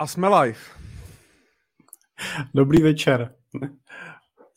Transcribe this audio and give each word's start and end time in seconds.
A 0.00 0.06
jsme 0.06 0.28
live. 0.28 0.58
Dobrý 2.54 2.82
večer. 2.82 3.34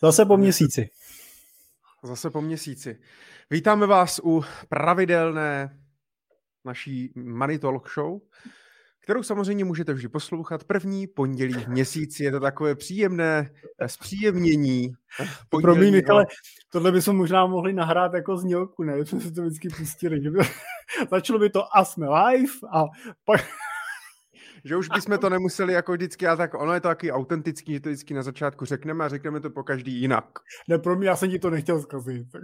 Zase 0.02 0.26
po 0.26 0.38
měsíci. 0.38 0.90
Zase 2.04 2.30
po 2.30 2.42
měsíci. 2.42 3.00
Vítáme 3.50 3.88
vás 3.88 4.22
u 4.24 4.44
pravidelné 4.70 5.80
naší 6.66 7.14
Money 7.16 7.60
Talk 7.60 7.90
Show, 7.94 8.20
kterou 9.00 9.24
samozřejmě 9.24 9.66
můžete 9.66 9.94
vždy 9.94 10.08
poslouchat 10.08 10.64
první 10.64 11.08
pondělí 11.08 11.54
v 11.54 11.68
měsíci. 11.68 12.24
Je 12.24 12.32
to 12.32 12.40
takové 12.40 12.76
příjemné 12.76 13.52
eh, 13.80 13.90
zpříjemnění. 13.90 14.94
Pro 15.62 15.76
mě, 15.76 15.92
Michale, 15.92 16.26
tohle 16.70 16.92
bychom 16.92 17.18
možná 17.18 17.46
mohli 17.46 17.74
nahrát 17.74 18.14
jako 18.14 18.38
znělku, 18.38 18.84
ne? 18.84 19.06
Jsme 19.06 19.20
se 19.20 19.32
to 19.32 19.42
vždycky 19.42 19.70
pustili. 19.70 20.22
Začalo 21.12 21.40
by 21.40 21.50
to 21.50 21.78
a 21.78 21.86
jsme 21.86 22.08
live 22.10 22.54
a 22.74 22.84
pak 23.26 23.42
že 24.66 24.78
už 24.78 24.90
bychom 24.90 25.18
to 25.18 25.30
nemuseli 25.30 25.74
jako 25.74 25.94
vždycky, 25.94 26.28
ale 26.28 26.38
tak 26.38 26.54
ono 26.54 26.74
je 26.74 26.82
to 26.82 26.88
taky 26.88 27.12
autentický, 27.12 27.74
že 27.74 27.80
to 27.80 27.90
vždycky 27.90 28.14
na 28.14 28.24
začátku 28.24 28.66
řekneme 28.66 29.06
a 29.06 29.10
řekneme 29.10 29.40
to 29.40 29.50
po 29.50 29.64
každý 29.64 30.02
jinak. 30.02 30.26
Ne, 30.70 30.80
pro 30.80 30.96
mě, 30.96 31.08
já 31.08 31.16
jsem 31.16 31.30
ti 31.30 31.40
to 31.40 31.50
nechtěl 31.50 31.82
zkazit. 31.82 32.28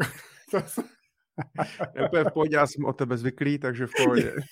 je 2.14 2.23
v 2.23 2.34
pohodě, 2.34 2.55
já 2.55 2.68
jsem 2.68 2.86
o 2.86 2.94
tebe 2.94 3.18
zvyklý, 3.18 3.59
takže 3.59 3.88
v 3.88 3.92
pohodě. 4.04 4.34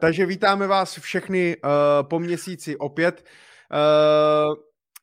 takže 0.00 0.26
vítáme 0.26 0.66
vás 0.66 0.98
všechny 0.98 1.56
uh, 1.56 1.70
po 2.08 2.18
měsíci 2.18 2.76
opět. 2.76 3.24
Uh, 3.72 4.54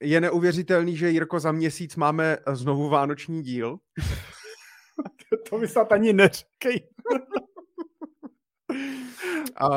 je 0.01 0.21
neuvěřitelný, 0.21 0.98
že 0.98 1.09
Jirko 1.09 1.40
za 1.40 1.51
měsíc 1.51 1.95
máme 1.95 2.37
znovu 2.51 2.90
vánoční 2.90 3.43
díl. 3.43 3.77
to 5.49 5.57
mi 5.57 5.67
snad 5.67 5.91
ani 5.91 6.13
neříkej. 6.13 6.90
A 9.61 9.69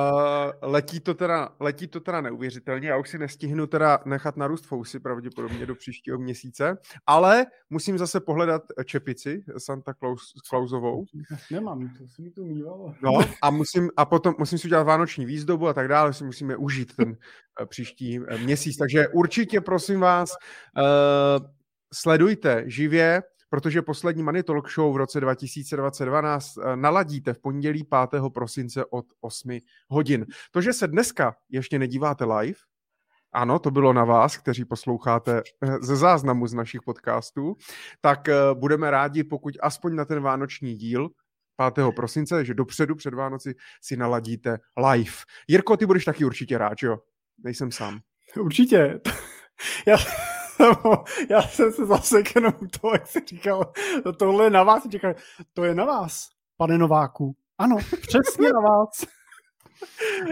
letí 0.62 1.00
to, 1.00 1.14
teda, 1.14 1.48
letí 1.60 1.86
to 1.86 2.00
teda 2.00 2.20
neuvěřitelně. 2.20 2.88
Já 2.88 2.96
už 2.96 3.08
si 3.08 3.18
nestihnu 3.18 3.66
teda 3.66 3.98
nechat 4.04 4.36
narůst 4.36 4.66
fousy 4.66 5.00
pravděpodobně 5.00 5.66
do 5.66 5.74
příštího 5.74 6.18
měsíce, 6.18 6.78
ale 7.06 7.46
musím 7.70 7.98
zase 7.98 8.20
pohledat 8.20 8.62
čepici 8.84 9.44
Santa 9.58 9.94
Claus, 9.94 10.32
Clausovou. 10.48 11.04
Nemám, 11.50 11.88
to 11.98 12.08
si 12.08 12.22
mi 12.22 12.30
to 12.30 12.44
mývalo. 12.44 12.94
No 13.02 13.10
a, 13.42 13.50
musím, 13.50 13.90
a 13.96 14.04
potom 14.04 14.34
musím 14.38 14.58
si 14.58 14.68
udělat 14.68 14.82
vánoční 14.82 15.26
výzdobu 15.26 15.68
a 15.68 15.74
tak 15.74 15.88
dále, 15.88 16.12
si 16.12 16.24
musíme 16.24 16.56
užít 16.56 16.96
ten 16.96 17.16
eh, 17.62 17.66
příští 17.66 18.20
eh, 18.28 18.38
měsíc. 18.38 18.76
Takže 18.76 19.08
určitě 19.08 19.60
prosím 19.60 20.00
vás, 20.00 20.30
uh, 20.76 21.46
sledujte 21.92 22.64
živě 22.66 23.22
protože 23.52 23.82
poslední 23.82 24.22
Money 24.22 24.42
Talk 24.42 24.70
Show 24.70 24.94
v 24.94 24.96
roce 24.96 25.20
2022 25.20 26.20
nás 26.20 26.56
eh, 26.56 26.76
naladíte 26.76 27.32
v 27.32 27.38
pondělí 27.38 27.84
5. 28.10 28.22
prosince 28.34 28.84
od 28.84 29.06
8 29.20 29.58
hodin. 29.88 30.26
To, 30.50 30.60
že 30.60 30.72
se 30.72 30.88
dneska 30.88 31.36
ještě 31.48 31.78
nedíváte 31.78 32.24
live, 32.24 32.58
ano, 33.32 33.58
to 33.58 33.70
bylo 33.70 33.92
na 33.92 34.04
vás, 34.04 34.36
kteří 34.36 34.64
posloucháte 34.64 35.42
eh, 35.62 35.78
ze 35.80 35.96
záznamu 35.96 36.46
z 36.46 36.54
našich 36.54 36.82
podcastů, 36.82 37.56
tak 38.00 38.28
eh, 38.28 38.34
budeme 38.54 38.90
rádi, 38.90 39.24
pokud 39.24 39.54
aspoň 39.62 39.94
na 39.94 40.04
ten 40.04 40.22
vánoční 40.22 40.74
díl 40.74 41.08
5. 41.74 41.86
prosince, 41.96 42.34
takže 42.34 42.54
dopředu 42.54 42.94
před 42.94 43.14
Vánoci 43.14 43.54
si 43.82 43.96
naladíte 43.96 44.58
live. 44.90 45.12
Jirko, 45.48 45.76
ty 45.76 45.86
budeš 45.86 46.04
taky 46.04 46.24
určitě 46.24 46.58
rád, 46.58 46.82
jo? 46.82 46.98
Nejsem 47.44 47.72
sám. 47.72 48.00
Určitě. 48.40 49.00
Já, 49.86 49.96
já 51.30 51.42
jsem 51.42 51.72
se 51.72 51.86
zase 51.86 52.22
jenom 52.34 52.52
to, 52.80 52.88
jak 52.92 53.06
jsi 53.06 53.20
říkal, 53.26 53.72
tohle 54.18 54.44
je 54.44 54.50
na 54.50 54.62
vás. 54.62 54.88
Říkal, 54.88 55.14
to 55.52 55.64
je 55.64 55.74
na 55.74 55.84
vás, 55.84 56.28
pane 56.56 56.78
Nováku. 56.78 57.36
Ano, 57.58 57.76
přesně 58.00 58.52
na 58.52 58.60
vás. 58.60 59.06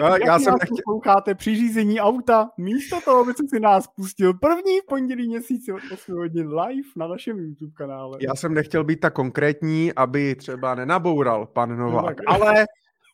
No, 0.01 0.07
jak 0.07 0.27
já 0.27 0.39
jsem 0.39 0.53
nechtěl... 0.53 0.77
posloucháte 0.85 1.35
při 1.35 1.57
řízení 1.57 2.01
auta, 2.01 2.51
místo 2.59 3.01
toho, 3.05 3.23
aby 3.23 3.33
si 3.49 3.61
nás 3.61 3.87
pustil 3.87 4.35
první 4.35 4.79
pondělí 4.89 5.29
měsíci 5.29 5.73
od 5.73 5.81
8 5.93 6.17
hodin 6.17 6.49
live 6.49 6.89
na 6.97 7.09
našem 7.09 7.39
YouTube 7.39 7.73
kanále. 7.77 8.19
Já 8.21 8.35
jsem 8.35 8.55
nechtěl 8.55 8.85
být 8.85 9.01
tak 9.01 9.15
konkrétní, 9.15 9.93
aby 9.95 10.35
třeba 10.35 10.75
nenaboural 10.75 11.47
pan 11.47 11.79
Novák, 11.79 12.17
no, 12.21 12.33
ale 12.33 12.67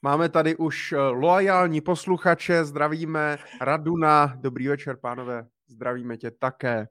máme 0.02 0.28
tady 0.28 0.56
už 0.56 0.92
eh, 0.92 0.96
loajální 0.98 1.80
posluchače, 1.80 2.64
zdravíme 2.64 3.38
Raduna, 3.60 4.36
dobrý 4.36 4.68
večer, 4.68 4.96
pánové, 4.96 5.46
zdravíme 5.68 6.16
tě 6.16 6.30
také. 6.30 6.88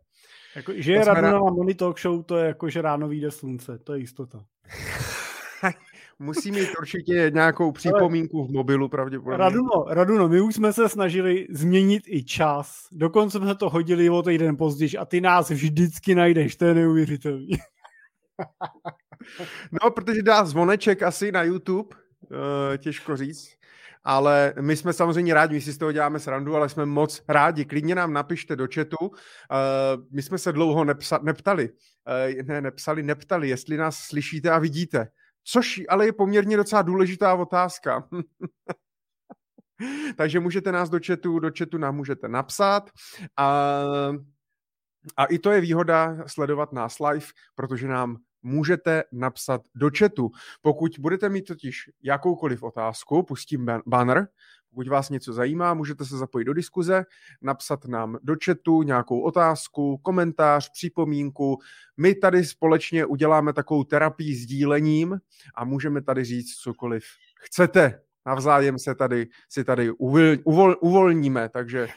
Jako, 0.55 0.73
že 0.75 0.93
je 0.93 1.05
ráno 1.05 1.31
na 1.31 1.39
Money 1.39 1.75
Talk 1.75 1.99
Show, 1.99 2.23
to 2.23 2.37
je 2.37 2.47
jako, 2.47 2.69
že 2.69 2.81
ráno 2.81 3.07
vyjde 3.07 3.31
slunce, 3.31 3.77
to 3.77 3.93
je 3.93 3.99
jistota. 3.99 4.45
Musí 6.19 6.51
mít 6.51 6.69
určitě 6.79 7.31
nějakou 7.33 7.71
připomínku 7.71 8.45
v 8.47 8.51
mobilu 8.51 8.89
pravděpodobně. 8.89 9.37
Raduno, 9.37 9.85
Raduno, 9.87 10.29
my 10.29 10.41
už 10.41 10.55
jsme 10.55 10.73
se 10.73 10.89
snažili 10.89 11.47
změnit 11.49 12.03
i 12.07 12.23
čas. 12.23 12.87
Dokonce 12.91 13.37
jsme 13.37 13.55
to 13.55 13.69
hodili 13.69 14.09
o 14.09 14.21
týden 14.21 14.57
později 14.57 14.97
a 14.97 15.05
ty 15.05 15.21
nás 15.21 15.49
vždycky 15.49 16.15
najdeš, 16.15 16.55
to 16.55 16.65
je 16.65 16.73
neuvěřitelné. 16.73 17.57
no, 19.83 19.91
protože 19.91 20.23
dá 20.23 20.45
zvoneček 20.45 21.03
asi 21.03 21.31
na 21.31 21.43
YouTube, 21.43 21.95
uh, 21.95 22.77
těžko 22.77 23.17
říct 23.17 23.64
ale 24.05 24.53
my 24.61 24.75
jsme 24.75 24.93
samozřejmě 24.93 25.33
rádi, 25.33 25.53
my 25.53 25.61
si 25.61 25.73
z 25.73 25.77
toho 25.77 25.91
děláme 25.91 26.19
srandu, 26.19 26.55
ale 26.55 26.69
jsme 26.69 26.85
moc 26.85 27.23
rádi. 27.27 27.65
Klidně 27.65 27.95
nám 27.95 28.13
napište 28.13 28.55
do 28.55 28.67
chatu. 28.73 28.97
Uh, 28.99 29.07
my 30.11 30.21
jsme 30.21 30.37
se 30.37 30.51
dlouho 30.51 30.85
nepsa, 30.85 31.19
neptali, 31.23 31.69
uh, 31.69 32.45
ne, 32.45 32.61
nepsali, 32.61 33.03
neptali, 33.03 33.49
jestli 33.49 33.77
nás 33.77 33.97
slyšíte 33.97 34.51
a 34.51 34.59
vidíte. 34.59 35.07
Což 35.43 35.81
ale 35.89 36.05
je 36.05 36.13
poměrně 36.13 36.57
docela 36.57 36.81
důležitá 36.81 37.33
otázka. 37.33 38.07
Takže 40.17 40.39
můžete 40.39 40.71
nás 40.71 40.89
do 40.89 40.99
chatu, 41.05 41.39
do 41.39 41.51
chatu 41.57 41.77
nám 41.77 41.95
můžete 41.95 42.27
napsat. 42.27 42.89
A, 43.37 43.71
a 45.17 45.25
i 45.25 45.39
to 45.39 45.51
je 45.51 45.61
výhoda 45.61 46.17
sledovat 46.27 46.73
nás 46.73 46.99
live, 46.99 47.25
protože 47.55 47.87
nám 47.87 48.17
můžete 48.45 49.03
napsat 49.11 49.61
do 49.75 49.89
chatu. 49.97 50.31
Pokud 50.61 50.91
budete 50.99 51.29
mít 51.29 51.47
totiž 51.47 51.89
jakoukoliv 52.03 52.63
otázku, 52.63 53.23
pustím 53.23 53.67
banner, 53.85 54.27
pokud 54.69 54.87
vás 54.87 55.09
něco 55.09 55.33
zajímá, 55.33 55.73
můžete 55.73 56.05
se 56.05 56.17
zapojit 56.17 56.45
do 56.45 56.53
diskuze, 56.53 57.05
napsat 57.41 57.85
nám 57.85 58.17
do 58.23 58.35
chatu 58.45 58.83
nějakou 58.83 59.21
otázku, 59.21 59.97
komentář, 59.97 60.71
připomínku. 60.71 61.57
My 61.97 62.15
tady 62.15 62.45
společně 62.45 63.05
uděláme 63.05 63.53
takovou 63.53 63.83
terapii 63.83 64.35
sdílením 64.35 65.19
a 65.55 65.65
můžeme 65.65 66.01
tady 66.01 66.23
říct 66.23 66.55
cokoliv 66.55 67.03
chcete. 67.41 68.01
Navzájem 68.25 68.79
se 68.79 68.95
tady, 68.95 69.27
si 69.49 69.63
tady 69.63 69.91
uvol, 69.91 70.35
uvol, 70.43 70.77
uvolníme, 70.81 71.49
takže 71.49 71.87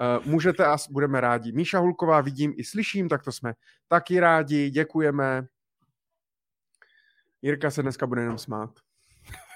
Uh, 0.00 0.26
můžete 0.26 0.66
a 0.66 0.76
budeme 0.90 1.20
rádi. 1.20 1.52
Míša 1.52 1.78
Hulková 1.78 2.20
vidím 2.20 2.54
i 2.56 2.64
slyším, 2.64 3.08
tak 3.08 3.22
to 3.22 3.32
jsme 3.32 3.52
taky 3.88 4.20
rádi, 4.20 4.70
děkujeme. 4.70 5.46
Jirka 7.42 7.70
se 7.70 7.82
dneska 7.82 8.06
bude 8.06 8.20
jenom 8.20 8.38
smát. 8.38 8.70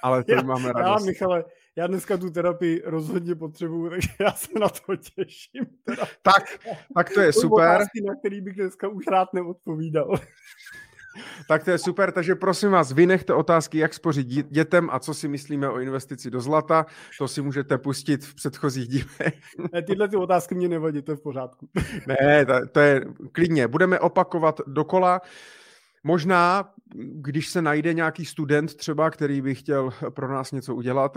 Ale 0.02 0.24
to 0.24 0.32
já, 0.32 0.42
máme 0.42 0.72
radost. 0.72 1.00
Já, 1.00 1.06
Michale, 1.06 1.44
já 1.76 1.86
dneska 1.86 2.16
tu 2.16 2.30
terapii 2.30 2.82
rozhodně 2.84 3.34
potřebuju, 3.34 3.90
takže 3.90 4.08
já 4.20 4.32
se 4.32 4.58
na 4.60 4.68
to 4.68 4.96
těším. 4.96 5.66
Teda. 5.84 6.04
Tak, 6.22 6.44
tak 6.94 7.10
to 7.10 7.20
je 7.20 7.32
super. 7.32 7.76
Otázky, 7.76 8.00
na 8.06 8.14
který 8.14 8.40
bych 8.40 8.56
dneska 8.56 8.88
už 8.88 9.06
rád 9.06 9.32
neodpovídal. 9.34 10.14
Tak 11.48 11.64
to 11.64 11.70
je 11.70 11.78
super, 11.78 12.12
takže 12.12 12.34
prosím 12.34 12.70
vás, 12.70 12.92
vynechte 12.92 13.34
otázky, 13.34 13.78
jak 13.78 13.94
spořit 13.94 14.26
dětem 14.26 14.88
a 14.92 14.98
co 14.98 15.14
si 15.14 15.28
myslíme 15.28 15.68
o 15.68 15.78
investici 15.78 16.30
do 16.30 16.40
zlata. 16.40 16.86
To 17.18 17.28
si 17.28 17.42
můžete 17.42 17.78
pustit 17.78 18.24
v 18.24 18.34
předchozích 18.34 18.88
dílech. 18.88 19.40
Ne, 19.72 19.82
tyhle 19.82 20.08
ty 20.08 20.16
otázky 20.16 20.54
mě 20.54 20.68
nevadí, 20.68 21.02
to 21.02 21.12
je 21.12 21.16
v 21.16 21.22
pořádku. 21.22 21.68
Ne, 22.06 22.46
to, 22.46 22.52
to 22.72 22.80
je 22.80 23.04
klidně. 23.32 23.68
Budeme 23.68 24.00
opakovat 24.00 24.60
dokola. 24.66 25.20
Možná, 26.06 26.74
když 26.94 27.48
se 27.48 27.62
najde 27.62 27.94
nějaký 27.94 28.24
student 28.24 28.74
třeba, 28.74 29.10
který 29.10 29.40
by 29.40 29.54
chtěl 29.54 29.90
pro 30.10 30.28
nás 30.28 30.52
něco 30.52 30.74
udělat, 30.74 31.16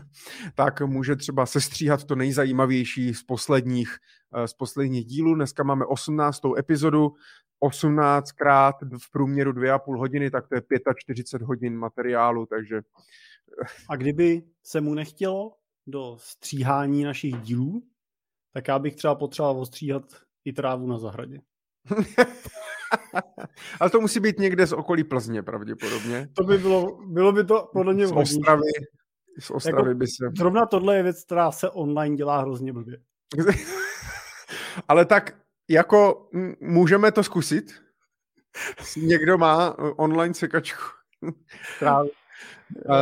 tak 0.54 0.80
může 0.80 1.16
třeba 1.16 1.46
sestříhat 1.46 2.04
to 2.04 2.16
nejzajímavější 2.16 3.14
z 3.14 3.22
posledních, 3.22 3.96
eh, 4.34 4.48
z 4.48 4.54
posledních 4.54 5.06
dílů. 5.06 5.34
Dneska 5.34 5.62
máme 5.62 5.84
18. 5.84 6.58
epizodu, 6.58 7.12
18 7.58 8.32
krát 8.32 8.74
v 8.98 9.10
průměru 9.12 9.52
2,5 9.52 9.98
hodiny, 9.98 10.30
tak 10.30 10.48
to 10.48 10.54
je 10.54 10.60
45 10.98 11.46
hodin 11.46 11.76
materiálu, 11.76 12.46
takže... 12.46 12.82
A 13.88 13.96
kdyby 13.96 14.42
se 14.62 14.80
mu 14.80 14.94
nechtělo 14.94 15.52
do 15.86 16.16
stříhání 16.20 17.04
našich 17.04 17.36
dílů, 17.36 17.82
tak 18.52 18.68
já 18.68 18.78
bych 18.78 18.96
třeba 18.96 19.14
potřeboval 19.14 19.60
ostříhat 19.60 20.02
i 20.44 20.52
trávu 20.52 20.86
na 20.86 20.98
zahradě. 20.98 21.40
Ale 23.80 23.90
to 23.90 24.00
musí 24.00 24.20
být 24.20 24.38
někde 24.38 24.66
z 24.66 24.72
okolí 24.72 25.04
Plzně 25.04 25.42
pravděpodobně. 25.42 26.28
To 26.34 26.44
by 26.44 26.58
bylo, 26.58 26.98
bylo 27.06 27.32
by 27.32 27.44
to 27.44 27.70
podle 27.72 27.94
mě 27.94 28.06
Z 28.06 28.12
Ostravy, 28.12 28.62
z 29.38 29.50
Ostravy 29.50 29.88
jako, 29.88 29.98
by 29.98 30.06
se... 30.06 30.30
Zrovna 30.38 30.66
tohle 30.66 30.96
je 30.96 31.02
věc, 31.02 31.24
která 31.24 31.52
se 31.52 31.70
online 31.70 32.16
dělá 32.16 32.40
hrozně 32.40 32.72
blbě. 32.72 32.98
Ale 34.88 35.04
tak 35.04 35.36
jako 35.68 36.28
můžeme 36.60 37.12
to 37.12 37.22
zkusit? 37.22 37.74
Někdo 38.96 39.38
má 39.38 39.78
online 39.78 40.34
sekačku. 40.34 40.82
Trávy. 41.78 42.10
Uh, 42.86 42.94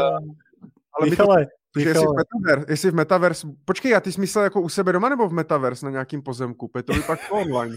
ale 0.93 1.11
Michale, 1.11 1.45
to... 1.45 1.51
Protože 1.73 1.89
jestli 1.89 2.07
v, 2.07 2.15
metaverse, 2.17 2.73
jestli 2.73 2.91
v 2.91 2.95
Metaverse, 2.95 3.49
počkej, 3.65 3.91
já 3.91 4.01
ty 4.01 4.13
jsi 4.13 4.21
myslel 4.21 4.45
jako 4.45 4.61
u 4.61 4.69
sebe 4.69 4.93
doma 4.93 5.09
nebo 5.09 5.29
v 5.29 5.33
Metaverse 5.33 5.87
na 5.87 5.93
nějakým 5.93 6.23
pozemku? 6.23 6.71
To 6.85 6.93
by 6.93 7.01
pak 7.01 7.21
online. 7.31 7.77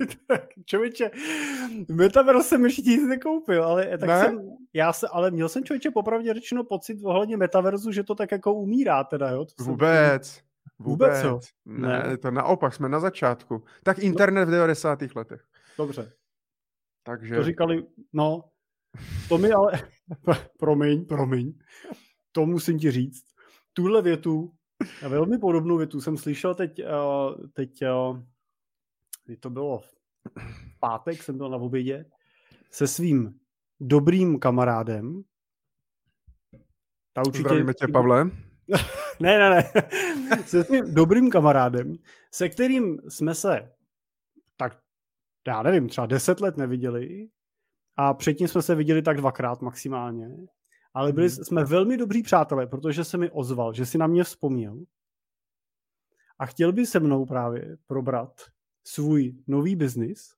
člověče, 0.64 1.10
Metaverse 1.92 2.48
jsem 2.48 2.64
ještě 2.64 2.82
nic 2.82 3.08
nekoupil, 3.08 3.64
ale 3.64 3.98
tak 3.98 4.08
ne? 4.08 4.20
jsem, 4.20 4.40
já 4.72 4.92
se, 4.92 5.08
ale 5.08 5.30
měl 5.30 5.48
jsem 5.48 5.64
člověče 5.64 5.90
popravdě 5.90 6.34
řečeno 6.34 6.64
pocit 6.64 6.98
ohledně 7.04 7.36
Metaverzu, 7.36 7.92
že 7.92 8.02
to 8.02 8.14
tak 8.14 8.32
jako 8.32 8.54
umírá 8.54 9.04
teda, 9.04 9.30
jo? 9.30 9.44
To 9.44 9.64
Vůbec. 9.64 10.28
Jsem, 10.28 10.44
vůbec. 10.78 11.10
Vůbec 11.10 11.24
jo? 11.24 11.40
Ne, 11.64 11.88
ne, 11.88 12.16
to 12.16 12.30
naopak, 12.30 12.74
jsme 12.74 12.88
na 12.88 13.00
začátku. 13.00 13.64
Tak 13.82 13.98
no. 13.98 14.04
internet 14.04 14.44
v 14.44 14.50
90. 14.50 14.98
letech. 15.16 15.44
Dobře. 15.78 16.12
Takže... 17.02 17.36
To 17.36 17.44
říkali, 17.44 17.86
no, 18.12 18.44
to 19.28 19.38
mi 19.38 19.52
ale, 19.52 19.72
promiň, 20.58 21.04
promiň, 21.04 21.52
to 22.32 22.46
musím 22.46 22.78
ti 22.78 22.90
říct. 22.90 23.24
Tuhle 23.72 24.02
větu, 24.02 24.52
velmi 25.08 25.38
podobnou 25.38 25.76
větu 25.76 26.00
jsem 26.00 26.16
slyšel 26.16 26.54
teď, 26.54 26.78
eh, 26.78 26.86
teď 27.52 27.82
eh, 27.82 27.88
kdy 29.24 29.36
to 29.36 29.50
bylo 29.50 29.78
v 29.78 29.94
pátek, 30.80 31.22
jsem 31.22 31.38
byl 31.38 31.48
na 31.48 31.56
obědě, 31.56 32.04
se 32.70 32.86
svým 32.86 33.40
dobrým 33.80 34.38
kamarádem. 34.38 35.22
Ta 37.12 37.22
určitě... 37.26 37.48
Zdravíme 37.48 37.74
tě, 37.74 37.88
Pavle. 37.88 38.24
ne, 39.20 39.38
ne, 39.38 39.50
ne. 39.50 39.62
se 40.46 40.64
svým 40.64 40.94
dobrým 40.94 41.30
kamarádem, 41.30 41.94
se 42.30 42.48
kterým 42.48 42.98
jsme 43.08 43.34
se 43.34 43.72
tak, 44.56 44.78
já 45.46 45.62
nevím, 45.62 45.88
třeba 45.88 46.06
deset 46.06 46.40
let 46.40 46.56
neviděli 46.56 47.28
a 47.96 48.14
předtím 48.14 48.48
jsme 48.48 48.62
se 48.62 48.74
viděli 48.74 49.02
tak 49.02 49.16
dvakrát 49.16 49.62
maximálně. 49.62 50.28
Ale 50.94 51.12
byli 51.12 51.28
hmm. 51.28 51.44
jsme 51.44 51.64
velmi 51.64 51.96
dobří 51.96 52.22
přátelé, 52.22 52.66
protože 52.66 53.04
se 53.04 53.18
mi 53.18 53.30
ozval, 53.30 53.72
že 53.72 53.86
si 53.86 53.98
na 53.98 54.06
mě 54.06 54.24
vzpomněl 54.24 54.84
a 56.40 56.46
chtěl 56.46 56.72
by 56.72 56.86
se 56.86 57.00
mnou 57.00 57.26
právě 57.26 57.76
probrat 57.86 58.40
svůj 58.84 59.34
nový 59.46 59.76
biznis 59.76 60.34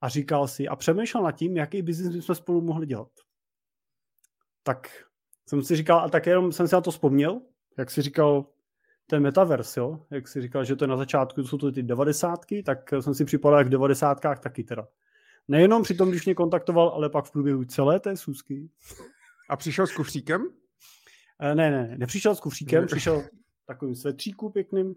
a 0.00 0.08
říkal 0.08 0.48
si 0.48 0.68
a 0.68 0.76
přemýšlel 0.76 1.22
nad 1.22 1.32
tím, 1.32 1.56
jaký 1.56 1.82
biznis 1.82 2.16
bychom 2.16 2.34
spolu 2.34 2.60
mohli 2.60 2.86
dělat. 2.86 3.10
Tak 4.62 4.88
jsem 5.48 5.62
si 5.62 5.76
říkal, 5.76 5.98
a 6.00 6.08
tak 6.08 6.26
jenom 6.26 6.52
jsem 6.52 6.68
si 6.68 6.74
na 6.74 6.80
to 6.80 6.90
vzpomněl, 6.90 7.40
jak 7.78 7.90
si 7.90 8.02
říkal, 8.02 8.46
ten 9.06 9.22
metaverse, 9.22 9.80
jo? 9.80 10.06
jak 10.10 10.28
si 10.28 10.40
říkal, 10.40 10.64
že 10.64 10.76
to 10.76 10.84
je 10.84 10.88
na 10.88 10.96
začátku, 10.96 11.42
jsou 11.42 11.58
to 11.58 11.72
ty 11.72 11.82
devadesátky, 11.82 12.62
tak 12.62 12.92
jsem 13.00 13.14
si 13.14 13.24
připadal 13.24 13.58
jak 13.58 13.66
v 13.66 13.70
devadesátkách 13.70 14.40
taky 14.40 14.64
teda. 14.64 14.88
Nejenom 15.48 15.82
při 15.82 15.94
tom, 15.94 16.10
když 16.10 16.24
mě 16.24 16.34
kontaktoval, 16.34 16.88
ale 16.88 17.10
pak 17.10 17.24
v 17.24 17.30
průběhu 17.30 17.64
celé 17.64 18.00
té 18.00 18.16
sůzky. 18.16 18.70
A 19.50 19.56
přišel 19.56 19.86
s 19.86 19.92
kufříkem? 19.92 20.48
Ne, 21.40 21.54
ne, 21.54 21.70
ne, 21.70 21.98
nepřišel 21.98 22.34
s 22.34 22.40
kufříkem, 22.40 22.86
přišel 22.86 23.24
takovým 23.66 23.94
svetříku 23.94 24.50
pěkným, 24.50 24.94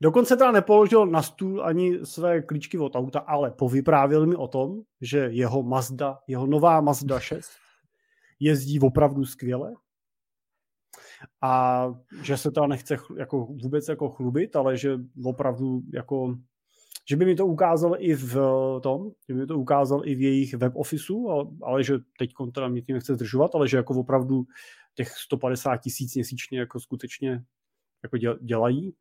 Dokonce 0.00 0.36
teda 0.36 0.52
nepoložil 0.52 1.06
na 1.06 1.22
stůl 1.22 1.64
ani 1.64 2.06
své 2.06 2.42
klíčky 2.42 2.78
od 2.78 2.96
auta, 2.96 3.18
ale 3.18 3.50
povyprávěl 3.50 4.26
mi 4.26 4.36
o 4.36 4.48
tom, 4.48 4.82
že 5.00 5.18
jeho 5.18 5.62
Mazda, 5.62 6.18
jeho 6.26 6.46
nová 6.46 6.80
Mazda 6.80 7.20
6 7.20 7.50
jezdí 8.40 8.80
opravdu 8.80 9.24
skvěle 9.24 9.74
a 11.42 11.86
že 12.22 12.36
se 12.36 12.50
to 12.50 12.66
nechce 12.66 12.96
jako 13.16 13.44
vůbec 13.44 13.88
jako 13.88 14.08
chlubit, 14.08 14.56
ale 14.56 14.76
že 14.76 14.98
opravdu 15.24 15.82
jako 15.92 16.36
že 17.08 17.16
by 17.16 17.24
mi 17.24 17.34
to 17.34 17.46
ukázal 17.46 17.96
i 17.98 18.14
v 18.14 18.36
tom, 18.82 19.10
že 19.28 19.34
by 19.34 19.40
mi 19.40 19.46
to 19.46 19.58
ukázal 19.58 20.02
i 20.04 20.14
v 20.14 20.20
jejich 20.20 20.54
web 20.54 20.76
officeu, 20.76 21.28
ale, 21.28 21.46
ale 21.62 21.84
že 21.84 21.94
teď 22.18 22.30
teda 22.54 22.68
mě 22.68 22.82
tím 22.82 22.94
nechce 22.94 23.14
zdržovat, 23.14 23.54
ale 23.54 23.68
že 23.68 23.76
jako 23.76 23.94
opravdu 23.94 24.44
těch 24.94 25.08
150 25.08 25.76
tisíc 25.76 26.14
měsíčně 26.14 26.58
jako 26.58 26.80
skutečně 26.80 27.44
jako 28.02 28.36
dělají 28.40 28.94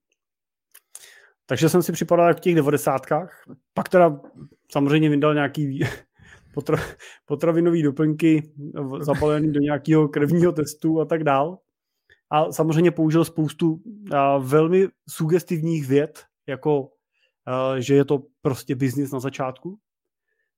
takže 1.46 1.70
jsem 1.70 1.84
si 1.84 1.92
připadal 1.92 2.28
jak 2.28 2.38
v 2.38 2.40
těch 2.40 2.56
devadesátkách. 2.56 3.44
Pak 3.74 3.90
teda 3.90 4.20
samozřejmě 4.72 5.10
vydal 5.10 5.34
nějaký 5.34 5.80
potra, 6.54 6.78
potravinový 7.26 7.84
doplňky 7.84 8.54
zabalený 9.00 9.54
do 9.54 9.60
nějakého 9.60 10.08
krevního 10.08 10.52
testu 10.52 11.02
a 11.02 11.06
tak 11.06 11.24
dál. 11.24 11.58
A 12.30 12.52
samozřejmě 12.52 12.92
použil 12.92 13.26
spoustu 13.26 13.80
a, 14.12 14.38
velmi 14.38 14.88
sugestivních 15.10 15.88
věd, 15.88 16.24
jako 16.48 16.90
a, 17.48 17.80
že 17.80 17.96
je 17.96 18.06
to 18.06 18.24
prostě 18.42 18.76
biznis 18.76 19.12
na 19.12 19.20
začátku, 19.20 19.78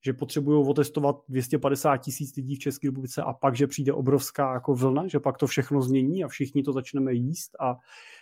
že 0.06 0.13
potřebují 0.13 0.68
otestovat 0.68 1.16
250 1.30 1.98
tisíc 1.98 2.36
lidí 2.36 2.56
v 2.56 2.60
České 2.60 2.88
republice 2.88 3.22
a 3.22 3.34
pak, 3.34 3.56
že 3.56 3.68
přijde 3.68 3.94
obrovská 3.94 4.54
jako 4.54 4.75
vlna, 4.75 5.07
že 5.07 5.19
pak 5.19 5.38
to 5.38 5.48
všechno 5.48 5.81
změní 5.81 6.24
a 6.24 6.28
všichni 6.28 6.63
to 6.63 6.74
začneme 6.74 7.13
jíst 7.13 7.56
a 7.60 7.75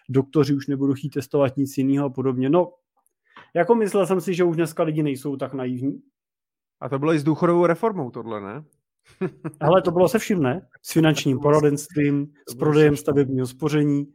doktoři 0.10 0.54
už 0.54 0.68
nebudou 0.68 0.94
chtít 0.94 1.10
testovat 1.10 1.58
nic 1.58 1.78
jiného 1.78 2.06
a 2.06 2.10
podobně. 2.10 2.50
No, 2.50 2.72
jako 3.54 3.76
myslel 3.76 4.08
jsem 4.08 4.22
si, 4.22 4.34
že 4.34 4.44
už 4.44 4.56
dneska 4.56 4.84
lidi 4.84 5.04
nejsou 5.04 5.36
tak 5.36 5.54
naivní. 5.54 6.02
A 6.82 6.90
to 6.90 7.00
bylo 7.00 7.14
i 7.14 7.20
s 7.20 7.24
důchodovou 7.24 7.66
reformou 7.66 8.12
tohle, 8.12 8.42
ne? 8.42 8.64
Ale 9.60 9.82
to 9.82 9.92
bylo 9.92 10.10
se 10.10 10.20
vším, 10.20 10.44
ne? 10.44 10.68
S 10.82 10.94
finančním 10.94 11.40
poradenstvím, 11.40 12.34
s 12.50 12.56
prodejem 12.56 12.98
stavebního 12.98 13.48
spoření, 13.48 14.14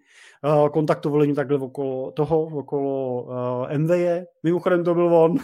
kontaktovali 0.72 1.26
mě 1.26 1.34
takhle 1.34 1.58
okolo 1.58 2.10
toho, 2.10 2.42
okolo 2.42 3.22
uh, 3.22 3.78
MVE. 3.78 4.26
Mimochodem 4.42 4.84
to 4.84 4.94
byl 4.94 5.14
on 5.14 5.36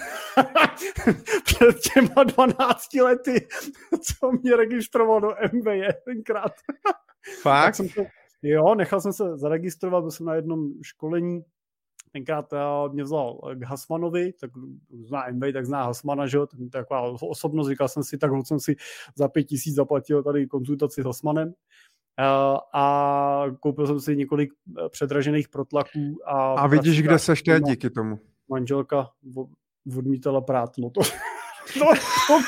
před 1.45 1.77
těma 1.95 2.25
12 2.25 2.95
lety, 2.95 3.49
co 4.03 4.33
mě 4.43 4.57
registroval 4.57 5.21
do 5.21 5.29
MVE 5.53 5.89
tenkrát. 6.05 6.53
Fakt? 7.43 7.75
jsem 7.75 7.89
to, 7.89 8.03
jo, 8.43 8.75
nechal 8.75 9.01
jsem 9.01 9.13
se 9.13 9.37
zaregistrovat, 9.37 10.03
byl 10.03 10.11
jsem 10.11 10.27
na 10.27 10.35
jednom 10.35 10.73
školení 10.83 11.43
tenkrát 12.13 12.53
uh, 12.53 12.93
mě 12.93 13.03
vzal 13.03 13.41
k 13.55 13.65
Hasmanovi, 13.65 14.33
tak 14.33 14.51
zná 15.07 15.25
MV, 15.33 15.53
tak 15.53 15.67
zná 15.67 15.85
Hasmana, 15.85 16.27
že 16.27 16.37
jo, 16.37 16.47
ten 16.47 16.71
taková 16.71 17.01
osobnost, 17.23 17.69
říkal 17.69 17.89
jsem 17.89 18.05
si, 18.05 18.19
tak 18.19 18.31
jsem 18.45 18.61
si 18.61 18.77
za 19.17 19.29
pět 19.29 19.45
tisíc 19.45 19.75
zaplatil 19.75 20.23
tady 20.23 20.47
konzultaci 20.47 21.03
s 21.03 21.05
Hasmanem 21.05 21.55
a 22.75 23.45
koupil 23.61 23.87
jsem 23.87 24.01
si 24.01 24.17
několik 24.17 24.53
eh, 24.53 24.89
předražených 24.89 25.49
protlaků. 25.49 26.19
A, 26.27 26.55
a 26.55 26.67
vidíš, 26.67 27.03
kde 27.03 27.19
seš 27.19 27.43
teď 27.43 27.63
díky 27.63 27.91
tomu. 27.91 28.19
Manželka 28.49 29.11
odmítala 29.97 30.41
prát, 30.41 30.79
no 30.79 30.91
to... 30.91 31.01
no, 31.81 31.87
to... 32.27 32.41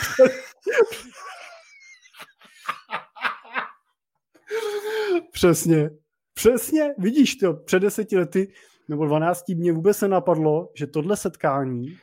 Přesně. 5.33 5.91
Přesně, 6.35 6.95
vidíš 6.99 7.37
to, 7.37 7.55
před 7.55 7.81
deseti 7.81 8.19
lety 8.19 8.53
nebo 8.89 9.07
12 9.07 9.49
mě 9.49 9.73
vůbec 9.73 9.97
se 9.97 10.09
napadlo, 10.09 10.71
že 10.75 10.87
tohle 10.87 11.17
setkání 11.17 11.97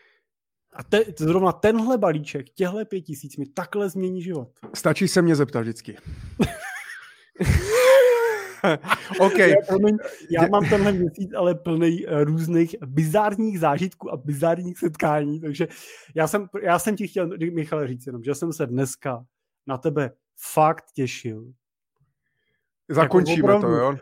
a 0.73 0.83
te, 0.83 1.03
zrovna 1.19 1.51
tenhle 1.51 1.97
balíček, 1.97 2.49
těhle 2.49 2.85
pět 2.85 3.01
tisíc 3.01 3.37
mi 3.37 3.45
takhle 3.45 3.89
změní 3.89 4.21
život. 4.21 4.49
Stačí 4.73 5.07
se 5.07 5.21
mě 5.21 5.35
zeptat 5.35 5.59
vždycky. 5.61 5.97
OK. 9.19 9.37
Já, 9.37 9.55
promiň, 9.67 9.97
já 10.29 10.47
mám 10.47 10.69
tenhle 10.69 10.91
měsíc 10.91 11.33
ale 11.33 11.55
plný 11.55 12.07
eh, 12.07 12.23
různých 12.23 12.75
bizárních 12.85 13.59
zážitků 13.59 14.11
a 14.11 14.17
bizárních 14.17 14.77
setkání, 14.77 15.39
takže 15.39 15.67
já 16.15 16.27
jsem, 16.27 16.47
já 16.61 16.79
jsem 16.79 16.95
ti 16.95 17.07
chtěl, 17.07 17.29
Michale, 17.53 17.87
říct 17.87 18.07
jenom, 18.07 18.23
že 18.23 18.35
jsem 18.35 18.53
se 18.53 18.65
dneska 18.65 19.25
na 19.67 19.77
tebe 19.77 20.11
fakt 20.53 20.85
těšil, 20.95 21.53
Zakončíme 22.89 23.53
jako 23.53 23.61
to, 23.61 23.67
jo? 23.67 23.95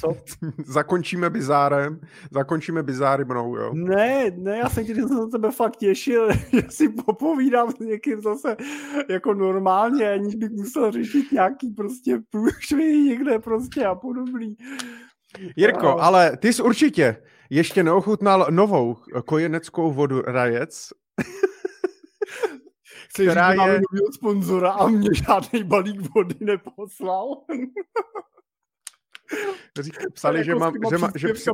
Co? 0.00 0.16
zakončíme 0.66 1.30
bizárem, 1.30 2.00
zakončíme 2.30 2.82
bizáry 2.82 3.24
mnou, 3.24 3.56
jo? 3.56 3.70
Ne, 3.74 4.30
ne, 4.36 4.58
já 4.58 4.70
jsem 4.70 4.86
ti 4.86 4.94
jsem 4.94 5.16
na 5.16 5.26
tebe 5.26 5.50
fakt 5.50 5.76
těšil, 5.76 6.32
že 6.52 6.62
si 6.68 6.88
popovídám 6.88 7.70
s 7.70 7.78
někým 7.78 8.20
zase 8.20 8.56
jako 9.08 9.34
normálně, 9.34 10.12
aniž 10.12 10.34
bych 10.34 10.50
musel 10.50 10.92
řešit 10.92 11.32
nějaký 11.32 11.70
prostě 11.70 12.20
průšvy 12.30 12.98
někde 12.98 13.38
prostě 13.38 13.86
a 13.86 13.94
podobný. 13.94 14.56
Jirko, 15.56 15.86
a... 15.86 16.02
ale 16.02 16.36
ty 16.36 16.52
jsi 16.52 16.62
určitě 16.62 17.16
ještě 17.50 17.82
neochutnal 17.82 18.46
novou 18.50 18.96
kojeneckou 19.24 19.92
vodu 19.92 20.22
Rajec. 20.22 20.88
Chceš 23.14 23.26
která 23.28 23.52
říct, 23.52 23.60
je... 23.60 23.66
nového 23.66 24.12
sponzora 24.12 24.72
a 24.72 24.88
mě 24.88 25.08
žádný 25.14 25.64
balík 25.64 26.14
vody 26.14 26.34
neposlal. 26.40 27.44
Říkali, 29.80 30.10
psali, 30.10 30.44
že 30.44 30.54
mám, 30.54 30.74
že, 30.90 30.98
má, 30.98 31.10
že 31.14 31.28
psi, 31.32 31.50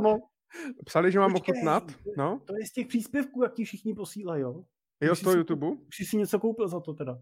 psali, 0.85 1.12
že 1.12 1.19
mám 1.19 1.33
Počkej, 1.33 1.55
ochutnat. 1.55 1.93
No? 2.17 2.40
To 2.45 2.55
je 2.59 2.67
z 2.67 2.73
těch 2.73 2.87
příspěvků, 2.87 3.43
jak 3.43 3.55
ti 3.55 3.64
všichni 3.64 3.95
posílají, 3.95 4.43
jo? 4.43 4.64
Jo, 5.00 5.14
z 5.14 5.21
toho 5.21 5.37
YouTube? 5.37 5.67
Už 5.67 5.97
jsi 5.97 6.05
si 6.05 6.17
něco 6.17 6.38
koupil 6.38 6.69
za 6.69 6.81
to 6.81 6.95
teda. 6.95 7.19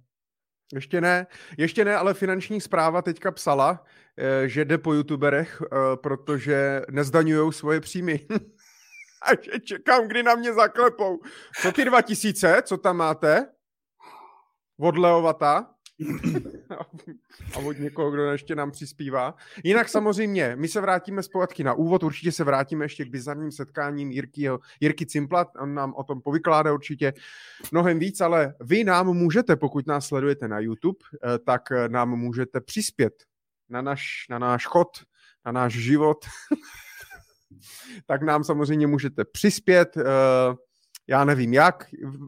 Ještě 0.75 1.01
ne, 1.01 1.27
ještě 1.59 1.85
ne, 1.85 1.97
ale 1.97 2.15
finanční 2.15 2.61
zpráva 2.61 3.03
teďka 3.03 3.31
psala, 3.31 3.85
eh, 4.19 4.49
že 4.49 4.65
jde 4.65 4.79
po 4.79 4.95
youtuberech, 4.95 5.63
eh, 5.63 5.77
protože 5.97 6.83
nezdaňují 6.91 7.53
svoje 7.53 7.81
příjmy. 7.81 8.27
A 9.23 9.31
že 9.43 9.61
čekám, 9.61 10.09
kdy 10.09 10.23
na 10.23 10.35
mě 10.35 10.53
zaklepou. 10.53 11.19
Co 11.63 11.73
ty 11.73 11.85
dva 11.85 12.03
tisíce, 12.03 12.63
co 12.63 12.77
tam 12.77 12.97
máte? 12.97 13.58
Od 14.79 14.97
Leovata? 14.97 15.75
a 17.55 17.59
od 17.59 17.79
někoho, 17.79 18.11
kdo 18.11 18.25
ještě 18.25 18.55
nám 18.55 18.71
přispívá. 18.71 19.35
Jinak 19.65 19.89
samozřejmě, 19.89 20.57
my 20.57 20.69
se 20.69 20.81
vrátíme 20.81 21.23
zpátky 21.23 21.65
na 21.65 21.75
úvod, 21.75 22.03
určitě 22.03 22.33
se 22.33 22.45
vrátíme 22.45 22.85
ještě 22.85 23.05
k 23.05 23.11
bizarním 23.11 23.53
setkáním 23.53 24.11
Jirky, 24.11 24.49
Jirky 24.81 25.07
Cimplat, 25.07 25.49
on 25.61 25.75
nám 25.75 25.95
o 25.95 26.05
tom 26.05 26.21
povykládá 26.21 26.73
určitě 26.73 27.13
mnohem 27.73 27.99
víc, 27.99 28.21
ale 28.21 28.55
vy 28.61 28.85
nám 28.85 29.07
můžete, 29.07 29.57
pokud 29.57 29.87
nás 29.87 30.07
sledujete 30.07 30.49
na 30.49 30.59
YouTube, 30.59 30.99
eh, 31.15 31.39
tak 31.39 31.63
nám 31.89 32.11
můžete 32.11 32.61
přispět 32.61 33.15
na 33.69 33.83
náš, 33.83 34.27
na 34.31 34.39
náš 34.39 34.67
chod, 34.67 34.89
na 35.47 35.53
náš 35.53 35.73
život, 35.73 36.19
tak 38.07 38.23
nám 38.23 38.45
samozřejmě 38.45 38.87
můžete 38.87 39.25
přispět, 39.25 39.97
eh, 39.97 40.05
já 41.09 41.25
nevím 41.25 41.55
jak, 41.55 41.85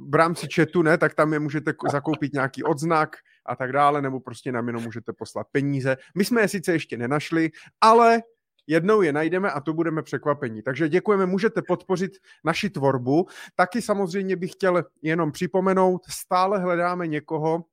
v 0.08 0.14
rámci 0.14 0.46
chatu 0.54 0.82
ne, 0.82 0.98
tak 0.98 1.14
tam 1.14 1.32
je 1.32 1.38
můžete 1.38 1.72
zakoupit 1.90 2.32
nějaký 2.32 2.64
odznak 2.64 3.16
a 3.46 3.56
tak 3.56 3.72
dále, 3.72 4.02
nebo 4.02 4.20
prostě 4.20 4.52
nám 4.52 4.66
jenom 4.66 4.82
můžete 4.82 5.12
poslat 5.12 5.46
peníze. 5.52 5.96
My 6.16 6.24
jsme 6.24 6.40
je 6.40 6.48
sice 6.48 6.72
ještě 6.72 6.96
nenašli, 6.96 7.50
ale 7.80 8.22
jednou 8.66 9.02
je 9.02 9.12
najdeme 9.12 9.50
a 9.50 9.60
to 9.60 9.72
budeme 9.72 10.02
překvapení. 10.02 10.62
Takže 10.62 10.88
děkujeme, 10.88 11.26
můžete 11.26 11.62
podpořit 11.62 12.12
naši 12.44 12.70
tvorbu. 12.70 13.26
Taky 13.54 13.82
samozřejmě 13.82 14.36
bych 14.36 14.52
chtěl 14.52 14.84
jenom 15.02 15.32
připomenout, 15.32 16.02
stále 16.08 16.58
hledáme 16.58 17.06
někoho, 17.06 17.64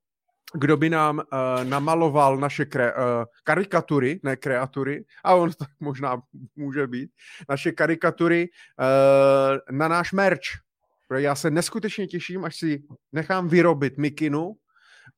kdo 0.54 0.76
by 0.76 0.90
nám 0.90 1.18
uh, 1.18 1.24
namaloval 1.64 2.36
naše 2.36 2.64
kre, 2.64 2.94
uh, 2.94 3.00
karikatury, 3.44 4.20
ne 4.22 4.36
kreatury, 4.36 5.04
a 5.24 5.34
on 5.34 5.52
tak 5.52 5.68
možná 5.80 6.22
může 6.56 6.86
být, 6.86 7.10
naše 7.48 7.72
karikatury 7.72 8.48
uh, 8.48 9.76
na 9.78 9.88
náš 9.88 10.12
merch. 10.12 10.67
Já 11.14 11.34
se 11.34 11.50
neskutečně 11.50 12.06
těším, 12.06 12.44
až 12.44 12.56
si 12.56 12.82
nechám 13.12 13.48
vyrobit 13.48 13.98
mikinu 13.98 14.56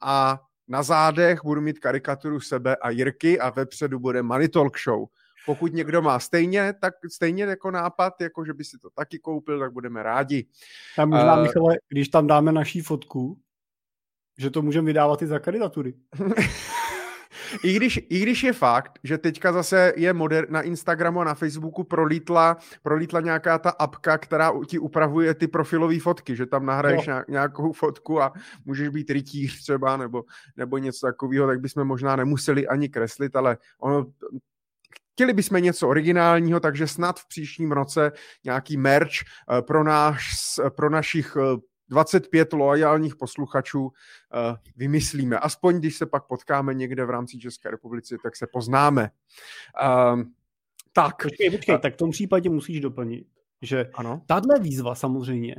a 0.01 0.41
na 0.69 0.83
zádech 0.83 1.41
budu 1.45 1.61
mít 1.61 1.79
karikaturu 1.79 2.41
sebe 2.41 2.77
a 2.77 2.91
Jirky 2.91 3.41
a 3.41 3.51
vepředu 3.51 3.99
bude 3.99 4.23
Money 4.23 4.49
Talk 4.49 4.79
Show. 4.79 5.07
Pokud 5.47 5.73
někdo 5.73 6.03
má 6.03 6.21
stejně, 6.21 6.75
tak 6.81 6.95
stejně 7.13 7.45
jako 7.45 7.71
nápad, 7.71 8.21
jako 8.21 8.45
že 8.45 8.55
by 8.55 8.65
si 8.65 8.79
to 8.79 8.91
taky 8.91 9.19
koupil, 9.19 9.59
tak 9.59 9.73
budeme 9.73 10.03
rádi. 10.03 10.47
A 10.99 11.05
možná, 11.05 11.37
uh, 11.37 11.43
Michale, 11.43 11.77
když 11.89 12.09
tam 12.09 12.27
dáme 12.27 12.53
naší 12.53 12.81
fotku, 12.81 13.39
že 14.39 14.51
to 14.51 14.63
můžeme 14.63 14.87
vydávat 14.87 15.23
i 15.23 15.27
za 15.27 15.39
kandidatury. 15.39 15.95
I 17.65 17.77
když, 17.77 18.01
I 18.09 18.21
když 18.21 18.43
je 18.43 18.53
fakt, 18.53 18.99
že 19.05 19.19
teďka 19.19 19.53
zase 19.53 19.93
je 19.97 20.13
moder, 20.13 20.51
na 20.51 20.63
Instagramu 20.63 21.21
a 21.21 21.25
na 21.25 21.35
Facebooku 21.35 21.85
prolítla, 21.85 22.57
prolítla 22.83 23.21
nějaká 23.21 23.59
ta 23.59 23.71
apka, 23.71 24.19
která 24.19 24.53
ti 24.67 24.79
upravuje 24.79 25.35
ty 25.35 25.49
profilové 25.49 26.01
fotky, 26.01 26.37
že 26.37 26.47
tam 26.47 26.67
nahraješ 26.67 27.07
no. 27.07 27.23
nějakou 27.29 27.73
fotku 27.73 28.23
a 28.23 28.33
můžeš 28.65 28.89
být 28.89 29.11
rytíř 29.11 29.63
třeba 29.63 29.97
nebo, 29.97 30.25
nebo 30.57 30.79
něco 30.79 31.07
takového, 31.07 31.47
tak 31.47 31.61
bychom 31.61 31.85
možná 31.85 32.17
nemuseli 32.17 32.69
ani 32.69 32.89
kreslit, 32.89 33.37
ale 33.37 33.59
ono 33.81 34.07
Chtěli 35.21 35.33
bychom 35.33 35.63
něco 35.63 35.89
originálního, 35.89 36.61
takže 36.61 36.87
snad 36.87 37.21
v 37.21 37.29
příštím 37.29 37.73
roce 37.73 38.13
nějaký 38.45 38.77
merch 38.77 39.11
eh, 39.11 39.63
pro, 39.63 39.85
náš, 39.85 40.31
pro 40.77 40.91
našich 40.91 41.37
eh, 41.37 41.57
25 41.91 42.53
loajálních 42.53 43.17
posluchačů 43.17 43.83
uh, 43.83 43.91
vymyslíme. 44.77 45.39
Aspoň 45.39 45.79
když 45.79 45.97
se 45.97 46.07
pak 46.07 46.27
potkáme 46.27 46.75
někde 46.75 47.05
v 47.05 47.11
rámci 47.11 47.39
České 47.39 47.71
republiky, 47.71 48.17
tak 48.23 48.37
se 48.37 48.47
poznáme. 48.47 49.11
Uh, 49.83 50.23
tak. 50.93 51.23
Počkej, 51.23 51.51
počkej, 51.51 51.79
tak 51.79 51.95
v 51.95 51.97
tom 51.97 52.11
případě 52.11 52.51
musíš 52.51 52.81
doplnit, 52.81 53.27
že 53.63 53.91
ano? 53.95 54.23
tahle 54.27 54.61
výzva 54.61 54.95
samozřejmě 54.95 55.57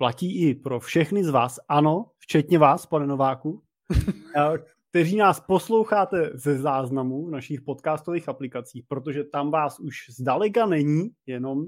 platí 0.00 0.48
i 0.48 0.54
pro 0.54 0.80
všechny 0.80 1.24
z 1.24 1.28
vás, 1.28 1.58
ano, 1.68 2.06
včetně 2.18 2.58
vás, 2.58 2.86
pane 2.86 3.06
Nováku, 3.06 3.62
eh, 4.36 4.58
kteří 4.90 5.16
nás 5.16 5.40
posloucháte 5.40 6.30
ze 6.34 6.58
záznamů 6.58 7.26
v 7.26 7.30
našich 7.30 7.60
podcastových 7.60 8.28
aplikacích, 8.28 8.84
protože 8.88 9.24
tam 9.24 9.50
vás 9.50 9.80
už 9.80 9.96
zdaleka 10.10 10.66
není 10.66 11.10
jenom 11.26 11.66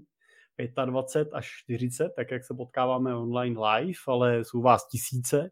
25 0.85 1.35
až 1.35 1.51
40, 1.65 2.13
tak 2.17 2.31
jak 2.31 2.45
se 2.45 2.55
potkáváme 2.55 3.15
online 3.15 3.61
live, 3.61 3.99
ale 4.09 4.45
jsou 4.45 4.63
vás 4.63 4.89
tisíce, 4.89 5.51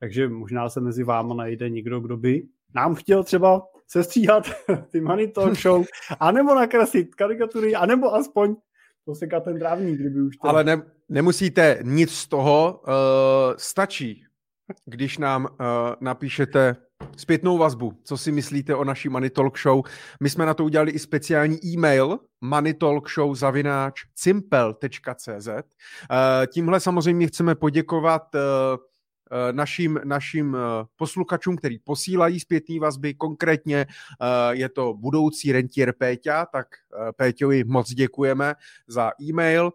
takže 0.00 0.28
možná 0.28 0.68
se 0.68 0.80
mezi 0.80 1.04
váma 1.04 1.34
najde 1.34 1.70
někdo, 1.70 2.00
kdo 2.00 2.16
by 2.16 2.42
nám 2.74 2.94
chtěl 2.94 3.24
třeba 3.24 3.62
sestříhat 3.86 4.44
ty 4.90 5.00
Money 5.00 5.28
Talk 5.28 5.54
Show, 5.54 5.84
anebo 6.20 6.54
nakreslit 6.54 7.14
karikatury, 7.14 7.74
anebo 7.74 8.14
aspoň 8.14 8.56
posekat 9.04 9.44
ten 9.44 9.58
trávník, 9.58 10.00
kdyby 10.00 10.22
už 10.22 10.36
to... 10.36 10.48
Ale 10.48 10.64
ne, 10.64 10.82
nemusíte 11.08 11.78
nic 11.82 12.12
z 12.12 12.28
toho, 12.28 12.82
uh, 12.86 12.92
stačí, 13.56 14.24
když 14.84 15.18
nám 15.18 15.44
uh, 15.44 15.48
napíšete 16.00 16.76
zpětnou 17.16 17.58
vazbu, 17.58 17.92
co 18.04 18.16
si 18.16 18.32
myslíte 18.32 18.74
o 18.74 18.84
naší 18.84 19.08
Money 19.08 19.30
Talk 19.30 19.58
Show. 19.58 19.82
My 20.20 20.30
jsme 20.30 20.46
na 20.46 20.54
to 20.54 20.64
udělali 20.64 20.90
i 20.90 20.98
speciální 20.98 21.66
e-mail 21.66 22.18
moneytalkshow 22.40 23.34
zavináč 23.34 24.00
cimpel.cz. 24.14 25.48
Eh, 25.48 26.46
tímhle 26.46 26.80
samozřejmě 26.80 27.26
chceme 27.26 27.54
poděkovat 27.54 28.34
eh, 28.34 28.38
eh, 29.32 29.52
našim, 29.52 30.00
našim 30.04 30.56
posluchačům, 30.96 31.56
který 31.56 31.78
posílají 31.78 32.40
zpětné 32.40 32.80
vazby. 32.80 33.14
Konkrétně 33.14 33.86
je 34.50 34.68
to 34.68 34.94
budoucí 34.94 35.52
rentier 35.52 35.92
Péťa, 35.98 36.46
tak 36.46 36.66
Péťovi 37.16 37.64
moc 37.64 37.90
děkujeme 37.90 38.54
za 38.86 39.12
e-mail 39.22 39.72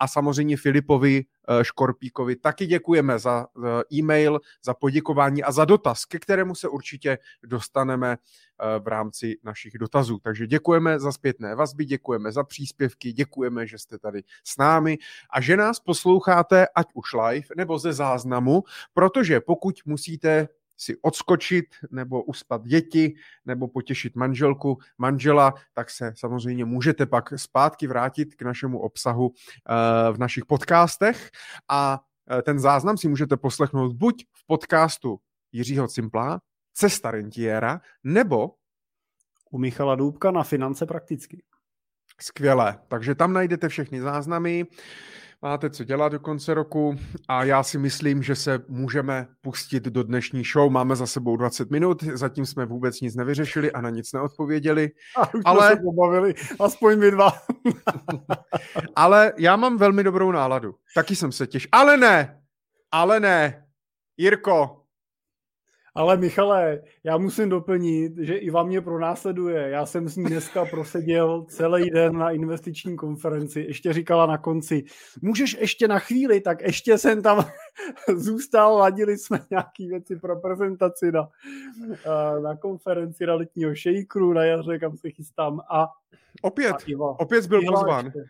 a 0.00 0.08
samozřejmě 0.08 0.56
Filipovi 0.56 1.24
Eh, 1.48 1.64
Škorpíkovi. 1.64 2.36
Taky 2.36 2.66
děkujeme 2.66 3.18
za 3.18 3.46
e-mail, 3.92 4.40
za 4.64 4.74
poděkování 4.74 5.42
a 5.42 5.52
za 5.52 5.64
dotaz, 5.64 6.04
ke 6.04 6.18
kterému 6.18 6.54
se 6.54 6.68
určitě 6.68 7.18
dostaneme 7.42 8.12
eh, 8.12 8.78
v 8.78 8.88
rámci 8.88 9.38
našich 9.42 9.78
dotazů. 9.78 10.18
Takže 10.18 10.46
děkujeme 10.46 11.00
za 11.00 11.12
zpětné 11.12 11.54
vazby, 11.54 11.84
děkujeme 11.84 12.32
za 12.32 12.44
příspěvky, 12.44 13.12
děkujeme, 13.12 13.66
že 13.66 13.78
jste 13.78 13.98
tady 13.98 14.22
s 14.44 14.56
námi 14.56 14.98
a 15.30 15.40
že 15.40 15.56
nás 15.56 15.80
posloucháte 15.80 16.66
ať 16.74 16.86
už 16.94 17.12
live 17.12 17.46
nebo 17.56 17.78
ze 17.78 17.92
záznamu, 17.92 18.62
protože 18.94 19.40
pokud 19.40 19.74
musíte 19.86 20.48
si 20.82 20.96
odskočit 21.02 21.64
nebo 21.90 22.22
uspat 22.22 22.62
děti 22.64 23.14
nebo 23.44 23.68
potěšit 23.68 24.16
manželku, 24.16 24.78
manžela, 24.98 25.54
tak 25.72 25.90
se 25.90 26.12
samozřejmě 26.16 26.64
můžete 26.64 27.06
pak 27.06 27.32
zpátky 27.36 27.86
vrátit 27.86 28.34
k 28.34 28.42
našemu 28.42 28.78
obsahu 28.78 29.26
uh, 29.26 29.34
v 30.12 30.18
našich 30.18 30.44
podcastech. 30.44 31.30
A 31.68 32.00
uh, 32.30 32.42
ten 32.42 32.58
záznam 32.58 32.96
si 32.96 33.08
můžete 33.08 33.36
poslechnout 33.36 33.92
buď 33.92 34.24
v 34.32 34.46
podcastu 34.46 35.18
Jiřího 35.52 35.88
Cimpla, 35.88 36.40
Cesta 36.74 37.10
rentiera, 37.10 37.80
nebo 38.04 38.54
u 39.50 39.58
Michala 39.58 39.94
Důbka 39.94 40.30
na 40.30 40.42
finance 40.42 40.86
prakticky. 40.86 41.42
Skvělé, 42.20 42.78
takže 42.88 43.14
tam 43.14 43.32
najdete 43.32 43.68
všechny 43.68 44.00
záznamy 44.00 44.66
máte 45.42 45.70
co 45.70 45.84
dělat 45.84 46.08
do 46.08 46.20
konce 46.20 46.54
roku 46.54 46.96
a 47.28 47.44
já 47.44 47.62
si 47.62 47.78
myslím, 47.78 48.22
že 48.22 48.34
se 48.34 48.64
můžeme 48.68 49.26
pustit 49.40 49.82
do 49.82 50.02
dnešní 50.02 50.42
show. 50.52 50.70
Máme 50.70 50.96
za 50.96 51.06
sebou 51.06 51.36
20 51.36 51.70
minut, 51.70 52.02
zatím 52.02 52.46
jsme 52.46 52.66
vůbec 52.66 53.00
nic 53.00 53.14
nevyřešili 53.14 53.72
a 53.72 53.80
na 53.80 53.90
nic 53.90 54.12
neodpověděli. 54.12 54.90
A 55.16 55.34
už 55.34 55.42
ale... 55.44 55.66
jsme 55.66 55.76
se 55.76 55.82
pobavili, 55.82 56.34
aspoň 56.60 56.98
my 56.98 57.10
dva. 57.10 57.32
ale 58.96 59.32
já 59.38 59.56
mám 59.56 59.78
velmi 59.78 60.04
dobrou 60.04 60.32
náladu. 60.32 60.74
Taky 60.94 61.16
jsem 61.16 61.32
se 61.32 61.46
těšil. 61.46 61.68
Ale 61.72 61.96
ne, 61.96 62.42
ale 62.92 63.20
ne. 63.20 63.66
Jirko, 64.16 64.81
ale 65.94 66.16
Michale, 66.16 66.82
já 67.04 67.18
musím 67.18 67.48
doplnit, 67.48 68.12
že 68.18 68.36
Iva 68.36 68.62
mě 68.62 68.80
pronásleduje. 68.80 69.68
Já 69.68 69.86
jsem 69.86 70.08
s 70.08 70.16
ní 70.16 70.24
dneska 70.24 70.64
proseděl 70.64 71.44
celý 71.48 71.90
den 71.90 72.18
na 72.18 72.30
investiční 72.30 72.96
konferenci. 72.96 73.60
Ještě 73.60 73.92
říkala 73.92 74.26
na 74.26 74.38
konci, 74.38 74.84
můžeš 75.22 75.56
ještě 75.60 75.88
na 75.88 75.98
chvíli, 75.98 76.40
tak 76.40 76.62
ještě 76.62 76.98
jsem 76.98 77.22
tam 77.22 77.44
zůstal, 78.16 78.76
ladili 78.76 79.18
jsme 79.18 79.40
nějaké 79.50 79.86
věci 79.88 80.16
pro 80.16 80.40
prezentaci 80.40 81.12
na, 81.12 81.28
eh, 81.92 82.40
na 82.40 82.56
konferenci 82.56 83.24
realitního 83.24 83.74
šejkru 83.74 84.32
na 84.32 84.44
jaře, 84.44 84.78
kam 84.78 84.96
se 84.96 85.10
chystám. 85.10 85.60
A, 85.70 85.88
opět, 86.42 86.72
a 86.72 86.78
Iva, 86.86 87.20
opět 87.20 87.46
byl 87.46 87.60
pozván. 87.66 88.04
Ještě. 88.04 88.24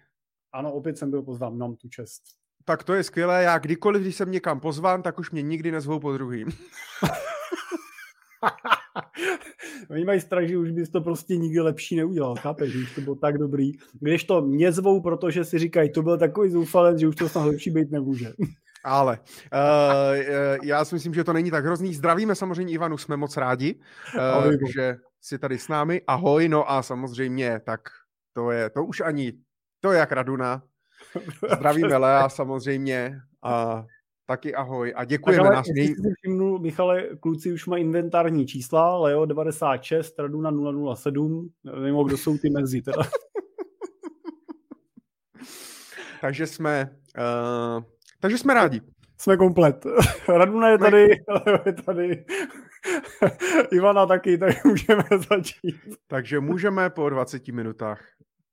Ano, 0.53 0.73
opět 0.73 0.99
jsem 0.99 1.11
byl 1.11 1.23
pozván, 1.23 1.59
mám 1.59 1.77
tu 1.77 1.89
čest. 1.89 2.23
Tak 2.65 2.85
to 2.85 2.95
je 2.95 3.05
skvělé. 3.05 3.43
Já 3.43 3.59
kdykoliv, 3.59 4.03
když 4.03 4.17
jsem 4.17 4.31
někam 4.31 4.61
pozván, 4.61 5.03
tak 5.03 5.19
už 5.19 5.31
mě 5.31 5.43
nikdy 5.43 5.71
nezvou 5.71 6.01
po 6.01 6.13
druhým. 6.13 6.49
Oni 9.91 10.05
mají 10.05 10.21
strach, 10.21 10.45
že 10.47 10.59
už 10.59 10.71
bys 10.71 10.91
to 10.91 11.01
prostě 11.01 11.37
nikdy 11.37 11.61
lepší 11.61 11.97
neudělal, 11.97 12.37
chápeš, 12.37 12.73
že 12.73 12.79
už 12.79 12.95
to 12.95 13.01
bylo 13.01 13.17
tak 13.17 13.39
dobrý. 13.39 13.73
Když 14.01 14.25
to 14.25 14.43
mě 14.43 14.73
zvou, 14.73 15.01
protože 15.01 15.45
si 15.45 15.59
říkají, 15.59 15.93
to 15.93 16.03
byl 16.03 16.19
takový 16.19 16.51
zoufalec, 16.51 16.99
že 16.99 17.09
už 17.09 17.17
to 17.17 17.29
snad 17.29 17.45
lepší 17.45 17.71
být 17.71 17.91
nemůže. 17.91 18.33
Ale 18.85 19.19
uh, 19.19 20.59
já 20.63 20.85
si 20.85 20.95
myslím, 20.95 21.15
že 21.15 21.25
to 21.25 21.33
není 21.33 21.51
tak 21.51 21.65
hrozný. 21.65 21.95
Zdravíme 21.95 22.35
samozřejmě 22.35 22.75
Ivanu, 22.75 22.99
jsme 22.99 23.17
moc 23.17 23.37
rádi, 23.37 23.81
uh, 24.15 24.53
že 24.75 24.97
jsi 25.21 25.39
tady 25.39 25.59
s 25.59 25.69
námi. 25.69 26.03
Ahoj, 26.07 26.49
no 26.49 26.71
a 26.71 26.83
samozřejmě, 26.83 27.61
tak 27.65 27.81
to 28.33 28.51
je, 28.51 28.71
to 28.71 28.85
už 28.85 29.01
ani, 29.01 29.33
to 29.81 29.93
je 29.93 29.99
jak 29.99 30.13
Raduna. 30.13 30.63
Zdravíme 31.57 31.97
Lea 31.97 32.29
samozřejmě 32.29 33.21
a 33.43 33.85
Taky 34.27 34.55
ahoj 34.55 34.93
a 34.97 35.05
děkujeme. 35.05 35.45
Tak 35.45 35.53
nás 35.53 35.67
nej... 35.77 35.87
si 35.87 35.95
všimnul, 36.19 36.59
Michale, 36.59 37.09
kluci 37.21 37.53
už 37.53 37.67
mají 37.67 37.85
inventární 37.85 38.47
čísla, 38.47 38.99
Leo 38.99 39.27
96, 39.27 40.19
Raduna 40.19 40.51
007, 40.95 41.51
nevím, 41.65 42.07
kdo 42.07 42.17
jsou 42.17 42.39
ty 42.39 42.51
mezi 42.51 42.83
teda. 42.83 43.03
takže 46.21 46.47
jsme, 46.47 46.97
uh, 47.19 47.83
takže 48.21 48.39
jsme 48.39 48.55
rádi. 48.55 48.81
Jsme 49.19 49.37
komplet. 49.37 49.87
Raduna 50.29 50.69
je 50.69 50.79
tady, 50.79 51.09
Leo 51.29 51.59
je 51.67 51.73
tady, 51.73 52.25
Ivana 53.73 54.07
taky, 54.07 54.39
tak 54.39 54.65
můžeme 54.65 55.05
začít. 55.31 55.77
Takže 56.07 56.41
můžeme 56.41 56.91
po 56.91 57.09
20 57.09 57.49
minutách 57.49 58.01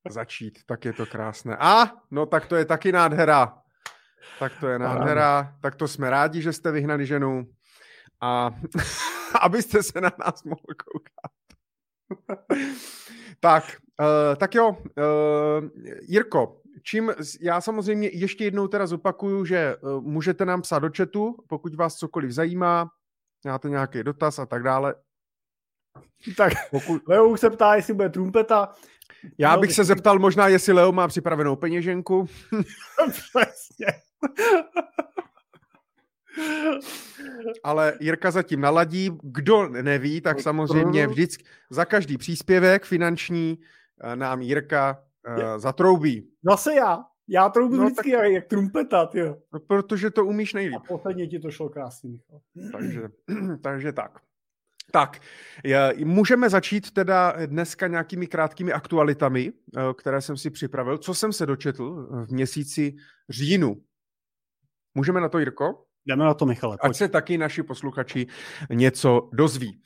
začít, 0.10 0.60
tak 0.66 0.86
je 0.86 0.94
to 0.94 1.06
krásné. 1.06 1.58
A, 1.60 1.92
no 2.12 2.26
tak 2.26 2.46
to 2.46 2.56
je 2.56 2.66
taky 2.66 2.92
nádhera. 2.92 3.58
Tak 4.40 4.60
to 4.60 4.68
je 4.68 4.80
nádhera. 4.80 5.56
Tak 5.62 5.76
to 5.76 5.88
jsme 5.88 6.10
rádi, 6.10 6.42
že 6.42 6.54
jste 6.54 6.72
vyhnali 6.72 7.06
ženu. 7.06 7.48
A 8.22 8.52
abyste 9.42 9.84
se 9.84 10.02
na 10.02 10.12
nás 10.26 10.44
mohli 10.44 10.76
koukat. 10.86 11.32
tak, 13.40 13.64
uh, 14.00 14.36
tak 14.36 14.56
jo, 14.56 14.70
uh, 14.70 15.70
Jirko, 16.02 16.62
čím, 16.84 17.14
já 17.42 17.62
samozřejmě 17.62 18.10
ještě 18.14 18.44
jednou 18.44 18.68
teda 18.68 18.88
zopakuju, 18.88 19.46
že 19.46 19.76
uh, 19.76 20.02
můžete 20.02 20.46
nám 20.46 20.62
psát 20.62 20.80
do 20.80 20.90
chatu, 20.98 21.36
pokud 21.48 21.76
vás 21.76 21.96
cokoliv 21.96 22.32
zajímá, 22.32 22.90
máte 23.46 23.70
nějaký 23.70 24.04
dotaz 24.04 24.40
a 24.40 24.46
tak 24.46 24.64
dále. 24.64 24.96
Tak, 26.38 26.54
pokud... 26.72 27.02
Leo 27.08 27.28
už 27.28 27.40
se 27.40 27.50
ptá, 27.50 27.76
jestli 27.76 27.94
bude 27.94 28.10
trumpeta. 28.10 28.74
Já 29.38 29.58
bych 29.58 29.74
se 29.74 29.84
zeptal 29.84 30.20
možná, 30.20 30.48
jestli 30.48 30.74
Leo 30.74 30.92
má 30.92 31.08
připravenou 31.08 31.56
peněženku. 31.56 32.26
Přesně. 33.12 33.86
Ale 37.64 37.94
Jirka 38.00 38.32
zatím 38.32 38.62
naladí. 38.62 39.12
Kdo 39.24 39.70
neví, 39.70 40.22
tak 40.22 40.42
samozřejmě 40.42 41.08
vždycky 41.08 41.44
za 41.70 41.86
každý 41.86 42.18
příspěvek 42.18 42.86
finanční 42.86 43.60
eh, 44.02 44.16
nám 44.16 44.42
Jirka 44.42 45.04
uh, 45.28 45.58
zatroubí. 45.58 46.32
Zase 46.44 46.74
já. 46.74 47.04
Já 47.32 47.50
troubím 47.50 47.78
no, 47.78 47.86
vždycky 47.86 48.12
tak... 48.12 48.32
jak 48.32 48.46
trumpeta, 48.46 49.10
jo. 49.14 49.38
No, 49.54 49.60
protože 49.60 50.10
to 50.10 50.26
umíš 50.26 50.54
nejlíp. 50.54 50.76
A 50.76 50.88
posledně 50.88 51.28
ti 51.28 51.40
to 51.40 51.52
šlo 51.52 51.70
krásně, 51.70 52.20
Takže, 52.72 53.02
takže 53.62 53.92
tak. 53.94 54.20
Tak, 54.92 55.20
je, 55.64 55.94
můžeme 56.04 56.50
začít 56.50 56.92
teda 56.92 57.34
dneska 57.46 57.88
nějakými 57.88 58.28
krátkými 58.28 58.74
aktualitami, 58.74 59.54
eh, 59.78 59.82
které 59.98 60.22
jsem 60.22 60.38
si 60.38 60.50
připravil. 60.50 60.98
Co 60.98 61.14
jsem 61.14 61.34
se 61.34 61.46
dočetl 61.46 62.08
v 62.26 62.32
měsíci 62.32 62.96
říjnu? 63.30 63.82
Můžeme 65.00 65.22
na 65.22 65.30
to, 65.30 65.40
Jirko? 65.40 65.86
Jdeme 66.06 66.26
na 66.26 66.34
to, 66.34 66.46
Michale. 66.46 66.78
Pojď. 66.82 66.90
Ať 66.90 66.98
se 66.98 67.08
taky 67.08 67.38
naši 67.38 67.64
posluchači 67.64 68.28
něco 68.74 69.30
dozví. 69.34 69.82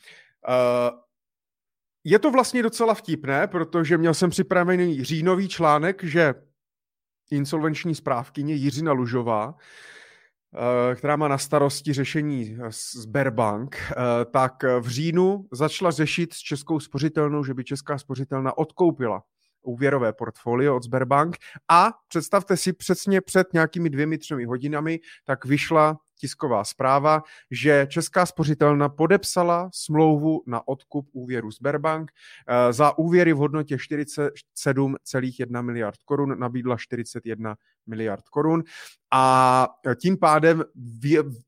Uh, 0.49 0.99
je 2.03 2.19
to 2.19 2.31
vlastně 2.31 2.63
docela 2.63 2.93
vtipné, 2.93 3.47
protože 3.47 3.97
měl 3.97 4.13
jsem 4.13 4.29
připravený 4.29 5.03
říjnový 5.03 5.49
článek, 5.49 6.03
že 6.03 6.33
insolvenční 7.31 7.95
správkyně 7.95 8.53
Jiřina 8.53 8.91
Lužová, 8.91 9.47
uh, 9.47 10.95
která 10.95 11.15
má 11.15 11.27
na 11.27 11.37
starosti 11.37 11.93
řešení 11.93 12.57
Sberbank, 12.69 13.75
uh, 13.75 13.95
tak 14.31 14.63
v 14.79 14.87
říjnu 14.87 15.45
začala 15.51 15.91
řešit 15.91 16.33
s 16.33 16.37
Českou 16.37 16.79
spořitelnou, 16.79 17.43
že 17.43 17.53
by 17.53 17.63
Česká 17.63 17.97
spořitelna 17.97 18.57
odkoupila 18.57 19.23
úvěrové 19.63 20.13
portfolio 20.13 20.75
od 20.75 20.83
Sberbank 20.83 21.37
a 21.71 21.91
představte 22.07 22.57
si 22.57 22.73
přesně 22.73 23.21
před 23.21 23.53
nějakými 23.53 23.89
dvěmi, 23.89 24.17
třemi 24.17 24.45
hodinami, 24.45 24.99
tak 25.25 25.45
vyšla 25.45 25.97
tisková 26.23 26.63
zpráva, 26.63 27.23
že 27.51 27.87
Česká 27.89 28.25
spořitelna 28.25 28.89
podepsala 28.89 29.69
smlouvu 29.73 30.43
na 30.47 30.67
odkup 30.67 31.09
úvěru 31.11 31.51
Sberbank. 31.51 32.11
Eh, 32.47 32.73
za 32.73 32.97
úvěry 32.97 33.33
v 33.33 33.37
hodnotě 33.37 33.77
47,1 33.77 35.61
miliard 35.61 35.99
korun 36.05 36.39
nabídla 36.39 36.77
41 36.77 37.55
miliard 37.87 38.29
korun 38.29 38.63
a 39.11 39.67
tím 40.01 40.17
pádem 40.17 40.63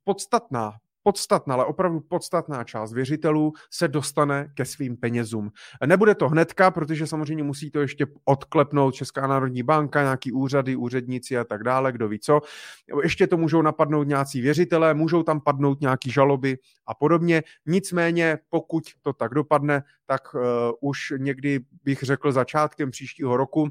podstatná 0.03 0.71
podstatná, 1.05 1.53
ale 1.53 1.65
opravdu 1.65 1.99
podstatná 1.99 2.63
část 2.63 2.93
věřitelů 2.93 3.53
se 3.71 3.87
dostane 3.87 4.51
ke 4.53 4.65
svým 4.65 4.97
penězům. 4.97 5.51
Nebude 5.85 6.15
to 6.15 6.29
hnedka, 6.29 6.71
protože 6.71 7.07
samozřejmě 7.07 7.43
musí 7.43 7.71
to 7.71 7.81
ještě 7.81 8.05
odklepnout 8.25 8.95
Česká 8.95 9.27
národní 9.27 9.63
banka, 9.63 10.01
nějaký 10.01 10.31
úřady, 10.31 10.75
úředníci 10.75 11.37
a 11.37 11.43
tak 11.43 11.63
dále, 11.63 11.91
kdo 11.91 12.07
ví 12.07 12.19
co. 12.19 12.41
Ještě 13.03 13.27
to 13.27 13.37
můžou 13.37 13.61
napadnout 13.61 14.07
nějací 14.07 14.41
věřitelé, 14.41 14.93
můžou 14.93 15.23
tam 15.23 15.41
padnout 15.41 15.81
nějaký 15.81 16.11
žaloby 16.11 16.57
a 16.87 16.93
podobně. 16.93 17.43
Nicméně, 17.65 18.37
pokud 18.49 18.83
to 19.01 19.13
tak 19.13 19.33
dopadne, 19.33 19.83
tak 20.05 20.33
uh, 20.33 20.41
už 20.81 21.13
někdy 21.17 21.59
bych 21.83 22.03
řekl 22.03 22.31
začátkem 22.31 22.91
příštího 22.91 23.37
roku 23.37 23.69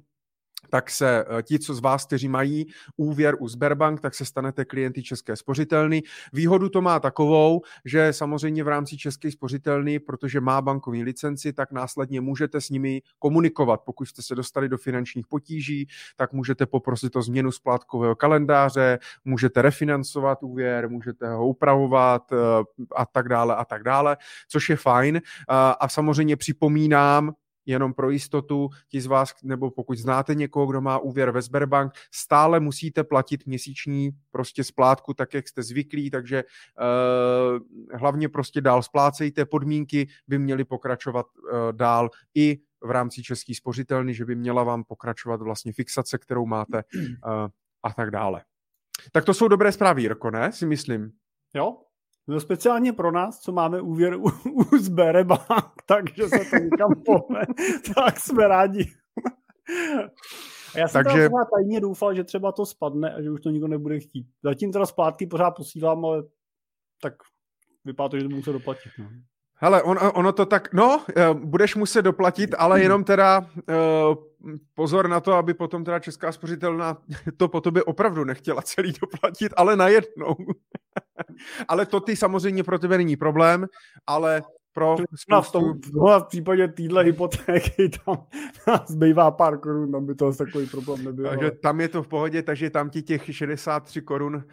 tak 0.71 0.91
se 0.91 1.25
eh, 1.39 1.43
ti, 1.43 1.59
co 1.59 1.75
z 1.75 1.81
vás, 1.81 2.07
kteří 2.07 2.29
mají 2.29 2.67
úvěr 2.97 3.35
u 3.39 3.49
Sberbank, 3.49 4.01
tak 4.01 4.15
se 4.15 4.25
stanete 4.25 4.65
klienty 4.65 5.03
České 5.03 5.37
spořitelny. 5.37 6.03
Výhodu 6.33 6.69
to 6.69 6.83
má 6.83 7.01
takovou, 7.01 7.63
že 7.85 8.13
samozřejmě 8.13 8.65
v 8.65 8.69
rámci 8.69 8.97
České 8.97 9.31
spořitelny, 9.31 9.99
protože 9.99 10.41
má 10.41 10.63
bankovní 10.63 11.05
licenci, 11.05 11.53
tak 11.53 11.73
následně 11.73 12.21
můžete 12.21 12.61
s 12.61 12.71
nimi 12.71 13.03
komunikovat. 13.19 13.81
Pokud 13.81 14.05
jste 14.05 14.23
se 14.23 14.35
dostali 14.35 14.69
do 14.69 14.79
finančních 14.79 15.27
potíží, 15.27 15.89
tak 16.17 16.33
můžete 16.33 16.67
poprosit 16.67 17.17
o 17.17 17.23
změnu 17.23 17.53
splátkového 17.53 18.17
kalendáře, 18.17 18.99
můžete 19.25 19.63
refinancovat 19.63 20.43
úvěr, 20.43 20.89
můžete 20.89 21.29
ho 21.29 21.49
upravovat 21.49 22.33
eh, 22.33 22.37
a 22.97 23.07
tak 23.07 23.29
dále 23.29 23.57
a 23.57 23.65
tak 23.65 23.83
dále, 23.83 24.17
což 24.49 24.69
je 24.71 24.77
fajn. 24.77 25.21
A 25.49 25.89
samozřejmě 25.89 26.37
připomínám, 26.37 27.35
jenom 27.67 27.95
pro 27.95 28.11
jistotu, 28.11 28.69
ti 28.89 29.01
z 29.01 29.07
vás, 29.07 29.35
nebo 29.43 29.71
pokud 29.71 29.99
znáte 29.99 30.35
někoho, 30.35 30.67
kdo 30.67 30.81
má 30.81 30.99
úvěr 30.99 31.31
ve 31.31 31.43
Sberbank, 31.43 31.93
stále 32.13 32.61
musíte 32.61 33.05
platit 33.05 33.47
měsíční 33.47 34.11
prostě 34.31 34.65
splátku, 34.65 35.15
tak 35.15 35.35
jak 35.35 35.49
jste 35.49 35.63
zvyklí, 35.63 36.11
takže 36.11 36.45
uh, 36.45 37.99
hlavně 37.99 38.29
prostě 38.29 38.61
dál 38.61 38.83
splácejte, 38.83 39.45
podmínky 39.45 40.09
by 40.29 40.39
měly 40.39 40.65
pokračovat 40.65 41.27
uh, 41.37 41.73
dál 41.73 42.11
i 42.35 42.59
v 42.83 42.91
rámci 42.91 43.23
český 43.23 43.55
spořitelny, 43.55 44.15
že 44.15 44.25
by 44.25 44.35
měla 44.35 44.65
vám 44.65 44.85
pokračovat 44.85 45.43
vlastně 45.43 45.73
fixace, 45.73 46.19
kterou 46.19 46.47
máte 46.47 46.83
uh, 47.27 47.33
a 47.83 47.93
tak 47.93 48.11
dále. 48.11 48.45
Tak 49.13 49.25
to 49.25 49.35
jsou 49.35 49.49
dobré 49.49 49.73
zprávy, 49.73 50.03
Jirko, 50.03 50.31
ne? 50.31 50.53
Si 50.53 50.67
myslím. 50.67 51.13
Jo, 51.55 51.77
No 52.29 52.41
speciálně 52.41 52.93
pro 52.93 53.13
nás, 53.13 53.41
co 53.41 53.53
máme 53.53 53.81
úvěr 53.81 54.15
u, 54.15 54.31
u 54.51 54.79
Sberbank, 54.79 55.83
takže 55.87 56.29
se 56.29 56.39
to 56.51 56.57
nikam 56.57 56.95
pohne, 57.07 57.41
tak 57.95 58.21
jsme 58.21 58.49
rádi. 58.49 58.93
A 60.75 60.79
já 60.79 60.89
jsem 60.89 61.05
Takže... 61.05 61.19
teda 61.19 61.45
tajně 61.55 61.81
doufal, 61.81 62.15
že 62.15 62.25
třeba 62.25 62.53
to 62.53 62.67
spadne 62.67 63.15
a 63.15 63.23
že 63.23 63.31
už 63.31 63.41
to 63.41 63.51
nikdo 63.51 63.69
nebude 63.69 64.01
chtít. 64.01 64.27
Zatím 64.43 64.73
teda 64.73 64.87
splátky 64.87 65.27
pořád 65.27 65.51
posílám, 65.51 66.05
ale 66.05 66.23
tak 67.03 67.15
vypadá 67.85 68.09
to, 68.09 68.17
že 68.17 68.23
to 68.23 68.29
musí 68.29 68.53
doplatit. 68.53 68.93
No. 68.99 69.09
Hele, 69.57 69.83
on, 69.83 69.99
ono 70.15 70.33
to 70.33 70.47
tak, 70.47 70.73
no, 70.73 71.05
eh, 71.17 71.35
budeš 71.35 71.75
muset 71.75 72.03
doplatit, 72.03 72.55
ale 72.59 72.83
jenom 72.83 73.05
teda 73.05 73.41
uh, 73.41 74.15
pozor 74.75 75.09
na 75.09 75.21
to, 75.21 75.33
aby 75.33 75.55
potom 75.55 75.85
teda 75.85 75.99
Česká 75.99 76.33
spořitelna 76.33 76.99
to 77.37 77.49
po 77.49 77.61
tobě 77.61 77.83
opravdu 77.83 78.25
nechtěla 78.25 78.63
celý 78.63 78.93
doplatit, 79.01 79.53
ale 79.57 79.77
najednou. 79.77 80.37
ale 81.69 81.87
to 81.87 82.01
ty 82.01 82.17
samozřejmě 82.17 82.65
pro 82.65 82.79
tebe 82.79 82.99
není 82.99 83.17
problém, 83.17 83.67
ale 84.07 84.43
pro 84.75 84.97
spoustu... 85.15 85.59
v, 85.59 85.81
tom, 85.93 86.21
v 86.21 86.25
případě 86.29 86.69
téhle 86.69 87.05
hypotéky 87.05 87.89
tam 87.89 88.27
zbývá 88.89 89.31
pár 89.31 89.59
korun, 89.59 89.93
tam 89.93 90.07
by 90.07 90.15
to 90.15 90.33
takový 90.33 90.67
problém 90.67 91.05
nebyl. 91.05 91.29
Takže 91.29 91.51
tam 91.51 91.81
je 91.81 91.89
to 91.89 92.03
v 92.03 92.09
pohodě, 92.09 92.43
takže 92.43 92.71
tam 92.71 92.91
ti 92.91 93.03
těch 93.03 93.35
63 93.35 94.03
korun, 94.03 94.45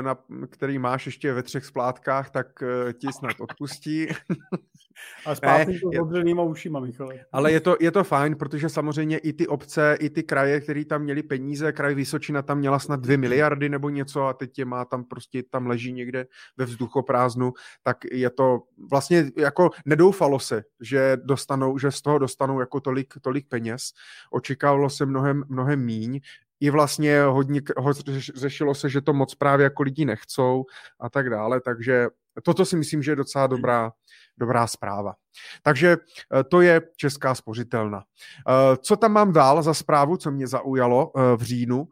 na, 0.00 0.18
který 0.50 0.78
máš 0.78 1.06
ještě 1.06 1.32
ve 1.32 1.42
třech 1.42 1.64
splátkách, 1.64 2.30
tak 2.30 2.62
uh, 2.62 2.92
ti 2.92 3.06
snad 3.12 3.40
odpustí. 3.40 4.06
A 5.26 5.34
zpátky 5.34 5.80
to 5.80 6.06
s 6.06 6.24
ušima, 6.48 6.80
Michale. 6.80 7.24
Ale 7.32 7.52
je 7.52 7.60
to, 7.60 7.76
je 7.80 7.90
to 7.90 8.04
fajn, 8.04 8.36
protože 8.36 8.68
samozřejmě 8.68 9.18
i 9.18 9.32
ty 9.32 9.46
obce, 9.46 9.96
i 10.00 10.10
ty 10.10 10.22
kraje, 10.22 10.60
které 10.60 10.84
tam 10.84 11.02
měly 11.02 11.22
peníze, 11.22 11.72
kraj 11.72 11.94
Vysočina 11.94 12.42
tam 12.42 12.58
měla 12.58 12.78
snad 12.78 13.00
2 13.00 13.18
miliardy 13.18 13.68
nebo 13.68 13.90
něco 13.90 14.26
a 14.26 14.32
teď 14.32 14.58
je 14.58 14.64
má 14.64 14.84
tam 14.84 15.04
prostě, 15.04 15.42
tam 15.42 15.66
leží 15.66 15.92
někde 15.92 16.26
ve 16.56 16.64
vzduchoprázdnu, 16.64 17.52
tak 17.82 17.96
je 18.12 18.30
to 18.30 18.62
vlastně 18.90 19.30
jako 19.36 19.70
nedoufalo 19.86 20.38
se, 20.38 20.62
že 20.80 21.16
dostanou, 21.24 21.78
že 21.78 21.90
z 21.90 22.02
toho 22.02 22.18
dostanou 22.18 22.60
jako 22.60 22.80
tolik, 22.80 23.14
tolik 23.22 23.48
peněz. 23.48 23.82
Očekávalo 24.30 24.90
se 24.90 25.06
mnohem, 25.06 25.44
mnohem 25.48 25.84
míň. 25.84 26.20
I 26.62 26.70
vlastně 26.70 27.22
hodně 27.22 27.60
ho, 27.76 27.92
řešilo 28.34 28.74
se, 28.74 28.88
že 28.88 29.00
to 29.00 29.12
moc 29.12 29.34
právě 29.34 29.64
jako 29.64 29.82
lidi 29.82 30.04
nechcou 30.04 30.64
a 31.00 31.10
tak 31.10 31.30
dále, 31.30 31.60
takže 31.60 32.08
toto 32.42 32.64
si 32.64 32.76
myslím, 32.76 33.02
že 33.02 33.12
je 33.12 33.16
docela 33.16 33.46
dobrá, 33.46 33.92
dobrá 34.38 34.66
zpráva. 34.66 35.14
Takže 35.62 35.96
eh, 35.96 36.44
to 36.44 36.60
je 36.60 36.82
Česká 36.96 37.34
spořitelna. 37.34 38.02
Eh, 38.02 38.76
co 38.76 38.96
tam 38.96 39.12
mám 39.12 39.32
dál 39.32 39.62
za 39.62 39.74
zprávu, 39.74 40.16
co 40.16 40.30
mě 40.30 40.46
zaujalo 40.46 41.12
eh, 41.16 41.36
v 41.36 41.42
říjnu, 41.42 41.88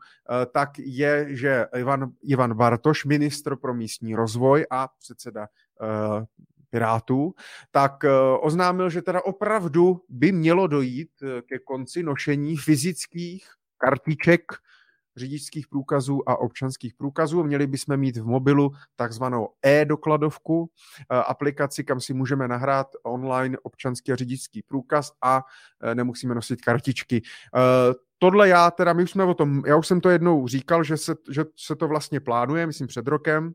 tak 0.53 0.71
je, 0.79 1.27
že 1.31 1.67
Ivan, 1.77 2.11
Ivan 2.23 2.55
Bartoš, 2.55 3.05
ministr 3.05 3.57
pro 3.57 3.75
místní 3.75 4.15
rozvoj 4.15 4.67
a 4.71 4.89
předseda 4.99 5.47
Pirátů, 6.71 7.35
tak 7.71 7.93
oznámil, 8.41 8.91
že 8.91 9.03
teda 9.03 9.21
opravdu 9.25 10.01
by 10.09 10.33
mělo 10.33 10.67
dojít 10.67 11.11
ke 11.49 11.59
konci 11.59 12.03
nošení 12.03 12.57
fyzických 12.57 13.51
kartiček 13.81 14.43
řidičských 15.17 15.69
průkazů 15.69 16.29
a 16.29 16.41
občanských 16.41 16.95
průkazů. 16.95 17.43
Měli 17.43 17.67
bychom 17.67 17.97
mít 17.97 18.17
v 18.17 18.27
mobilu 18.27 18.73
takzvanou 18.97 19.49
e-dokladovku, 19.63 20.71
eh, 21.11 21.17
aplikaci, 21.17 21.85
kam 21.85 22.01
si 22.01 22.15
můžeme 22.15 22.49
nahrát 22.49 22.87
online 23.03 23.59
občanský 23.63 24.13
a 24.13 24.17
řidičský 24.17 24.63
průkaz 24.63 25.13
a 25.23 25.43
eh, 25.83 25.95
nemusíme 25.95 26.35
nosit 26.35 26.61
kartičky. 26.61 27.23
Eh, 27.57 27.95
tohle 28.19 28.49
já 28.49 28.71
teda, 28.71 28.93
my 28.93 29.03
už 29.03 29.11
jsme 29.11 29.25
o 29.25 29.35
tom, 29.35 29.63
já 29.67 29.77
už 29.77 29.87
jsem 29.87 30.01
to 30.01 30.11
jednou 30.11 30.49
říkal, 30.49 30.85
že 30.85 30.97
se, 30.97 31.15
že 31.31 31.45
se 31.57 31.77
to 31.77 31.89
vlastně 31.89 32.21
plánuje, 32.21 32.67
myslím 32.67 32.87
před 32.87 33.07
rokem, 33.07 33.53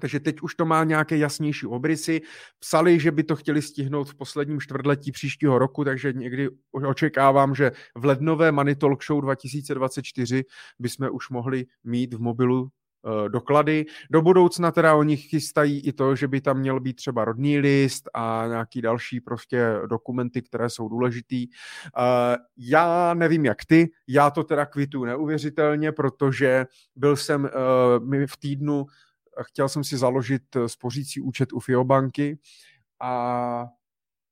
takže 0.00 0.20
teď 0.20 0.40
už 0.40 0.54
to 0.54 0.64
má 0.64 0.84
nějaké 0.84 1.16
jasnější 1.16 1.66
obrysy. 1.66 2.20
Psali, 2.58 3.00
že 3.00 3.10
by 3.10 3.24
to 3.24 3.36
chtěli 3.36 3.62
stihnout 3.62 4.08
v 4.08 4.14
posledním 4.14 4.60
čtvrtletí 4.60 5.12
příštího 5.12 5.58
roku, 5.58 5.84
takže 5.84 6.12
někdy 6.12 6.48
očekávám, 6.72 7.54
že 7.54 7.72
v 7.96 8.04
lednové 8.04 8.52
Money 8.52 8.74
Talk 8.74 9.04
Show 9.04 9.20
2024 9.20 10.44
bychom 10.78 11.08
už 11.12 11.30
mohli 11.30 11.66
mít 11.84 12.14
v 12.14 12.20
mobilu 12.20 12.62
uh, 12.62 13.28
doklady. 13.28 13.84
Do 14.10 14.22
budoucna 14.22 14.70
teda 14.70 14.94
oni 14.94 15.16
chystají 15.16 15.80
i 15.80 15.92
to, 15.92 16.16
že 16.16 16.28
by 16.28 16.40
tam 16.40 16.58
měl 16.58 16.80
být 16.80 16.94
třeba 16.94 17.24
rodný 17.24 17.58
list 17.58 18.10
a 18.14 18.44
nějaký 18.48 18.82
další 18.82 19.20
prostě 19.20 19.74
dokumenty, 19.86 20.42
které 20.42 20.70
jsou 20.70 20.88
důležitý. 20.88 21.46
Uh, 21.48 22.36
já 22.56 23.14
nevím 23.14 23.44
jak 23.44 23.64
ty, 23.64 23.90
já 24.08 24.30
to 24.30 24.44
teda 24.44 24.66
kvitu 24.66 25.04
neuvěřitelně, 25.04 25.92
protože 25.92 26.66
byl 26.96 27.16
jsem 27.16 27.44
uh, 27.44 28.24
v 28.26 28.36
týdnu 28.36 28.86
chtěl 29.42 29.68
jsem 29.68 29.84
si 29.84 29.96
založit 29.96 30.56
eh, 30.56 30.68
spořící 30.68 31.20
účet 31.20 31.52
u 31.52 31.60
Fiobanky 31.60 32.38
a 33.00 33.66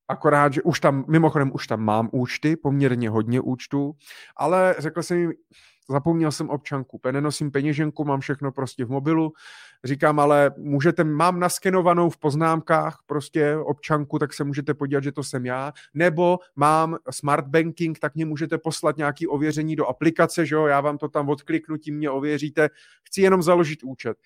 akorát, 0.09 0.53
že 0.53 0.63
už 0.63 0.81
tam, 0.81 1.05
mimochodem 1.09 1.51
už 1.55 1.67
tam 1.67 1.81
mám 1.81 2.09
účty, 2.13 2.57
poměrně 2.57 3.11
hodně 3.11 3.41
účtů, 3.41 3.93
ale 4.37 4.75
řekl 4.79 5.03
jsem 5.03 5.19
jim, 5.19 5.33
zapomněl 5.91 6.33
jsem 6.33 6.51
občanku, 6.51 7.01
nenosím 7.11 7.51
peněženku, 7.51 8.05
mám 8.05 8.21
všechno 8.21 8.53
prostě 8.53 8.85
v 8.85 8.91
mobilu, 8.91 9.33
říkám, 9.85 10.21
ale 10.21 10.51
můžete, 10.59 11.05
mám 11.05 11.41
naskenovanou 11.41 12.11
v 12.11 12.19
poznámkách 12.19 12.99
prostě 13.07 13.57
občanku, 13.57 14.19
tak 14.19 14.35
se 14.35 14.45
můžete 14.45 14.75
podívat, 14.75 15.05
že 15.05 15.13
to 15.13 15.23
jsem 15.23 15.47
já, 15.47 15.73
nebo 15.95 16.39
mám 16.57 16.97
smart 17.11 17.47
banking, 17.47 17.99
tak 17.99 18.15
mě 18.15 18.25
můžete 18.25 18.59
poslat 18.59 18.97
nějaký 18.97 19.27
ověření 19.27 19.77
do 19.77 19.87
aplikace, 19.87 20.47
že 20.47 20.55
jo, 20.55 20.67
já 20.67 20.81
vám 20.81 20.99
to 20.99 21.09
tam 21.09 21.29
odkliknu, 21.29 21.77
tím 21.77 21.97
mě 21.97 22.11
ověříte, 22.11 22.69
chci 23.05 23.21
jenom 23.21 23.43
založit 23.43 23.83
účet. 23.83 24.17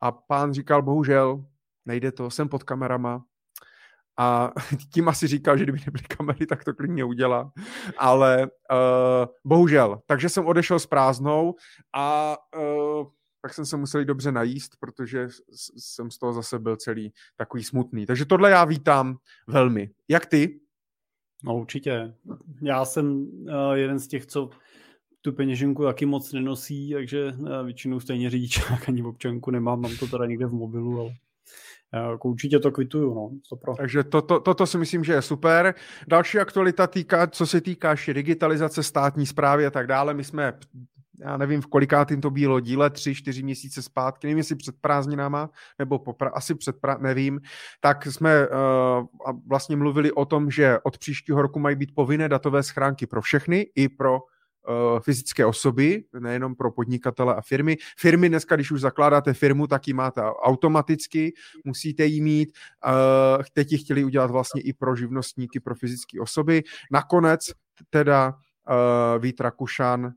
A 0.00 0.12
pán 0.12 0.52
říkal, 0.52 0.82
bohužel, 0.82 1.44
nejde 1.86 2.12
to, 2.12 2.30
jsem 2.30 2.48
pod 2.48 2.62
kamerama. 2.62 3.24
A 4.18 4.52
tím 4.92 5.08
asi 5.08 5.26
říkal, 5.26 5.58
že 5.58 5.64
kdyby 5.64 5.78
nebyly 5.86 6.04
kamery, 6.04 6.46
tak 6.46 6.64
to 6.64 6.74
klidně 6.74 7.04
udělá. 7.04 7.52
Ale 7.98 8.42
uh, 8.46 9.26
bohužel. 9.44 10.00
Takže 10.06 10.28
jsem 10.28 10.46
odešel 10.46 10.78
s 10.78 10.86
prázdnou 10.86 11.54
a 11.94 12.36
uh, 12.56 13.06
tak 13.42 13.54
jsem 13.54 13.66
se 13.66 13.76
musel 13.76 14.04
dobře 14.04 14.32
najíst, 14.32 14.72
protože 14.80 15.28
jsem 15.78 16.10
z 16.10 16.18
toho 16.18 16.32
zase 16.32 16.58
byl 16.58 16.76
celý 16.76 17.12
takový 17.36 17.64
smutný. 17.64 18.06
Takže 18.06 18.24
tohle 18.24 18.50
já 18.50 18.64
vítám 18.64 19.16
velmi. 19.46 19.90
Jak 20.08 20.26
ty? 20.26 20.60
No 21.44 21.56
určitě. 21.56 22.14
Já 22.62 22.84
jsem 22.84 23.22
uh, 23.22 23.72
jeden 23.72 23.98
z 23.98 24.08
těch, 24.08 24.26
co 24.26 24.50
tu 25.22 25.32
peněženku 25.32 25.84
taky 25.84 26.06
moc 26.06 26.32
nenosí, 26.32 26.92
takže 26.92 27.28
eh, 27.28 27.64
většinou 27.64 28.00
stejně 28.00 28.30
řidičák 28.30 28.88
ani 28.88 29.02
občanku 29.02 29.50
nemám, 29.50 29.80
mám 29.80 29.96
to 29.96 30.06
teda 30.06 30.26
někde 30.26 30.46
v 30.46 30.52
mobilu, 30.52 31.00
ale 31.00 31.10
eh, 31.92 32.10
jako 32.10 32.28
určitě 32.28 32.58
to 32.58 32.70
kvituju, 32.72 33.14
no. 33.14 33.30
Pro. 33.60 33.74
Takže 33.76 34.04
to, 34.04 34.22
to, 34.22 34.40
toto 34.40 34.66
si 34.66 34.78
myslím, 34.78 35.04
že 35.04 35.12
je 35.12 35.22
super. 35.22 35.74
Další 36.08 36.38
aktualita 36.38 36.86
týká, 36.86 37.26
co 37.26 37.46
se 37.46 37.60
týká 37.60 37.96
digitalizace 38.12 38.82
státní 38.82 39.26
zprávy 39.26 39.66
a 39.66 39.70
tak 39.70 39.86
dále. 39.86 40.14
My 40.14 40.24
jsme 40.24 40.52
já 41.20 41.36
nevím, 41.36 41.60
v 41.60 41.66
kolikátým 41.66 42.20
to 42.20 42.30
bylo 42.30 42.60
díle, 42.60 42.90
tři, 42.90 43.14
čtyři 43.14 43.42
měsíce 43.42 43.82
zpátky, 43.82 44.26
nevím, 44.26 44.38
jestli 44.38 44.56
před 44.56 44.74
prázdninama, 44.80 45.50
nebo 45.78 45.98
po, 45.98 46.16
asi 46.32 46.54
před, 46.54 46.80
pra, 46.80 46.98
nevím, 46.98 47.40
tak 47.80 48.06
jsme 48.06 48.48
uh, 48.48 48.56
vlastně 49.48 49.76
mluvili 49.76 50.12
o 50.12 50.24
tom, 50.24 50.50
že 50.50 50.78
od 50.82 50.98
příštího 50.98 51.42
roku 51.42 51.58
mají 51.58 51.76
být 51.76 51.94
povinné 51.94 52.28
datové 52.28 52.62
schránky 52.62 53.06
pro 53.06 53.22
všechny, 53.22 53.66
i 53.74 53.88
pro 53.88 54.20
fyzické 55.00 55.46
osoby, 55.46 56.04
nejenom 56.18 56.54
pro 56.54 56.72
podnikatele 56.72 57.34
a 57.34 57.40
firmy. 57.40 57.76
Firmy 57.98 58.28
dneska, 58.28 58.54
když 58.54 58.70
už 58.70 58.80
zakládáte 58.80 59.34
firmu, 59.34 59.66
tak 59.66 59.88
ji 59.88 59.94
máte 59.94 60.22
automaticky, 60.22 61.32
musíte 61.64 62.04
ji 62.04 62.20
mít. 62.20 62.52
Eh, 62.86 63.44
teď 63.52 63.72
ji 63.72 63.78
chtěli 63.78 64.04
udělat 64.04 64.30
vlastně 64.30 64.62
i 64.62 64.72
pro 64.72 64.96
živnostníky, 64.96 65.60
pro 65.60 65.74
fyzické 65.74 66.20
osoby. 66.20 66.62
Nakonec 66.90 67.40
teda 67.90 68.28
uh, 68.28 69.22
Vít 69.22 69.40
Rakušan 69.40 70.12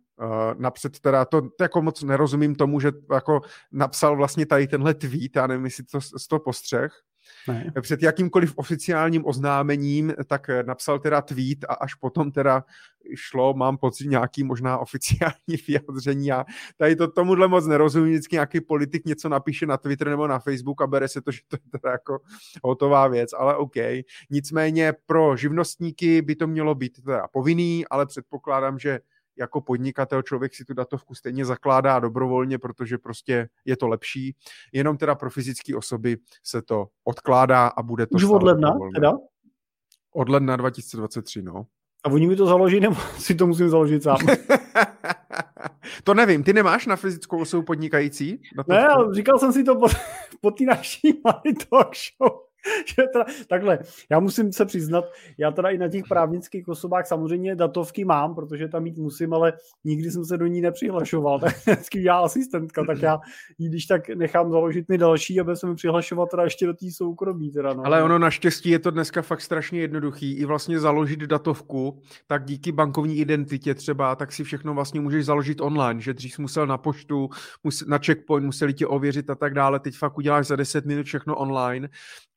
napřed 0.58 1.00
teda, 1.00 1.26
to, 1.26 1.42
to 1.42 1.64
jako 1.64 1.82
moc 1.82 2.04
nerozumím 2.04 2.56
tomu, 2.56 2.80
že 2.80 2.92
jako 3.14 3.42
napsal 3.72 4.16
vlastně 4.16 4.46
tady 4.46 4.68
tenhle 4.68 4.94
tweet, 4.94 5.36
já 5.36 5.48
nevím, 5.48 5.66
jestli 5.66 5.84
to 5.84 6.02
z 6.02 6.28
toho 6.28 6.40
postřeh, 6.40 7.02
ne. 7.48 7.72
před 7.82 8.04
jakýmkoliv 8.04 8.54
oficiálním 8.56 9.26
oznámením, 9.26 10.14
tak 10.28 10.50
napsal 10.66 11.00
teda 11.00 11.22
tweet 11.22 11.64
a 11.70 11.74
až 11.74 11.96
potom 11.96 12.32
teda 12.32 12.64
šlo, 13.16 13.54
mám 13.54 13.78
pocit, 13.78 14.08
nějaký 14.08 14.44
možná 14.44 14.78
oficiální 14.78 15.58
vyjádření 15.68 16.32
a 16.32 16.46
tady 16.78 16.96
to 16.96 17.08
tomuhle 17.08 17.48
moc 17.48 17.66
nerozumím, 17.66 18.12
vždycky 18.12 18.36
nějaký 18.36 18.62
politik 18.62 19.06
něco 19.06 19.30
napíše 19.30 19.66
na 19.66 19.78
Twitter 19.78 20.10
nebo 20.10 20.28
na 20.28 20.40
Facebook 20.40 20.82
a 20.82 20.88
bere 20.88 21.08
se 21.08 21.22
to, 21.22 21.32
že 21.32 21.40
to 21.48 21.56
je 21.56 21.80
teda 21.80 21.92
jako 21.92 22.20
hotová 22.64 23.08
věc, 23.08 23.30
ale 23.38 23.56
OK. 23.56 23.76
Nicméně 24.30 24.94
pro 25.06 25.38
živnostníky 25.38 26.22
by 26.22 26.36
to 26.36 26.48
mělo 26.48 26.76
být 26.76 27.04
teda 27.04 27.28
povinný, 27.28 27.86
ale 27.88 28.06
předpokládám, 28.06 28.80
že 28.80 29.00
jako 29.38 29.62
podnikatel 29.62 30.22
člověk 30.22 30.56
si 30.56 30.66
tu 30.66 30.74
datovku 30.74 31.16
stejně 31.16 31.46
zakládá 31.46 32.00
dobrovolně, 32.00 32.60
protože 32.60 32.98
prostě 32.98 33.50
je 33.66 33.78
to 33.78 33.88
lepší. 33.88 34.36
Jenom 34.74 34.98
teda 34.98 35.16
pro 35.16 35.30
fyzické 35.30 35.76
osoby 35.76 36.18
se 36.44 36.62
to 36.62 36.88
odkládá 37.04 37.68
a 37.68 37.84
bude 37.84 38.08
to 38.08 38.16
Už 38.16 38.24
od 38.24 38.44
ledna 38.44 38.78
teda? 38.96 39.14
Od 40.14 40.30
ledna 40.30 40.56
2023, 40.56 41.42
no. 41.42 41.66
A 42.04 42.10
oni 42.10 42.28
mi 42.28 42.36
to 42.36 42.46
založí, 42.46 42.80
nebo 42.80 42.96
si 43.18 43.36
to 43.36 43.48
musím 43.48 43.70
založit 43.70 44.04
sám? 44.04 44.18
to 46.04 46.14
nevím, 46.14 46.44
ty 46.44 46.54
nemáš 46.54 46.86
na 46.86 46.96
fyzickou 46.96 47.42
osobu 47.42 47.64
podnikající? 47.64 48.42
Na 48.58 48.64
ne, 48.68 48.88
ale 48.88 49.16
říkal 49.16 49.40
jsem 49.40 49.54
si 49.54 49.64
to 49.64 49.76
po, 49.76 49.88
po 50.42 50.52
té 50.52 50.64
naší 50.64 51.22
Talk 51.70 51.96
Show. 51.96 52.51
že 52.88 53.04
teda, 53.14 53.26
takhle, 53.48 53.80
já 54.10 54.20
musím 54.20 54.54
se 54.54 54.66
přiznat, 54.66 55.06
já 55.38 55.52
teda 55.52 55.70
i 55.70 55.78
na 55.78 55.88
těch 55.88 56.04
právnických 56.10 56.68
osobách 56.68 57.08
samozřejmě 57.08 57.56
datovky 57.56 58.06
mám, 58.06 58.36
protože 58.36 58.68
tam 58.68 58.84
mít 58.84 58.98
musím, 58.98 59.34
ale 59.34 59.54
nikdy 59.84 60.12
jsem 60.12 60.26
se 60.26 60.38
do 60.38 60.48
ní 60.48 60.62
nepřihlašoval, 60.62 61.40
tak 61.40 61.58
vždycky 61.58 62.04
já 62.04 62.20
asistentka, 62.20 62.86
tak 62.86 63.02
já 63.02 63.20
ji 63.58 63.70
když 63.70 63.86
tak 63.86 64.10
nechám 64.10 64.52
založit 64.52 64.90
mi 64.90 64.98
další, 64.98 65.40
aby 65.40 65.56
se 65.56 65.68
mi 65.68 65.76
přihlašovat 65.76 66.30
teda 66.30 66.44
ještě 66.44 66.66
do 66.66 66.74
té 66.74 66.92
soukromí. 66.92 67.52
Teda, 67.52 67.74
no. 67.74 67.86
Ale 67.86 68.04
ono 68.04 68.20
naštěstí 68.20 68.70
je 68.70 68.80
to 68.80 68.92
dneska 68.92 69.22
fakt 69.22 69.42
strašně 69.42 69.82
jednoduchý, 69.82 70.34
i 70.34 70.46
vlastně 70.46 70.80
založit 70.80 71.20
datovku, 71.20 72.02
tak 72.28 72.46
díky 72.46 72.72
bankovní 72.72 73.18
identitě 73.18 73.76
třeba, 73.76 74.16
tak 74.16 74.32
si 74.32 74.44
všechno 74.44 74.74
vlastně 74.74 75.02
můžeš 75.02 75.26
založit 75.26 75.62
online, 75.62 76.02
že 76.02 76.14
dřív 76.14 76.40
musel 76.40 76.68
na 76.68 76.78
poštu, 76.78 77.30
na 77.88 77.98
checkpoint, 77.98 78.46
museli 78.46 78.74
tě 78.74 78.88
ověřit 78.88 79.30
a 79.30 79.36
tak 79.36 79.54
dále, 79.54 79.80
teď 79.80 79.98
fakt 79.98 80.18
uděláš 80.18 80.48
za 80.48 80.56
10 80.56 80.86
minut 80.86 81.06
všechno 81.06 81.36
online 81.36 81.90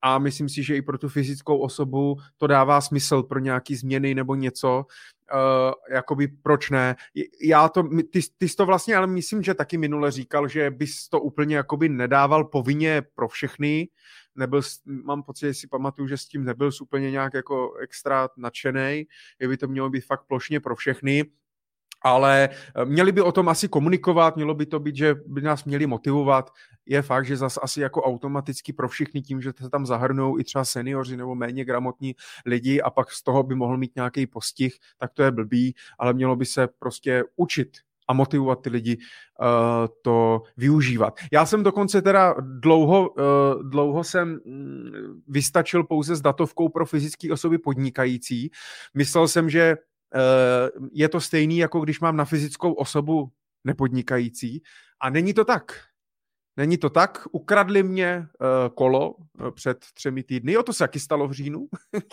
a 0.07 0.19
myslím 0.19 0.49
si, 0.49 0.63
že 0.63 0.77
i 0.77 0.83
pro 0.83 0.99
tu 0.99 1.09
fyzickou 1.09 1.59
osobu 1.59 2.17
to 2.37 2.47
dává 2.47 2.81
smysl 2.81 3.23
pro 3.23 3.39
nějaký 3.39 3.77
změny 3.77 4.15
nebo 4.15 4.35
něco, 4.35 4.87
uh, 5.35 5.73
jakoby 5.91 6.29
proč 6.29 6.71
ne. 6.71 6.97
Já 7.43 7.69
to, 7.69 7.83
ty, 8.13 8.21
ty 8.39 8.49
jsi 8.49 8.57
to 8.57 8.67
vlastně, 8.67 8.97
ale 8.97 9.07
myslím, 9.07 9.43
že 9.43 9.55
taky 9.55 9.79
minule 9.79 10.11
říkal, 10.11 10.49
že 10.49 10.71
bys 10.71 11.09
to 11.09 11.21
úplně 11.21 11.57
jakoby 11.57 11.89
nedával 11.89 12.45
povinně 12.45 13.03
pro 13.15 13.29
všechny, 13.29 13.89
nebyl, 14.35 14.61
mám 14.87 15.23
pocit, 15.23 15.47
že 15.47 15.55
si 15.55 15.67
pamatuju, 15.67 16.09
že 16.09 16.17
s 16.17 16.27
tím 16.27 16.45
nebyl 16.45 16.71
úplně 16.83 17.11
nějak 17.11 17.35
jako 17.35 17.75
extra 17.75 18.29
nadšený, 18.37 19.07
že 19.41 19.49
by 19.49 19.57
to 19.57 19.69
mělo 19.69 19.91
být 19.91 20.05
fakt 20.05 20.25
plošně 20.27 20.61
pro 20.61 20.77
všechny, 20.77 21.25
ale 22.05 22.49
eh, 22.53 22.85
měli 22.85 23.13
by 23.13 23.21
o 23.21 23.33
tom 23.33 23.49
asi 23.49 23.69
komunikovat, 23.69 24.37
mělo 24.37 24.55
by 24.55 24.67
to 24.67 24.81
být, 24.81 24.97
že 24.97 25.15
by 25.27 25.41
nás 25.41 25.65
měli 25.65 25.87
motivovat. 25.87 26.51
Je 26.87 27.03
fakt, 27.03 27.27
že 27.27 27.37
zase 27.37 27.61
asi 27.61 27.81
jako 27.81 28.03
automaticky 28.03 28.73
pro 28.73 28.89
všechny 28.89 29.23
tím, 29.23 29.41
že 29.41 29.53
se 29.61 29.71
tam 29.71 29.87
zahrnou 29.87 30.39
i 30.39 30.45
třeba 30.45 30.65
seniori 30.65 31.17
nebo 31.17 31.35
méně 31.35 31.65
gramotní 31.65 32.15
lidi 32.47 32.83
a 32.83 32.91
pak 32.91 33.11
z 33.11 33.23
toho 33.23 33.43
by 33.43 33.55
mohl 33.55 33.77
mít 33.77 33.97
nějaký 33.97 34.27
postih, 34.27 34.77
tak 34.99 35.13
to 35.15 35.23
je 35.23 35.31
blbý, 35.31 35.75
ale 35.99 36.13
mělo 36.13 36.37
by 36.37 36.47
se 36.47 36.69
prostě 36.79 37.25
učit 37.37 37.69
a 38.09 38.13
motivovat 38.13 38.63
ty 38.63 38.71
lidi 38.71 38.97
uh, 38.97 39.47
to 40.03 40.43
využívat. 40.57 41.15
Já 41.33 41.47
jsem 41.47 41.63
dokonce 41.63 42.03
teda 42.03 42.35
dlouho, 42.41 43.11
uh, 43.11 43.63
dlouho 43.63 44.05
jsem 44.05 44.41
um, 44.45 45.23
vystačil 45.29 45.85
pouze 45.85 46.17
s 46.17 46.21
datovkou 46.21 46.69
pro 46.69 46.87
fyzické 46.87 47.33
osoby 47.33 47.59
podnikající. 47.59 48.51
Myslel 48.95 49.29
jsem, 49.29 49.51
že 49.51 49.77
je 50.93 51.09
to 51.09 51.21
stejný, 51.21 51.59
jako 51.59 51.81
když 51.81 52.01
mám 52.01 52.17
na 52.17 52.25
fyzickou 52.25 52.73
osobu 52.73 53.33
nepodnikající. 53.65 54.63
A 55.01 55.11
není 55.11 55.35
to 55.35 55.45
tak. 55.45 55.73
Není 56.57 56.79
to 56.79 56.91
tak. 56.91 57.27
Ukradli 57.33 57.83
mě 57.83 58.19
uh, 58.19 58.75
kolo 58.75 59.11
uh, 59.11 59.51
před 59.51 59.85
třemi 59.95 60.23
týdny. 60.23 60.53
Jo, 60.53 60.63
to 60.63 60.73
se 60.73 60.79
taky 60.79 61.01
stalo 61.01 61.29
v 61.29 61.33
říjnu. 61.33 61.67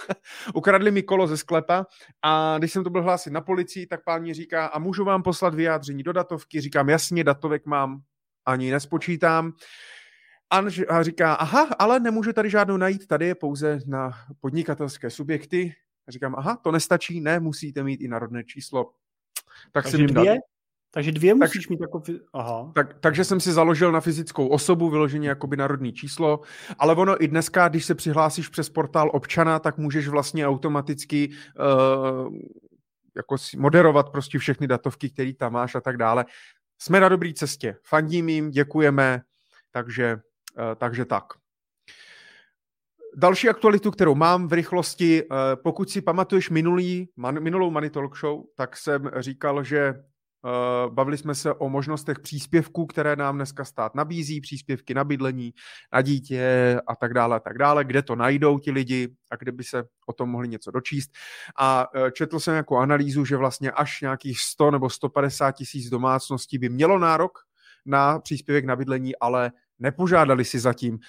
Ukradli 0.54 0.92
mi 0.92 1.04
kolo 1.04 1.28
ze 1.28 1.38
sklepa 1.38 1.86
a 2.22 2.56
když 2.58 2.74
jsem 2.74 2.84
to 2.84 2.90
byl 2.90 3.04
hlásit 3.04 3.34
na 3.34 3.42
policii, 3.42 3.88
tak 3.88 4.04
pán 4.04 4.22
mi 4.22 4.34
říká, 4.34 4.66
a 4.66 4.80
můžu 4.80 5.06
vám 5.06 5.24
poslat 5.24 5.56
vyjádření 5.56 6.04
do 6.04 6.14
datovky? 6.14 6.62
Říkám, 6.62 6.90
jasně, 6.90 7.24
datovek 7.24 7.66
mám, 7.66 8.02
ani 8.46 8.72
nespočítám. 8.72 9.54
A 10.50 10.70
říká, 11.02 11.34
aha, 11.34 11.70
ale 11.80 12.00
nemůžu 12.00 12.34
tady 12.34 12.50
žádnou 12.50 12.78
najít, 12.78 13.08
tady 13.08 13.28
je 13.28 13.36
pouze 13.36 13.80
na 13.88 14.12
podnikatelské 14.40 15.10
subjekty. 15.10 15.74
A 16.08 16.12
říkám, 16.12 16.36
aha, 16.38 16.58
to 16.64 16.72
nestačí, 16.72 17.22
ne, 17.22 17.40
musíte 17.40 17.84
mít 17.84 18.02
i 18.02 18.08
národné 18.08 18.44
číslo. 18.44 18.92
Tak 19.72 19.84
Takže 19.84 19.98
si 19.98 20.04
dvě? 20.04 20.26
Dal. 20.26 20.36
Takže 20.94 21.12
dvě 21.12 21.34
musíš 21.34 21.66
tak, 21.66 21.70
mít 21.70 21.82
jako... 21.82 22.04
Aha. 22.34 22.72
Tak, 22.76 23.00
takže 23.00 23.24
jsem 23.24 23.40
si 23.40 23.52
založil 23.52 23.92
na 23.92 24.02
fyzickou 24.02 24.48
osobu, 24.48 24.90
vyloženě 24.90 25.30
jakoby 25.30 25.58
národní 25.58 25.94
číslo, 25.94 26.42
ale 26.80 26.96
ono 26.96 27.24
i 27.24 27.28
dneska, 27.28 27.68
když 27.68 27.86
se 27.86 27.96
přihlásíš 27.96 28.48
přes 28.48 28.70
portál 28.70 29.12
občana, 29.14 29.60
tak 29.60 29.78
můžeš 29.78 30.08
vlastně 30.08 30.48
automaticky 30.48 31.30
uh, 31.30 32.36
jako 33.16 33.36
moderovat 33.58 34.10
prostě 34.10 34.40
všechny 34.40 34.68
datovky, 34.68 35.10
které 35.10 35.34
tam 35.34 35.54
máš 35.54 35.76
a 35.76 35.82
tak 35.82 35.98
dále. 35.98 36.26
Jsme 36.82 37.00
na 37.00 37.10
dobré 37.10 37.34
cestě. 37.34 37.78
Fandím 37.84 38.30
jim, 38.30 38.52
děkujeme, 38.52 39.22
takže, 39.72 40.16
uh, 40.58 40.76
takže 40.76 41.06
tak. 41.06 41.24
Další 43.16 43.50
aktualitu, 43.50 43.92
kterou 43.92 44.16
mám 44.16 44.48
v 44.48 44.54
rychlosti, 44.54 45.24
pokud 45.64 45.90
si 45.90 46.02
pamatuješ 46.02 46.50
minulý, 46.50 47.10
man, 47.16 47.44
minulou 47.44 47.72
Money 47.72 47.90
Talk 47.90 48.18
Show, 48.18 48.42
tak 48.56 48.78
jsem 48.78 49.12
říkal, 49.20 49.64
že 49.64 49.94
Eh, 50.46 50.90
bavili 50.90 51.18
jsme 51.18 51.36
se 51.36 51.54
o 51.54 51.70
možnostech 51.70 52.20
příspěvků, 52.20 52.86
které 52.86 53.16
nám 53.16 53.36
dneska 53.36 53.66
stát 53.66 53.96
nabízí, 53.96 54.42
příspěvky 54.42 54.94
na 54.94 55.04
bydlení, 55.04 55.54
na 55.94 56.02
dítě 56.02 56.78
a 56.88 56.96
tak 56.96 57.14
dále, 57.14 57.36
a 57.36 57.40
tak 57.40 57.58
dále, 57.58 57.86
kde 57.86 58.02
to 58.02 58.16
najdou 58.16 58.60
ti 58.60 58.72
lidi 58.72 59.16
a 59.32 59.36
kde 59.36 59.52
by 59.52 59.64
se 59.64 59.84
o 60.08 60.14
tom 60.14 60.30
mohli 60.30 60.48
něco 60.48 60.72
dočíst. 60.72 61.12
A 61.58 61.88
eh, 61.96 62.12
četl 62.12 62.40
jsem 62.40 62.56
jako 62.56 62.78
analýzu, 62.78 63.26
že 63.26 63.38
vlastně 63.38 63.72
až 63.72 64.02
nějakých 64.02 64.40
100 64.40 64.72
nebo 64.72 64.90
150 64.90 65.52
tisíc 65.52 65.90
domácností 65.90 66.58
by 66.58 66.70
mělo 66.70 67.00
nárok 67.00 67.32
na 67.86 68.20
příspěvek 68.20 68.66
na 68.66 68.76
bydlení, 68.76 69.16
ale 69.16 69.52
nepožádali 69.80 70.46
si 70.46 70.60
zatím 70.60 71.00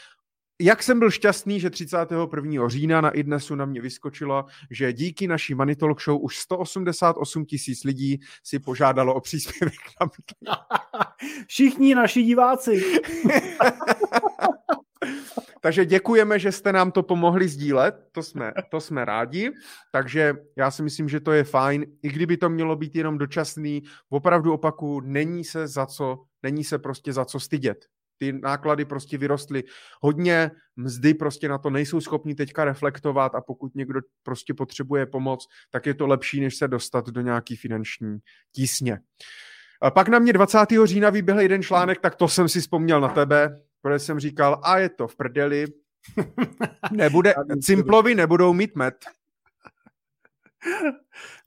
jak 0.62 0.82
jsem 0.82 0.98
byl 0.98 1.10
šťastný, 1.10 1.60
že 1.60 1.70
31. 1.70 2.68
října 2.68 3.00
na 3.00 3.10
iDnesu 3.10 3.54
na 3.54 3.64
mě 3.64 3.80
vyskočilo, 3.80 4.44
že 4.70 4.92
díky 4.92 5.26
naší 5.26 5.54
Money 5.54 5.76
Talk 5.76 6.02
Show 6.02 6.24
už 6.24 6.38
188 6.38 7.44
tisíc 7.44 7.84
lidí 7.84 8.20
si 8.44 8.58
požádalo 8.58 9.14
o 9.14 9.20
příspěvek 9.20 9.74
na 10.00 10.10
Všichni 11.46 11.94
naši 11.94 12.22
diváci. 12.22 12.82
Takže 15.60 15.84
děkujeme, 15.86 16.38
že 16.38 16.52
jste 16.52 16.72
nám 16.72 16.92
to 16.92 17.02
pomohli 17.02 17.48
sdílet, 17.48 17.94
to 18.12 18.22
jsme, 18.22 18.52
to 18.70 18.80
jsme 18.80 19.04
rádi. 19.04 19.50
Takže 19.92 20.34
já 20.56 20.70
si 20.70 20.82
myslím, 20.82 21.08
že 21.08 21.20
to 21.20 21.32
je 21.32 21.44
fajn, 21.44 21.86
i 22.02 22.08
kdyby 22.08 22.36
to 22.36 22.48
mělo 22.48 22.76
být 22.76 22.96
jenom 22.96 23.18
dočasný, 23.18 23.82
opravdu 24.10 24.52
opaku, 24.52 25.00
není 25.00 25.44
se 25.44 25.68
za 25.68 25.86
co, 25.86 26.18
není 26.42 26.64
se 26.64 26.78
prostě 26.78 27.12
za 27.12 27.24
co 27.24 27.40
stydět 27.40 27.91
ty 28.18 28.32
náklady 28.32 28.84
prostě 28.84 29.18
vyrostly 29.18 29.64
hodně, 30.00 30.50
mzdy 30.76 31.14
prostě 31.14 31.48
na 31.48 31.58
to 31.58 31.70
nejsou 31.70 32.00
schopni 32.00 32.34
teďka 32.34 32.64
reflektovat 32.64 33.34
a 33.34 33.40
pokud 33.40 33.74
někdo 33.74 34.00
prostě 34.22 34.54
potřebuje 34.54 35.06
pomoc, 35.06 35.46
tak 35.70 35.86
je 35.86 35.94
to 35.94 36.06
lepší, 36.06 36.40
než 36.40 36.56
se 36.56 36.68
dostat 36.68 37.06
do 37.08 37.20
nějaký 37.20 37.56
finanční 37.56 38.18
tísně. 38.54 38.98
A 39.82 39.90
pak 39.90 40.08
na 40.08 40.18
mě 40.18 40.32
20. 40.32 40.58
října 40.84 41.10
vyběhl 41.10 41.40
jeden 41.40 41.62
článek, 41.62 42.00
tak 42.00 42.14
to 42.14 42.28
jsem 42.28 42.48
si 42.48 42.60
vzpomněl 42.60 43.00
na 43.00 43.08
tebe, 43.08 43.60
protože 43.82 43.98
jsem 43.98 44.20
říkal, 44.20 44.60
a 44.64 44.78
je 44.78 44.88
to 44.88 45.08
v 45.08 45.16
prdeli, 45.16 45.66
nebude, 46.92 47.34
Cimplovi 47.62 48.14
nebudou 48.14 48.52
mít 48.52 48.76
met. 48.76 48.94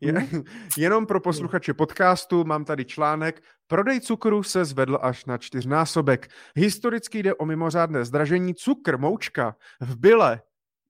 Je, 0.01 0.11
mhm. 0.11 0.43
jenom 0.77 1.05
pro 1.05 1.19
posluchače 1.19 1.73
podcastu 1.73 2.43
mám 2.43 2.65
tady 2.65 2.85
článek. 2.85 3.43
Prodej 3.67 4.01
cukru 4.01 4.43
se 4.43 4.65
zvedl 4.65 4.99
až 5.01 5.25
na 5.25 5.37
čtyřnásobek. 5.37 6.27
Historicky 6.55 7.23
jde 7.23 7.35
o 7.35 7.45
mimořádné 7.45 8.05
zdražení. 8.05 8.55
Cukr, 8.55 8.97
moučka 8.97 9.55
v 9.79 9.97
byle 9.97 10.41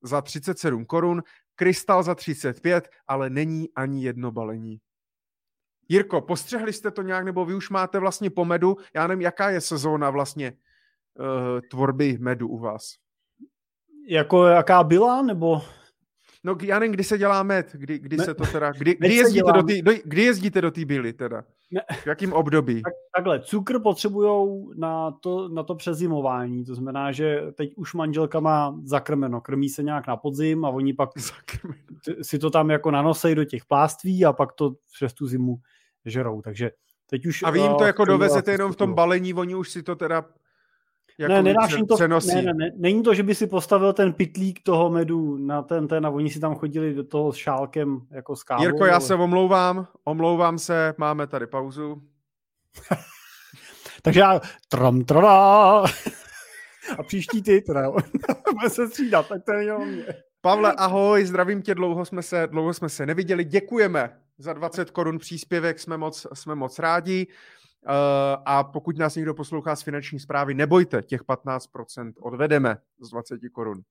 za 0.04 0.22
37 0.22 0.86
korun, 0.86 1.24
krystal 1.56 2.04
za 2.04 2.16
35, 2.16 2.90
ale 3.08 3.30
není 3.30 3.70
ani 3.76 4.04
jedno 4.04 4.32
balení. 4.32 4.80
Jirko, 5.90 6.22
postřehli 6.22 6.74
jste 6.74 6.92
to 6.92 7.02
nějak, 7.02 7.26
nebo 7.26 7.46
vy 7.46 7.56
už 7.56 7.70
máte 7.70 8.00
vlastně 8.00 8.30
po 8.30 8.46
medu? 8.46 8.78
Já 8.94 9.08
nevím, 9.08 9.22
jaká 9.22 9.50
je 9.50 9.62
sezóna 9.62 10.10
vlastně 10.10 10.52
uh, 10.52 11.62
tvorby 11.72 12.18
medu 12.20 12.48
u 12.48 12.58
vás? 12.58 12.96
Jako 14.08 14.46
jaká 14.46 14.84
byla, 14.84 15.22
nebo 15.22 15.62
No 16.46 16.58
já 16.62 16.80
nevím, 16.80 16.94
kdy 16.94 17.04
se 17.04 17.18
dělá 17.18 17.44
med, 17.44 17.72
kdy, 17.74 18.00
kdy 18.00 18.18
se 18.18 18.34
to 18.34 18.44
teda, 18.52 18.72
kdy, 18.72 18.96
kdy, 18.96 19.16
jezdíte, 19.16 19.52
do 19.52 19.64
tý, 19.64 19.82
do, 19.82 19.92
kdy 20.04 20.24
jezdíte 20.24 20.62
do 20.62 20.72
té 20.72 20.86
byly 20.86 21.14
teda? 21.14 21.44
Ne. 21.72 21.82
V 22.04 22.08
jakým 22.08 22.34
období? 22.34 22.82
Tak, 22.82 22.94
takhle, 23.16 23.40
cukr 23.40 23.80
potřebujou 23.80 24.74
na 24.78 25.12
to, 25.12 25.50
na 25.50 25.64
to 25.64 25.76
přezimování, 25.76 26.66
to 26.66 26.76
znamená, 26.76 27.12
že 27.12 27.42
teď 27.54 27.76
už 27.76 27.94
manželka 27.94 28.40
má 28.40 28.80
zakrmeno, 28.84 29.42
krmí 29.42 29.70
se 29.70 29.84
nějak 29.84 30.08
na 30.08 30.18
podzim 30.18 30.66
a 30.66 30.70
oni 30.70 30.94
pak 30.94 31.10
zakrmeno. 31.18 31.80
si 32.22 32.40
to 32.40 32.50
tam 32.50 32.70
jako 32.70 32.92
nanosejí 32.92 33.36
do 33.36 33.46
těch 33.46 33.66
pláství 33.66 34.26
a 34.26 34.34
pak 34.34 34.54
to 34.54 34.74
přes 34.94 35.14
tu 35.14 35.28
zimu 35.28 35.58
žerou, 36.06 36.42
takže 36.42 36.72
teď 37.10 37.26
už... 37.26 37.44
A 37.44 37.50
vy 37.50 37.60
jim 37.60 37.72
to 37.72 37.78
uh, 37.78 37.86
jako 37.86 38.06
dovezete 38.06 38.52
jenom 38.52 38.72
v 38.72 38.76
tom 38.76 38.94
balení, 38.94 39.34
oni 39.34 39.56
už 39.56 39.70
si 39.70 39.84
to 39.84 39.96
teda 39.96 40.26
jako 41.18 41.34
ne, 41.34 41.44
nedáš 41.44 41.72
jim 41.72 41.88
to, 41.88 41.98
ne, 42.08 42.42
ne, 42.42 42.54
ne, 42.54 42.72
není 42.76 43.04
to, 43.04 43.14
že 43.14 43.24
by 43.24 43.36
si 43.36 43.48
postavil 43.48 43.94
ten 43.94 44.14
pitlík 44.14 44.64
toho 44.64 44.90
medu 44.90 45.38
na 45.38 45.62
ten, 45.62 45.88
ten 45.88 46.06
a 46.06 46.10
oni 46.10 46.30
si 46.30 46.40
tam 46.40 46.56
chodili 46.56 46.94
do 46.94 47.04
toho 47.04 47.34
s 47.34 47.36
šálkem 47.36 48.02
jako 48.12 48.36
s 48.36 48.44
kávou. 48.44 48.64
Jirko, 48.64 48.86
já 48.86 48.96
ale... 48.96 49.02
se 49.02 49.16
omlouvám, 49.16 49.88
omlouvám 50.04 50.60
se, 50.60 50.94
máme 50.98 51.28
tady 51.28 51.48
pauzu. 51.48 52.02
Takže 54.02 54.20
já 54.20 54.42
tram, 54.70 55.02
trala. 55.02 55.86
a 56.98 57.04
příští 57.04 57.42
ty, 57.42 57.62
teda, 57.62 57.92
se 58.68 58.88
střídat, 58.88 59.28
tak 59.28 59.44
to 59.44 59.54
je 59.54 59.64
jenom 59.64 59.88
mě. 59.88 60.06
Pavle, 60.42 60.74
ahoj, 60.74 61.26
zdravím 61.26 61.62
tě, 61.62 61.76
dlouho 61.76 62.06
jsme 62.06 62.22
se, 62.22 62.48
dlouho 62.48 62.74
jsme 62.74 62.90
se 62.90 63.06
neviděli, 63.06 63.44
děkujeme 63.44 64.20
za 64.38 64.54
20 64.54 64.92
korun 64.92 65.20
příspěvek, 65.20 65.80
jsme 65.80 65.98
moc, 65.98 66.28
jsme 66.34 66.56
moc 66.56 66.80
rádi. 66.80 67.28
Eh, 67.88 68.38
a 68.46 68.64
pokud 68.64 68.98
nás 68.98 69.16
někdo 69.16 69.34
poslouchá 69.34 69.76
z 69.76 69.82
finanční 69.82 70.20
zprávy, 70.20 70.54
nebojte, 70.54 71.02
těch 71.02 71.24
15% 71.24 72.14
odvedeme 72.20 72.78
z 73.00 73.10
20 73.10 73.40
korun. 73.50 73.82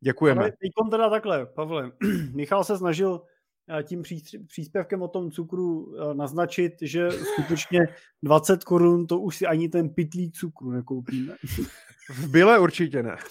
Děkujeme. 0.00 0.40
Ale 0.40 0.50
teď 0.50 0.70
teda 0.90 1.10
takhle, 1.10 1.46
Pavle. 1.46 1.92
Michal 2.34 2.64
se 2.64 2.78
snažil 2.78 3.22
eh, 3.78 3.82
tím 3.82 4.02
příspěvkem 4.46 5.02
o 5.02 5.08
tom 5.08 5.30
cukru 5.30 5.94
eh, 5.96 6.14
naznačit, 6.14 6.72
že 6.82 7.10
skutečně 7.10 7.88
20 8.22 8.64
korun 8.64 9.06
to 9.06 9.18
už 9.18 9.36
si 9.36 9.46
ani 9.46 9.68
ten 9.68 9.88
pitlík 9.88 10.34
cukru 10.34 10.70
nekoupíme. 10.70 11.34
V 12.08 12.28
byle 12.28 12.58
určitě 12.58 13.02
ne. 13.02 13.16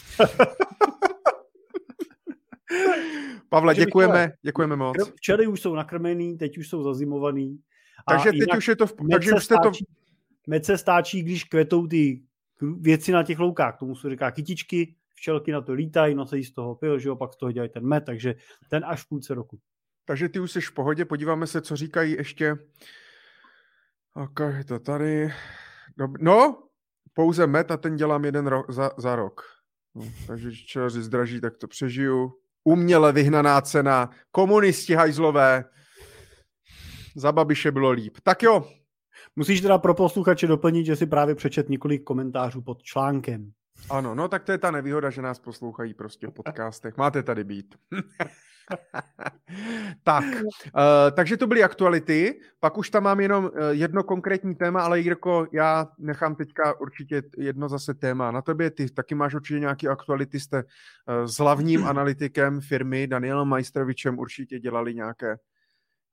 Pavle, 3.49 3.75
děkujeme, 3.75 4.32
děkujeme 4.41 4.75
moc. 4.75 4.97
Včely 5.15 5.47
už 5.47 5.62
jsou 5.62 5.75
nakrmený, 5.75 6.38
teď 6.38 6.58
už 6.58 6.69
jsou 6.69 6.84
zazimovaný. 6.84 7.60
Takže 8.10 8.32
teď 8.32 8.58
už 8.58 8.67
je 8.67 8.75
to, 8.75 8.88
v, 8.88 8.93
takže 9.12 9.34
už 9.34 9.43
jste 9.43 9.56
to, 9.63 9.71
med 10.47 10.65
se 10.65 10.77
stáčí, 10.77 11.23
když 11.23 11.43
kvetou 11.43 11.88
ty 11.88 12.23
věci 12.79 13.12
na 13.12 13.23
těch 13.23 13.39
loukách. 13.39 13.77
Tomu 13.79 13.95
se 13.95 14.10
říká 14.10 14.31
kytičky, 14.31 14.95
včelky 15.15 15.51
na 15.51 15.62
to 15.62 15.73
lítají, 15.73 16.15
nosí 16.15 16.43
z 16.43 16.53
toho 16.53 16.75
pil, 16.75 16.99
že 16.99 17.10
jo, 17.10 17.15
pak 17.15 17.34
z 17.34 17.38
toho 17.38 17.51
dělají 17.51 17.69
ten 17.69 17.88
med, 17.88 18.05
takže 18.05 18.36
ten 18.69 18.86
až 18.86 19.03
v 19.03 19.08
půlce 19.10 19.34
roku. 19.34 19.60
Takže 20.05 20.29
ty 20.29 20.39
už 20.39 20.51
jsi 20.51 20.62
v 20.62 20.71
pohodě, 20.71 21.05
podíváme 21.05 21.47
se, 21.47 21.62
co 21.62 21.75
říkají 21.75 22.12
ještě. 22.12 22.55
Ok, 24.13 24.39
je 24.58 24.63
to 24.63 24.79
tady. 24.79 25.29
No, 26.19 26.63
pouze 27.13 27.47
met 27.47 27.71
a 27.71 27.77
ten 27.77 27.95
dělám 27.95 28.25
jeden 28.25 28.47
rok, 28.47 28.71
za, 28.71 28.91
za 28.97 29.15
rok. 29.15 29.41
No, 29.95 30.12
takže 30.27 30.51
čeři 30.51 31.01
zdraží, 31.01 31.41
tak 31.41 31.58
to 31.58 31.67
přežiju. 31.67 32.34
Uměle 32.63 33.12
vyhnaná 33.12 33.62
cena, 33.62 34.10
komunisti 34.31 34.93
hajzlové. 34.93 35.65
Za 37.15 37.31
Babiše 37.31 37.71
bylo 37.71 37.91
líp. 37.91 38.17
Tak 38.23 38.43
jo, 38.43 38.69
Musíš 39.36 39.62
teda 39.62 39.78
pro 39.78 39.93
posluchače 39.93 40.48
doplnit, 40.48 40.86
že 40.86 40.95
si 40.95 41.06
právě 41.06 41.36
přečet 41.36 41.69
několik 41.69 42.04
komentářů 42.04 42.62
pod 42.62 42.84
článkem. 42.84 43.52
Ano, 43.89 44.15
no 44.15 44.28
tak 44.28 44.43
to 44.43 44.52
je 44.52 44.58
ta 44.58 44.71
nevýhoda, 44.71 45.10
že 45.10 45.21
nás 45.21 45.39
poslouchají 45.39 45.93
prostě 45.93 46.28
v 46.28 46.32
podcastech. 46.32 46.98
Máte 46.98 47.24
tady 47.24 47.43
být. 47.43 47.76
tak, 50.04 50.24
uh, 50.24 50.41
takže 51.15 51.38
to 51.38 51.48
byly 51.48 51.63
aktuality, 51.63 52.39
pak 52.60 52.78
už 52.78 52.89
tam 52.89 53.04
mám 53.04 53.19
jenom 53.19 53.45
uh, 53.45 53.52
jedno 53.69 54.04
konkrétní 54.04 54.56
téma, 54.56 54.82
ale 54.82 55.00
Jirko, 55.00 55.48
já 55.52 55.88
nechám 55.98 56.36
teďka 56.36 56.80
určitě 56.80 57.24
jedno 57.38 57.69
zase 57.69 57.93
téma 57.93 58.32
na 58.32 58.41
tobě, 58.41 58.71
ty 58.71 58.89
taky 58.89 59.15
máš 59.15 59.34
určitě 59.34 59.60
nějaké 59.60 59.88
aktuality, 59.88 60.39
jste 60.39 60.63
uh, 60.63 61.26
s 61.26 61.38
hlavním 61.38 61.86
analytikem 61.88 62.62
firmy 62.62 63.08
Danielem 63.08 63.48
Majstrovičem 63.48 64.19
určitě 64.19 64.60
dělali 64.60 64.95
nějaké, 64.95 65.38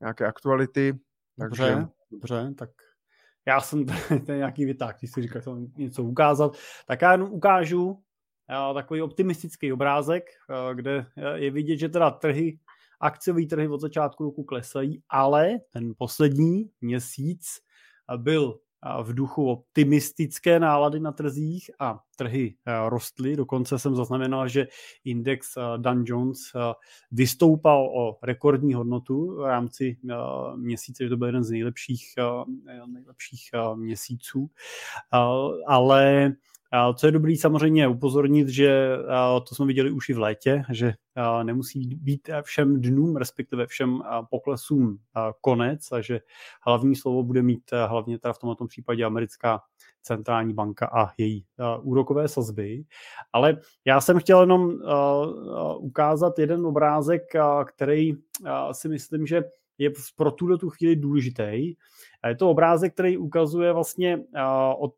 nějaké 0.01 0.27
aktuality. 0.27 0.99
Takže... 1.39 1.71
Dobře, 1.71 1.89
dobře, 2.11 2.55
tak 2.59 2.71
já 3.47 3.61
jsem 3.61 3.87
ten 4.27 4.37
nějaký 4.37 4.65
vytáh, 4.65 4.99
když 4.99 5.11
si 5.13 5.23
říkal, 5.23 5.43
něco 5.77 6.03
ukázat, 6.03 6.57
tak 6.87 7.03
já 7.03 7.13
jenom 7.13 7.33
ukážu 7.33 8.03
takový 8.75 9.03
optimistický 9.03 9.73
obrázek, 9.73 10.25
kde 10.75 11.07
je 11.35 11.51
vidět, 11.51 11.77
že 11.77 11.89
teda 11.89 12.11
trhy, 12.11 12.59
akciové 13.01 13.47
trhy 13.47 13.69
od 13.69 13.81
začátku 13.81 14.25
roku 14.25 14.45
klesají, 14.45 15.03
ale 15.09 15.59
ten 15.71 15.93
poslední 15.99 16.71
měsíc 16.81 17.61
byl 18.17 18.59
v 19.03 19.15
duchu 19.15 19.51
optimistické 19.51 20.61
nálady 20.61 21.01
na 21.01 21.13
trzích 21.13 21.71
a 21.79 22.01
trhy 22.17 22.55
rostly. 22.89 23.37
Dokonce 23.37 23.79
jsem 23.79 23.97
zaznamenal, 23.97 24.49
že 24.49 24.67
index 25.05 25.55
Dan 25.77 26.03
Jones 26.07 26.39
vystoupal 27.11 27.91
o 27.97 28.19
rekordní 28.23 28.75
hodnotu 28.75 29.37
v 29.37 29.47
rámci 29.47 29.97
měsíce, 30.57 31.05
že 31.05 31.11
to 31.11 31.17
byl 31.17 31.29
jeden 31.29 31.45
z 31.45 31.51
nejlepších, 31.51 32.05
nejlepších 32.87 33.51
měsíců. 33.75 34.51
Ale 35.67 36.33
co 36.95 37.07
je 37.07 37.13
dobrý 37.13 37.37
samozřejmě 37.37 37.89
upozornit, 37.89 38.49
že 38.49 38.97
to 39.49 39.55
jsme 39.55 39.67
viděli 39.67 39.91
už 39.91 40.09
i 40.09 40.15
v 40.15 40.19
létě, 40.19 40.63
že 40.71 40.95
nemusí 41.43 41.95
být 41.95 42.31
všem 42.43 42.81
dnům, 42.81 43.17
respektive 43.17 43.67
všem 43.67 44.03
poklesům 44.31 44.99
konec 45.41 45.93
a 45.93 46.01
že 46.01 46.21
hlavní 46.67 46.97
slovo 46.97 47.23
bude 47.23 47.43
mít 47.43 47.71
hlavně 47.87 48.19
teda 48.19 48.33
v 48.33 48.39
tomto 48.39 48.67
případě 48.67 49.05
americká 49.05 49.61
centrální 50.03 50.55
banka 50.55 50.87
a 50.87 51.09
její 51.19 51.45
úrokové 51.83 52.29
sazby. 52.29 52.85
Ale 53.33 53.61
já 53.85 54.01
jsem 54.01 54.19
chtěl 54.19 54.41
jenom 54.41 54.73
ukázat 55.79 56.39
jeden 56.39 56.67
obrázek, 56.67 57.23
který 57.65 58.13
si 58.73 58.89
myslím, 58.89 59.27
že 59.27 59.45
je 59.83 59.91
pro 60.17 60.31
tuto 60.31 60.59
tu 60.59 60.71
chvíli 60.71 60.97
důležitý. 60.97 61.75
Je 62.29 62.37
to 62.39 62.51
obrázek, 62.51 62.93
který 62.93 63.17
ukazuje 63.17 63.73
vlastně 63.73 64.19
od 64.79 64.95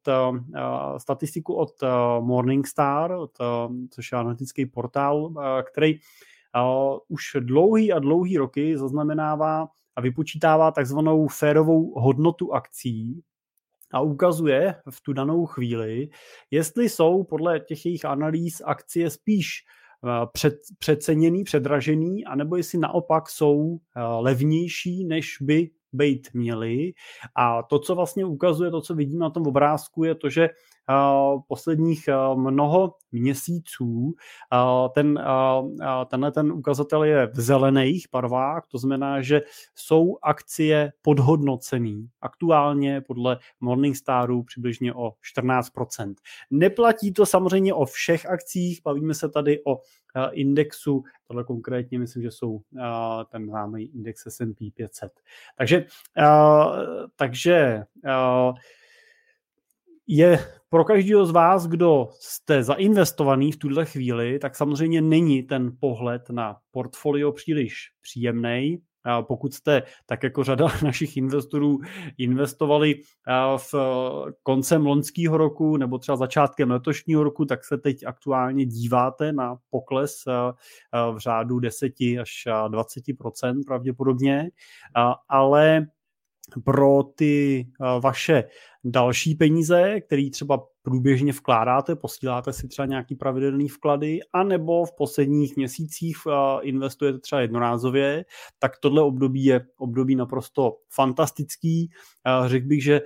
statistiku 0.98 1.54
od 1.54 1.70
Morningstar, 2.20 3.12
od, 3.12 3.30
což 3.90 4.12
je 4.12 4.18
analytický 4.18 4.66
portál, 4.66 5.34
který 5.72 5.98
už 7.08 7.36
dlouhý 7.40 7.92
a 7.92 7.98
dlouhý 7.98 8.38
roky 8.38 8.78
zaznamenává 8.78 9.68
a 9.96 10.00
vypočítává 10.00 10.70
takzvanou 10.70 11.28
férovou 11.28 12.00
hodnotu 12.00 12.54
akcí 12.54 13.22
a 13.92 14.00
ukazuje 14.00 14.74
v 14.90 15.00
tu 15.00 15.12
danou 15.12 15.46
chvíli, 15.46 16.08
jestli 16.50 16.88
jsou 16.88 17.24
podle 17.24 17.60
těch 17.60 17.86
jejich 17.86 18.04
analýz 18.04 18.62
akcie 18.64 19.10
spíš 19.10 19.64
před, 20.32 20.54
přeceněný, 20.78 21.44
předražený, 21.44 22.24
anebo 22.24 22.56
jestli 22.56 22.78
naopak 22.78 23.30
jsou 23.30 23.78
levnější, 24.18 25.04
než 25.04 25.36
by 25.40 25.70
být 25.92 26.28
měli. 26.34 26.92
A 27.36 27.62
to, 27.62 27.78
co 27.78 27.94
vlastně 27.94 28.24
ukazuje, 28.24 28.70
to, 28.70 28.80
co 28.80 28.94
vidíme 28.94 29.20
na 29.20 29.30
tom 29.30 29.46
obrázku, 29.46 30.04
je 30.04 30.14
to, 30.14 30.30
že 30.30 30.48
posledních 31.48 32.08
mnoho 32.34 32.94
měsíců 33.12 34.14
ten, 34.94 35.20
tenhle 36.06 36.32
ten 36.32 36.52
ukazatel 36.52 37.04
je 37.04 37.26
v 37.26 37.40
zelených 37.40 38.06
barvách, 38.12 38.66
to 38.66 38.78
znamená, 38.78 39.22
že 39.22 39.42
jsou 39.74 40.18
akcie 40.22 40.92
podhodnocený. 41.02 42.08
Aktuálně 42.20 43.00
podle 43.00 43.38
Morningstaru 43.60 44.42
přibližně 44.42 44.94
o 44.94 45.12
14%. 45.38 46.14
Neplatí 46.50 47.12
to 47.12 47.26
samozřejmě 47.26 47.74
o 47.74 47.84
všech 47.84 48.26
akcích, 48.26 48.80
bavíme 48.84 49.14
se 49.14 49.28
tady 49.28 49.64
o 49.64 49.80
indexu, 50.32 51.04
tohle 51.26 51.44
konkrétně 51.44 51.98
myslím, 51.98 52.22
že 52.22 52.30
jsou 52.30 52.60
ten 53.28 53.46
známý 53.46 53.84
index 53.84 54.26
S&P 54.26 54.70
500. 54.70 55.12
Takže, 55.58 55.86
takže 57.16 57.84
je 60.06 60.38
pro 60.74 60.84
každého 60.84 61.26
z 61.26 61.30
vás, 61.30 61.66
kdo 61.66 62.08
jste 62.20 62.62
zainvestovaný 62.62 63.52
v 63.52 63.56
tuhle 63.56 63.84
chvíli, 63.84 64.38
tak 64.38 64.56
samozřejmě 64.56 65.00
není 65.00 65.42
ten 65.42 65.76
pohled 65.80 66.30
na 66.30 66.56
portfolio 66.70 67.32
příliš 67.32 67.74
příjemný. 68.02 68.78
Pokud 69.22 69.54
jste, 69.54 69.82
tak 70.06 70.22
jako 70.22 70.44
řada 70.44 70.66
našich 70.82 71.16
investorů, 71.16 71.78
investovali 72.18 72.94
v 73.56 73.74
koncem 74.42 74.86
loňského 74.86 75.36
roku 75.36 75.76
nebo 75.76 75.98
třeba 75.98 76.16
začátkem 76.16 76.70
letošního 76.70 77.24
roku, 77.24 77.44
tak 77.44 77.64
se 77.64 77.78
teď 77.78 78.06
aktuálně 78.06 78.66
díváte 78.66 79.32
na 79.32 79.56
pokles 79.70 80.14
v 81.12 81.18
řádu 81.18 81.58
10 81.58 81.92
až 82.20 82.48
20% 82.68 83.60
pravděpodobně, 83.66 84.50
ale 85.28 85.86
pro 86.64 87.02
ty 87.02 87.66
vaše 88.00 88.44
další 88.84 89.34
peníze, 89.34 90.00
které 90.00 90.30
třeba 90.32 90.66
průběžně 90.82 91.32
vkládáte, 91.32 91.96
posíláte 91.96 92.52
si 92.52 92.68
třeba 92.68 92.86
nějaký 92.86 93.14
pravidelný 93.14 93.68
vklady, 93.68 94.20
anebo 94.32 94.84
v 94.84 94.92
posledních 94.96 95.56
měsících 95.56 96.16
investujete 96.60 97.18
třeba 97.18 97.40
jednorázově, 97.40 98.24
tak 98.58 98.78
tohle 98.78 99.02
období 99.02 99.44
je 99.44 99.66
období 99.78 100.16
naprosto 100.16 100.76
fantastický. 100.90 101.90
Řekl 102.46 102.66
bych, 102.66 102.82
že 102.82 103.00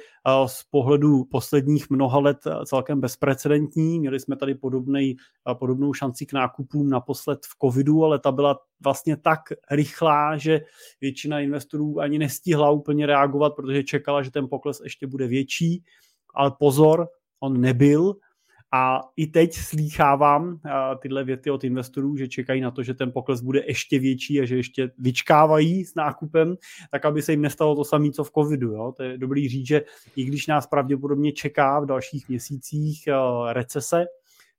z 0.46 0.62
pohledu 0.70 1.24
posledních 1.24 1.90
mnoha 1.90 2.18
let 2.18 2.38
celkem 2.64 3.00
bezprecedentní. 3.00 4.00
Měli 4.00 4.20
jsme 4.20 4.36
tady 4.36 4.54
podobnej, 4.54 5.16
podobnou 5.54 5.94
šanci 5.94 6.26
k 6.26 6.32
nákupům 6.32 6.90
naposled 6.90 7.38
v 7.46 7.66
covidu, 7.66 8.04
ale 8.04 8.18
ta 8.18 8.32
byla 8.32 8.58
vlastně 8.84 9.16
tak 9.16 9.40
rychlá, 9.70 10.36
že 10.36 10.60
většina 11.00 11.40
investorů 11.40 12.00
ani 12.00 12.18
nestihla 12.18 12.70
úplně 12.70 13.06
reagovat, 13.06 13.54
protože 13.56 13.82
čekala, 13.82 14.22
že 14.22 14.30
ten 14.30 14.48
pokles 14.48 14.80
ještě 14.84 15.06
bude 15.06 15.26
větší. 15.26 15.67
Ale 16.34 16.52
pozor, 16.58 17.08
on 17.40 17.60
nebyl 17.60 18.14
a 18.72 19.00
i 19.16 19.26
teď 19.26 19.54
slýchávám 19.54 20.48
uh, 20.48 20.60
tyhle 20.98 21.24
věty 21.24 21.50
od 21.50 21.64
investorů, 21.64 22.16
že 22.16 22.28
čekají 22.28 22.60
na 22.60 22.70
to, 22.70 22.82
že 22.82 22.94
ten 22.94 23.12
pokles 23.12 23.40
bude 23.40 23.62
ještě 23.66 23.98
větší 23.98 24.40
a 24.40 24.44
že 24.44 24.56
ještě 24.56 24.90
vyčkávají 24.98 25.84
s 25.84 25.94
nákupem, 25.94 26.56
tak 26.90 27.04
aby 27.04 27.22
se 27.22 27.32
jim 27.32 27.40
nestalo 27.40 27.76
to 27.76 27.84
samé, 27.84 28.10
co 28.10 28.24
v 28.24 28.30
covidu. 28.30 28.72
Jo? 28.72 28.92
To 28.96 29.02
je 29.02 29.18
dobrý 29.18 29.48
říct, 29.48 29.66
že 29.66 29.82
i 30.16 30.24
když 30.24 30.46
nás 30.46 30.66
pravděpodobně 30.66 31.32
čeká 31.32 31.80
v 31.80 31.86
dalších 31.86 32.28
měsících 32.28 33.08
uh, 33.08 33.52
recese, 33.52 34.06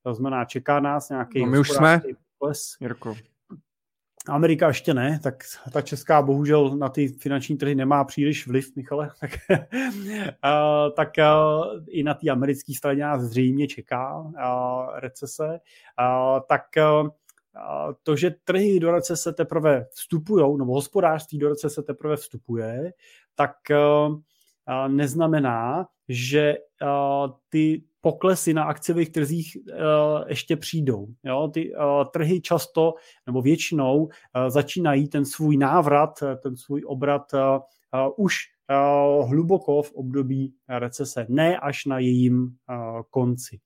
to 0.03 0.13
znamená, 0.13 0.45
čeká 0.45 0.79
nás 0.79 1.09
nějaký 1.09 1.39
no, 1.39 1.47
my 1.47 1.59
už 1.59 1.69
jsme, 1.69 2.01
pokles, 2.39 2.75
Jirko. 2.81 3.15
Amerika 4.29 4.67
ještě 4.67 4.93
ne, 4.93 5.19
tak 5.23 5.43
ta 5.73 5.81
česká 5.81 6.21
bohužel 6.21 6.77
na 6.77 6.89
ty 6.89 7.07
finanční 7.07 7.57
trhy 7.57 7.75
nemá 7.75 8.03
příliš 8.03 8.47
vliv, 8.47 8.75
Michale, 8.75 9.09
tak, 9.19 9.31
uh, 9.49 10.93
tak 10.95 11.09
uh, 11.17 11.65
i 11.87 12.03
na 12.03 12.13
té 12.13 12.29
americké 12.29 12.73
straně 12.73 13.01
nás 13.01 13.21
zřejmě 13.21 13.67
čeká 13.67 14.19
uh, 14.19 14.33
recese, 14.99 15.47
uh, 15.47 16.39
tak 16.49 16.61
uh, 16.77 17.09
to, 18.03 18.15
že 18.15 18.35
trhy 18.43 18.79
do 18.79 18.91
recese 18.91 19.33
teprve 19.33 19.85
vstupují, 19.91 20.57
nebo 20.57 20.73
hospodářství 20.73 21.39
do 21.39 21.49
recese 21.49 21.83
teprve 21.83 22.15
vstupuje, 22.15 22.93
tak 23.35 23.51
uh, 23.71 24.15
neznamená, 24.87 25.87
že 26.09 26.57
ty 27.49 27.83
poklesy 28.01 28.53
na 28.53 28.63
akciových 28.63 29.09
trzích 29.09 29.57
uh, 29.57 29.75
ještě 30.27 30.55
přijdou. 30.55 31.07
Jo? 31.23 31.49
Ty 31.53 31.75
uh, 31.75 32.03
trhy 32.13 32.41
často 32.41 32.93
nebo 33.25 33.41
většinou 33.41 34.03
uh, 34.03 34.09
začínají 34.47 35.07
ten 35.07 35.25
svůj 35.25 35.57
návrat, 35.57 36.23
ten 36.43 36.57
svůj 36.57 36.83
obrat 36.85 37.31
už 38.17 38.35
hluboko 39.27 39.81
v 39.81 39.91
období 39.91 40.53
recese, 40.69 41.25
ne 41.29 41.57
až 41.57 41.85
na 41.85 41.99
jejím 41.99 42.49
konci. 43.09 43.59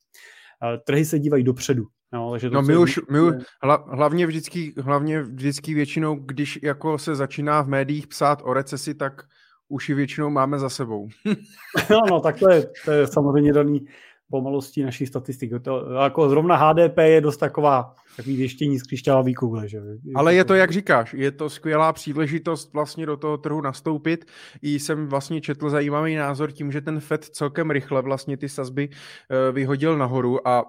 Trhy 0.86 1.06
se 1.06 1.20
dívají 1.20 1.44
dopředu. 1.44 1.86
No, 2.14 2.32
takže 2.32 2.50
to, 2.50 2.56
no 2.56 2.62
my 2.62 2.78
už, 2.78 3.00
my, 3.12 3.20
hla, 3.64 3.86
hlavně, 3.92 4.28
vždycky, 4.28 4.74
hlavně 4.78 5.22
vždycky 5.22 5.74
většinou, 5.74 6.16
když 6.16 6.60
jako 6.64 6.98
se 6.98 7.16
začíná 7.16 7.62
v 7.62 7.68
médiích 7.68 8.08
psát 8.08 8.42
o 8.44 8.54
recesi, 8.54 8.96
tak 8.96 9.22
už 9.68 9.90
ji 9.90 9.96
většinou 9.96 10.30
máme 10.30 10.60
za 10.60 10.70
sebou. 10.70 11.08
no, 11.90 12.00
no, 12.10 12.20
tak 12.20 12.40
to 12.40 12.50
je, 12.50 12.70
to 12.86 12.92
je 12.92 13.08
samozřejmě 13.08 13.54
daný 13.54 13.86
pomalostí 14.34 14.82
našich 14.84 15.08
statistik. 15.08 15.52
To, 15.62 15.86
jako 16.04 16.30
zrovna 16.30 16.56
HDP 16.58 16.98
je 16.98 17.22
dost 17.22 17.38
taková 17.38 17.94
takový 18.18 18.36
věštění 18.36 18.80
z 18.80 18.84
křišťálové 18.84 19.34
koule. 19.34 19.68
Že? 19.68 19.82
Ale 20.16 20.34
je 20.36 20.44
to, 20.44 20.54
jak 20.54 20.72
říkáš, 20.72 21.14
je 21.14 21.32
to 21.32 21.50
skvělá 21.50 21.94
příležitost 21.94 22.74
vlastně 22.74 23.06
do 23.06 23.18
toho 23.18 23.38
trhu 23.38 23.62
nastoupit. 23.62 24.26
I 24.62 24.80
jsem 24.80 25.08
vlastně 25.08 25.42
četl 25.42 25.70
zajímavý 25.70 26.16
názor 26.16 26.52
tím, 26.52 26.72
že 26.72 26.82
ten 26.82 27.00
FED 27.00 27.26
celkem 27.26 27.72
rychle 27.72 28.02
vlastně 28.02 28.38
ty 28.38 28.50
sazby 28.50 28.90
eh, 28.90 29.52
vyhodil 29.52 29.98
nahoru 29.98 30.48
a 30.48 30.66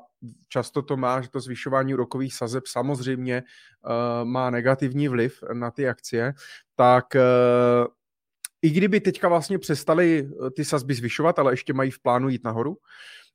často 0.49 0.83
to 0.83 0.97
má, 0.97 1.21
že 1.21 1.29
to 1.29 1.41
zvyšování 1.41 1.95
úrokových 1.95 2.35
sazeb 2.35 2.67
samozřejmě 2.67 3.43
uh, 3.43 4.25
má 4.25 4.51
negativní 4.51 5.09
vliv 5.09 5.45
na 5.53 5.71
ty 5.71 5.89
akcie, 5.89 6.33
tak 6.77 7.05
uh, 7.15 7.87
i 8.65 8.71
kdyby 8.71 9.01
teďka 9.01 9.29
vlastně 9.29 9.59
přestali 9.59 10.29
ty 10.57 10.65
sazby 10.65 10.95
zvyšovat, 10.95 11.39
ale 11.39 11.53
ještě 11.53 11.73
mají 11.73 11.91
v 11.91 12.03
plánu 12.03 12.29
jít 12.29 12.45
nahoru, 12.45 12.77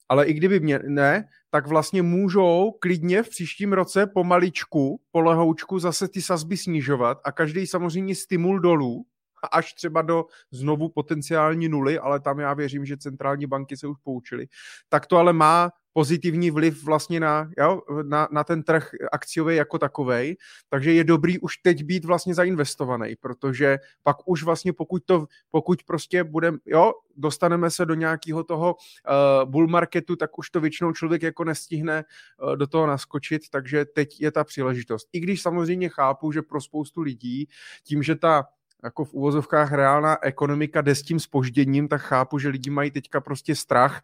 ale 0.09 0.25
i 0.25 0.33
kdyby 0.33 0.59
mě 0.59 0.79
ne, 0.87 1.27
tak 1.49 1.67
vlastně 1.67 2.01
můžou 2.01 2.71
klidně 2.79 3.23
v 3.23 3.29
příštím 3.29 3.73
roce 3.73 4.07
pomaličku, 4.07 5.01
polehoučku 5.11 5.79
zase 5.79 6.07
ty 6.07 6.21
sazby 6.21 6.57
snižovat 6.57 7.17
a 7.23 7.31
každý 7.31 7.67
samozřejmě 7.67 8.15
stimul 8.15 8.59
dolů, 8.59 9.05
až 9.51 9.73
třeba 9.73 10.01
do 10.01 10.25
znovu 10.51 10.89
potenciální 10.89 11.69
nuly, 11.69 11.99
ale 11.99 12.19
tam 12.19 12.39
já 12.39 12.53
věřím, 12.53 12.85
že 12.85 12.97
centrální 12.97 13.47
banky 13.47 13.77
se 13.77 13.87
už 13.87 13.97
poučily, 14.03 14.47
tak 14.89 15.05
to 15.05 15.17
ale 15.17 15.33
má 15.33 15.71
pozitivní 15.99 16.51
vliv 16.51 16.83
vlastně 16.83 17.19
na, 17.19 17.51
jo, 17.57 17.81
na, 18.03 18.27
na 18.31 18.43
ten 18.43 18.63
trh 18.63 18.89
akciový 19.11 19.55
jako 19.55 19.79
takovej, 19.79 20.37
takže 20.69 20.93
je 20.93 21.03
dobrý 21.03 21.39
už 21.39 21.57
teď 21.57 21.83
být 21.83 22.05
vlastně 22.05 22.33
zainvestovaný, 22.33 23.15
protože 23.15 23.77
pak 24.03 24.17
už 24.25 24.43
vlastně 24.43 24.73
pokud 24.73 25.03
to, 25.05 25.27
pokud 25.51 25.83
prostě 25.83 26.23
budeme, 26.23 26.57
jo, 26.65 26.93
dostaneme 27.17 27.71
se 27.71 27.85
do 27.85 27.93
nějakého 27.93 28.43
toho 28.43 28.75
uh, 28.75 29.49
bull 29.49 29.67
marketu, 29.67 30.15
tak 30.15 30.37
už 30.39 30.49
to 30.49 30.61
většinou 30.61 30.93
člověk 30.93 31.21
jako 31.21 31.43
nestihne 31.43 32.03
uh, 32.41 32.55
do 32.55 32.67
toho 32.67 32.87
naskočit, 32.87 33.49
takže 33.51 33.85
teď 33.85 34.21
je 34.21 34.31
ta 34.31 34.43
příležitost. 34.43 35.07
I 35.13 35.19
když 35.19 35.41
samozřejmě 35.41 35.89
chápu, 35.89 36.31
že 36.31 36.41
pro 36.41 36.61
spoustu 36.61 37.01
lidí 37.01 37.47
tím, 37.83 38.03
že 38.03 38.15
ta 38.15 38.47
jako 38.83 39.05
v 39.05 39.13
úvozovkách 39.13 39.73
reálná 39.73 40.17
ekonomika 40.23 40.81
jde 40.81 40.95
s 40.95 41.03
tím 41.03 41.19
spožděním, 41.19 41.87
tak 41.87 42.01
chápu, 42.01 42.39
že 42.39 42.49
lidi 42.49 42.69
mají 42.69 42.91
teďka 42.91 43.21
prostě 43.21 43.55
strach 43.55 44.01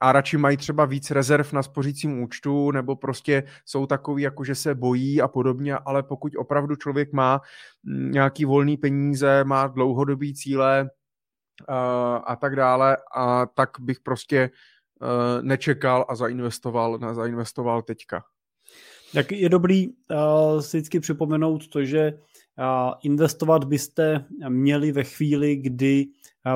a 0.00 0.12
radši 0.12 0.36
mají 0.36 0.56
třeba 0.56 0.84
víc 0.84 1.10
rezerv 1.10 1.52
na 1.52 1.62
spořícím 1.62 2.22
účtu, 2.22 2.70
nebo 2.70 2.96
prostě 2.96 3.42
jsou 3.64 3.86
takový, 3.86 4.22
jako 4.22 4.44
že 4.44 4.54
se 4.54 4.74
bojí 4.74 5.20
a 5.22 5.28
podobně, 5.28 5.74
ale 5.74 6.02
pokud 6.02 6.36
opravdu 6.36 6.76
člověk 6.76 7.12
má 7.12 7.40
mm, 7.82 8.10
nějaký 8.10 8.44
volný 8.44 8.76
peníze, 8.76 9.44
má 9.44 9.66
dlouhodobý 9.66 10.34
cíle 10.34 10.90
uh, 11.68 11.76
a 12.24 12.36
tak 12.40 12.56
dále, 12.56 12.96
a 13.16 13.46
tak 13.46 13.70
bych 13.80 14.00
prostě 14.00 14.50
uh, 15.00 15.42
nečekal 15.42 16.06
a 16.08 16.14
zainvestoval, 16.14 16.98
na, 16.98 17.14
zainvestoval 17.14 17.82
teďka. 17.82 18.22
Tak 19.14 19.32
je 19.32 19.48
dobrý 19.48 19.88
uh, 19.88 20.60
si 20.60 20.76
vždycky 20.76 21.00
připomenout 21.00 21.68
to, 21.68 21.84
že 21.84 22.12
uh, 22.12 22.92
investovat 23.02 23.64
byste 23.64 24.24
měli 24.48 24.92
ve 24.92 25.04
chvíli, 25.04 25.56
kdy 25.56 26.06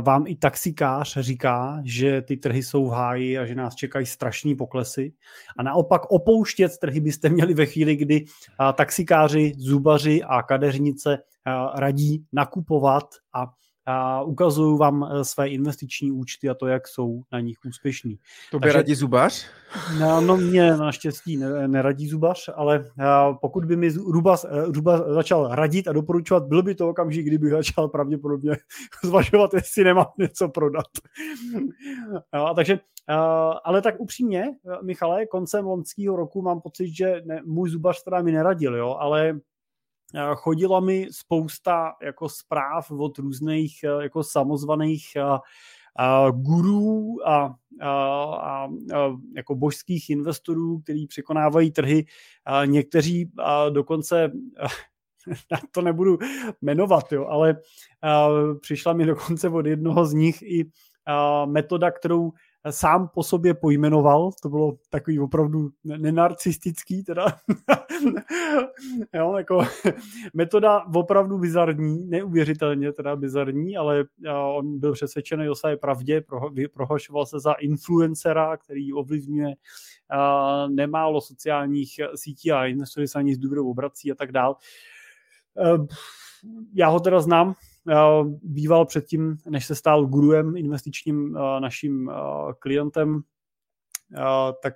vám 0.01 0.26
i 0.26 0.36
taxikář 0.36 1.18
říká, 1.20 1.80
že 1.84 2.22
ty 2.22 2.36
trhy 2.36 2.62
jsou 2.62 2.86
v 2.86 2.90
háji 2.90 3.38
a 3.38 3.47
že 3.47 3.55
nás 3.55 3.74
čekají 3.74 4.07
strašní 4.07 4.55
poklesy. 4.55 5.12
A 5.59 5.62
naopak 5.62 6.11
opouštět 6.11 6.78
trhy 6.78 7.01
byste 7.01 7.28
měli 7.28 7.55
ve 7.55 7.66
chvíli, 7.66 7.97
kdy 7.97 8.24
taxikáři, 8.74 9.53
zubaři 9.57 10.22
a 10.22 10.43
kadeřnice 10.43 11.18
radí 11.74 12.24
nakupovat 12.32 13.05
a 13.34 13.47
a 13.87 14.22
ukazuju 14.22 14.76
vám 14.76 15.09
eh, 15.12 15.24
své 15.24 15.49
investiční 15.49 16.12
účty 16.12 16.49
a 16.49 16.55
to, 16.55 16.66
jak 16.66 16.89
jsou 16.89 17.22
na 17.33 17.41
nich 17.41 17.57
úspěšní. 17.68 18.18
To 18.51 18.59
by 18.59 18.72
radí 18.72 18.95
zubař? 18.95 19.47
No, 20.01 20.20
no 20.20 20.37
mě 20.37 20.76
naštěstí 20.76 21.37
neradí 21.66 22.09
zubař, 22.09 22.49
ale 22.55 22.85
eh, 23.01 23.05
pokud 23.41 23.64
by 23.64 23.76
mi 23.76 23.89
eh, 23.89 25.14
začal 25.14 25.55
radit 25.55 25.89
a 25.89 25.93
doporučovat, 25.93 26.47
byl 26.47 26.62
by 26.62 26.74
to 26.74 26.89
okamžik, 26.89 27.26
kdybych 27.26 27.51
začal 27.51 27.89
pravděpodobně 27.89 28.57
zvažovat, 29.05 29.55
jestli 29.55 29.85
nemám 29.85 30.07
něco 30.18 30.49
prodat. 30.49 30.87
A 32.33 32.55
takže, 32.55 32.78
ale 33.64 33.83
tak 33.83 33.95
upřímně, 33.99 34.45
Michale, 34.83 35.26
koncem 35.26 35.66
loňského 35.66 36.16
roku 36.16 36.43
mám 36.43 36.61
pocit, 36.61 36.89
že 36.89 37.22
ne, 37.24 37.41
můj 37.45 37.70
zubař 37.70 38.03
teda 38.03 38.22
mi 38.22 38.33
neradil, 38.33 38.76
jo, 38.76 38.97
ale 38.99 39.41
chodila 40.35 40.81
mi 40.81 41.09
spousta 41.11 41.93
jako 42.03 42.29
zpráv 42.29 42.91
od 42.91 43.19
různých 43.19 43.85
eh, 43.85 44.03
jako 44.03 44.23
samozvaných 44.23 45.07
eh, 45.17 45.23
gurů 46.33 47.17
a, 47.29 47.55
a, 47.81 47.91
a, 48.43 48.69
jako 49.37 49.55
božských 49.55 50.11
investorů, 50.11 50.81
kteří 50.81 51.07
překonávají 51.07 51.71
trhy. 51.71 52.05
A 52.45 52.65
někteří 52.65 53.33
a 53.39 53.69
dokonce 53.69 54.33
to 55.71 55.83
nebudu 55.83 56.19
jmenovat, 56.63 57.13
jo, 57.13 57.27
ale 57.27 57.57
přišla 58.61 58.93
mi 58.93 59.07
dokonce 59.07 59.49
od 59.49 59.67
jednoho 59.67 60.07
z 60.07 60.13
nich 60.15 60.43
i 60.43 60.71
metoda, 61.47 61.91
kterou 61.91 62.33
sám 62.71 63.09
po 63.09 63.23
sobě 63.23 63.55
pojmenoval, 63.55 64.31
to 64.43 64.49
bylo 64.49 64.79
takový 64.91 65.21
opravdu 65.21 65.71
nenarcistický 65.85 67.05
teda, 67.05 67.27
jo, 69.15 69.37
jako 69.37 69.63
metoda 70.35 70.87
opravdu 70.95 71.39
bizarní, 71.39 72.07
neuvěřitelně 72.07 72.93
teda 72.93 73.17
bizarní, 73.17 73.77
ale 73.77 74.05
on 74.57 74.79
byl 74.79 74.93
přesvědčený 74.93 75.49
o 75.49 75.55
své 75.55 75.77
pravdě, 75.77 76.25
prohlašoval 76.73 77.27
se 77.27 77.41
za 77.41 77.53
influencera, 77.53 78.57
který 78.57 78.93
ovlivňuje 78.93 79.55
nemálo 80.69 81.21
sociálních 81.21 81.91
sítí 82.15 82.53
a 82.53 82.67
investory 82.67 83.09
se 83.09 83.19
ani 83.19 83.35
z 83.35 83.39
důvodů 83.39 83.71
obrací 83.71 84.13
a 84.13 84.15
tak 84.15 84.33
dál. 84.33 84.57
Ehm, 85.57 85.87
já 86.75 86.89
ho 86.89 87.01
teda 87.01 87.21
znám, 87.21 87.55
býval 88.43 88.87
předtím, 88.87 89.37
než 89.49 89.67
se 89.67 89.75
stal 89.75 90.07
guruem 90.07 90.57
investičním 90.57 91.33
naším 91.59 92.11
klientem, 92.59 93.23
tak 94.63 94.75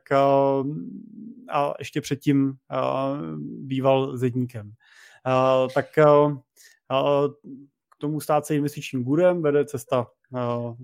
a 1.52 1.74
ještě 1.78 2.00
předtím 2.00 2.54
býval 3.40 4.16
zedníkem. 4.16 4.72
Tak 5.74 5.86
k 7.90 7.98
tomu 7.98 8.20
stát 8.20 8.46
se 8.46 8.56
investičním 8.56 9.04
gurem 9.04 9.42
vede 9.42 9.64
cesta 9.64 10.06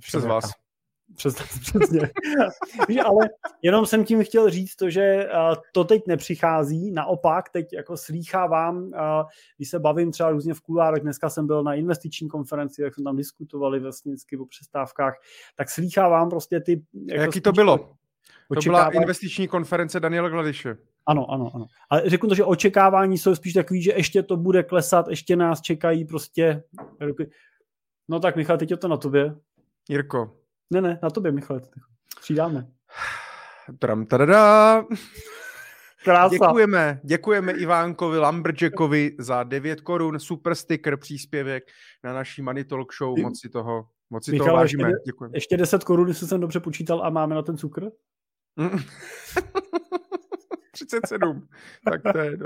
přes 0.01 0.25
vás. 0.25 0.51
Přes, 1.17 1.35
přesně. 1.61 2.11
ale 3.05 3.29
jenom 3.63 3.87
jsem 3.87 4.05
tím 4.05 4.25
chtěl 4.25 4.51
říct 4.51 4.77
to, 4.77 4.91
že 4.91 5.29
to 5.73 5.85
teď 5.85 6.03
nepřichází, 6.07 6.91
naopak 6.91 7.49
teď 7.49 7.73
jako 7.73 7.97
slýchávám, 7.97 8.91
když 9.57 9.71
se 9.71 9.79
bavím 9.79 10.13
třeba 10.13 10.31
různě 10.31 10.55
v 10.55 10.61
kulárech, 10.61 11.03
dneska 11.03 11.31
jsem 11.31 11.47
byl 11.47 11.63
na 11.63 11.75
investiční 11.75 12.29
konferenci, 12.29 12.83
jak 12.83 12.95
jsme 12.95 13.05
tam 13.05 13.17
diskutovali 13.17 13.81
vlastně 13.81 14.15
o 14.41 14.47
přestávkách, 14.47 15.15
tak 15.57 15.71
slýchávám 15.71 16.31
prostě 16.31 16.61
ty... 16.61 16.85
Jako 17.09 17.23
Jaký 17.23 17.41
to 17.41 17.53
bylo? 17.53 17.97
To 18.55 18.61
byla 18.61 18.89
investiční 18.89 19.49
konference 19.49 20.01
Daniela 20.01 20.29
Gladiše. 20.29 20.77
Ano, 21.07 21.31
ano, 21.31 21.51
ano. 21.55 21.67
Ale 21.91 22.03
řeknu 22.07 22.29
to, 22.29 22.35
že 22.35 22.45
očekávání 22.45 23.19
jsou 23.19 23.35
spíš 23.35 23.53
takový, 23.53 23.83
že 23.83 23.93
ještě 23.97 24.23
to 24.23 24.37
bude 24.37 24.63
klesat, 24.63 25.09
ještě 25.09 25.37
nás 25.37 25.61
čekají 25.61 26.05
prostě... 26.05 26.63
No 28.09 28.21
tak 28.21 28.37
Michal, 28.37 28.59
teď 28.59 28.71
je 28.71 28.77
to 28.77 28.89
na 28.89 28.97
tobě. 28.97 29.35
Jirko, 29.89 30.37
ne, 30.71 30.81
ne, 30.81 30.99
na 31.03 31.11
tobě, 31.11 31.33
Michale. 31.33 31.61
Přidáme. 32.21 32.67
Tram, 33.79 34.07
tadada. 34.07 34.85
Krása. 36.05 36.35
Děkujeme, 36.35 37.01
děkujeme 37.05 37.53
Ivánkovi 37.53 38.19
Lumberjackovi 38.19 39.17
za 39.19 39.43
9 39.43 39.81
korun, 39.81 40.19
super 40.21 40.55
sticker, 40.55 40.97
příspěvek 40.97 41.65
na 42.05 42.13
naší 42.13 42.43
Money 42.43 42.65
Talk 42.65 42.95
Show, 42.95 43.19
moc 43.19 43.41
si 43.41 43.49
toho, 43.49 43.87
moc 44.11 44.25
si 44.25 44.33
Michal, 44.33 44.47
toho 44.47 44.57
vážíme. 44.57 44.89
Ještě, 44.89 45.03
děkujeme. 45.07 45.37
ještě 45.37 45.57
10 45.57 45.85
korun, 45.85 46.09
jestli 46.09 46.27
jsem 46.27 46.41
dobře 46.41 46.61
počítal 46.61 47.03
a 47.05 47.11
máme 47.11 47.35
na 47.35 47.43
ten 47.43 47.57
cukr? 47.57 47.91
37, 50.73 51.49
tak 51.85 52.03
to 52.13 52.19
je 52.19 52.39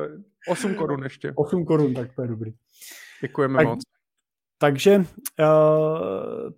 8 0.49 0.75
korun 0.75 1.03
ještě. 1.03 1.33
8 1.37 1.65
korun, 1.65 1.95
tak 1.95 2.15
to 2.15 2.23
je 2.23 2.29
dobrý. 2.29 2.53
Děkujeme 3.23 3.57
tak, 3.57 3.67
moc. 3.67 3.81
Takže, 4.59 4.97
uh, 4.99 5.05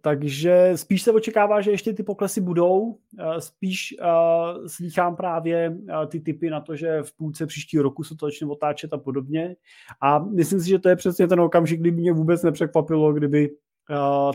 takže 0.01 0.73
spíš 0.75 1.03
se 1.03 1.13
očekává, 1.13 1.61
že 1.61 1.71
ještě 1.71 1.93
ty 1.93 2.03
poklesy 2.03 2.41
budou. 2.41 2.81
Uh, 2.81 2.97
spíš 3.39 3.97
uh, 4.01 4.67
slýchám 4.67 5.17
právě 5.17 5.71
uh, 5.71 6.07
ty 6.07 6.21
typy 6.21 6.51
na 6.51 6.61
to, 6.61 6.77
že 6.77 7.03
v 7.03 7.17
půlce 7.17 7.47
příštího 7.47 7.83
roku 7.83 8.05
se 8.05 8.17
to 8.17 8.27
začne 8.27 8.47
otáčet 8.47 8.93
a 8.93 8.99
podobně. 8.99 9.57
A 10.01 10.19
myslím 10.19 10.61
si, 10.61 10.69
že 10.69 10.79
to 10.79 10.89
je 10.89 10.97
přesně 10.97 11.29
ten 11.29 11.41
okamžik, 11.41 11.81
kdy 11.81 11.91
mě 11.91 12.13
vůbec 12.13 12.43
nepřekvapilo, 12.43 13.13
kdyby 13.13 13.51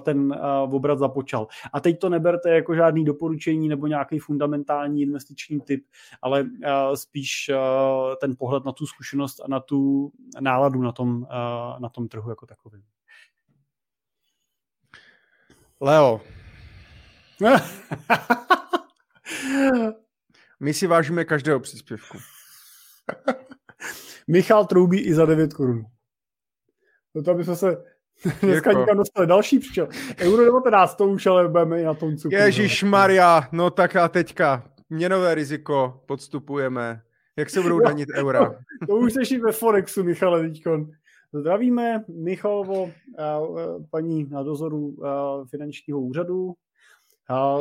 ten 0.03 0.31
uh, 0.31 0.75
obrat 0.75 0.99
započal. 0.99 1.47
A 1.73 1.79
teď 1.79 1.99
to 1.99 2.09
neberte 2.09 2.49
jako 2.49 2.75
žádný 2.75 3.05
doporučení 3.05 3.67
nebo 3.67 3.87
nějaký 3.87 4.19
fundamentální 4.19 5.01
investiční 5.01 5.61
typ, 5.61 5.85
ale 6.21 6.41
uh, 6.41 6.49
spíš 6.93 7.51
ten 8.21 8.35
pohled 8.37 8.65
na 8.65 8.71
tu 8.71 8.85
zkušenost 8.85 9.39
a 9.39 9.47
na 9.47 9.59
tu 9.59 10.11
náladu 10.39 10.81
na 10.81 10.91
tom, 10.91 11.27
na 11.79 11.89
tom 11.89 12.07
trhu 12.07 12.29
jako 12.29 12.45
takovým. 12.45 12.83
Leo. 15.81 16.21
My 20.59 20.73
si 20.73 20.87
vážíme 20.87 21.25
každého 21.25 21.59
příspěvku. 21.59 22.17
Michal 24.27 24.65
troubí 24.65 24.99
i 24.99 25.13
za 25.13 25.25
9 25.25 25.53
korun. 25.53 25.85
No 27.15 27.23
to 27.23 27.31
aby 27.31 27.43
jsme 27.43 27.55
se 27.55 27.92
dneska 28.23 28.69
jako... 28.69 28.79
někam 28.79 28.97
dostali 28.97 29.27
další 29.27 29.59
příčel. 29.59 29.87
Euro 30.19 30.45
19, 30.45 30.95
to 30.95 31.07
už 31.07 31.25
ale 31.25 31.47
budeme 31.47 31.81
i 31.81 31.83
na 31.83 31.93
tom 31.93 32.17
cukru. 32.17 32.37
Ježíš 32.37 32.83
Maria, 32.83 33.47
no 33.51 33.69
tak 33.69 33.95
a 33.95 34.07
teďka 34.07 34.63
měnové 34.89 35.35
riziko 35.35 36.01
podstupujeme. 36.05 37.01
Jak 37.37 37.49
se 37.49 37.61
budou 37.61 37.79
danit 37.79 38.09
eura? 38.15 38.45
To, 38.45 38.55
to 38.87 38.95
už 38.95 39.13
seš 39.13 39.39
ve 39.39 39.51
Forexu, 39.51 40.03
Michale, 40.03 40.41
teďkon. 40.41 40.89
Zdravíme 41.33 42.03
Michalovo, 42.07 42.91
paní 43.91 44.29
na 44.29 44.43
dozoru 44.43 44.95
finančního 45.49 46.01
úřadu. 46.01 46.53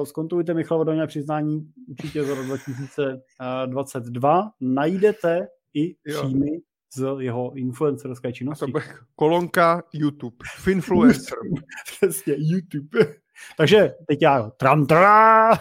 Zkontrolujte 0.04 0.54
Michalovo 0.54 0.84
daňové 0.84 1.06
přiznání 1.06 1.72
určitě 1.88 2.24
za 2.24 2.34
rok 2.34 2.46
2022. 2.46 4.50
Najdete 4.60 5.48
i 5.74 5.94
příjmy 6.04 6.60
z 6.94 7.04
jeho 7.18 7.52
influencerské 7.54 8.32
činnosti. 8.32 8.64
A 8.64 8.66
to 8.66 8.72
bude 8.72 8.84
kolonka 9.16 9.82
YouTube. 9.92 10.36
Finfluencer. 10.56 11.38
Přesně, 11.84 12.34
YouTube. 12.36 12.98
Takže 13.56 13.94
teď 14.06 14.22
já 14.22 14.50
tram, 14.56 14.86
tram. 14.86 15.58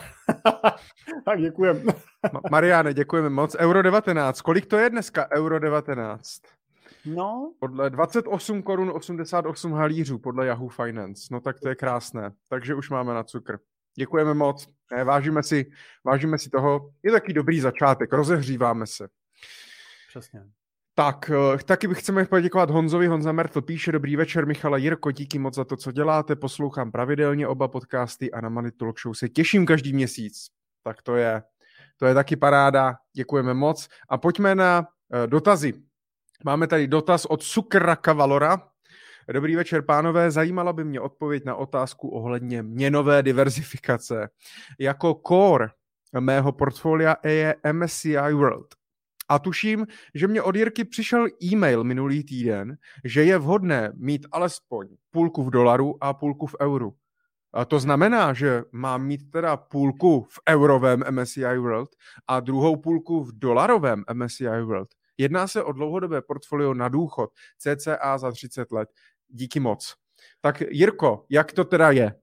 tak 1.26 1.42
děkujem. 1.42 1.84
Mariane, 2.52 2.94
děkujeme 2.94 3.30
moc. 3.30 3.56
Euro 3.60 3.82
19. 3.82 4.42
Kolik 4.42 4.66
to 4.66 4.78
je 4.78 4.90
dneska 4.90 5.32
Euro 5.32 5.60
19? 5.60 6.42
No. 7.06 7.54
Podle 7.60 7.90
28 7.90 8.64
korun 8.64 8.92
88 8.96 9.74
halířů 9.74 10.20
podle 10.20 10.46
Yahoo 10.46 10.70
Finance. 10.70 11.28
No 11.32 11.40
tak 11.42 11.60
to 11.60 11.70
je 11.70 11.76
krásné. 11.76 12.32
Takže 12.50 12.76
už 12.76 12.90
máme 12.90 13.14
na 13.14 13.24
cukr. 13.24 13.58
Děkujeme 13.96 14.34
moc. 14.34 14.68
Ne, 14.92 15.04
vážíme, 15.04 15.44
si, 15.44 15.72
vážíme 16.06 16.38
si 16.38 16.50
toho. 16.50 16.90
Je 17.04 17.12
taky 17.12 17.34
dobrý 17.34 17.60
začátek. 17.60 18.14
Rozehříváme 18.14 18.88
se. 18.88 19.08
Přesně. 20.10 20.44
Tak, 20.96 21.30
eh, 21.30 21.64
taky 21.64 21.88
bych 21.88 22.00
chceme 22.00 22.26
poděkovat 22.26 22.70
Honzovi. 22.70 23.08
Honza 23.08 23.32
Mertl 23.32 23.62
píše, 23.62 23.92
dobrý 23.92 24.16
večer, 24.16 24.48
Michala 24.48 24.78
Jirko, 24.78 25.12
díky 25.12 25.40
moc 25.40 25.56
za 25.56 25.66
to, 25.66 25.78
co 25.78 25.92
děláte. 25.92 26.36
Poslouchám 26.36 26.92
pravidelně 26.92 27.48
oba 27.48 27.68
podcasty 27.68 28.32
a 28.32 28.42
na 28.42 28.50
Money 28.50 28.72
Talk 28.72 29.00
Show 29.00 29.14
se 29.14 29.30
těším 29.30 29.66
každý 29.66 29.94
měsíc. 29.94 30.48
Tak 30.84 31.02
to 31.02 31.16
je, 31.16 31.44
to 31.98 32.06
je 32.06 32.14
taky 32.14 32.36
paráda. 32.36 32.96
Děkujeme 33.16 33.54
moc. 33.54 33.88
A 34.10 34.18
pojďme 34.18 34.56
na 34.56 34.80
uh, 34.80 35.28
dotazy. 35.28 35.74
Máme 36.46 36.68
tady 36.68 36.88
dotaz 36.88 37.26
od 37.26 37.44
Sukraka 37.44 38.14
Valora. 38.14 38.68
Dobrý 39.34 39.56
večer, 39.56 39.82
pánové. 39.82 40.32
Zajímala 40.32 40.74
by 40.74 40.84
mě 40.84 41.00
odpověď 41.00 41.46
na 41.46 41.56
otázku 41.56 42.10
ohledně 42.10 42.64
měnové 42.64 43.24
diverzifikace. 43.24 44.30
Jako 44.80 45.22
core 45.28 45.68
mého 46.20 46.52
portfolia 46.52 47.16
je 47.24 47.56
MSCI 47.72 48.34
World. 48.34 48.81
A 49.30 49.40
tuším, 49.40 49.88
že 50.16 50.28
mě 50.28 50.42
od 50.42 50.56
Jirky 50.56 50.86
přišel 50.86 51.28
e-mail 51.44 51.84
minulý 51.84 52.24
týden, 52.24 52.78
že 53.04 53.24
je 53.24 53.38
vhodné 53.38 53.92
mít 53.96 54.26
alespoň 54.32 54.88
půlku 55.12 55.44
v 55.44 55.50
dolaru 55.50 56.04
a 56.04 56.14
půlku 56.14 56.48
v 56.48 56.56
euru. 56.62 56.94
A 57.54 57.66
to 57.66 57.80
znamená, 57.80 58.34
že 58.34 58.64
mám 58.72 59.06
mít 59.06 59.32
teda 59.32 59.58
půlku 59.58 60.28
v 60.30 60.40
eurovém 60.50 61.04
MSCI 61.12 61.58
World 61.58 61.90
a 62.28 62.40
druhou 62.40 62.76
půlku 62.78 63.24
v 63.24 63.40
dolarovém 63.40 64.04
MSCI 64.14 64.62
World. 64.64 64.90
Jedná 65.18 65.48
se 65.48 65.64
o 65.64 65.72
dlouhodobé 65.72 66.22
portfolio 66.22 66.74
na 66.74 66.90
důchod, 66.90 67.30
CCA 67.58 68.18
za 68.18 68.32
30 68.32 68.72
let. 68.72 68.90
Díky 69.28 69.60
moc. 69.60 69.96
Tak 70.42 70.62
Jirko, 70.62 71.26
jak 71.30 71.54
to 71.54 71.64
teda 71.64 71.92
je 71.92 72.16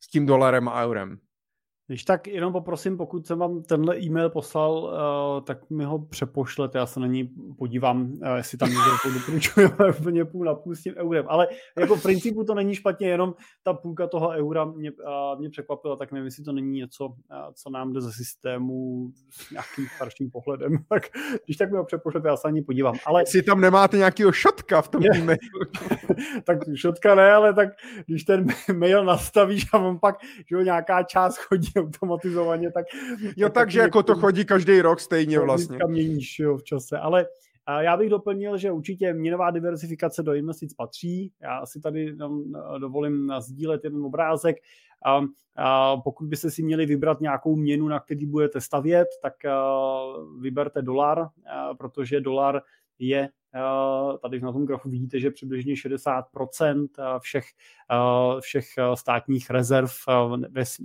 s 0.00 0.08
tím 0.08 0.26
dolarem 0.26 0.68
a 0.68 0.84
eurem? 0.84 1.18
Když 1.90 2.04
tak 2.04 2.26
jenom 2.26 2.52
poprosím, 2.52 2.96
pokud 2.96 3.26
jsem 3.26 3.38
vám 3.38 3.62
tenhle 3.62 3.98
e-mail 3.98 4.30
poslal, 4.30 4.72
uh, 4.72 5.44
tak 5.44 5.70
mi 5.70 5.84
ho 5.84 5.98
přepošlete, 5.98 6.78
já 6.78 6.86
se 6.86 7.00
na 7.00 7.06
ní 7.06 7.30
podívám, 7.58 8.02
uh, 8.02 8.36
jestli 8.36 8.58
tam 8.58 8.68
někdo 8.68 9.14
doporučujeme 9.18 9.98
úplně 9.98 10.24
půl 10.24 10.44
na 10.44 10.54
půl 10.54 10.74
s 10.74 10.82
tím 10.82 10.94
eurem. 10.96 11.24
Ale 11.28 11.48
jako 11.78 11.96
v 11.96 12.02
principu 12.02 12.44
to 12.44 12.54
není 12.54 12.74
špatně, 12.74 13.08
jenom 13.08 13.34
ta 13.62 13.72
půlka 13.72 14.06
toho 14.06 14.28
eura 14.28 14.64
mě, 14.64 14.90
uh, 14.90 15.38
mě 15.38 15.50
překvapila, 15.50 15.96
tak 15.96 16.12
nevím, 16.12 16.24
jestli 16.24 16.44
to 16.44 16.52
není 16.52 16.78
něco, 16.78 17.06
uh, 17.06 17.14
co 17.54 17.70
nám 17.70 17.92
jde 17.92 18.00
ze 18.00 18.12
systému 18.12 19.08
s 19.30 19.50
nějakým 19.50 19.86
starším 19.96 20.30
pohledem. 20.30 20.72
tak 20.88 21.02
když 21.44 21.56
tak 21.56 21.70
mi 21.70 21.78
ho 21.78 21.84
přepošlete, 21.84 22.28
já 22.28 22.36
se 22.36 22.48
na 22.48 22.50
ní 22.50 22.62
podívám. 22.62 22.94
Ale... 23.06 23.22
Jestli 23.22 23.42
tam 23.42 23.60
nemáte 23.60 23.96
nějakého 23.96 24.32
šotka 24.32 24.82
v 24.82 24.88
tom 24.88 25.02
e-mailu. 25.14 25.38
tak 26.44 26.58
šotka 26.74 27.14
ne, 27.14 27.32
ale 27.32 27.54
tak 27.54 27.68
když 28.06 28.24
ten 28.24 28.46
mail 28.72 29.04
nastavíš 29.04 29.66
a 29.72 29.78
on 29.78 29.98
pak, 29.98 30.16
že 30.48 30.56
jo, 30.56 30.62
nějaká 30.62 31.02
část 31.02 31.36
chodí 31.36 31.79
automatizovaně, 31.80 32.70
tak... 32.72 32.86
Jo, 33.36 33.48
tak 33.48 33.54
takže 33.54 33.80
jako 33.80 34.02
to 34.02 34.14
chodí 34.14 34.44
každý 34.44 34.80
rok 34.80 35.00
stejně 35.00 35.40
vlastně. 35.40 35.78
měníš 35.86 36.38
jo, 36.38 36.56
v 36.56 36.64
čase, 36.64 36.98
ale 36.98 37.26
a 37.66 37.82
já 37.82 37.96
bych 37.96 38.10
doplnil, 38.10 38.58
že 38.58 38.72
určitě 38.72 39.14
měnová 39.14 39.50
diversifikace 39.50 40.22
do 40.22 40.34
investic 40.34 40.74
patří. 40.74 41.32
Já 41.42 41.66
si 41.66 41.80
tady 41.80 42.16
dovolím 42.78 43.32
sdílet 43.38 43.84
jeden 43.84 44.04
obrázek. 44.04 44.56
A, 45.06 45.20
a 45.56 45.96
pokud 45.96 46.28
byste 46.28 46.50
si 46.50 46.62
měli 46.62 46.86
vybrat 46.86 47.20
nějakou 47.20 47.56
měnu, 47.56 47.88
na 47.88 48.00
který 48.00 48.26
budete 48.26 48.60
stavět, 48.60 49.08
tak 49.22 49.34
vyberte 50.40 50.82
dolar, 50.82 51.28
protože 51.78 52.20
dolar 52.20 52.62
je 52.98 53.28
tady 54.22 54.40
na 54.40 54.52
tom 54.52 54.66
grafu 54.66 54.90
vidíte, 54.90 55.20
že 55.20 55.30
přibližně 55.30 55.74
60% 55.74 56.88
eh, 56.98 57.02
všech, 57.20 57.44
eh, 57.90 58.40
všech 58.40 58.66
státních 58.94 59.50
rezerv 59.50 59.90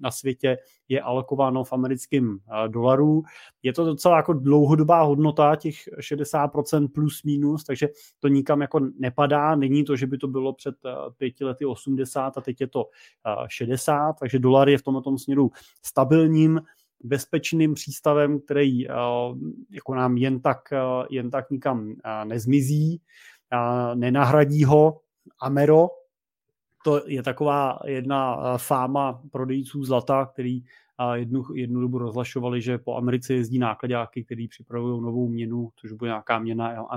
na 0.01 0.11
světě 0.11 0.57
je 0.89 1.01
alokováno 1.01 1.63
v 1.63 1.73
americkém 1.73 2.37
dolaru. 2.67 3.23
Je 3.63 3.73
to 3.73 3.85
docela 3.85 4.17
jako 4.17 4.33
dlouhodobá 4.33 5.01
hodnota, 5.01 5.55
těch 5.55 5.75
60% 5.99 6.87
plus 6.87 7.23
minus, 7.23 7.63
takže 7.63 7.87
to 8.19 8.27
nikam 8.27 8.61
jako 8.61 8.79
nepadá. 8.99 9.55
Není 9.55 9.83
to, 9.83 9.95
že 9.95 10.07
by 10.07 10.17
to 10.17 10.27
bylo 10.27 10.53
před 10.53 10.75
pěti 11.17 11.45
lety 11.45 11.65
80 11.65 12.37
a 12.37 12.41
teď 12.41 12.61
je 12.61 12.67
to 12.67 12.89
60, 13.47 14.13
takže 14.19 14.39
dolar 14.39 14.69
je 14.69 14.77
v 14.77 14.83
tomto 14.83 15.17
směru 15.17 15.51
stabilním 15.81 16.61
bezpečným 17.03 17.73
přístavem, 17.73 18.39
který 18.39 18.89
eh, 18.89 18.93
jako 19.71 19.95
nám 19.95 20.17
jen 20.17 20.41
tak, 20.41 20.73
eh, 20.73 20.77
jen 21.09 21.31
tak 21.31 21.49
nikam 21.49 21.95
eh, 22.05 22.25
nezmizí, 22.25 23.01
nenahradí 23.93 24.63
ho 24.63 25.01
Amero, 25.39 25.87
to 26.83 27.01
je 27.07 27.23
taková 27.23 27.79
jedna 27.85 28.57
fáma 28.57 29.21
prodejců 29.31 29.83
zlata, 29.83 30.25
který 30.25 30.63
jednu, 31.13 31.43
jednu 31.55 31.81
dobu 31.81 31.97
rozlašovali, 31.97 32.61
že 32.61 32.77
po 32.77 32.95
Americe 32.95 33.33
jezdí 33.33 33.59
nákladňáky, 33.59 34.23
který 34.23 34.47
připravují 34.47 35.01
novou 35.01 35.27
měnu, 35.27 35.69
což 35.75 35.91
bude 35.91 36.09
nějaká 36.09 36.39
měna 36.39 36.87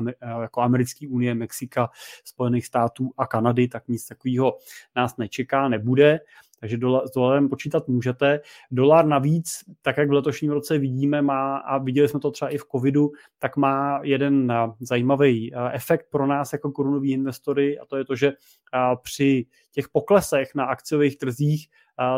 jako 0.40 0.61
Americké 0.61 1.09
unie, 1.09 1.34
Mexika, 1.34 1.90
Spojených 2.24 2.66
států 2.66 3.11
a 3.18 3.26
Kanady, 3.26 3.68
tak 3.68 3.88
nic 3.88 4.07
takového 4.07 4.59
nás 4.96 5.16
nečeká, 5.16 5.68
nebude 5.68 6.20
takže 6.61 6.76
dolar, 6.76 7.06
s 7.06 7.11
dolarem 7.11 7.48
počítat 7.48 7.88
můžete. 7.88 8.40
Dolar 8.70 9.06
navíc, 9.06 9.64
tak 9.82 9.96
jak 9.96 10.09
v 10.09 10.12
letošním 10.12 10.50
roce 10.50 10.78
vidíme, 10.78 11.22
má, 11.22 11.56
a 11.56 11.78
viděli 11.78 12.09
jsme 12.09 12.20
to 12.20 12.30
třeba 12.30 12.48
i 12.48 12.59
v 12.59 12.64
covidu, 12.72 13.11
tak 13.38 13.56
má 13.56 14.00
jeden 14.02 14.52
zajímavý 14.80 15.52
efekt 15.72 16.06
pro 16.11 16.26
nás 16.26 16.52
jako 16.52 16.72
korunoví 16.72 17.12
investory 17.12 17.78
a 17.78 17.86
to 17.86 17.96
je 17.96 18.04
to, 18.04 18.16
že 18.16 18.32
při 19.02 19.46
těch 19.72 19.88
poklesech 19.88 20.54
na 20.54 20.64
akciových 20.64 21.18
trzích 21.18 21.68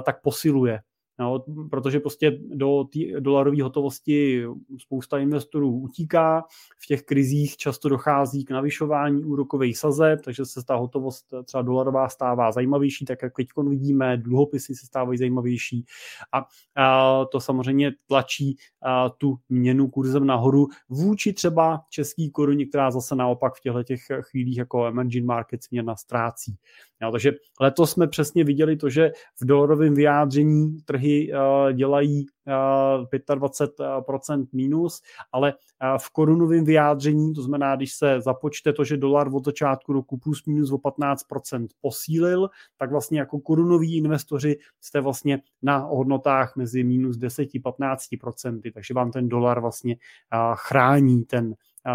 tak 0.04 0.22
posiluje 0.22 0.80
No, 1.20 1.44
protože 1.70 2.00
prostě 2.00 2.38
do 2.48 2.84
dolarové 3.20 3.62
hotovosti 3.62 4.44
spousta 4.78 5.18
investorů 5.18 5.78
utíká, 5.78 6.44
v 6.78 6.86
těch 6.86 7.02
krizích 7.02 7.56
často 7.56 7.88
dochází 7.88 8.44
k 8.44 8.50
navyšování 8.50 9.24
úrokových 9.24 9.78
sazeb, 9.78 10.20
takže 10.24 10.46
se 10.46 10.64
ta 10.64 10.74
hotovost 10.76 11.34
třeba 11.44 11.62
dolarová 11.62 12.08
stává 12.08 12.52
zajímavější, 12.52 13.04
tak 13.04 13.22
jak 13.22 13.32
teď 13.36 13.46
vidíme, 13.68 14.16
dluhopisy 14.16 14.74
se 14.74 14.86
stávají 14.86 15.18
zajímavější 15.18 15.84
a, 16.32 16.46
a 16.76 17.24
to 17.24 17.40
samozřejmě 17.40 17.92
tlačí 18.06 18.56
a, 18.82 19.08
tu 19.10 19.38
měnu 19.48 19.88
kurzem 19.88 20.26
nahoru 20.26 20.66
vůči 20.88 21.32
třeba 21.32 21.80
český 21.90 22.30
koruně, 22.30 22.66
která 22.66 22.90
zase 22.90 23.16
naopak 23.16 23.54
v 23.54 23.60
těchto 23.60 23.82
těch 23.82 24.00
chvílích 24.20 24.58
jako 24.58 24.86
emerging 24.86 25.26
markets 25.26 25.70
měna 25.70 25.96
ztrácí. 25.96 26.56
Jo, 27.02 27.10
takže 27.12 27.32
letos 27.60 27.90
jsme 27.90 28.06
přesně 28.08 28.44
viděli 28.44 28.76
to, 28.76 28.90
že 28.90 29.12
v 29.40 29.44
dolarovém 29.46 29.94
vyjádření 29.94 30.78
trhy 30.84 31.32
uh, 31.32 31.72
dělají 31.72 32.26
uh, 32.46 33.36
25% 33.36 34.46
minus, 34.52 35.00
ale 35.32 35.52
uh, 35.54 35.98
v 35.98 36.10
korunovém 36.10 36.64
vyjádření, 36.64 37.34
to 37.34 37.42
znamená, 37.42 37.76
když 37.76 37.94
se 37.94 38.20
započte 38.20 38.72
to, 38.72 38.84
že 38.84 38.96
dolar 38.96 39.30
od 39.34 39.44
začátku 39.44 39.92
roku 39.92 40.18
plus 40.18 40.44
minus 40.46 40.72
o 40.72 40.76
15% 40.76 41.66
posílil, 41.80 42.50
tak 42.78 42.90
vlastně 42.90 43.18
jako 43.18 43.38
korunoví 43.38 43.96
investoři 43.96 44.56
jste 44.80 45.00
vlastně 45.00 45.42
na 45.62 45.78
hodnotách 45.78 46.56
mezi 46.56 46.84
minus 46.84 47.18
10-15%, 47.18 48.72
takže 48.74 48.94
vám 48.94 49.10
ten 49.12 49.28
dolar 49.28 49.60
vlastně 49.60 49.96
uh, 50.34 50.54
chrání 50.56 51.24
ten 51.24 51.54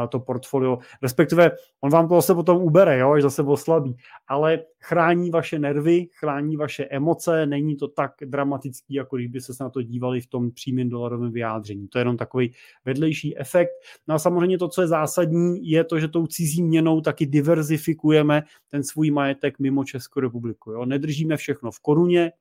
to 0.09 0.19
portfolio, 0.19 0.77
respektive 1.01 1.51
on 1.81 1.91
vám 1.91 2.07
to 2.07 2.15
zase 2.15 2.35
potom 2.35 2.61
ubere, 2.61 2.97
jo, 2.97 3.11
až 3.11 3.21
zase 3.21 3.41
oslabí, 3.41 3.95
ale 4.27 4.59
chrání 4.81 5.29
vaše 5.31 5.59
nervy, 5.59 6.07
chrání 6.19 6.57
vaše 6.57 6.85
emoce, 6.85 7.45
není 7.45 7.75
to 7.75 7.87
tak 7.87 8.11
dramatický, 8.25 8.93
jako 8.93 9.15
když 9.15 9.27
by 9.27 9.41
se 9.41 9.53
na 9.61 9.69
to 9.69 9.81
dívali 9.81 10.21
v 10.21 10.27
tom 10.27 10.51
přímém 10.51 10.89
dolarovém 10.89 11.31
vyjádření. 11.31 11.87
To 11.87 11.97
je 11.97 12.01
jenom 12.01 12.17
takový 12.17 12.53
vedlejší 12.85 13.37
efekt. 13.37 13.71
No 14.07 14.15
a 14.15 14.19
samozřejmě 14.19 14.57
to, 14.57 14.67
co 14.67 14.81
je 14.81 14.87
zásadní, 14.87 15.69
je 15.69 15.83
to, 15.83 15.99
že 15.99 16.07
tou 16.07 16.27
cizí 16.27 16.63
měnou 16.63 17.01
taky 17.01 17.25
diverzifikujeme 17.25 18.43
ten 18.69 18.83
svůj 18.83 19.11
majetek 19.11 19.59
mimo 19.59 19.83
Českou 19.83 20.19
republiku. 20.19 20.71
Jo. 20.71 20.85
Nedržíme 20.85 21.37
všechno 21.37 21.71
v 21.71 21.79
koruně, 21.79 22.31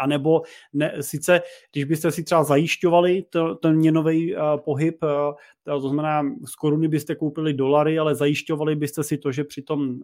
a 0.00 0.06
nebo 0.06 0.42
ne, 0.72 0.92
sice, 1.00 1.40
když 1.72 1.84
byste 1.84 2.10
si 2.10 2.22
třeba 2.22 2.44
zajišťovali 2.44 3.22
to, 3.30 3.54
ten 3.54 3.76
měnový 3.76 4.36
uh, 4.36 4.42
pohyb, 4.64 5.02
uh, 5.02 5.10
to 5.64 5.88
znamená, 5.88 6.22
z 6.44 6.54
koruny 6.54 6.88
byste 6.88 7.14
koupili 7.14 7.54
dolary, 7.54 7.98
ale 7.98 8.14
zajišťovali 8.14 8.76
byste 8.76 9.04
si 9.04 9.18
to, 9.18 9.32
že 9.32 9.44
při 9.44 9.62
tom, 9.62 9.80
uh, 9.80 9.94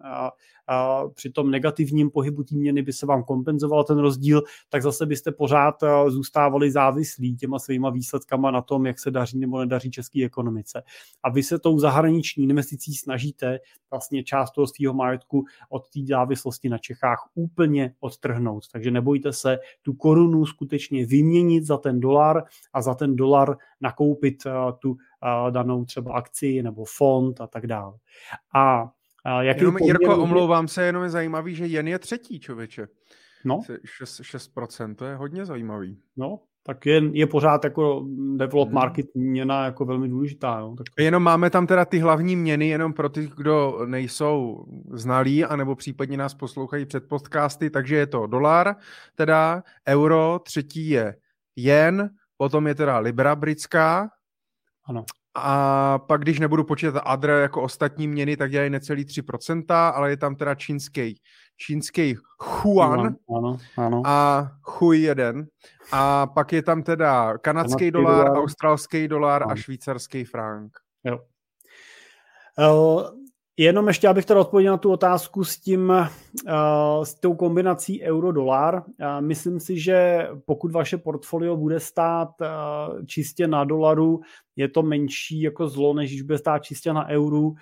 uh, 1.04 1.12
při 1.12 1.30
tom 1.30 1.50
negativním 1.50 2.10
pohybu 2.10 2.42
té 2.42 2.54
měny 2.54 2.82
by 2.82 2.92
se 2.92 3.06
vám 3.06 3.24
kompenzoval 3.24 3.84
ten 3.84 3.98
rozdíl, 3.98 4.42
tak 4.68 4.82
zase 4.82 5.06
byste 5.06 5.32
pořád 5.32 5.82
uh, 5.82 6.10
zůstávali 6.10 6.70
závislí 6.70 7.36
těma 7.36 7.58
svýma 7.58 7.90
výsledkama 7.90 8.50
na 8.50 8.62
tom, 8.62 8.86
jak 8.86 8.98
se 8.98 9.10
daří 9.10 9.38
nebo 9.38 9.60
nedaří 9.60 9.90
české 9.90 10.24
ekonomice. 10.24 10.82
A 11.22 11.30
vy 11.30 11.42
se 11.42 11.58
tou 11.58 11.78
zahraniční 11.78 12.44
investicí 12.44 12.94
snažíte 12.94 13.58
vlastně 13.90 14.24
část 14.24 14.50
toho 14.50 14.66
svého 14.66 14.94
majetku 14.94 15.44
od 15.70 15.90
té 15.90 16.00
závislosti 16.08 16.68
na 16.68 16.78
Čechách 16.78 17.28
úplně 17.34 17.94
odtrhnout. 18.00 18.64
Takže 18.72 18.90
nebojte 18.90 19.32
se, 19.32 19.58
tu 19.86 19.92
korunu 19.92 20.46
skutečně 20.46 21.06
vyměnit 21.06 21.64
za 21.64 21.76
ten 21.76 22.00
dolar 22.00 22.44
a 22.72 22.82
za 22.82 22.94
ten 22.94 23.16
dolar 23.16 23.56
nakoupit 23.80 24.46
uh, 24.46 24.52
tu 24.78 24.90
uh, 24.90 24.96
danou 25.50 25.84
třeba 25.84 26.14
akci 26.14 26.62
nebo 26.62 26.84
fond 26.84 27.40
a 27.40 27.46
tak 27.46 27.66
dále. 27.66 27.94
A 28.54 28.82
uh, 28.82 28.90
jaký 29.40 29.60
jenom, 29.60 29.76
poměr... 29.78 29.96
Jirko, 30.00 30.22
omlouvám 30.22 30.68
se, 30.68 30.84
jenom 30.84 31.02
je 31.02 31.10
zajímavý, 31.10 31.54
že 31.54 31.66
jen 31.66 31.88
je 31.88 31.98
třetí, 31.98 32.40
člověče. 32.40 32.86
No. 33.44 33.60
6, 33.84 34.20
6%, 34.20 34.94
to 34.94 35.04
je 35.04 35.16
hodně 35.16 35.44
zajímavý. 35.44 36.02
No, 36.16 36.40
tak 36.66 36.86
je, 36.86 37.02
je 37.12 37.26
pořád 37.26 37.64
jako 37.64 38.06
develop 38.36 38.68
hmm. 38.68 38.74
market 38.74 39.06
měna 39.14 39.64
jako 39.64 39.84
velmi 39.84 40.08
důležitá. 40.08 40.58
Jo? 40.58 40.74
Tak... 40.78 40.86
Jenom 40.98 41.22
máme 41.22 41.50
tam 41.50 41.66
teda 41.66 41.84
ty 41.84 41.98
hlavní 41.98 42.36
měny, 42.36 42.68
jenom 42.68 42.92
pro 42.92 43.08
ty, 43.08 43.30
kdo 43.36 43.78
nejsou 43.86 44.64
znalí, 44.92 45.44
anebo 45.44 45.74
případně 45.74 46.16
nás 46.16 46.34
poslouchají 46.34 46.86
před 46.86 47.08
podcasty, 47.08 47.70
takže 47.70 47.96
je 47.96 48.06
to 48.06 48.26
dolar, 48.26 48.76
teda 49.14 49.62
euro, 49.88 50.40
třetí 50.44 50.88
je 50.88 51.16
jen, 51.56 52.10
potom 52.36 52.66
je 52.66 52.74
teda 52.74 52.98
libra 52.98 53.36
britská, 53.36 54.08
ano. 54.84 55.04
A 55.38 55.98
pak, 55.98 56.20
když 56.20 56.38
nebudu 56.38 56.64
počítat 56.64 57.02
ADR 57.04 57.30
jako 57.30 57.62
ostatní 57.62 58.08
měny, 58.08 58.36
tak 58.36 58.50
dělají 58.50 58.70
necelý 58.70 59.04
3%, 59.04 59.92
ale 59.94 60.10
je 60.10 60.16
tam 60.16 60.36
teda 60.36 60.54
čínský, 60.54 61.20
čínský 61.56 62.16
Huan 62.38 63.16
ano, 63.36 63.56
ano. 63.76 64.02
a 64.04 64.48
Hui 64.62 65.00
jeden. 65.00 65.46
A 65.92 66.26
pak 66.26 66.52
je 66.52 66.62
tam 66.62 66.82
teda 66.82 67.38
kanadský 67.38 67.90
dolar, 67.90 68.26
dolar, 68.26 68.38
australský 68.42 69.08
dolar 69.08 69.42
ano. 69.42 69.52
a 69.52 69.56
švýcarský 69.56 70.24
frank. 70.24 70.72
Jo. 71.04 71.20
Jenom 73.58 73.88
ještě, 73.88 74.08
abych 74.08 74.24
teda 74.24 74.40
odpověděl 74.40 74.72
na 74.72 74.78
tu 74.78 74.92
otázku 74.92 75.44
s 75.44 75.60
tím, 75.60 75.88
uh, 75.88 77.02
s 77.02 77.14
tou 77.14 77.34
kombinací 77.34 78.02
euro-dolar. 78.02 78.74
Uh, 78.74 79.20
myslím 79.20 79.60
si, 79.60 79.80
že 79.80 80.28
pokud 80.46 80.72
vaše 80.72 80.98
portfolio 80.98 81.56
bude 81.56 81.80
stát 81.80 82.28
uh, 82.40 83.04
čistě 83.06 83.46
na 83.46 83.64
dolaru, 83.64 84.20
je 84.56 84.68
to 84.68 84.82
menší 84.82 85.40
jako 85.40 85.68
zlo, 85.68 85.94
než 85.94 86.10
když 86.10 86.22
bude 86.22 86.38
stát 86.38 86.58
čistě 86.58 86.92
na 86.92 87.08
euru, 87.08 87.54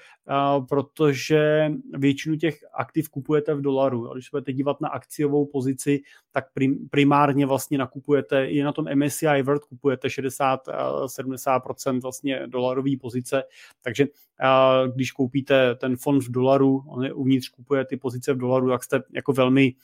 protože 0.69 1.73
většinu 1.93 2.37
těch 2.37 2.59
aktiv 2.75 3.09
kupujete 3.09 3.55
v 3.55 3.61
dolaru. 3.61 4.11
A 4.11 4.15
když 4.15 4.31
budete 4.31 4.53
dívat 4.53 4.81
na 4.81 4.89
akciovou 4.89 5.47
pozici, 5.47 6.01
tak 6.33 6.45
primárně 6.91 7.47
vlastně 7.47 7.79
nakupujete 7.79 8.47
i 8.47 8.63
na 8.63 8.73
tom 8.73 8.87
MSCI 8.95 9.43
World 9.43 9.65
kupujete 9.65 10.09
60-70% 10.09 12.01
vlastně 12.01 12.47
dolarové 12.47 12.91
pozice, 13.01 13.43
takže 13.83 14.07
když 14.95 15.13
koupíte 15.13 15.75
ten 15.75 15.97
fond 15.97 16.23
v 16.23 16.31
dolaru, 16.31 16.85
on 16.87 17.05
je 17.05 17.13
uvnitř 17.13 17.49
kupuje 17.49 17.85
ty 17.85 17.97
pozice 17.97 18.35
v 18.35 18.39
dolaru, 18.39 18.69
tak 18.69 18.85
jste 18.85 19.03
jako 19.13 19.33
velmi 19.33 19.75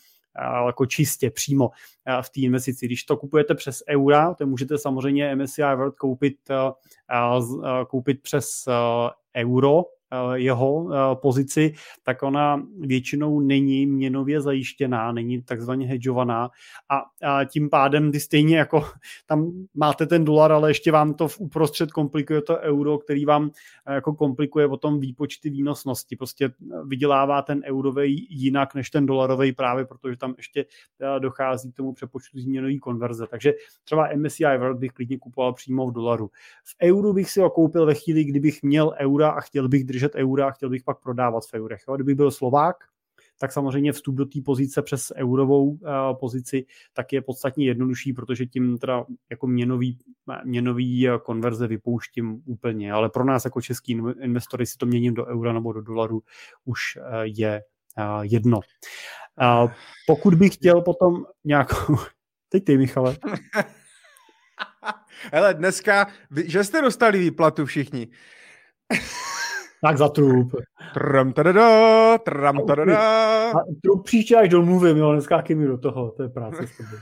jako 0.66 0.86
čistě 0.86 1.30
přímo 1.30 1.70
v 2.22 2.30
té 2.30 2.40
investici. 2.40 2.86
Když 2.86 3.04
to 3.04 3.16
kupujete 3.16 3.54
přes 3.54 3.82
eura, 3.88 4.34
to 4.34 4.46
můžete 4.46 4.78
samozřejmě 4.78 5.36
MSCI 5.36 5.62
World 5.62 5.96
koupit, 5.96 6.36
koupit 7.88 8.22
přes 8.22 8.68
euro, 9.36 9.82
jeho 10.34 10.90
eh, 10.92 11.16
pozici, 11.16 11.74
tak 12.02 12.22
ona 12.22 12.62
většinou 12.80 13.40
není 13.40 13.86
měnově 13.86 14.40
zajištěná, 14.40 15.12
není 15.12 15.42
takzvaně 15.42 15.86
hedžovaná 15.86 16.50
a, 16.88 17.02
a 17.22 17.44
tím 17.44 17.70
pádem 17.70 18.12
ty 18.12 18.20
stejně 18.20 18.58
jako 18.58 18.84
tam 19.26 19.52
máte 19.74 20.06
ten 20.06 20.24
dolar, 20.24 20.52
ale 20.52 20.70
ještě 20.70 20.92
vám 20.92 21.14
to 21.14 21.28
v 21.28 21.40
uprostřed 21.40 21.92
komplikuje 21.92 22.42
to 22.42 22.58
euro, 22.58 22.98
který 22.98 23.24
vám 23.24 23.50
eh, 23.86 23.94
jako 23.94 24.14
komplikuje 24.14 24.68
potom 24.68 25.00
výpočty 25.00 25.50
výnosnosti. 25.50 26.16
Prostě 26.16 26.50
vydělává 26.86 27.42
ten 27.42 27.62
eurový 27.64 28.26
jinak 28.30 28.74
než 28.74 28.90
ten 28.90 29.06
dolarový 29.06 29.52
právě, 29.52 29.84
protože 29.84 30.16
tam 30.16 30.34
ještě 30.36 30.64
dochází 31.18 31.72
k 31.72 31.76
tomu 31.76 31.92
přepočtu 31.92 32.40
změnový 32.40 32.78
konverze. 32.78 33.26
Takže 33.30 33.54
třeba 33.84 34.08
MSCI 34.16 34.44
World 34.58 34.78
bych 34.78 34.92
klidně 34.92 35.18
kupoval 35.18 35.52
přímo 35.52 35.86
v 35.86 35.92
dolaru. 35.92 36.30
V 36.64 36.76
euru 36.82 37.12
bych 37.12 37.30
si 37.30 37.40
ho 37.40 37.50
koupil 37.50 37.86
ve 37.86 37.94
chvíli, 37.94 38.24
kdybych 38.24 38.62
měl 38.62 38.92
eura 38.98 39.30
a 39.30 39.40
chtěl 39.40 39.68
bych 39.68 39.84
držet 39.84 39.99
držet 40.00 40.14
eura 40.14 40.48
a 40.48 40.50
chtěl 40.50 40.70
bych 40.70 40.84
pak 40.84 41.00
prodávat 41.00 41.46
v 41.46 41.54
eurech. 41.54 41.80
Jo. 41.88 41.94
Kdybych 41.94 42.14
byl 42.14 42.30
Slovák, 42.30 42.76
tak 43.38 43.52
samozřejmě 43.52 43.92
vstup 43.92 44.14
do 44.14 44.24
té 44.24 44.40
pozice 44.44 44.82
přes 44.82 45.12
eurovou 45.16 45.70
uh, 45.70 45.78
pozici 46.20 46.66
tak 46.92 47.12
je 47.12 47.22
podstatně 47.22 47.66
jednodušší, 47.66 48.12
protože 48.12 48.46
tím 48.46 48.78
teda 48.78 49.04
jako 49.30 49.46
měnový, 49.46 49.98
měnový 50.44 51.08
eh, 51.08 51.18
konverze 51.18 51.66
vypouštím 51.66 52.42
úplně, 52.44 52.92
ale 52.92 53.08
pro 53.08 53.24
nás 53.24 53.44
jako 53.44 53.60
český 53.60 54.02
investory 54.20 54.66
si 54.66 54.76
to 54.76 54.86
měním 54.86 55.14
do 55.14 55.26
eura 55.26 55.52
nebo 55.52 55.72
do 55.72 55.80
dolaru 55.80 56.22
už 56.64 56.80
uh, 56.96 57.02
je 57.22 57.62
jedno. 58.22 58.60
Pokud 60.06 60.34
bych 60.34 60.54
chtěl 60.54 60.82
potom 60.82 61.24
nějakou... 61.44 61.96
Teď 62.48 62.64
ty, 62.64 62.78
Michale. 62.78 63.16
Hele, 65.32 65.54
dneska, 65.54 66.06
že 66.44 66.64
jste 66.64 66.82
dostali 66.82 67.18
výplatu 67.18 67.66
všichni. 67.66 68.08
Tak 69.82 69.98
za 69.98 70.08
trup. 70.08 70.54
Tram 70.94 71.32
tadada, 71.32 72.18
tram 72.18 72.66
tadada. 72.66 72.98
A 73.50 73.54
trup 73.82 74.04
příště 74.04 74.36
až 74.36 74.48
domluvím, 74.48 74.96
jo, 74.96 75.12
neskákej 75.12 75.56
mi 75.56 75.66
do 75.66 75.78
toho, 75.78 76.10
to 76.10 76.22
je 76.22 76.28
práce 76.28 76.66
s 76.66 76.76
tebou. 76.76 76.96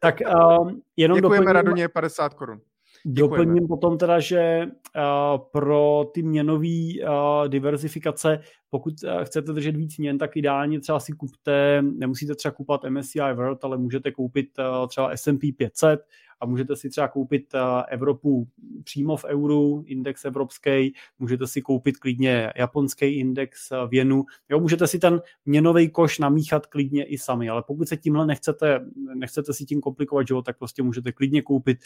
Tak 0.00 0.20
um, 0.20 0.82
jenom 0.96 1.16
Děkujeme 1.16 1.36
doplním, 1.36 1.52
Radoně 1.52 1.88
50 1.88 2.34
korun. 2.34 2.60
Doplním 3.04 3.68
potom 3.68 3.98
teda, 3.98 4.20
že 4.20 4.66
uh, 4.66 5.38
pro 5.52 6.10
ty 6.14 6.22
měnové 6.22 6.68
uh, 6.68 7.48
diversifikace, 7.48 8.40
pokud 8.70 8.94
uh, 9.04 9.24
chcete 9.24 9.52
držet 9.52 9.76
víc 9.76 9.98
měn, 9.98 10.18
tak 10.18 10.36
ideálně 10.36 10.80
třeba 10.80 11.00
si 11.00 11.12
kupte, 11.12 11.82
nemusíte 11.82 12.34
třeba 12.34 12.52
kupovat 12.52 12.80
MSCI 12.88 13.32
World, 13.34 13.64
ale 13.64 13.78
můžete 13.78 14.12
koupit 14.12 14.48
uh, 14.58 14.86
třeba 14.88 15.10
S&P 15.16 15.52
500, 15.52 16.00
a 16.40 16.46
můžete 16.46 16.76
si 16.76 16.90
třeba 16.90 17.08
koupit 17.08 17.54
eh, 17.54 17.58
Evropu 17.88 18.48
přímo 18.84 19.16
v 19.16 19.24
euru, 19.24 19.84
index 19.86 20.24
evropský, 20.24 20.94
můžete 21.18 21.46
si 21.46 21.62
koupit 21.62 21.96
klidně 21.96 22.52
japonský 22.56 23.06
index 23.06 23.70
v 23.70 23.94
jenu, 23.94 24.24
jo, 24.48 24.60
můžete 24.60 24.86
si 24.86 24.98
ten 24.98 25.20
měnový 25.46 25.90
koš 25.90 26.18
namíchat 26.18 26.66
klidně 26.66 27.04
i 27.04 27.18
sami, 27.18 27.48
ale 27.48 27.62
pokud 27.66 27.88
se 27.88 27.96
tímhle 27.96 28.26
nechcete, 28.26 28.80
nechcete 29.14 29.52
si 29.52 29.64
tím 29.64 29.80
komplikovat 29.80 30.26
život, 30.26 30.42
tak 30.42 30.58
prostě 30.58 30.82
můžete 30.82 31.12
klidně 31.12 31.42
koupit 31.42 31.78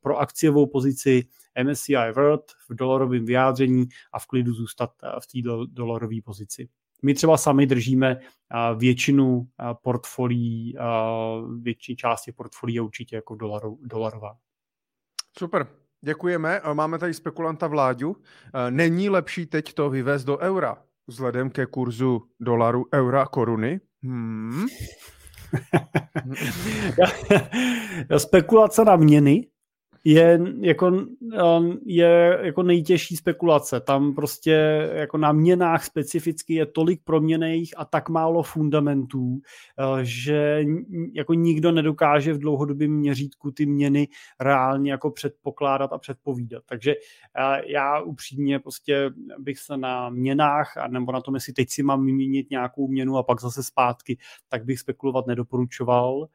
pro 0.00 0.18
akciovou 0.18 0.66
pozici 0.66 1.26
MSCI 1.64 2.12
World 2.14 2.44
v 2.68 2.74
dolarovém 2.74 3.24
vyjádření 3.24 3.86
a 4.12 4.18
v 4.18 4.26
klidu 4.26 4.52
zůstat 4.52 4.90
eh, 5.02 5.08
v 5.20 5.26
té 5.26 5.48
dolarové 5.72 6.16
pozici. 6.24 6.68
My 7.02 7.14
třeba 7.14 7.36
sami 7.36 7.66
držíme 7.66 8.20
většinu 8.76 9.48
portfolií, 9.82 10.76
větší 11.60 11.96
části 11.96 12.32
portfolií 12.32 12.80
určitě 12.80 13.16
jako 13.16 13.34
dolaru, 13.34 13.78
dolarová. 13.82 14.36
Super, 15.38 15.66
děkujeme. 16.00 16.60
Máme 16.72 16.98
tady 16.98 17.14
spekulanta 17.14 17.66
Vláďu. 17.66 18.16
Není 18.70 19.08
lepší 19.08 19.46
teď 19.46 19.72
to 19.72 19.90
vyvést 19.90 20.26
do 20.26 20.38
eura 20.38 20.76
vzhledem 21.08 21.50
ke 21.50 21.66
kurzu 21.66 22.22
dolaru, 22.40 22.86
eura, 22.94 23.26
koruny? 23.26 23.80
Hmm. 24.02 24.66
Spekulace 28.18 28.84
na 28.84 28.96
měny 28.96 29.46
je 30.04 30.40
jako, 30.60 30.86
um, 30.86 31.78
je 31.86 32.38
jako 32.42 32.62
nejtěžší 32.62 33.16
spekulace. 33.16 33.80
Tam 33.80 34.14
prostě 34.14 34.52
jako 34.92 35.18
na 35.18 35.32
měnách 35.32 35.84
specificky 35.84 36.54
je 36.54 36.66
tolik 36.66 37.00
proměných 37.04 37.74
a 37.76 37.84
tak 37.84 38.08
málo 38.08 38.42
fundamentů, 38.42 39.28
uh, 39.28 39.40
že 40.02 40.64
jako 41.12 41.34
nikdo 41.34 41.72
nedokáže 41.72 42.32
v 42.32 42.38
dlouhodobém 42.38 42.90
měřítku 42.90 43.50
ty 43.50 43.66
měny 43.66 44.08
reálně 44.40 44.90
jako 44.90 45.10
předpokládat 45.10 45.92
a 45.92 45.98
předpovídat. 45.98 46.62
Takže 46.66 46.94
uh, 46.94 47.64
já 47.66 48.00
upřímně 48.00 48.58
prostě 48.58 49.10
bych 49.38 49.58
se 49.58 49.76
na 49.76 50.10
měnách, 50.10 50.72
nebo 50.88 51.12
na 51.12 51.20
tom, 51.20 51.34
jestli 51.34 51.52
teď 51.52 51.68
si 51.70 51.82
mám 51.82 52.06
vyměnit 52.06 52.50
nějakou 52.50 52.88
měnu 52.88 53.16
a 53.16 53.22
pak 53.22 53.40
zase 53.40 53.62
zpátky, 53.62 54.18
tak 54.48 54.64
bych 54.64 54.78
spekulovat 54.78 55.26
nedoporučoval. 55.26 56.28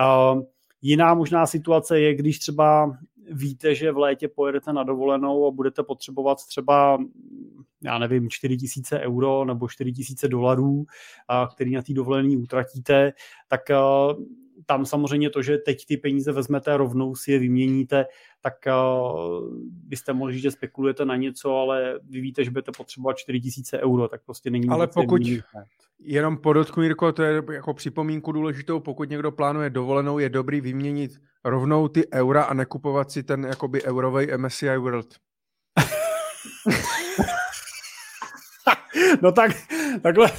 Uh, 0.00 0.42
Jiná 0.82 1.14
možná 1.14 1.46
situace 1.46 2.00
je, 2.00 2.14
když 2.14 2.38
třeba 2.38 2.96
víte, 3.32 3.74
že 3.74 3.92
v 3.92 3.98
létě 3.98 4.28
pojedete 4.28 4.72
na 4.72 4.82
dovolenou 4.82 5.46
a 5.46 5.50
budete 5.50 5.82
potřebovat 5.82 6.38
třeba, 6.48 6.98
já 7.82 7.98
nevím, 7.98 8.30
4 8.30 8.56
tisíce 8.56 9.00
euro 9.00 9.44
nebo 9.44 9.68
4 9.68 9.92
tisíce 9.92 10.28
dolarů, 10.28 10.84
který 11.54 11.74
na 11.74 11.82
té 11.82 11.92
dovolené 11.92 12.36
utratíte, 12.36 13.12
tak 13.48 13.60
tam 14.66 14.86
samozřejmě 14.86 15.30
to, 15.30 15.42
že 15.42 15.58
teď 15.58 15.86
ty 15.86 15.96
peníze 15.96 16.32
vezmete 16.32 16.76
rovnou 16.76 17.14
si 17.14 17.32
je 17.32 17.38
vyměníte, 17.38 18.06
tak 18.40 18.54
uh, 18.66 19.48
byste 19.62 20.12
mohli 20.12 20.34
říct, 20.34 20.42
že 20.42 20.50
spekulujete 20.50 21.04
na 21.04 21.16
něco, 21.16 21.56
ale 21.56 22.00
vy 22.08 22.20
víte, 22.20 22.44
že 22.44 22.50
budete 22.50 22.72
potřebovat 22.76 23.18
4000 23.18 23.78
euro, 23.78 24.08
tak 24.08 24.24
prostě 24.24 24.50
není 24.50 24.68
Ale 24.68 24.86
pokud, 24.86 25.22
jenom 25.98 26.36
podotknu, 26.36 26.82
Jirko, 26.82 27.12
to 27.12 27.22
je 27.22 27.42
jako 27.52 27.74
připomínku 27.74 28.32
důležitou, 28.32 28.80
pokud 28.80 29.10
někdo 29.10 29.32
plánuje 29.32 29.70
dovolenou, 29.70 30.18
je 30.18 30.28
dobrý 30.28 30.60
vyměnit 30.60 31.12
rovnou 31.44 31.88
ty 31.88 32.12
eura 32.12 32.42
a 32.42 32.54
nekupovat 32.54 33.10
si 33.10 33.22
ten 33.22 33.44
jakoby 33.44 33.82
eurovej 33.82 34.28
MSCI 34.36 34.76
World. 34.76 35.14
no 39.22 39.32
tak, 39.32 39.50
takhle, 40.02 40.30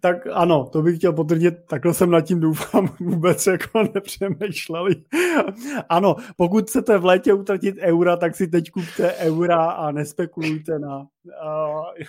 tak 0.00 0.26
ano, 0.32 0.68
to 0.72 0.82
bych 0.82 0.98
chtěl 0.98 1.12
potvrdit, 1.12 1.54
takhle 1.68 1.94
jsem 1.94 2.10
nad 2.10 2.20
tím 2.20 2.40
doufám 2.40 2.88
vůbec 3.00 3.46
jako 3.46 3.82
nepřemýšleli. 3.94 4.94
ano, 5.88 6.16
pokud 6.36 6.64
chcete 6.64 6.98
v 6.98 7.04
létě 7.04 7.32
utratit 7.32 7.76
eura, 7.78 8.16
tak 8.16 8.36
si 8.36 8.48
teď 8.48 8.70
kupte 8.70 9.14
eura 9.14 9.70
a 9.70 9.90
nespekulujte 9.90 10.78
na 10.78 10.98
uh, 10.98 11.06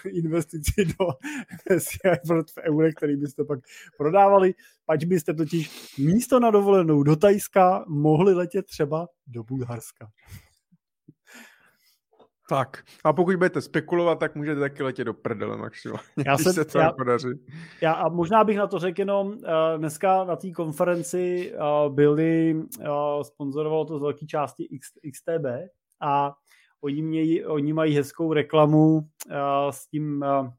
investici 0.06 0.86
do 0.86 1.08
v 2.56 2.58
eurech, 2.58 2.94
který 2.94 3.16
byste 3.16 3.44
pak 3.44 3.60
prodávali, 3.98 4.54
pač 4.86 5.04
byste 5.04 5.34
totiž 5.34 5.98
místo 5.98 6.40
na 6.40 6.52
dovolenou 6.52 7.04
do 7.04 7.16
Tajska 7.16 7.86
mohli 7.88 8.34
letět 8.34 8.66
třeba 8.66 9.08
do 9.28 9.44
Bulharska. 9.44 10.08
Tak. 12.50 12.84
A 13.04 13.14
pokud 13.14 13.36
budete 13.36 13.62
spekulovat, 13.62 14.20
tak 14.20 14.36
můžete 14.36 14.60
taky 14.60 14.84
letět 14.84 15.06
do 15.06 15.14
prdele 15.14 15.58
maximálně, 15.58 16.04
já 16.26 16.38
jsem, 16.38 16.54
se 16.54 16.66
to 16.66 16.80
já, 16.80 16.92
podaří. 16.92 17.28
Já, 17.82 17.94
a 17.94 18.10
možná 18.10 18.44
bych 18.44 18.58
na 18.58 18.68
to 18.68 18.80
řekl 18.80 19.02
jenom, 19.02 19.28
uh, 19.28 19.38
dneska 19.78 20.24
na 20.24 20.36
té 20.36 20.52
konferenci 20.52 21.54
uh, 21.54 21.94
byli, 21.94 22.56
uh, 22.80 23.22
sponzorovalo 23.22 23.86
to 23.86 24.00
z 24.00 24.02
velké 24.02 24.26
části 24.26 24.64
X, 24.64 24.90
XTB 25.14 25.46
a 26.02 26.34
oni, 26.82 27.02
mějí, 27.02 27.46
oni 27.46 27.74
mají 27.74 27.96
hezkou 27.96 28.34
reklamu 28.34 28.96
uh, 28.98 29.04
s 29.70 29.88
tím 29.88 30.26
uh, 30.42 30.50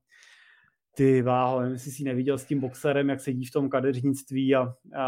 ty 0.95 1.23
váho, 1.23 1.61
nevím, 1.61 1.73
jestli 1.73 1.91
jsi 1.91 2.05
neviděl 2.05 2.39
s 2.39 2.45
tím 2.45 2.61
boxerem, 2.61 3.09
jak 3.09 3.21
sedí 3.21 3.45
v 3.45 3.53
tom 3.53 3.69
kadeřnictví 3.69 4.55
a, 4.55 4.75
a, 4.95 5.05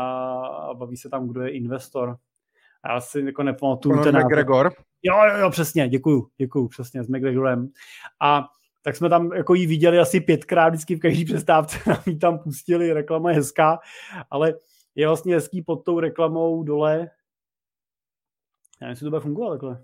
a 0.46 0.74
baví 0.74 0.96
se 0.96 1.08
tam, 1.08 1.28
kdo 1.28 1.42
je 1.42 1.50
investor. 1.50 2.16
Já 2.88 3.00
si 3.00 3.20
jako 3.20 3.42
nepamatuju 3.42 4.02
ten 4.02 4.18
McGregor? 4.18 4.72
Jo, 5.02 5.14
jo, 5.24 5.36
jo, 5.38 5.50
přesně, 5.50 5.88
děkuju, 5.88 6.28
děkuju, 6.36 6.68
přesně, 6.68 7.04
s 7.04 7.08
McGregorem. 7.08 7.68
A 8.22 8.48
tak 8.82 8.96
jsme 8.96 9.08
tam 9.08 9.32
jako 9.32 9.54
jí 9.54 9.66
viděli 9.66 9.98
asi 9.98 10.20
pětkrát, 10.20 10.72
vždycky 10.72 10.96
v 10.96 11.00
každý 11.00 11.24
přestávce 11.24 11.78
nám 11.90 12.02
ji 12.06 12.18
tam 12.18 12.38
pustili, 12.38 12.92
reklama 12.92 13.30
je 13.30 13.36
hezká, 13.36 13.78
ale 14.30 14.54
je 14.94 15.06
vlastně 15.06 15.34
hezký 15.34 15.62
pod 15.62 15.84
tou 15.84 16.00
reklamou 16.00 16.62
dole. 16.62 16.98
Já 18.80 18.86
nevím, 18.86 18.90
jestli 18.90 19.04
to 19.04 19.10
bude 19.10 19.20
fungovat 19.20 19.50
takhle. 19.50 19.82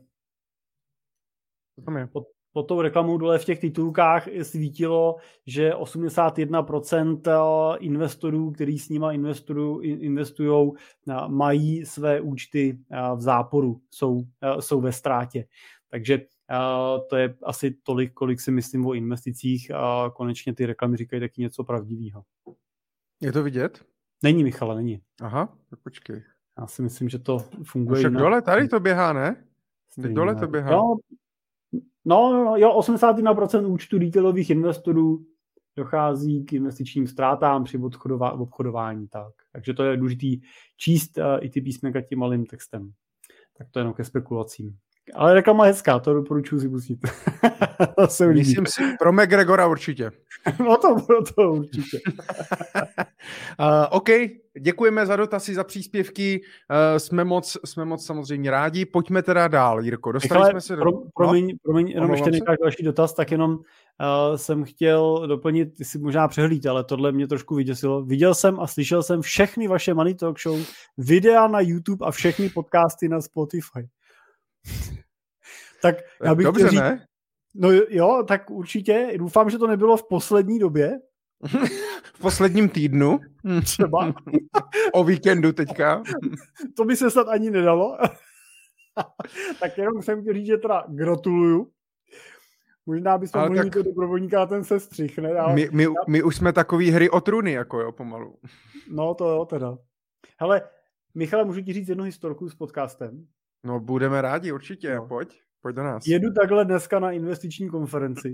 Pod, 2.12 2.24
pod 2.56 2.62
tou 2.62 2.80
reklamou 2.80 3.18
dole 3.18 3.38
v 3.38 3.44
těch 3.44 3.58
titulkách 3.58 4.28
svítilo, 4.42 5.16
že 5.46 5.72
81% 5.72 7.20
eh, 7.26 7.78
investorů, 7.78 8.50
který 8.50 8.78
s 8.78 8.88
nima 8.88 9.12
investují, 9.12 10.72
eh, 11.08 11.14
mají 11.28 11.86
své 11.86 12.20
účty 12.20 12.78
eh, 12.90 12.96
v 13.16 13.20
záporu, 13.20 13.80
jsou, 13.90 14.24
jsou 14.60 14.80
ve 14.80 14.92
ztrátě. 14.92 15.46
Takže 15.90 16.20
to 17.08 17.16
je 17.16 17.36
asi 17.42 17.76
tolik, 17.82 18.12
kolik 18.12 18.40
si 18.40 18.50
myslím 18.50 18.86
o 18.86 18.94
investicích 18.94 19.70
a 19.70 20.10
konečně 20.14 20.54
ty 20.54 20.66
reklamy 20.66 20.96
říkají 20.96 21.20
taky 21.20 21.40
něco 21.40 21.64
pravdivého. 21.64 22.22
Je 23.20 23.32
to 23.32 23.42
vidět? 23.42 23.84
Není, 24.22 24.44
Michale, 24.44 24.76
není. 24.76 25.00
Aha, 25.22 25.56
tak 25.70 25.78
počkej. 25.80 26.22
Já 26.58 26.66
si 26.66 26.82
myslím, 26.82 27.08
že 27.08 27.18
to 27.18 27.38
funguje. 27.62 27.98
Však 27.98 28.12
dole, 28.12 28.42
tady 28.42 28.68
to 28.68 28.80
běhá, 28.80 29.12
ne? 29.12 29.44
Dole 29.96 30.34
to 30.34 30.46
běhá. 30.46 30.70
No, 30.70 30.96
No, 32.08 32.32
no, 32.32 32.44
no, 32.44 32.56
jo, 32.56 32.78
81% 32.80 33.72
účtu 33.72 33.98
retailových 33.98 34.50
investorů 34.50 35.26
dochází 35.76 36.44
k 36.44 36.52
investičním 36.52 37.06
ztrátám 37.06 37.64
při 37.64 37.78
obchodování. 38.38 39.08
Tak. 39.08 39.32
Takže 39.52 39.74
to 39.74 39.84
je 39.84 39.96
důležité 39.96 40.46
číst 40.76 41.18
uh, 41.18 41.24
i 41.40 41.50
ty 41.50 41.60
písmenka 41.60 42.00
tím 42.00 42.18
malým 42.18 42.46
textem. 42.46 42.92
Tak 43.58 43.70
to 43.70 43.78
je 43.78 43.80
jenom 43.80 43.94
ke 43.94 44.04
spekulacím. 44.04 44.76
Ale 45.14 45.34
reklama 45.34 45.66
je 45.66 45.72
hezká, 45.72 45.98
to 45.98 46.14
doporučuji 46.14 46.60
si 46.60 46.68
pustit. 46.68 46.98
to 47.98 48.06
se 48.06 48.26
Myslím 48.26 48.66
si, 48.66 48.82
pro 48.98 49.12
McGregora 49.12 49.66
určitě. 49.66 50.10
no 50.58 50.76
to, 50.76 50.96
pro 51.06 51.22
to 51.22 51.52
určitě. 51.52 51.98
uh, 53.60 53.64
OK, 53.90 54.08
děkujeme 54.60 55.06
za 55.06 55.16
dotazy, 55.16 55.54
za 55.54 55.64
příspěvky, 55.64 56.40
uh, 56.40 56.98
jsme, 56.98 57.24
moc, 57.24 57.56
jsme 57.64 57.84
moc 57.84 58.06
samozřejmě 58.06 58.50
rádi. 58.50 58.84
Pojďme 58.84 59.22
teda 59.22 59.48
dál, 59.48 59.80
Jirko, 59.80 60.12
dostali 60.12 60.40
Echle, 60.40 60.50
jsme 60.50 60.60
se 60.60 60.76
do... 60.76 60.82
Pro, 60.82 60.92
promiň, 61.14 61.46
no? 61.46 61.54
promiň, 61.62 61.88
jenom 61.88 62.10
ještě 62.10 62.30
necháš 62.30 62.56
další 62.62 62.82
dotaz, 62.82 63.14
tak 63.14 63.30
jenom 63.30 63.50
uh, 63.50 64.36
jsem 64.36 64.64
chtěl 64.64 65.26
doplnit, 65.26 65.74
ty 65.74 65.84
si 65.84 65.98
možná 65.98 66.28
přehlíd, 66.28 66.66
ale 66.66 66.84
tohle 66.84 67.12
mě 67.12 67.26
trošku 67.26 67.54
vyděsilo. 67.54 68.04
Viděl 68.04 68.34
jsem 68.34 68.60
a 68.60 68.66
slyšel 68.66 69.02
jsem 69.02 69.22
všechny 69.22 69.68
vaše 69.68 69.94
Money 69.94 70.14
Talk 70.14 70.40
Show, 70.40 70.60
videa 70.96 71.46
na 71.46 71.60
YouTube 71.60 72.06
a 72.06 72.10
všechny 72.10 72.48
podcasty 72.48 73.08
na 73.08 73.20
Spotify 73.20 73.88
tak 75.82 75.96
já 76.22 76.34
bych 76.34 76.46
Dobře, 76.46 76.68
říct, 76.68 76.80
ne? 76.80 77.06
No 77.54 77.68
jo, 77.88 78.24
tak 78.28 78.50
určitě. 78.50 79.12
Doufám, 79.18 79.50
že 79.50 79.58
to 79.58 79.66
nebylo 79.66 79.96
v 79.96 80.08
poslední 80.08 80.58
době. 80.58 80.98
v 82.14 82.20
posledním 82.20 82.68
týdnu? 82.68 83.20
Třeba. 83.64 84.14
o 84.92 85.04
víkendu 85.04 85.52
teďka? 85.52 86.02
to 86.76 86.84
by 86.84 86.96
se 86.96 87.10
snad 87.10 87.28
ani 87.28 87.50
nedalo. 87.50 87.98
tak 89.60 89.78
jenom 89.78 90.02
jsem 90.02 90.20
chtěl 90.20 90.34
říct, 90.34 90.46
že 90.46 90.56
teda 90.56 90.84
gratuluju. 90.88 91.70
Možná 92.86 93.18
bychom 93.18 93.40
mohli 93.40 93.58
tak... 93.58 93.72
to 93.72 93.82
dobrovolníka 93.82 94.46
ten 94.46 94.64
se 94.64 94.80
střichne. 94.80 95.32
Ale... 95.32 95.54
My, 95.54 95.68
my, 95.72 95.86
my, 96.08 96.22
už 96.22 96.36
jsme 96.36 96.52
takový 96.52 96.90
hry 96.90 97.10
o 97.10 97.20
truny, 97.20 97.52
jako 97.52 97.80
jo, 97.80 97.92
pomalu. 97.92 98.38
No 98.90 99.14
to 99.14 99.28
jo, 99.28 99.44
teda. 99.44 99.78
Hele, 100.38 100.62
Michale, 101.14 101.44
můžu 101.44 101.60
ti 101.60 101.72
říct 101.72 101.88
jednu 101.88 102.04
historku 102.04 102.48
s 102.48 102.54
podcastem? 102.54 103.26
No 103.64 103.80
budeme 103.80 104.22
rádi, 104.22 104.52
určitě, 104.52 104.94
no. 104.94 105.06
pojď, 105.06 105.40
pojď 105.60 105.76
do 105.76 105.82
nás. 105.82 106.06
Jedu 106.06 106.32
takhle 106.32 106.64
dneska 106.64 106.98
na 106.98 107.10
investiční 107.10 107.68
konferenci 107.68 108.32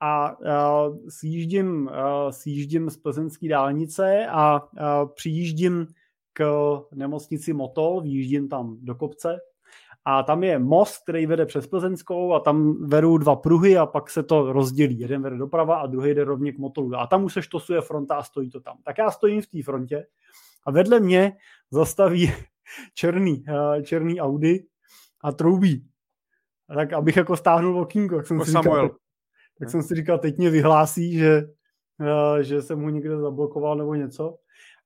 a 0.00 0.40
uh, 0.40 0.96
sjíždím, 1.08 1.86
uh, 1.86 2.30
sjíždím 2.30 2.90
z 2.90 2.96
plzeňské 2.96 3.48
dálnice 3.48 4.26
a 4.30 4.62
uh, 4.62 5.08
přijíždím 5.14 5.86
k 6.32 6.78
nemocnici 6.94 7.52
Motol, 7.52 8.00
výjíždím 8.00 8.48
tam 8.48 8.76
do 8.80 8.94
kopce 8.94 9.40
a 10.04 10.22
tam 10.22 10.44
je 10.44 10.58
most, 10.58 11.02
který 11.02 11.26
vede 11.26 11.46
přes 11.46 11.66
Plzeňskou 11.66 12.32
a 12.32 12.40
tam 12.40 12.86
vedou 12.86 13.18
dva 13.18 13.36
pruhy 13.36 13.78
a 13.78 13.86
pak 13.86 14.10
se 14.10 14.22
to 14.22 14.52
rozdělí. 14.52 14.98
Jeden 14.98 15.22
vede 15.22 15.36
doprava 15.36 15.76
a 15.76 15.86
druhý 15.86 16.14
jde 16.14 16.24
rovně 16.24 16.52
k 16.52 16.58
Motolu. 16.58 16.94
A 16.94 17.06
tam 17.06 17.24
už 17.24 17.32
se 17.32 17.42
štosuje 17.42 17.80
fronta 17.80 18.14
a 18.14 18.22
stojí 18.22 18.50
to 18.50 18.60
tam. 18.60 18.76
Tak 18.84 18.98
já 18.98 19.10
stojím 19.10 19.42
v 19.42 19.46
té 19.46 19.62
frontě 19.62 20.06
a 20.66 20.70
vedle 20.70 21.00
mě 21.00 21.36
zastaví 21.70 22.32
černý, 22.94 23.44
uh, 23.48 23.82
černý 23.82 24.20
Audi 24.20 24.66
a 25.24 25.32
troubí. 25.32 25.86
A 26.68 26.74
tak 26.74 26.92
abych 26.92 27.16
jako 27.16 27.36
stáhnul 27.36 27.80
okýnko, 27.80 28.16
tak 28.16 28.26
jsem, 28.26 28.40
si 28.40 28.50
říkal, 28.50 28.88
tak, 28.88 28.98
tak 29.58 29.70
jsem 29.70 29.82
si 29.82 29.94
říkal, 29.94 30.18
teď 30.18 30.38
mě 30.38 30.50
vyhlásí, 30.50 31.18
že, 31.18 31.42
uh, 32.00 32.38
že 32.38 32.62
jsem 32.62 32.82
ho 32.82 32.88
někde 32.88 33.16
zablokoval 33.16 33.76
nebo 33.76 33.94
něco. 33.94 34.36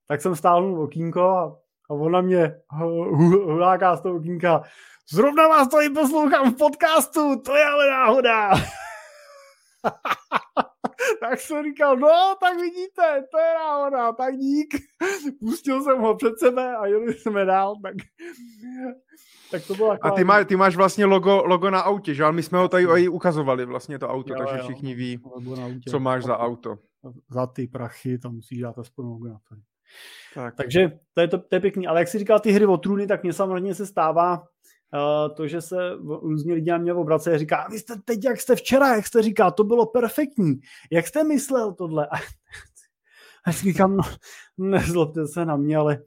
Tak 0.07 0.21
jsem 0.21 0.35
stáhnul 0.35 0.81
okýnko 0.81 1.21
a, 1.21 1.59
a 1.89 1.93
ona 1.93 2.21
mě 2.21 2.55
huláká 3.43 3.95
z 3.95 4.01
toho 4.01 4.15
okýnka. 4.15 4.63
Zrovna 5.11 5.47
vás 5.47 5.67
tady 5.67 5.89
poslouchám 5.89 6.53
v 6.53 6.57
podcastu, 6.57 7.41
to 7.41 7.55
je 7.55 7.65
ale 7.65 7.87
náhoda. 7.87 8.51
tak 11.29 11.39
jsem 11.39 11.63
říkal, 11.63 11.97
no, 11.97 12.35
tak 12.41 12.55
vidíte, 12.55 13.23
to 13.31 13.37
je 13.37 13.53
náhoda, 13.55 14.11
tak 14.11 14.37
dík. 14.37 14.73
Pustil 15.39 15.83
jsem 15.83 15.99
ho 15.99 16.15
před 16.15 16.39
sebe 16.39 16.75
a 16.75 16.85
jeli 16.85 17.13
jsme 17.13 17.45
dál, 17.45 17.75
tak, 17.83 17.95
tak 19.51 19.67
to 19.67 19.75
bylo 19.75 19.97
A 20.01 20.11
ty, 20.11 20.23
má, 20.23 20.43
ty 20.43 20.55
máš 20.55 20.75
vlastně 20.75 21.05
logo, 21.05 21.43
logo 21.45 21.69
na 21.69 21.79
autě, 21.79 22.13
že? 22.13 22.23
Ale 22.23 22.33
my 22.33 22.43
jsme 22.43 22.57
ho 22.57 22.67
tady 22.67 22.85
i 22.97 23.07
ukazovali, 23.07 23.65
vlastně 23.65 23.99
to 23.99 24.07
auto, 24.07 24.33
jo, 24.33 24.39
takže 24.39 24.57
jo, 24.57 24.63
všichni 24.63 24.95
ví, 24.95 25.21
co 25.89 25.99
máš 25.99 26.23
za 26.23 26.37
auto. 26.37 26.77
Za 27.29 27.47
ty 27.47 27.67
prachy, 27.67 28.19
tam 28.19 28.35
musíš 28.35 28.59
dát 28.59 28.77
aspoň 28.77 29.05
logo 29.05 29.27
na 29.27 29.39
to. 29.49 29.55
Tak. 30.35 30.55
Takže 30.55 30.91
to 31.13 31.21
je, 31.21 31.27
to, 31.27 31.37
to 31.37 31.55
je 31.55 31.59
pěkný. 31.59 31.87
Ale 31.87 31.99
jak 31.99 32.07
jsi 32.07 32.19
říkal 32.19 32.39
ty 32.39 32.51
hry 32.51 32.65
o 32.65 32.77
trůny, 32.77 33.07
tak 33.07 33.23
mě 33.23 33.33
samozřejmě 33.33 33.75
se 33.75 33.85
stává 33.85 34.47
to, 35.35 35.47
že 35.47 35.61
se 35.61 35.77
různě 36.21 36.53
lidi 36.53 36.71
na 36.71 36.77
mě 36.77 36.93
obrace 36.93 37.33
a 37.33 37.37
říká, 37.37 37.67
vy 37.71 37.79
jste 37.79 37.93
teď, 38.05 38.25
jak 38.25 38.41
jste 38.41 38.55
včera, 38.55 38.95
jak 38.95 39.07
jste 39.07 39.21
říkal, 39.21 39.51
to 39.51 39.63
bylo 39.63 39.85
perfektní. 39.85 40.59
Jak 40.91 41.07
jste 41.07 41.23
myslel 41.23 41.73
tohle? 41.73 42.07
A 43.45 43.49
já 43.49 43.51
říkám, 43.51 43.97
no, 43.97 44.03
nezlobte 44.57 45.27
se 45.27 45.45
na 45.45 45.55
mě, 45.55 45.77
ale 45.77 45.99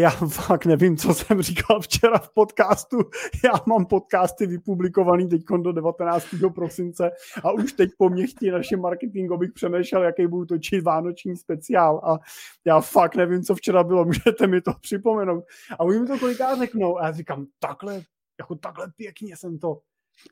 já 0.00 0.10
fakt 0.10 0.66
nevím, 0.66 0.96
co 0.96 1.14
jsem 1.14 1.42
říkal 1.42 1.80
včera 1.80 2.18
v 2.18 2.34
podcastu. 2.34 2.98
Já 3.44 3.52
mám 3.66 3.86
podcasty 3.86 4.46
vypublikovaný 4.46 5.28
teď 5.28 5.42
do 5.62 5.72
19. 5.72 6.26
prosince 6.54 7.10
a 7.44 7.52
už 7.52 7.72
teď 7.72 7.90
po 7.98 8.08
mě 8.08 8.26
chtí 8.26 8.50
naše 8.50 8.76
marketing, 8.76 9.32
abych 9.32 9.52
přemýšlel, 9.52 10.02
jaký 10.02 10.26
budu 10.26 10.46
točit 10.46 10.84
vánoční 10.84 11.36
speciál 11.36 12.00
a 12.04 12.18
já 12.64 12.80
fakt 12.80 13.16
nevím, 13.16 13.42
co 13.42 13.54
včera 13.54 13.84
bylo, 13.84 14.04
můžete 14.04 14.46
mi 14.46 14.60
to 14.60 14.72
připomenout. 14.80 15.44
A 15.78 15.80
oni 15.80 15.98
mi 15.98 16.06
to 16.06 16.18
kolikrát 16.18 16.58
řeknou 16.58 16.98
a 16.98 17.06
já 17.06 17.12
říkám, 17.12 17.46
takhle, 17.58 18.02
jako 18.38 18.54
takhle 18.54 18.92
pěkně 18.96 19.36
jsem 19.36 19.58
to, 19.58 19.80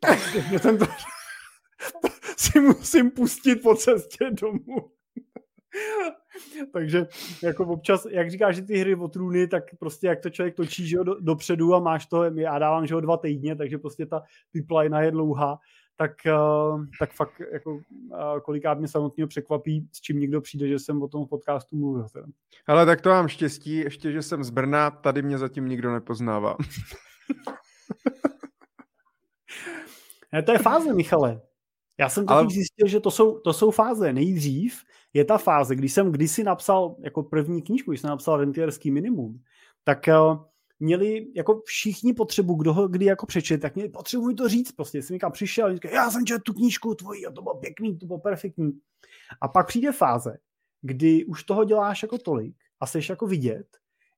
tak 0.00 0.32
pěkně 0.32 0.58
jsem 0.58 0.78
to, 0.78 0.86
si 2.36 2.60
musím 2.60 3.10
pustit 3.10 3.56
po 3.56 3.74
cestě 3.74 4.30
domů. 4.30 4.90
Takže 6.72 7.06
jako 7.42 7.66
občas, 7.66 8.06
jak 8.10 8.30
říkáš, 8.30 8.56
že 8.56 8.62
ty 8.62 8.78
hry 8.78 8.94
o 8.94 9.08
trůny, 9.08 9.46
tak 9.46 9.64
prostě 9.78 10.06
jak 10.06 10.20
to 10.20 10.30
člověk 10.30 10.56
točí 10.56 10.86
že 10.86 10.96
jo, 10.96 11.04
do, 11.04 11.20
dopředu 11.20 11.74
a 11.74 11.78
máš 11.78 12.06
to, 12.06 12.24
já 12.24 12.58
dávám 12.58 12.86
že 12.86 12.94
jo, 12.94 13.00
dva 13.00 13.16
týdně, 13.16 13.56
takže 13.56 13.78
prostě 13.78 14.06
ta 14.06 14.22
pipeline 14.52 15.04
je 15.04 15.10
dlouhá, 15.10 15.58
tak, 15.96 16.12
uh, 16.26 16.84
tak 16.98 17.12
fakt 17.12 17.42
jako 17.52 17.74
uh, 17.74 17.80
kolikrát 18.42 18.78
mě 18.78 18.88
samotného 18.88 19.28
překvapí, 19.28 19.88
s 19.92 20.00
čím 20.00 20.20
někdo 20.20 20.40
přijde, 20.40 20.68
že 20.68 20.78
jsem 20.78 21.02
o 21.02 21.08
tom 21.08 21.26
podcastu 21.26 21.76
mluvil. 21.76 22.06
Teda. 22.12 22.26
Ale 22.66 22.86
tak 22.86 23.00
to 23.00 23.08
mám 23.08 23.28
štěstí, 23.28 23.76
ještě, 23.76 24.12
že 24.12 24.22
jsem 24.22 24.44
z 24.44 24.50
Brna, 24.50 24.90
tady 24.90 25.22
mě 25.22 25.38
zatím 25.38 25.68
nikdo 25.68 25.92
nepoznává. 25.92 26.56
ne, 30.32 30.42
to 30.42 30.52
je 30.52 30.58
fáze, 30.58 30.94
Michale. 30.94 31.40
Já 31.98 32.08
jsem 32.08 32.26
totiž 32.26 32.36
Ale... 32.36 32.50
zjistil, 32.50 32.86
že 32.86 33.00
to 33.00 33.10
jsou, 33.10 33.38
to 33.38 33.52
jsou 33.52 33.70
fáze. 33.70 34.12
Nejdřív 34.12 34.84
je 35.14 35.24
ta 35.24 35.38
fáze, 35.38 35.76
když 35.76 35.92
jsem 35.92 36.12
kdysi 36.12 36.44
napsal 36.44 36.96
jako 37.00 37.22
první 37.22 37.62
knížku, 37.62 37.90
když 37.90 38.00
jsem 38.00 38.10
napsal 38.10 38.36
rentierský 38.36 38.90
minimum, 38.90 39.42
tak 39.84 40.08
uh, 40.08 40.44
měli 40.80 41.26
jako 41.34 41.62
všichni 41.64 42.14
potřebu, 42.14 42.54
kdo 42.54 42.72
ho 42.72 42.88
kdy 42.88 43.04
jako 43.04 43.26
přečet, 43.26 43.58
tak 43.58 43.74
měli 43.74 43.90
potřebu 43.90 44.26
mi 44.26 44.34
to 44.34 44.48
říct. 44.48 44.72
Prostě 44.72 45.02
jsem 45.02 45.14
někam 45.14 45.32
přišel 45.32 45.66
a 45.66 45.74
říkal, 45.74 45.92
já 45.92 46.10
jsem 46.10 46.26
četl 46.26 46.40
tu 46.40 46.52
knížku 46.52 46.94
tvoji 46.94 47.26
a 47.26 47.30
to 47.30 47.42
bylo 47.42 47.54
pěkný, 47.54 47.98
to 47.98 48.06
bylo 48.06 48.18
perfektní. 48.18 48.72
A 49.40 49.48
pak 49.48 49.66
přijde 49.66 49.92
fáze, 49.92 50.38
kdy 50.82 51.24
už 51.24 51.44
toho 51.44 51.64
děláš 51.64 52.02
jako 52.02 52.18
tolik 52.18 52.56
a 52.80 52.86
jsi 52.86 53.00
jako 53.08 53.26
vidět, 53.26 53.66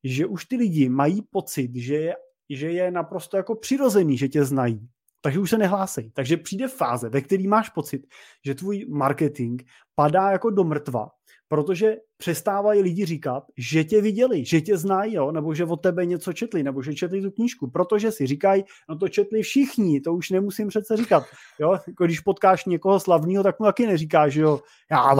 že 0.04 0.26
už 0.26 0.44
ty 0.44 0.56
lidi 0.56 0.88
mají 0.88 1.22
pocit, 1.22 1.70
že 1.76 1.94
je, 1.94 2.16
že 2.50 2.70
je 2.70 2.90
naprosto 2.90 3.36
jako 3.36 3.54
přirozený, 3.54 4.18
že 4.18 4.28
tě 4.28 4.44
znají 4.44 4.88
takže 5.22 5.40
už 5.40 5.50
se 5.50 5.58
nehlásej. 5.58 6.10
Takže 6.14 6.36
přijde 6.36 6.68
fáze, 6.68 7.08
ve 7.08 7.20
které 7.20 7.48
máš 7.48 7.68
pocit, 7.68 8.06
že 8.44 8.54
tvůj 8.54 8.86
marketing 8.88 9.62
padá 9.94 10.30
jako 10.30 10.50
do 10.50 10.64
mrtva, 10.64 11.08
protože 11.48 11.96
přestávají 12.16 12.82
lidi 12.82 13.04
říkat, 13.04 13.44
že 13.56 13.84
tě 13.84 14.00
viděli, 14.00 14.44
že 14.44 14.60
tě 14.60 14.76
znají, 14.76 15.14
jo? 15.14 15.32
nebo 15.32 15.54
že 15.54 15.64
od 15.64 15.76
tebe 15.76 16.06
něco 16.06 16.32
četli, 16.32 16.62
nebo 16.62 16.82
že 16.82 16.94
četli 16.94 17.22
tu 17.22 17.30
knížku, 17.30 17.70
protože 17.70 18.12
si 18.12 18.26
říkají, 18.26 18.64
no 18.88 18.98
to 18.98 19.08
četli 19.08 19.42
všichni, 19.42 20.00
to 20.00 20.14
už 20.14 20.30
nemusím 20.30 20.68
přece 20.68 20.96
říkat. 20.96 21.24
Jo? 21.60 21.78
Jako 21.88 22.04
když 22.04 22.20
potkáš 22.20 22.64
někoho 22.64 23.00
slavného, 23.00 23.42
tak 23.42 23.58
mu 23.58 23.66
taky 23.66 23.86
neříkáš, 23.86 24.32
že 24.32 24.40
jo, 24.40 24.60
já, 24.90 25.14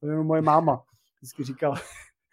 to 0.00 0.06
je 0.06 0.16
moje 0.16 0.42
máma. 0.42 0.82
Vždycky 1.20 1.44
říkala, 1.44 1.76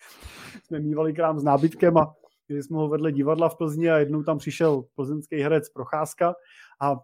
jsme 0.64 0.80
mývali 0.80 1.14
krám 1.14 1.40
s 1.40 1.44
nábytkem 1.44 1.98
a 1.98 2.14
když 2.48 2.66
jsme 2.66 2.78
ho 2.78 2.90
vedle 2.90 3.12
divadla 3.12 3.50
v 3.50 3.58
Plzni 3.58 3.90
a 3.90 3.98
jednou 3.98 4.24
tam 4.24 4.38
přišel 4.38 4.84
plzeňský 4.96 5.36
herec 5.36 5.70
Procházka 5.70 6.36
a 6.80 6.92
uh, 6.92 7.00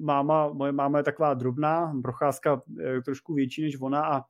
máma, 0.00 0.48
moje 0.48 0.72
máma 0.72 0.98
je 0.98 1.04
taková 1.04 1.34
drobná, 1.34 1.92
Procházka 2.02 2.62
je 2.80 3.02
trošku 3.02 3.34
větší 3.34 3.62
než 3.62 3.80
ona 3.80 4.06
a 4.06 4.24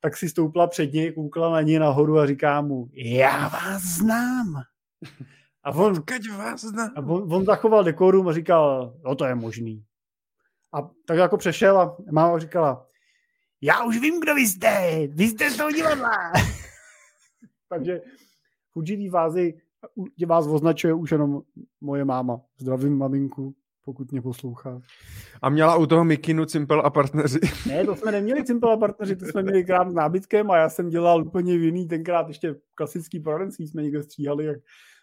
tak 0.00 0.16
si 0.16 0.28
stoupla 0.28 0.66
před 0.66 0.92
něj, 0.92 1.12
koukla 1.12 1.50
na 1.50 1.60
něj 1.60 1.78
nahoru 1.78 2.18
a 2.18 2.26
říká 2.26 2.60
mu, 2.60 2.88
já 2.92 3.48
vás 3.48 3.82
znám. 3.82 4.62
A 5.64 5.70
on, 5.70 5.94
vás 6.38 6.60
znám. 6.60 6.90
A 6.96 7.00
on, 7.00 7.34
on 7.34 7.44
zachoval 7.44 7.84
dekorum 7.84 8.28
a 8.28 8.32
říkal, 8.32 8.94
no 9.04 9.14
to 9.14 9.24
je 9.24 9.34
možný. 9.34 9.84
A 10.74 10.90
tak 11.06 11.18
jako 11.18 11.36
přešel 11.36 11.80
a 11.80 11.96
máma 12.12 12.38
říkala, 12.38 12.86
já 13.60 13.84
už 13.84 13.98
vím, 13.98 14.20
kdo 14.20 14.34
vy 14.34 14.40
jste, 14.40 15.06
vy 15.06 15.24
jste 15.24 15.50
z 15.50 15.56
toho 15.56 15.70
divadla. 15.70 16.32
Takže 17.68 18.00
v 18.74 18.76
určitý 18.76 19.08
fázi 19.08 19.54
tě 20.18 20.26
vás 20.26 20.46
označuje 20.46 20.94
už 20.94 21.10
jenom 21.10 21.42
moje 21.80 22.04
máma. 22.04 22.40
Zdravím 22.58 22.98
maminku, 22.98 23.54
pokud 23.84 24.12
mě 24.12 24.22
poslouchá. 24.22 24.80
A 25.42 25.48
měla 25.48 25.76
u 25.76 25.86
toho 25.86 26.04
mikinu 26.04 26.44
Cimpel 26.44 26.80
a 26.80 26.90
partneři? 26.90 27.38
Ne, 27.68 27.84
to 27.84 27.96
jsme 27.96 28.12
neměli 28.12 28.44
Cimpel 28.44 28.70
a 28.70 28.76
partneři, 28.76 29.16
to 29.16 29.26
jsme 29.26 29.42
měli 29.42 29.64
krám 29.64 29.90
s 29.90 29.94
nábytkem 29.94 30.50
a 30.50 30.56
já 30.56 30.68
jsem 30.68 30.88
dělal 30.88 31.26
úplně 31.26 31.54
jiný, 31.54 31.88
tenkrát 31.88 32.28
ještě 32.28 32.54
klasický 32.74 33.20
poradenství 33.20 33.68
jsme 33.68 33.82
někde 33.82 34.02
stříhali, 34.02 34.44
jak 34.44 34.58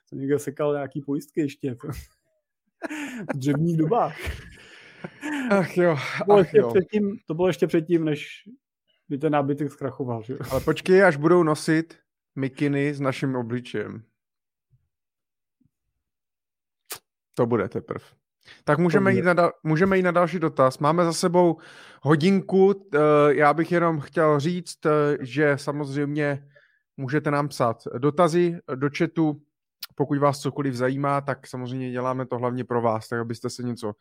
jsem 0.08 0.20
někde 0.20 0.40
sekal 0.40 0.74
nějaký 0.74 1.02
pojistky 1.02 1.42
ještě. 1.42 1.76
v 3.34 3.38
dřevních 3.38 3.78
dobách. 3.78 4.16
Ach 5.50 5.78
jo, 5.78 5.96
to 6.18 6.26
bylo, 6.26 6.40
ach 6.40 6.54
jo. 6.54 6.70
Předtím, 6.70 7.18
to 7.28 7.34
bylo 7.34 7.48
ještě 7.48 7.68
předtím, 7.68 8.06
než 8.06 8.28
by 9.10 9.18
ten 9.18 9.34
nábytek 9.34 9.72
zkrachoval. 9.72 10.24
Že? 10.24 10.38
Ale 10.52 10.62
počkej, 10.62 11.04
až 11.04 11.16
budou 11.16 11.44
nosit 11.44 11.98
mikiny 12.36 12.94
s 12.94 13.00
naším 13.00 13.36
obličejem. 13.36 14.04
To 17.34 17.46
bude 17.46 17.70
teprve. 17.70 18.06
Tak 18.64 18.80
můžeme 18.80 19.14
jít, 19.14 19.22
na, 19.22 19.34
dal- 19.34 19.52
můžeme 19.64 19.98
jít 19.98 20.04
na 20.04 20.12
další 20.12 20.40
dotaz. 20.40 20.80
Máme 20.80 21.06
za 21.06 21.14
sebou 21.14 21.58
hodinku. 22.02 22.90
Já 23.30 23.54
bych 23.54 23.72
jenom 23.72 24.00
chtěl 24.00 24.40
říct, 24.40 24.80
že 25.20 25.58
samozřejmě 25.58 26.48
můžete 26.98 27.32
nám 27.32 27.48
psát 27.48 27.84
dotazy 27.98 28.60
do 28.76 28.90
chatu. 28.98 29.42
Pokud 29.96 30.18
vás 30.18 30.40
cokoliv 30.40 30.76
zajímá, 30.76 31.22
tak 31.22 31.48
samozřejmě 31.48 31.92
děláme 31.92 32.26
to 32.26 32.38
hlavně 32.38 32.64
pro 32.64 32.82
vás, 32.82 33.08
tak 33.08 33.20
abyste 33.20 33.50
se 33.50 33.64
něco 33.64 33.94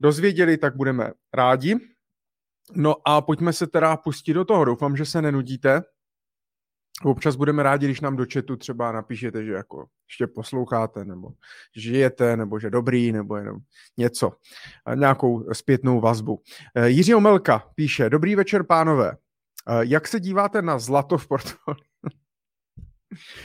dozvěděli, 0.00 0.58
tak 0.58 0.76
budeme 0.76 1.10
rádi. 1.34 1.76
No 2.74 3.08
a 3.08 3.20
pojďme 3.20 3.52
se 3.52 3.66
teda 3.66 3.96
pustit 3.96 4.34
do 4.34 4.44
toho. 4.44 4.64
Doufám, 4.64 4.96
že 4.96 5.04
se 5.04 5.22
nenudíte. 5.22 5.82
Občas 7.02 7.36
budeme 7.36 7.62
rádi, 7.62 7.86
když 7.86 8.00
nám 8.00 8.16
do 8.16 8.26
chatu 8.32 8.56
třeba 8.56 8.92
napíšete, 8.92 9.44
že 9.44 9.52
jako 9.52 9.86
ještě 10.08 10.26
posloucháte, 10.26 11.04
nebo 11.04 11.28
žijete, 11.76 12.36
nebo 12.36 12.58
že 12.58 12.70
dobrý, 12.70 13.12
nebo 13.12 13.36
jenom 13.36 13.56
něco, 13.96 14.32
nějakou 14.94 15.54
zpětnou 15.54 16.00
vazbu. 16.00 16.42
Eh, 16.74 16.88
Jiří 16.88 17.14
Omelka 17.14 17.70
píše, 17.74 18.10
dobrý 18.10 18.34
večer, 18.34 18.64
pánové. 18.64 19.10
Eh, 19.12 19.80
jak 19.80 20.08
se 20.08 20.20
díváte 20.20 20.62
na 20.62 20.78
zlato 20.78 21.18
v 21.18 21.28
portfoliu? 21.28 21.80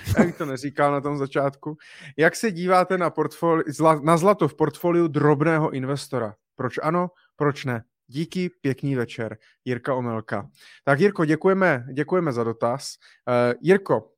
Jak 0.17 0.37
to 0.37 0.45
neříkal 0.45 0.91
na 0.91 1.01
tom 1.01 1.17
začátku. 1.17 1.77
Jak 2.17 2.35
se 2.35 2.51
díváte 2.51 2.97
na, 2.97 3.09
portfoli- 3.09 4.03
na 4.03 4.17
zlato 4.17 4.47
v 4.47 4.55
portfoliu 4.55 5.07
drobného 5.07 5.69
investora? 5.69 6.35
Proč 6.55 6.79
ano, 6.83 7.09
proč 7.35 7.65
ne? 7.65 7.83
Díky, 8.11 8.49
pěkný 8.49 8.95
večer, 8.95 9.37
Jirka 9.65 9.95
Omelka. 9.95 10.49
Tak 10.83 10.99
Jirko, 10.99 11.25
děkujeme, 11.25 11.85
děkujeme 11.93 12.31
za 12.31 12.43
dotaz. 12.43 12.95
Uh, 13.27 13.53
Jirko, 13.61 14.11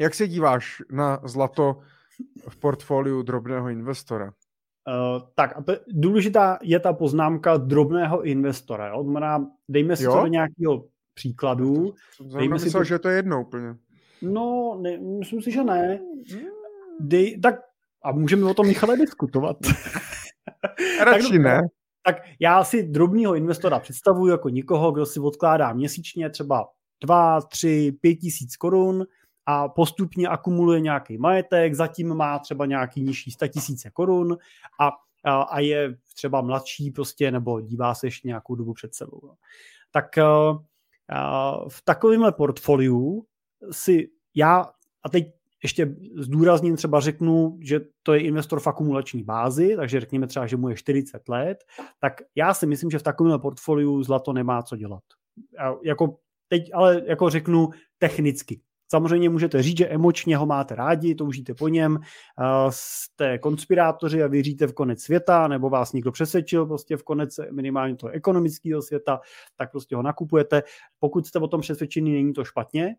jak 0.00 0.14
se 0.14 0.28
díváš 0.28 0.82
na 0.90 1.20
zlato 1.24 1.80
v 2.48 2.56
portfoliu 2.56 3.22
drobného 3.22 3.68
investora? 3.68 4.26
Uh, 4.26 5.22
tak 5.34 5.56
a 5.56 5.64
důležitá 5.88 6.58
je 6.62 6.80
ta 6.80 6.92
poznámka 6.92 7.56
drobného 7.56 8.22
investora. 8.22 8.88
Jo? 8.88 9.02
Znamená, 9.02 9.46
dejme 9.68 9.96
si 9.96 10.04
jo? 10.04 10.12
to 10.12 10.20
do 10.20 10.26
nějakého 10.26 10.84
příkladu. 11.14 11.94
Dejme 12.38 12.54
myslel, 12.54 12.80
to... 12.80 12.84
že 12.84 12.98
to 12.98 13.08
je 13.08 13.16
jedno 13.16 13.40
úplně. 13.40 13.74
No, 14.22 14.78
ne, 14.82 14.98
myslím 14.98 15.42
si, 15.42 15.52
že 15.52 15.64
ne. 15.64 16.00
Dej, 17.00 17.40
tak 17.40 17.54
a 18.04 18.12
můžeme 18.12 18.50
o 18.50 18.54
tom 18.54 18.66
Michale 18.66 18.96
diskutovat. 18.96 19.56
Radši 21.04 21.38
ne 21.38 21.68
tak 22.08 22.22
já 22.40 22.64
si 22.64 22.82
drobného 22.82 23.34
investora 23.34 23.80
představuji 23.80 24.26
jako 24.26 24.48
nikoho, 24.48 24.92
kdo 24.92 25.06
si 25.06 25.20
odkládá 25.20 25.72
měsíčně 25.72 26.30
třeba 26.30 26.68
2, 27.00 27.40
3, 27.40 27.92
5 28.00 28.14
tisíc 28.14 28.56
korun 28.56 29.06
a 29.46 29.68
postupně 29.68 30.28
akumuluje 30.28 30.80
nějaký 30.80 31.18
majetek, 31.18 31.74
zatím 31.74 32.14
má 32.14 32.38
třeba 32.38 32.66
nějaký 32.66 33.02
nižší 33.02 33.30
100 33.30 33.48
tisíce 33.48 33.90
korun 33.90 34.36
a 34.80 34.90
a, 35.24 35.42
a 35.42 35.60
je 35.60 35.96
třeba 36.14 36.40
mladší 36.40 36.90
prostě, 36.90 37.30
nebo 37.30 37.60
dívá 37.60 37.94
se 37.94 38.06
ještě 38.06 38.28
nějakou 38.28 38.54
dobu 38.54 38.74
před 38.74 38.94
sebou. 38.94 39.20
No. 39.22 39.34
Tak 39.90 40.18
a, 40.18 40.58
a 41.08 41.68
v 41.68 41.82
takovémhle 41.84 42.32
portfoliu 42.32 43.26
si 43.70 44.10
já, 44.34 44.70
a 45.02 45.08
teď 45.08 45.32
ještě 45.62 45.96
zdůrazním, 46.16 46.76
třeba 46.76 47.00
řeknu, 47.00 47.58
že 47.60 47.80
to 48.02 48.14
je 48.14 48.20
investor 48.20 48.60
v 48.60 48.66
akumulační 48.66 49.22
bázi, 49.22 49.76
takže 49.76 50.00
řekněme 50.00 50.26
třeba, 50.26 50.46
že 50.46 50.56
mu 50.56 50.68
je 50.68 50.76
40 50.76 51.28
let, 51.28 51.64
tak 52.00 52.20
já 52.34 52.54
si 52.54 52.66
myslím, 52.66 52.90
že 52.90 52.98
v 52.98 53.02
takovém 53.02 53.40
portfoliu 53.40 54.02
zlato 54.02 54.32
nemá 54.32 54.62
co 54.62 54.76
dělat. 54.76 55.02
A 55.58 55.74
jako 55.84 56.16
teď 56.48 56.70
ale 56.74 57.02
jako 57.06 57.30
řeknu 57.30 57.68
technicky. 57.98 58.60
Samozřejmě 58.90 59.28
můžete 59.28 59.62
říct, 59.62 59.78
že 59.78 59.88
emočně 59.88 60.36
ho 60.36 60.46
máte 60.46 60.74
rádi, 60.74 61.14
toužíte 61.14 61.54
po 61.54 61.68
něm, 61.68 61.98
jste 62.68 63.38
konspirátoři 63.38 64.22
a 64.22 64.26
věříte 64.26 64.66
v 64.66 64.72
konec 64.72 65.02
světa, 65.02 65.48
nebo 65.48 65.70
vás 65.70 65.92
někdo 65.92 66.12
přesvědčil 66.12 66.66
prostě 66.66 66.96
v 66.96 67.02
konec 67.02 67.40
minimálně 67.52 67.96
toho 67.96 68.10
ekonomického 68.10 68.82
světa, 68.82 69.20
tak 69.56 69.70
prostě 69.70 69.96
ho 69.96 70.02
nakupujete. 70.02 70.62
Pokud 70.98 71.26
jste 71.26 71.38
o 71.38 71.48
tom 71.48 71.60
přesvědčení, 71.60 72.12
není 72.12 72.32
to 72.32 72.44
špatně, 72.44 72.94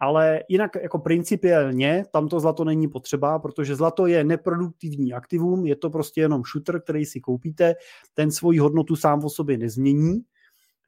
ale 0.00 0.42
jinak 0.48 0.70
jako 0.82 0.98
principiálně 0.98 2.04
tam 2.12 2.28
to 2.28 2.40
zlato 2.40 2.64
není 2.64 2.88
potřeba, 2.88 3.38
protože 3.38 3.76
zlato 3.76 4.06
je 4.06 4.24
neproduktivní 4.24 5.12
aktivum, 5.12 5.66
je 5.66 5.76
to 5.76 5.90
prostě 5.90 6.20
jenom 6.20 6.42
shooter, 6.52 6.80
který 6.80 7.04
si 7.04 7.20
koupíte, 7.20 7.74
ten 8.14 8.30
svoji 8.30 8.58
hodnotu 8.58 8.96
sám 8.96 9.24
o 9.24 9.30
sobě 9.30 9.58
nezmění, 9.58 10.22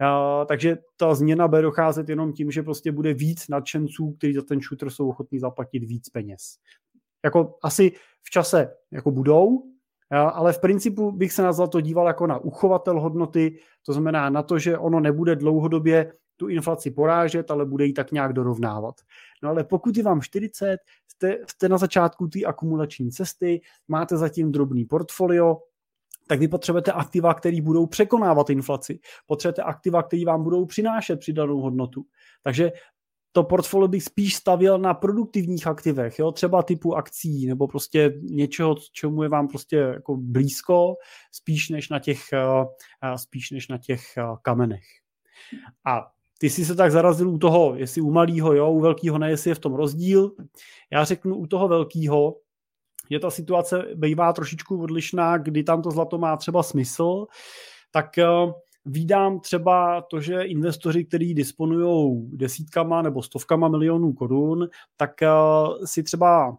Uh, 0.03 0.47
takže 0.47 0.79
ta 0.97 1.15
změna 1.15 1.49
bude 1.49 1.63
docházet 1.63 2.09
jenom 2.09 2.33
tím, 2.33 2.51
že 2.51 2.63
prostě 2.63 2.93
bude 2.93 3.15
víc 3.15 3.49
nadšenců, 3.49 4.13
kteří 4.13 4.35
za 4.35 4.43
ten 4.43 4.61
shooter 4.61 4.91
jsou 4.91 5.09
ochotní 5.09 5.39
zaplatit 5.39 5.79
víc 5.79 6.09
peněz. 6.09 6.57
Jako 7.25 7.59
asi 7.63 7.93
v 8.23 8.31
čase 8.31 8.75
jako 8.91 9.11
budou, 9.11 9.47
uh, 9.47 9.67
ale 10.11 10.53
v 10.53 10.61
principu 10.61 11.13
bych 11.13 11.33
se 11.33 11.43
na 11.43 11.53
zlato 11.53 11.81
díval 11.81 12.07
jako 12.07 12.27
na 12.27 12.39
uchovatel 12.39 13.01
hodnoty, 13.01 13.59
to 13.87 13.93
znamená 13.93 14.31
na 14.31 14.43
to, 14.43 14.59
že 14.59 14.79
ono 14.79 15.01
nebude 15.01 15.37
dlouhodobě 15.37 16.13
tu 16.39 16.49
inflaci 16.49 16.91
porážet, 16.91 17.51
ale 17.51 17.67
bude 17.67 17.87
ji 17.87 17.93
tak 17.93 18.13
nějak 18.13 18.33
dorovnávat. 18.33 18.95
No 19.43 19.49
ale 19.49 19.65
pokud 19.65 19.97
je 19.97 20.03
vám 20.03 20.21
40, 20.21 20.79
jste, 21.09 21.39
jste 21.47 21.69
na 21.69 21.79
začátku 21.79 22.29
té 22.29 22.45
akumulační 22.45 23.11
cesty, 23.11 23.61
máte 23.89 24.17
zatím 24.17 24.53
drobný 24.53 24.85
portfolio, 24.85 25.57
tak 26.29 26.41
vy 26.41 26.49
potřebujete 26.49 26.93
aktiva, 26.93 27.35
které 27.35 27.63
budou 27.63 27.87
překonávat 27.87 28.51
inflaci. 28.51 29.01
Potřebujete 29.27 29.63
aktiva, 29.63 30.03
které 30.03 30.25
vám 30.25 30.43
budou 30.43 30.67
přinášet 30.67 31.21
přidanou 31.21 31.61
hodnotu. 31.61 32.05
Takže 32.43 32.73
to 33.33 33.45
portfolio 33.45 33.89
bych 33.89 34.03
spíš 34.03 34.35
stavil 34.35 34.79
na 34.79 34.95
produktivních 34.95 35.67
aktivech, 35.67 36.19
jo? 36.19 36.33
třeba 36.33 36.63
typu 36.63 36.97
akcí 36.97 37.47
nebo 37.47 37.69
prostě 37.69 38.15
něčeho, 38.23 38.77
čemu 38.93 39.23
je 39.23 39.29
vám 39.29 39.49
prostě 39.49 39.77
jako 39.77 40.17
blízko, 40.17 40.95
spíš 41.33 41.69
než 41.69 41.89
na 41.89 41.99
těch, 41.99 42.21
eh, 42.33 43.19
spíš 43.19 43.51
než 43.51 43.69
na 43.69 43.79
těch 43.79 44.17
eh, 44.17 44.23
kamenech. 44.43 44.85
A 45.87 46.11
ty 46.39 46.51
jsi 46.51 46.65
se 46.65 46.75
tak 46.75 46.93
zarazil 46.93 47.29
u 47.31 47.39
toho, 47.39 47.75
jestli 47.77 48.01
u 48.01 48.11
malého, 48.11 48.55
jo, 48.55 48.71
u 48.71 48.81
velkého 48.81 49.19
ne, 49.19 49.31
jestli 49.31 49.51
je 49.51 49.55
v 49.55 49.59
tom 49.59 49.75
rozdíl. 49.75 50.33
Já 50.93 51.05
řeknu 51.05 51.37
u 51.37 51.47
toho 51.47 51.69
velkého, 51.69 52.37
že 53.11 53.19
ta 53.19 53.31
situace 53.31 53.87
bývá 53.95 54.33
trošičku 54.33 54.83
odlišná, 54.83 55.39
kdy 55.39 55.63
tam 55.65 55.83
to 55.83 55.91
zlato 55.91 56.19
má 56.19 56.37
třeba 56.37 56.63
smysl, 56.63 57.27
tak 57.91 58.11
uh, 58.19 58.53
Vídám 58.91 59.41
třeba 59.41 60.01
to, 60.01 60.21
že 60.21 60.43
investoři, 60.43 61.05
kteří 61.05 61.35
disponují 61.35 62.29
desítkama 62.37 63.03
nebo 63.03 63.23
stovkama 63.23 63.69
milionů 63.69 64.13
korun, 64.13 64.69
tak 64.97 65.11
uh, 65.23 65.85
si 65.85 66.03
třeba 66.03 66.59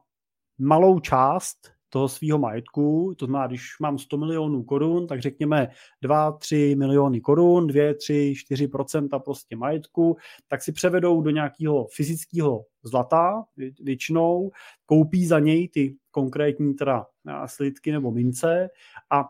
malou 0.60 1.00
část 1.00 1.58
toho 1.90 2.10
svého 2.10 2.40
majetku, 2.40 3.16
to 3.18 3.26
znamená, 3.26 3.48
když 3.48 3.62
mám 3.82 3.98
100 3.98 4.18
milionů 4.18 4.64
korun, 4.64 5.08
tak 5.08 5.22
řekněme 5.22 5.68
2, 6.02 6.32
3 6.32 6.76
miliony 6.78 7.22
korun, 7.22 7.68
2, 7.68 7.94
3, 7.94 8.34
4% 8.52 9.20
prostě 9.20 9.56
majetku, 9.56 10.18
tak 10.48 10.62
si 10.62 10.72
převedou 10.72 11.22
do 11.22 11.30
nějakého 11.30 11.88
fyzického 11.96 12.66
zlata 12.84 13.44
většinou, 13.82 14.52
koupí 14.86 15.26
za 15.26 15.40
něj 15.40 15.70
ty 15.70 15.96
konkrétní 16.12 16.74
teda 16.74 17.06
slidky 17.46 17.92
nebo 17.92 18.12
mince 18.12 18.70
a 19.12 19.26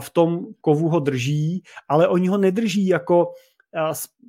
v 0.00 0.10
tom 0.10 0.46
kovu 0.60 0.88
ho 0.88 1.00
drží, 1.00 1.62
ale 1.88 2.08
oni 2.08 2.28
ho 2.28 2.38
nedrží 2.38 2.86
jako 2.86 3.32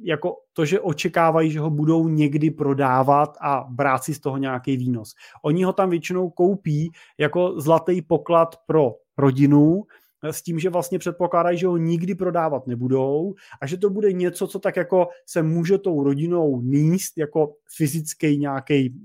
jako 0.04 0.36
to, 0.54 0.66
že 0.66 0.80
očekávají, 0.80 1.52
že 1.52 1.60
ho 1.60 1.70
budou 1.70 2.08
někdy 2.08 2.52
prodávat 2.52 3.38
a 3.42 3.66
brát 3.70 4.04
si 4.04 4.14
z 4.14 4.20
toho 4.20 4.38
nějaký 4.38 4.78
výnos. 4.78 5.14
Oni 5.44 5.64
ho 5.64 5.74
tam 5.74 5.90
většinou 5.90 6.30
koupí 6.30 6.92
jako 7.18 7.62
zlatý 7.62 8.02
poklad 8.02 8.56
pro 8.66 8.96
rodinu, 9.18 9.84
s 10.32 10.42
tím, 10.42 10.60
že 10.60 10.70
vlastně 10.70 11.00
předpokládají, 11.00 11.58
že 11.58 11.68
ho 11.68 11.78
nikdy 11.78 12.16
prodávat 12.16 12.68
nebudou 12.68 13.34
a 13.62 13.68
že 13.68 13.78
to 13.78 13.90
bude 13.90 14.14
něco, 14.14 14.48
co 14.48 14.60
tak 14.60 14.76
jako 14.76 15.08
se 15.26 15.44
může 15.44 15.78
tou 15.78 16.04
rodinou 16.04 16.62
níst 16.62 17.18
jako 17.18 17.54
fyzický 17.76 18.38
nějaký 18.38 18.96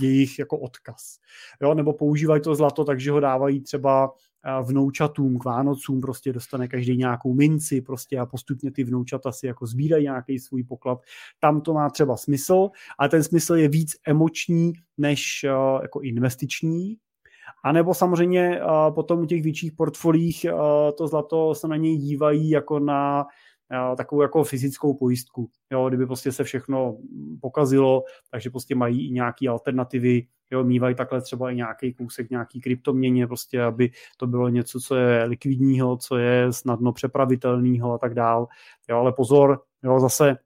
jejich 0.00 0.38
jako 0.38 0.58
odkaz. 0.58 1.18
Jo? 1.62 1.74
Nebo 1.74 1.92
používají 1.92 2.42
to 2.42 2.54
zlato, 2.54 2.84
takže 2.84 3.10
ho 3.10 3.20
dávají 3.20 3.60
třeba 3.60 4.12
vnoučatům 4.62 5.38
k 5.38 5.44
Vánocům 5.44 6.00
prostě 6.00 6.32
dostane 6.32 6.68
každý 6.68 6.96
nějakou 6.96 7.34
minci 7.34 7.80
prostě 7.80 8.18
a 8.18 8.26
postupně 8.26 8.70
ty 8.70 8.84
vnoučata 8.84 9.32
si 9.32 9.46
jako 9.46 9.66
sbírají 9.66 10.04
nějaký 10.04 10.38
svůj 10.38 10.64
poklad. 10.64 10.98
Tam 11.40 11.60
to 11.60 11.74
má 11.74 11.90
třeba 11.90 12.16
smysl, 12.16 12.68
ale 12.98 13.08
ten 13.08 13.22
smysl 13.22 13.54
je 13.54 13.68
víc 13.68 13.92
emoční 14.06 14.72
než 14.98 15.46
jako 15.82 16.00
investiční. 16.00 16.96
A 17.64 17.72
nebo 17.72 17.94
samozřejmě 17.94 18.60
potom 18.94 19.20
u 19.20 19.26
těch 19.26 19.42
větších 19.42 19.72
portfolích 19.72 20.46
to 20.98 21.08
zlato 21.08 21.54
se 21.54 21.68
na 21.68 21.76
něj 21.76 21.96
dívají 21.96 22.50
jako 22.50 22.78
na 22.78 23.26
takovou 23.96 24.22
jako 24.22 24.44
fyzickou 24.44 24.94
pojistku. 24.94 25.50
Jo, 25.70 25.88
kdyby 25.88 26.06
prostě 26.06 26.32
se 26.32 26.44
všechno 26.44 26.96
pokazilo, 27.40 28.04
takže 28.30 28.50
prostě 28.50 28.74
mají 28.74 29.08
i 29.08 29.10
nějaké 29.10 29.48
alternativy, 29.48 30.26
jo, 30.50 30.64
mývají 30.64 30.94
takhle 30.94 31.20
třeba 31.20 31.50
i 31.50 31.56
nějaký 31.56 31.94
kousek 31.94 32.30
nějaký 32.30 32.60
kryptoměně, 32.60 33.26
prostě 33.26 33.62
aby 33.62 33.90
to 34.16 34.26
bylo 34.26 34.48
něco, 34.48 34.80
co 34.80 34.96
je 34.96 35.24
likvidního, 35.24 35.96
co 35.96 36.16
je 36.16 36.52
snadno 36.52 36.92
přepravitelného 36.92 37.92
a 37.92 37.98
tak 37.98 38.14
dál. 38.14 38.46
Jo, 38.88 38.98
ale 38.98 39.12
pozor, 39.12 39.62
jo, 39.82 40.00
zase 40.00 40.36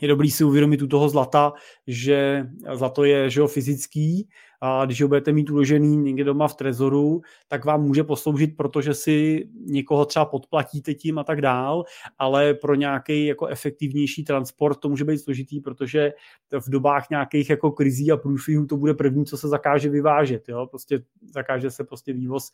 je 0.00 0.08
dobrý 0.08 0.30
si 0.30 0.44
uvědomit 0.44 0.82
u 0.82 0.86
toho 0.86 1.08
zlata, 1.08 1.52
že 1.86 2.46
zlato 2.74 3.04
je 3.04 3.30
že 3.30 3.40
jo, 3.40 3.46
fyzický 3.46 4.28
a 4.64 4.84
když 4.84 5.02
ho 5.02 5.08
budete 5.08 5.32
mít 5.32 5.50
uložený 5.50 5.96
někde 5.96 6.24
doma 6.24 6.48
v 6.48 6.54
trezoru, 6.54 7.20
tak 7.48 7.64
vám 7.64 7.82
může 7.82 8.04
posloužit, 8.04 8.56
protože 8.56 8.94
si 8.94 9.48
někoho 9.66 10.04
třeba 10.04 10.24
podplatíte 10.24 10.94
tím 10.94 11.18
a 11.18 11.24
tak 11.24 11.40
dál, 11.40 11.84
ale 12.18 12.54
pro 12.54 12.74
nějaký 12.74 13.26
jako 13.26 13.46
efektivnější 13.46 14.24
transport 14.24 14.80
to 14.80 14.88
může 14.88 15.04
být 15.04 15.18
složitý, 15.18 15.60
protože 15.60 16.12
v 16.60 16.70
dobách 16.70 17.10
nějakých 17.10 17.50
jako 17.50 17.70
krizí 17.70 18.12
a 18.12 18.16
průšvihů 18.16 18.66
to 18.66 18.76
bude 18.76 18.94
první, 18.94 19.24
co 19.24 19.36
se 19.36 19.48
zakáže 19.48 19.88
vyvážet. 19.88 20.48
Jo? 20.48 20.66
Prostě 20.66 21.02
zakáže 21.34 21.70
se 21.70 21.84
prostě 21.84 22.12
vývoz 22.12 22.50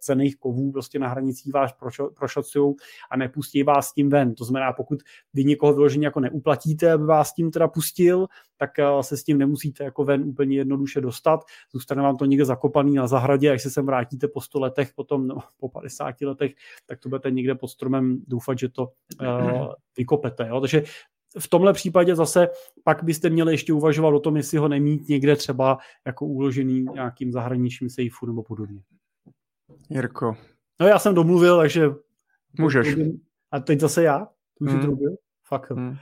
cených 0.00 0.36
kovů 0.36 0.72
prostě 0.72 0.98
na 0.98 1.08
hranicích 1.08 1.52
vás 1.52 1.74
prošocují 2.18 2.74
a 3.10 3.16
nepustí 3.16 3.62
vás 3.62 3.92
tím 3.92 4.10
ven. 4.10 4.34
To 4.34 4.44
znamená, 4.44 4.72
pokud 4.72 4.98
vy 5.34 5.44
někoho 5.44 5.74
vyloženě 5.74 6.06
jako 6.06 6.20
neuplatíte, 6.20 6.92
aby 6.92 7.04
vás 7.04 7.34
tím 7.34 7.50
teda 7.50 7.68
pustil, 7.68 8.26
tak 8.58 8.70
se 9.00 9.16
s 9.16 9.24
tím 9.24 9.38
nemusíte 9.38 9.84
jako 9.84 10.04
ven 10.04 10.22
úplně 10.24 10.56
jednoduše 10.56 11.00
dostat. 11.06 11.40
Zůstane 11.72 12.02
vám 12.02 12.16
to 12.16 12.24
někde 12.24 12.44
zakopaný 12.44 12.94
na 12.94 13.06
zahradě, 13.06 13.52
až 13.52 13.62
se 13.62 13.70
sem 13.70 13.86
vrátíte 13.86 14.28
po 14.28 14.40
100 14.40 14.60
letech, 14.60 14.92
potom 14.94 15.26
no, 15.26 15.38
po 15.56 15.68
50 15.68 16.20
letech, 16.20 16.52
tak 16.86 17.00
to 17.00 17.08
budete 17.08 17.30
někde 17.30 17.54
pod 17.54 17.68
stromem 17.68 18.18
doufat, 18.26 18.58
že 18.58 18.68
to 18.68 18.88
uh, 19.20 19.72
vykopete. 19.96 20.48
Jo? 20.48 20.60
Takže 20.60 20.82
v 21.38 21.48
tomhle 21.48 21.72
případě 21.72 22.16
zase 22.16 22.48
pak 22.84 23.04
byste 23.04 23.30
měli 23.30 23.52
ještě 23.52 23.72
uvažovat 23.72 24.14
o 24.14 24.20
tom, 24.20 24.36
jestli 24.36 24.58
ho 24.58 24.68
nemít 24.68 25.08
někde 25.08 25.36
třeba 25.36 25.78
jako 26.06 26.26
uložený 26.26 26.86
nějakým 26.94 27.32
zahraničním 27.32 27.90
sejfu 27.90 28.26
nebo 28.26 28.42
podobně. 28.42 28.82
Jirko. 29.90 30.36
No 30.80 30.86
já 30.86 30.98
jsem 30.98 31.14
domluvil, 31.14 31.58
takže... 31.58 31.90
Můžeš. 32.58 32.96
A 33.50 33.60
teď 33.60 33.80
zase 33.80 34.02
já? 34.02 34.28
Už 34.60 34.72
hmm. 34.72 34.80
to 34.80 34.96
Fakt. 35.48 35.70
Hmm 35.70 35.96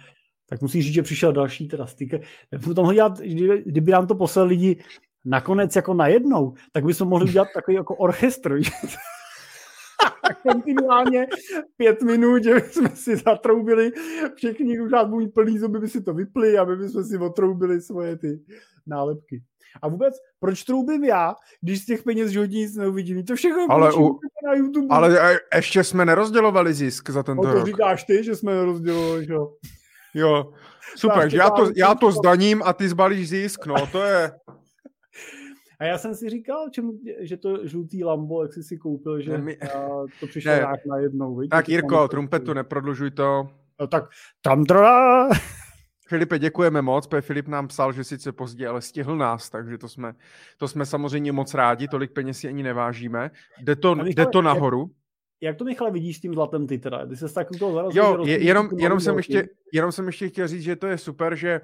tak 0.49 0.63
musíš 0.63 0.85
říct, 0.85 0.95
že 0.95 1.03
přišel 1.03 1.33
další 1.33 1.69
teda 1.69 1.87
sticker. 1.87 2.21
Potom 2.65 2.95
dělat, 2.95 3.19
kdyby 3.65 3.93
nám 3.93 4.07
to 4.07 4.15
poslali 4.15 4.49
lidi 4.49 4.85
nakonec 5.25 5.77
jako 5.77 5.95
najednou, 5.95 6.55
tak 6.73 6.85
bychom 6.85 7.09
mohli 7.09 7.29
udělat 7.29 7.49
takový 7.55 7.77
jako 7.77 7.95
orchestr. 7.95 8.61
kontinuálně 10.43 11.27
pět 11.77 12.03
minut, 12.03 12.45
že 12.45 12.61
jsme 12.71 12.89
si 12.89 13.17
zatroubili, 13.17 13.93
všichni 14.35 14.81
už 14.81 14.93
nás 14.93 15.09
budou 15.09 15.29
plný 15.29 15.59
zuby, 15.59 15.79
by 15.79 15.89
si 15.89 16.03
to 16.03 16.15
vypli, 16.15 16.59
aby 16.59 16.89
jsme 16.89 17.05
si 17.05 17.19
otroubili 17.19 17.81
svoje 17.81 18.17
ty 18.17 18.41
nálepky. 18.87 19.43
A 19.83 19.89
vůbec, 19.89 20.15
proč 20.41 20.65
troubím 20.65 21.05
já, 21.05 21.35
když 21.61 21.83
z 21.83 21.87
těch 21.87 22.03
peněz 22.03 22.31
žodní 22.31 22.61
nic 22.61 22.77
neuvidím? 22.77 23.25
To 23.25 23.37
všechno 23.37 23.67
ale, 23.71 23.93
u, 23.93 24.19
na 24.47 24.55
YouTube. 24.55 24.87
ale 24.91 25.39
ještě 25.55 25.85
jsme 25.85 26.05
nerozdělovali 26.05 26.75
zisk 26.75 27.11
za 27.11 27.23
tento 27.23 27.43
o 27.43 27.45
to 27.45 27.53
rok. 27.53 27.67
říkáš 27.67 28.05
ty, 28.05 28.25
že 28.25 28.37
jsme 28.37 28.55
nerozdělovali, 28.55 29.27
jo? 29.29 29.53
Jo, 30.15 30.53
super, 30.97 31.35
já 31.35 31.51
to, 31.51 31.71
já 31.77 31.95
to 31.95 32.13
zdaním 32.13 32.63
a 32.63 32.73
ty 32.73 32.89
zbalíš 32.89 33.29
zisk, 33.29 33.67
no, 33.67 33.87
to 33.87 34.03
je... 34.03 34.33
A 35.81 35.85
já 35.85 35.99
jsem 35.99 36.15
si 36.15 36.31
říkal, 36.31 36.71
čem, 36.71 36.91
že 37.21 37.37
to 37.37 37.67
žlutý 37.67 38.05
Lambo, 38.05 38.43
jak 38.43 38.53
jsi 38.53 38.63
si 38.63 38.77
koupil, 38.79 39.21
že 39.21 39.31
ne, 39.31 39.39
my... 39.39 39.59
to 40.21 40.27
přišlo 40.27 40.51
ne. 40.51 40.57
nějak 40.57 40.87
najednou. 40.87 41.37
Viď? 41.37 41.51
Tak 41.51 41.69
Jirko, 41.69 42.09
trumpetu, 42.09 42.53
neprodlužuj 42.53 43.11
to. 43.11 43.49
No 43.81 43.87
tak 43.87 44.05
tam 44.43 44.65
teda... 44.65 45.29
Filipe, 46.09 46.39
děkujeme 46.39 46.83
moc, 46.83 47.07
protože 47.07 47.21
Filip 47.21 47.49
nám 47.49 47.69
psal, 47.69 47.93
že 47.93 48.05
sice 48.05 48.33
pozdě, 48.33 48.69
ale 48.69 48.81
stihl 48.81 49.17
nás, 49.17 49.51
takže 49.51 49.79
to 49.79 49.89
jsme, 49.89 50.15
to 50.59 50.69
jsme 50.69 50.87
samozřejmě 50.87 51.33
moc 51.33 51.55
rádi, 51.55 51.89
tolik 51.89 52.13
peněz 52.13 52.39
si 52.39 52.49
ani 52.49 52.63
nevážíme. 52.63 53.31
Jde 53.61 53.77
to, 53.77 53.95
jde 53.95 54.27
to 54.27 54.43
nahoru 54.43 54.81
jak 54.81 55.04
to 55.53 55.65
Michale 55.65 55.91
vidíš 55.91 56.17
s 56.17 56.21
tím 56.21 56.35
zlatem 56.35 56.67
ty 56.67 56.79
teda? 56.79 57.07
Ty 57.07 57.17
se 57.17 57.35
tak 57.35 57.49
toho 57.59 57.73
zarazil, 57.73 58.03
Jo, 58.03 58.25
je, 58.27 58.45
jenom, 58.45 58.69
jenom, 58.79 59.01
jsem 59.01 59.17
ještě, 59.17 59.49
jenom 59.73 59.93
jsem 59.93 60.07
ještě 60.07 60.29
chtěl 60.29 60.49
říct, 60.49 60.63
že 60.63 60.77
to 60.77 60.87
je 60.87 60.99
super, 60.99 61.37
že 61.37 61.61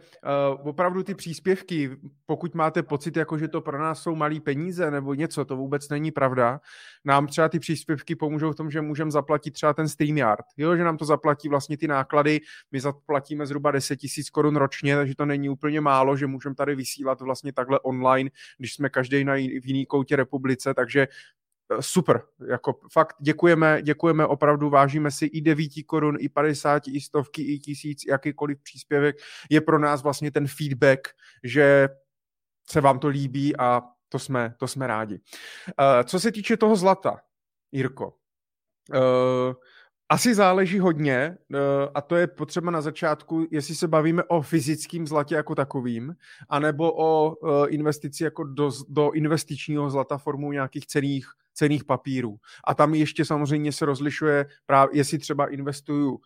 uh, 0.57 0.69
opravdu 0.69 1.03
ty 1.03 1.15
příspěvky, 1.15 1.91
pokud 2.27 2.55
máte 2.55 2.83
pocit, 2.83 3.17
jako 3.17 3.39
že 3.39 3.49
to 3.49 3.61
pro 3.61 3.79
nás 3.79 4.03
jsou 4.03 4.15
malý 4.15 4.41
peníze 4.41 4.91
nebo 4.91 5.15
něco, 5.15 5.45
to 5.45 5.57
vůbec 5.57 5.89
není 5.89 6.11
pravda. 6.11 6.61
Nám 7.05 7.27
třeba 7.27 7.49
ty 7.49 7.59
příspěvky 7.59 8.17
pomůžou 8.17 8.53
v 8.53 8.57
tom, 8.57 8.71
že 8.71 8.81
můžeme 8.81 9.11
zaplatit 9.11 9.51
třeba 9.51 9.75
ten 9.75 9.89
StreamYard. 9.89 10.45
Jo, 10.57 10.77
že 10.77 10.85
nám 10.85 10.97
to 10.97 11.05
zaplatí 11.05 11.49
vlastně 11.49 11.77
ty 11.77 11.89
náklady, 11.89 12.41
my 12.73 12.81
zaplatíme 12.81 13.47
zhruba 13.47 13.71
10 13.71 13.97
tisíc 13.97 14.31
korun 14.31 14.57
ročně, 14.57 14.97
takže 14.97 15.15
to 15.15 15.27
není 15.27 15.49
úplně 15.49 15.81
málo, 15.81 16.17
že 16.17 16.27
můžeme 16.27 16.55
tady 16.55 16.75
vysílat 16.75 17.21
vlastně 17.21 17.53
takhle 17.53 17.81
online, 17.81 18.31
když 18.59 18.75
jsme 18.75 18.89
každý 18.89 19.25
na 19.25 19.35
v 19.35 19.67
jiný 19.67 19.87
koutě 19.87 20.17
republice, 20.17 20.75
takže 20.75 21.09
super, 21.81 22.23
jako 22.49 22.81
fakt 22.93 23.17
děkujeme, 23.21 23.83
děkujeme 23.83 24.27
opravdu, 24.27 24.71
vážíme 24.71 25.11
si 25.11 25.27
i 25.27 25.41
9 25.41 25.69
korun, 25.87 26.17
i 26.19 26.29
50, 26.29 26.83
i 26.89 27.01
stovky, 27.01 27.43
i 27.43 27.59
tisíc, 27.59 28.07
jakýkoliv 28.09 28.59
příspěvek 28.63 29.17
je 29.51 29.61
pro 29.61 29.79
nás 29.79 30.03
vlastně 30.03 30.31
ten 30.31 30.47
feedback, 30.47 31.09
že 31.45 31.89
se 32.71 32.81
vám 32.81 32.99
to 32.99 33.09
líbí 33.09 33.57
a 33.57 33.83
to 34.09 34.19
jsme, 34.19 34.55
to 34.59 34.69
jsme 34.69 34.87
rádi. 34.87 35.15
Uh, 35.15 36.03
co 36.05 36.21
se 36.21 36.33
týče 36.33 36.57
toho 36.57 36.77
zlata, 36.77 37.21
Jirko, 37.73 38.15
uh, 38.95 39.55
asi 40.11 40.35
záleží 40.35 40.79
hodně, 40.79 41.37
a 41.95 42.01
to 42.01 42.17
je 42.17 42.27
potřeba 42.27 42.71
na 42.71 42.81
začátku, 42.81 43.47
jestli 43.51 43.75
se 43.75 43.89
bavíme 43.89 44.25
o 44.25 44.43
fyzickém 44.43 45.07
zlatě 45.07 45.35
jako 45.35 45.55
takovým, 45.55 46.15
anebo 46.49 46.93
o 46.97 47.37
investici 47.67 48.25
jako 48.25 48.45
do, 48.45 48.71
do 48.89 49.11
investičního 49.11 49.91
zlata 49.91 50.19
formou 50.19 50.53
nějakých 50.53 50.87
cených 50.87 51.27
cených 51.55 51.85
papírů. 51.85 52.37
A 52.65 52.75
tam 52.75 52.95
ještě 52.95 53.25
samozřejmě 53.25 53.73
se 53.73 53.85
rozlišuje, 53.87 54.47
právě, 54.67 54.99
jestli 54.99 55.19
třeba 55.19 55.47
investuju 55.47 56.21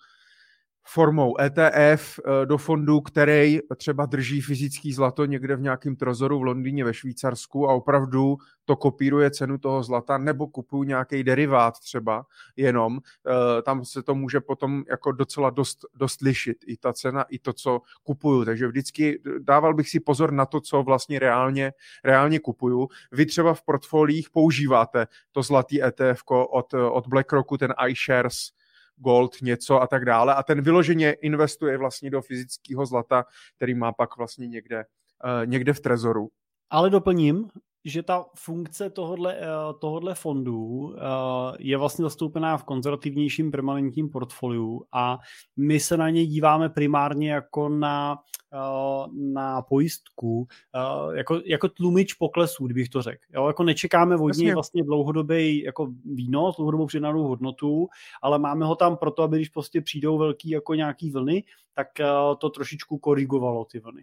formou 0.86 1.40
ETF 1.40 2.18
eh, 2.18 2.46
do 2.46 2.58
fondu, 2.58 3.00
který 3.00 3.58
třeba 3.76 4.06
drží 4.06 4.40
fyzický 4.40 4.92
zlato 4.92 5.24
někde 5.24 5.56
v 5.56 5.60
nějakém 5.60 5.96
trezoru 5.96 6.38
v 6.38 6.42
Londýně 6.42 6.84
ve 6.84 6.94
Švýcarsku 6.94 7.68
a 7.68 7.72
opravdu 7.72 8.36
to 8.64 8.76
kopíruje 8.76 9.30
cenu 9.30 9.58
toho 9.58 9.82
zlata, 9.82 10.18
nebo 10.18 10.46
kupuju 10.46 10.82
nějaký 10.82 11.24
derivát 11.24 11.80
třeba 11.80 12.26
jenom, 12.56 12.98
eh, 12.98 13.62
tam 13.62 13.84
se 13.84 14.02
to 14.02 14.14
může 14.14 14.40
potom 14.40 14.84
jako 14.90 15.12
docela 15.12 15.50
dost, 15.50 15.78
dost 15.94 16.20
lišit, 16.20 16.56
i 16.66 16.76
ta 16.76 16.92
cena, 16.92 17.22
i 17.22 17.38
to, 17.38 17.52
co 17.52 17.80
kupuju. 18.02 18.44
Takže 18.44 18.66
vždycky 18.68 19.20
dával 19.38 19.74
bych 19.74 19.88
si 19.88 20.00
pozor 20.00 20.32
na 20.32 20.46
to, 20.46 20.60
co 20.60 20.82
vlastně 20.82 21.18
reálně, 21.18 21.72
reálně 22.04 22.38
kupuju. 22.40 22.88
Vy 23.12 23.26
třeba 23.26 23.54
v 23.54 23.62
portfoliích 23.62 24.30
používáte 24.30 25.06
to 25.32 25.42
zlatý 25.42 25.82
ETF 25.82 26.22
od, 26.28 26.74
od 26.74 27.06
BlackRocku, 27.06 27.58
ten 27.58 27.74
iShares, 27.88 28.50
gold, 28.96 29.42
něco 29.42 29.82
a 29.82 29.86
tak 29.86 30.04
dále. 30.04 30.34
A 30.34 30.42
ten 30.42 30.62
vyloženě 30.62 31.12
investuje 31.12 31.78
vlastně 31.78 32.10
do 32.10 32.22
fyzického 32.22 32.86
zlata, 32.86 33.24
který 33.56 33.74
má 33.74 33.92
pak 33.92 34.16
vlastně 34.16 34.48
někde, 34.48 34.84
uh, 35.24 35.46
někde 35.46 35.72
v 35.72 35.80
trezoru. 35.80 36.28
Ale 36.70 36.90
doplním, 36.90 37.48
že 37.84 38.02
ta 38.02 38.24
funkce 38.34 38.90
tohodle, 38.90 39.36
eh, 39.36 39.46
tohodle 39.78 40.14
fondu 40.14 40.94
eh, 40.96 41.00
je 41.58 41.76
vlastně 41.76 42.02
zastoupená 42.02 42.56
v 42.56 42.64
konzervativnějším 42.64 43.50
permanentním 43.50 44.08
portfoliu 44.08 44.84
a 44.92 45.18
my 45.56 45.80
se 45.80 45.96
na 45.96 46.10
něj 46.10 46.26
díváme 46.26 46.68
primárně 46.68 47.30
jako 47.30 47.68
na, 47.68 48.18
eh, 48.52 49.08
na 49.12 49.62
pojistku, 49.62 50.48
jako, 51.12 51.40
jako 51.44 51.68
tlumič 51.68 52.14
poklesů, 52.14 52.66
kdybych 52.66 52.88
to 52.88 53.02
řekl. 53.02 53.22
Jo, 53.34 53.46
jako 53.46 53.62
nečekáme 53.62 54.16
od 54.16 54.36
něj 54.36 54.54
vlastně 54.54 54.84
dlouhodobý 54.84 55.62
jako 55.62 55.92
výnos, 56.04 56.56
dlouhodobou 56.56 56.86
přidanou 56.86 57.22
hodnotu, 57.22 57.88
ale 58.22 58.38
máme 58.38 58.66
ho 58.66 58.76
tam 58.76 58.96
proto, 58.96 59.22
aby 59.22 59.36
když 59.36 59.48
prostě 59.48 59.80
přijdou 59.80 60.18
velký 60.18 60.50
jako 60.50 60.74
nějaký 60.74 61.10
vlny, 61.10 61.44
tak 61.74 61.88
to 62.38 62.50
trošičku 62.50 62.98
korigovalo 62.98 63.64
ty 63.64 63.80
vlny. 63.80 64.02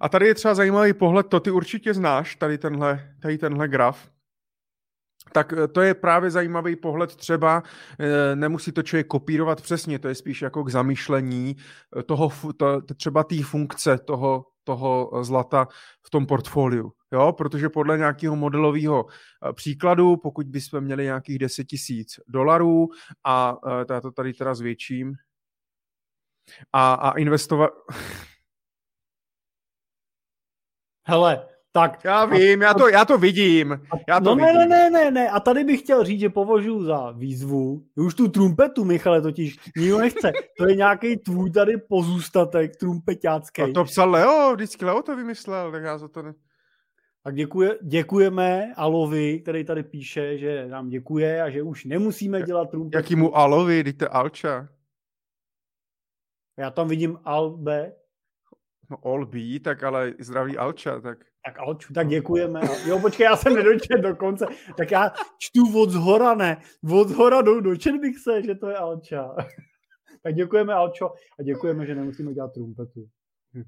A 0.00 0.08
tady 0.08 0.26
je 0.26 0.34
třeba 0.34 0.54
zajímavý 0.54 0.92
pohled, 0.92 1.26
to 1.26 1.40
ty 1.40 1.50
určitě 1.50 1.94
znáš, 1.94 2.36
tady 2.36 2.58
tenhle, 2.58 3.14
tady 3.22 3.38
tenhle 3.38 3.68
graf. 3.68 4.14
Tak 5.32 5.52
eh, 5.52 5.68
to 5.68 5.80
je 5.80 5.94
právě 5.94 6.30
zajímavý 6.30 6.76
pohled 6.76 7.16
třeba, 7.16 7.62
eh, 7.98 8.36
nemusí 8.36 8.72
to 8.72 8.82
člověk 8.82 9.06
kopírovat 9.06 9.60
přesně, 9.60 9.98
to 9.98 10.08
je 10.08 10.14
spíš 10.14 10.42
jako 10.42 10.64
k 10.64 10.70
zamýšlení 10.70 11.56
eh, 11.98 12.02
toho, 12.02 12.30
to, 12.56 12.80
třeba 12.96 13.24
té 13.24 13.42
funkce 13.42 13.98
toho, 13.98 14.46
toho 14.64 15.10
zlata 15.22 15.68
v 16.06 16.10
tom 16.10 16.26
portfoliu. 16.26 16.92
Jo? 17.12 17.32
Protože 17.32 17.68
podle 17.68 17.98
nějakého 17.98 18.36
modelového 18.36 19.06
příkladu, 19.52 20.16
pokud 20.16 20.46
bychom 20.46 20.80
měli 20.80 21.04
nějakých 21.04 21.38
10 21.38 21.64
tisíc 21.64 22.08
dolarů 22.28 22.88
a 23.24 23.56
já 23.90 24.00
to 24.00 24.10
tady 24.10 24.32
teda 24.32 24.54
zvětším, 24.54 25.14
a, 26.72 26.94
a 26.94 27.10
investovat... 27.10 27.70
Hele, 31.06 31.46
tak. 31.72 32.04
Já 32.04 32.24
vím, 32.24 32.62
já 32.62 32.74
to, 32.74 32.88
já 32.88 33.04
to 33.04 33.18
vidím. 33.18 33.80
Já 34.08 34.20
to 34.20 34.24
no 34.24 34.36
vidím. 34.36 34.54
ne, 34.54 34.66
ne, 34.68 34.90
ne, 34.90 35.10
ne, 35.10 35.30
a 35.30 35.40
tady 35.40 35.64
bych 35.64 35.80
chtěl 35.80 36.04
říct, 36.04 36.20
že 36.20 36.28
považuji 36.28 36.84
za 36.84 37.10
výzvu, 37.10 37.86
už 37.96 38.14
tu 38.14 38.28
trumpetu, 38.28 38.84
Michale, 38.84 39.22
totiž 39.22 39.56
nikdo 39.76 39.98
nechce, 39.98 40.32
to 40.58 40.68
je 40.68 40.76
nějaký 40.76 41.16
tvůj 41.16 41.50
tady 41.50 41.76
pozůstatek 41.76 42.76
trumpetácký. 42.76 43.62
A 43.62 43.72
to 43.74 43.84
psal 43.84 44.10
Leo, 44.10 44.54
vždycky 44.54 44.84
Leo 44.84 45.02
to 45.02 45.16
vymyslel, 45.16 45.72
tak 45.72 45.82
já 45.82 45.98
za 45.98 46.08
to 46.08 46.22
ne... 46.22 46.34
Tak 47.24 47.34
děkuje, 47.34 47.78
děkujeme 47.82 48.74
Alovi, 48.76 49.40
který 49.40 49.64
tady 49.64 49.82
píše, 49.82 50.38
že 50.38 50.68
nám 50.68 50.88
děkuje 50.88 51.42
a 51.42 51.50
že 51.50 51.62
už 51.62 51.84
nemusíme 51.84 52.42
dělat 52.42 52.70
trumpetu. 52.70 52.98
Jakýmu 52.98 53.36
Alovi, 53.36 53.84
dejte 53.84 54.08
Alča. 54.08 54.68
Já 56.58 56.70
tam 56.70 56.88
vidím 56.88 57.18
Albe, 57.24 57.92
No 58.90 58.96
all 59.04 59.26
be, 59.26 59.60
tak 59.64 59.82
ale 59.82 60.14
zdraví 60.18 60.56
Alča, 60.56 61.00
tak... 61.00 61.18
Tak 61.46 61.58
Alču, 61.58 61.92
tak 61.92 62.08
děkujeme. 62.08 62.60
Jo, 62.86 62.98
počkej, 63.00 63.24
já 63.24 63.36
jsem 63.36 63.54
nedočet 63.54 64.00
do 64.00 64.16
konce. 64.16 64.46
Tak 64.76 64.90
já 64.90 65.10
čtu 65.38 65.82
od 65.82 65.90
zhora, 65.90 66.34
ne. 66.34 66.56
Od 66.90 67.08
zhora 67.08 67.42
do, 67.42 67.60
dočet 67.60 68.00
bych 68.00 68.18
se, 68.18 68.42
že 68.42 68.54
to 68.54 68.68
je 68.68 68.76
Alča. 68.76 69.34
tak 70.22 70.34
děkujeme 70.34 70.74
Alčo 70.74 71.12
a 71.38 71.42
děkujeme, 71.42 71.86
že 71.86 71.94
nemusíme 71.94 72.34
dělat 72.34 72.52
trumpetu. 72.52 73.08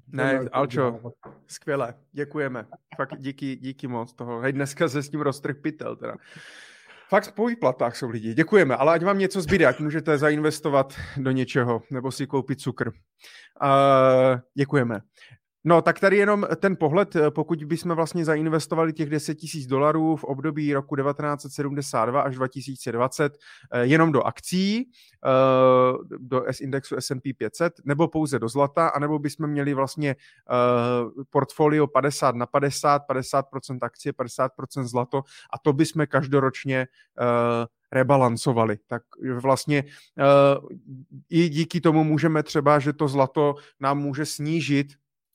Ne, 0.07 0.39
Alčo, 0.51 0.99
skvěle, 1.47 1.93
děkujeme. 2.11 2.67
Fakt 2.95 3.17
díky, 3.17 3.55
díky 3.55 3.87
moc 3.87 4.13
toho. 4.13 4.39
Hej, 4.39 4.53
dneska 4.53 4.89
se 4.89 5.03
s 5.03 5.09
tím 5.09 5.21
roztrh 5.21 5.55
pytel 5.61 5.95
teda. 5.95 6.15
Fakt 7.09 7.31
po 7.31 7.47
výplatách 7.47 7.95
jsou 7.95 8.09
lidi. 8.09 8.33
Děkujeme, 8.33 8.75
ale 8.75 8.93
ať 8.93 9.03
vám 9.03 9.19
něco 9.19 9.41
zbyde, 9.41 9.65
ať 9.65 9.79
můžete 9.79 10.17
zainvestovat 10.17 10.93
do 11.17 11.31
něčeho 11.31 11.81
nebo 11.91 12.11
si 12.11 12.27
koupit 12.27 12.61
cukr. 12.61 12.87
Uh, 12.87 14.39
děkujeme. 14.57 14.99
No, 15.67 15.81
tak 15.81 15.99
tady 15.99 16.17
jenom 16.17 16.47
ten 16.55 16.75
pohled, 16.75 17.15
pokud 17.29 17.63
bychom 17.63 17.95
vlastně 17.95 18.25
zainvestovali 18.25 18.93
těch 18.93 19.09
10 19.09 19.35
tisíc 19.35 19.67
dolarů 19.67 20.15
v 20.15 20.23
období 20.23 20.73
roku 20.73 20.95
1972 20.95 22.21
až 22.21 22.35
2020 22.35 23.37
eh, 23.71 23.85
jenom 23.85 24.11
do 24.11 24.21
akcí, 24.23 24.91
eh, 25.25 25.29
do 26.17 26.43
indexu 26.61 26.95
S&P 26.95 27.33
500, 27.33 27.73
nebo 27.85 28.07
pouze 28.07 28.39
do 28.39 28.49
zlata, 28.49 28.87
anebo 28.87 29.19
bychom 29.19 29.47
měli 29.47 29.73
vlastně 29.73 30.09
eh, 30.09 31.23
portfolio 31.29 31.87
50 31.87 32.35
na 32.35 32.45
50, 32.45 33.01
50% 33.09 33.77
akcie, 33.81 34.13
50% 34.13 34.83
zlato 34.83 35.23
a 35.53 35.59
to 35.59 35.73
bychom 35.73 36.07
každoročně 36.07 36.87
rebalancovali. 37.91 38.77
Tak 38.87 39.01
vlastně 39.41 39.83
i 41.29 41.49
díky 41.49 41.81
tomu 41.81 42.03
můžeme 42.03 42.43
třeba, 42.43 42.79
že 42.79 42.93
to 42.93 43.07
zlato 43.07 43.55
nám 43.79 43.97
může 43.97 44.25
snížit 44.25 44.87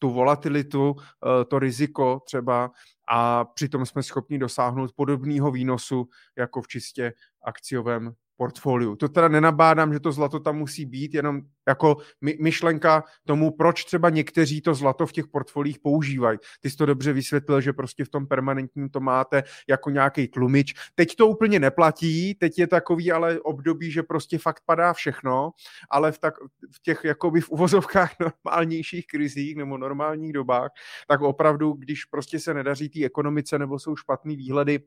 tu 0.02 0.10
volatilitu, 0.10 0.96
eh, 0.98 1.44
to 1.44 1.58
riziko 1.58 2.20
třeba 2.26 2.70
a 3.08 3.44
přitom 3.44 3.86
jsme 3.86 4.02
schopni 4.02 4.38
dosáhnout 4.38 4.92
podobného 4.96 5.50
výnosu 5.50 6.08
jako 6.38 6.62
v 6.62 6.68
čistě 6.68 7.12
akciovém 7.44 8.12
portfoliu. 8.36 8.96
To 8.96 9.08
teda 9.08 9.28
nenabádám, 9.28 9.92
že 9.92 10.00
to 10.00 10.12
zlato 10.12 10.40
tam 10.40 10.58
musí 10.58 10.86
být, 10.86 11.14
jenom 11.14 11.40
jako 11.68 11.96
my, 12.20 12.36
myšlenka 12.40 13.04
tomu, 13.24 13.50
proč 13.50 13.84
třeba 13.84 14.10
někteří 14.10 14.60
to 14.60 14.74
zlato 14.74 15.06
v 15.06 15.12
těch 15.12 15.26
portfolích 15.26 15.78
používají. 15.78 16.38
Ty 16.60 16.70
jsi 16.70 16.76
to 16.76 16.86
dobře 16.86 17.12
vysvětlil, 17.12 17.60
že 17.60 17.72
prostě 17.72 18.04
v 18.04 18.08
tom 18.08 18.26
permanentním 18.26 18.88
to 18.88 19.00
máte 19.00 19.42
jako 19.68 19.90
nějaký 19.90 20.28
tlumič. 20.28 20.74
Teď 20.94 21.16
to 21.16 21.26
úplně 21.28 21.60
neplatí, 21.60 22.34
teď 22.34 22.58
je 22.58 22.66
takový 22.66 23.12
ale 23.12 23.40
období, 23.40 23.90
že 23.90 24.02
prostě 24.02 24.38
fakt 24.38 24.62
padá 24.66 24.92
všechno, 24.92 25.50
ale 25.90 26.12
v, 26.12 26.18
tak, 26.18 26.34
v 26.72 26.82
těch 26.82 27.00
jakoby 27.04 27.40
v 27.40 27.50
uvozovkách 27.50 28.14
normálnějších 28.44 29.06
krizích 29.06 29.56
nebo 29.56 29.78
normálních 29.78 30.32
dobách, 30.32 30.70
tak 31.08 31.20
opravdu, 31.20 31.72
když 31.72 32.04
prostě 32.04 32.38
se 32.38 32.54
nedaří 32.54 32.88
té 32.88 33.04
ekonomice 33.04 33.58
nebo 33.58 33.78
jsou 33.78 33.96
špatný 33.96 34.36
výhledy, 34.36 34.80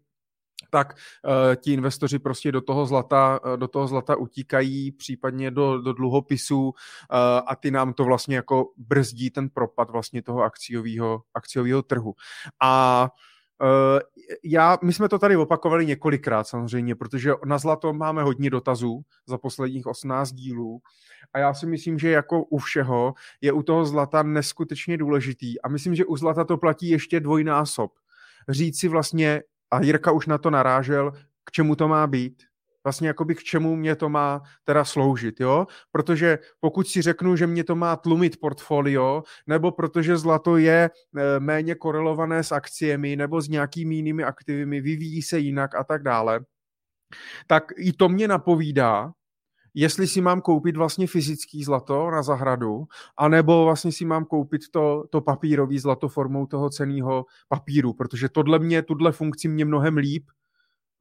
tak 0.69 0.93
uh, 0.93 1.55
ti 1.55 1.73
investoři 1.73 2.19
prostě 2.19 2.51
do 2.51 2.61
toho 2.61 2.85
zlata, 2.85 3.39
uh, 3.45 3.57
do 3.57 3.67
toho 3.67 3.87
zlata 3.87 4.15
utíkají, 4.15 4.91
případně 4.91 5.51
do, 5.51 5.81
do 5.81 5.93
dluhopisů 5.93 6.63
uh, 6.63 6.73
a 7.47 7.55
ty 7.55 7.71
nám 7.71 7.93
to 7.93 8.03
vlastně 8.03 8.35
jako 8.35 8.71
brzdí 8.77 9.29
ten 9.29 9.49
propad 9.49 9.89
vlastně 9.89 10.21
toho 10.21 10.41
akciového, 10.43 11.21
akciového 11.33 11.81
trhu. 11.81 12.13
A 12.61 13.09
já, 14.43 14.77
my 14.83 14.93
jsme 14.93 15.09
to 15.09 15.19
tady 15.19 15.37
opakovali 15.37 15.85
několikrát 15.85 16.47
samozřejmě, 16.47 16.95
protože 16.95 17.31
na 17.45 17.57
zlato 17.57 17.93
máme 17.93 18.23
hodně 18.23 18.49
dotazů 18.49 19.01
za 19.27 19.37
posledních 19.37 19.87
18 19.87 20.31
dílů 20.31 20.81
a 21.33 21.39
já 21.39 21.53
si 21.53 21.65
myslím, 21.65 21.99
že 21.99 22.09
jako 22.09 22.43
u 22.43 22.57
všeho 22.57 23.13
je 23.41 23.51
u 23.51 23.63
toho 23.63 23.85
zlata 23.85 24.23
neskutečně 24.23 24.97
důležitý 24.97 25.61
a 25.61 25.69
myslím, 25.69 25.95
že 25.95 26.05
u 26.05 26.17
zlata 26.17 26.43
to 26.43 26.57
platí 26.57 26.89
ještě 26.89 27.19
dvojnásob. 27.19 27.91
Říct 28.49 28.79
si 28.79 28.87
vlastně, 28.87 29.41
a 29.71 29.81
Jirka 29.81 30.11
už 30.11 30.27
na 30.27 30.37
to 30.37 30.49
narážel, 30.49 31.11
k 31.43 31.51
čemu 31.51 31.75
to 31.75 31.87
má 31.87 32.07
být. 32.07 32.43
Vlastně 32.83 33.07
jakoby 33.07 33.35
k 33.35 33.43
čemu 33.43 33.75
mě 33.75 33.95
to 33.95 34.09
má 34.09 34.41
teda 34.63 34.85
sloužit, 34.85 35.39
jo? 35.39 35.67
Protože 35.91 36.39
pokud 36.59 36.87
si 36.87 37.01
řeknu, 37.01 37.35
že 37.35 37.47
mě 37.47 37.63
to 37.63 37.75
má 37.75 37.95
tlumit 37.95 38.39
portfolio, 38.39 39.23
nebo 39.47 39.71
protože 39.71 40.17
zlato 40.17 40.57
je 40.57 40.89
e, 40.89 41.39
méně 41.39 41.75
korelované 41.75 42.43
s 42.43 42.51
akciemi, 42.51 43.15
nebo 43.15 43.41
s 43.41 43.47
nějakými 43.49 43.95
jinými 43.95 44.23
aktivami, 44.23 44.81
vyvíjí 44.81 45.21
se 45.21 45.39
jinak 45.39 45.75
a 45.75 45.83
tak 45.83 46.03
dále, 46.03 46.39
tak 47.47 47.71
i 47.77 47.93
to 47.93 48.09
mě 48.09 48.27
napovídá, 48.27 49.11
jestli 49.75 50.07
si 50.07 50.21
mám 50.21 50.41
koupit 50.41 50.77
vlastně 50.77 51.07
fyzický 51.07 51.63
zlato 51.63 52.11
na 52.11 52.23
zahradu, 52.23 52.85
anebo 53.17 53.63
vlastně 53.63 53.91
si 53.91 54.05
mám 54.05 54.25
koupit 54.25 54.61
to, 54.71 55.03
to 55.09 55.21
papírový 55.21 55.79
zlato 55.79 56.07
formou 56.07 56.45
toho 56.45 56.69
ceného 56.69 57.25
papíru, 57.47 57.93
protože 57.93 58.29
tohle 58.29 58.59
mě, 58.59 58.81
tuhle 58.81 59.11
funkci 59.11 59.47
mě 59.47 59.65
mnohem 59.65 59.97
líp 59.97 60.23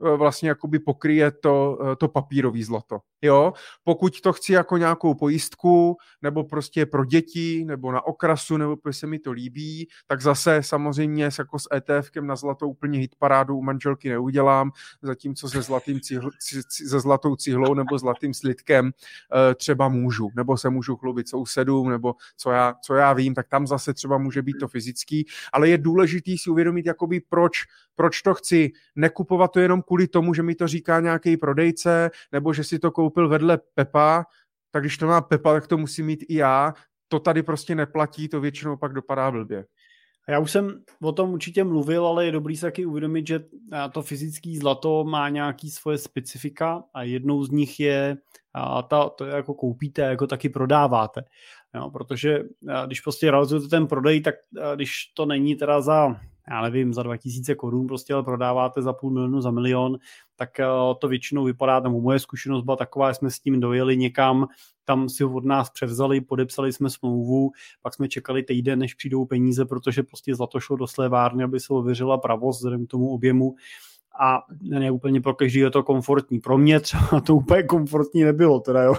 vlastně 0.01 0.49
jakoby 0.49 0.79
pokryje 0.79 1.31
to, 1.31 1.79
e, 1.93 1.97
to 1.97 2.09
papírový 2.09 2.65
zlato. 2.65 2.99
Jo? 3.23 3.53
Pokud 3.85 4.21
to 4.21 4.33
chci 4.33 4.53
jako 4.53 4.77
nějakou 4.77 5.15
pojistku, 5.15 5.97
nebo 6.23 6.45
prostě 6.45 6.87
pro 6.87 7.05
děti, 7.05 7.65
nebo 7.65 7.93
na 7.93 8.07
okrasu, 8.07 8.57
nebo 8.57 8.77
protože 8.77 8.99
se 8.99 9.07
mi 9.07 9.19
to 9.19 9.33
líbí, 9.33 9.89
tak 10.07 10.21
zase 10.21 10.62
samozřejmě 10.62 11.25
jako 11.39 11.59
s 11.59 11.69
ETFkem 11.75 12.27
na 12.27 12.37
zlato 12.37 12.69
úplně 12.69 12.99
hit 12.99 13.15
parádu 13.19 13.57
u 13.57 13.62
manželky 13.62 14.09
neudělám, 14.09 14.71
zatímco 15.03 15.49
se, 15.49 15.62
zlatým 15.62 16.01
cihl, 16.01 16.31
se 16.69 17.01
zlatou 17.01 17.37
cihlou 17.37 17.75
nebo 17.75 17.99
zlatým 17.99 18.35
slitkem 18.35 18.87
e, 18.91 19.55
třeba 19.55 19.89
můžu, 19.89 20.31
nebo 20.37 20.57
se 20.57 20.71
můžu 20.71 20.97
chlubit 20.97 21.29
sousedům, 21.29 21.91
nebo 21.91 22.15
co 22.37 22.51
já, 22.51 22.75
co 22.85 22.95
já 22.95 23.12
vím, 23.12 23.35
tak 23.35 23.49
tam 23.49 23.66
zase 23.66 23.95
třeba 23.95 24.19
může 24.19 24.43
být 24.43 24.57
to 24.61 24.69
fyzický, 24.69 25.27
ale 25.53 25.69
je 25.69 25.79
důležitý 25.79 26.39
si 26.39 26.51
uvědomit, 26.51 26.87
jakoby 26.87 27.21
proč, 27.21 27.53
proč 27.95 28.23
to 28.23 28.35
chci. 28.35 28.73
Nekupovat 28.97 29.51
to 29.51 29.61
jenom 29.61 29.83
kvůli 29.86 30.09
tomu, 30.09 30.35
že 30.35 30.43
mi 30.43 30.55
to 30.55 30.69
říká 30.69 31.01
nějaký 31.01 31.36
prodejce, 31.36 32.11
nebo 32.32 32.52
že 32.52 32.65
si 32.65 32.78
to 32.78 32.90
koupil 32.90 33.28
vedle 33.28 33.59
Pepa, 33.74 34.24
tak 34.70 34.82
když 34.82 34.98
to 34.98 35.06
má 35.06 35.20
Pepa, 35.20 35.52
tak 35.52 35.66
to 35.66 35.78
musí 35.78 36.02
mít 36.02 36.24
i 36.28 36.35
já. 36.35 36.74
To 37.09 37.20
tady 37.20 37.43
prostě 37.43 37.74
neplatí, 37.74 38.28
to 38.28 38.40
většinou 38.40 38.77
pak 38.77 38.93
dopadá 38.93 39.31
blbě. 39.31 39.65
Já 40.28 40.39
už 40.39 40.51
jsem 40.51 40.82
o 41.02 41.12
tom 41.12 41.31
určitě 41.31 41.65
mluvil, 41.65 42.06
ale 42.06 42.27
je 42.27 42.32
dobrý 42.32 42.56
se 42.56 42.66
taky 42.66 42.86
uvědomit, 42.86 43.27
že 43.27 43.44
to 43.93 44.02
fyzické 44.02 44.55
zlato 44.61 45.05
má 45.05 45.28
nějaký 45.28 45.70
svoje 45.70 45.98
specifika 45.98 46.85
a 46.94 47.02
jednou 47.02 47.44
z 47.44 47.51
nich 47.51 47.81
je 47.81 48.16
a 48.55 48.82
ta, 48.82 49.09
to 49.09 49.24
jako 49.24 49.55
koupíte, 49.55 50.02
jako 50.02 50.27
taky 50.27 50.48
prodáváte. 50.48 51.24
Jo, 51.74 51.90
protože 51.90 52.43
když 52.86 53.01
prostě 53.01 53.31
realizujete 53.31 53.69
ten 53.69 53.86
prodej, 53.86 54.20
tak 54.20 54.35
když 54.74 55.06
to 55.15 55.27
není 55.27 55.56
teda 55.56 55.81
za 55.81 56.16
já 56.51 56.62
nevím, 56.62 56.95
za 56.95 57.03
2000 57.03 57.55
korun 57.55 57.87
prostě 57.87 58.15
ale 58.15 58.23
prodáváte 58.23 58.83
za 58.83 58.93
půl 58.93 59.11
milionu, 59.11 59.41
za 59.41 59.51
milion, 59.51 59.99
tak 60.37 60.61
eh, 60.61 60.66
to 61.01 61.09
většinou 61.09 61.45
vypadá, 61.45 61.81
tam 61.81 61.93
moje 61.93 62.19
zkušenost 62.19 62.65
byla 62.65 62.77
taková, 62.77 63.15
jsme 63.15 63.31
s 63.31 63.41
tím 63.41 63.61
dojeli 63.61 63.97
někam, 63.97 64.47
tam 64.85 65.09
si 65.09 65.23
ho 65.23 65.35
od 65.35 65.45
nás 65.45 65.71
převzali, 65.71 66.21
podepsali 66.21 66.73
jsme 66.73 66.91
smlouvu, 66.91 67.51
pak 67.83 67.95
jsme 67.95 68.09
čekali 68.09 68.43
týden, 68.43 68.79
než 68.79 68.95
přijdou 68.95 69.25
peníze, 69.25 69.65
protože 69.65 70.03
prostě 70.03 70.35
zlato 70.35 70.61
šlo 70.61 70.77
do 70.77 70.87
slévárny, 70.87 71.45
aby 71.45 71.61
se 71.61 71.73
ověřila 71.73 72.19
pravost 72.19 72.59
vzhledem 72.59 72.87
k 72.87 72.91
tomu 72.91 73.11
objemu 73.11 73.55
a 74.20 74.43
ne 74.62 74.91
úplně 74.91 75.20
pro 75.20 75.35
každý 75.35 75.59
je 75.59 75.70
to 75.70 75.82
komfortní. 75.82 76.41
Pro 76.41 76.59
mě 76.59 76.81
třeba 76.81 77.20
to 77.20 77.36
úplně 77.36 77.62
komfortní 77.62 78.24
nebylo, 78.24 78.61
teda 78.61 78.82
jo. 78.82 78.95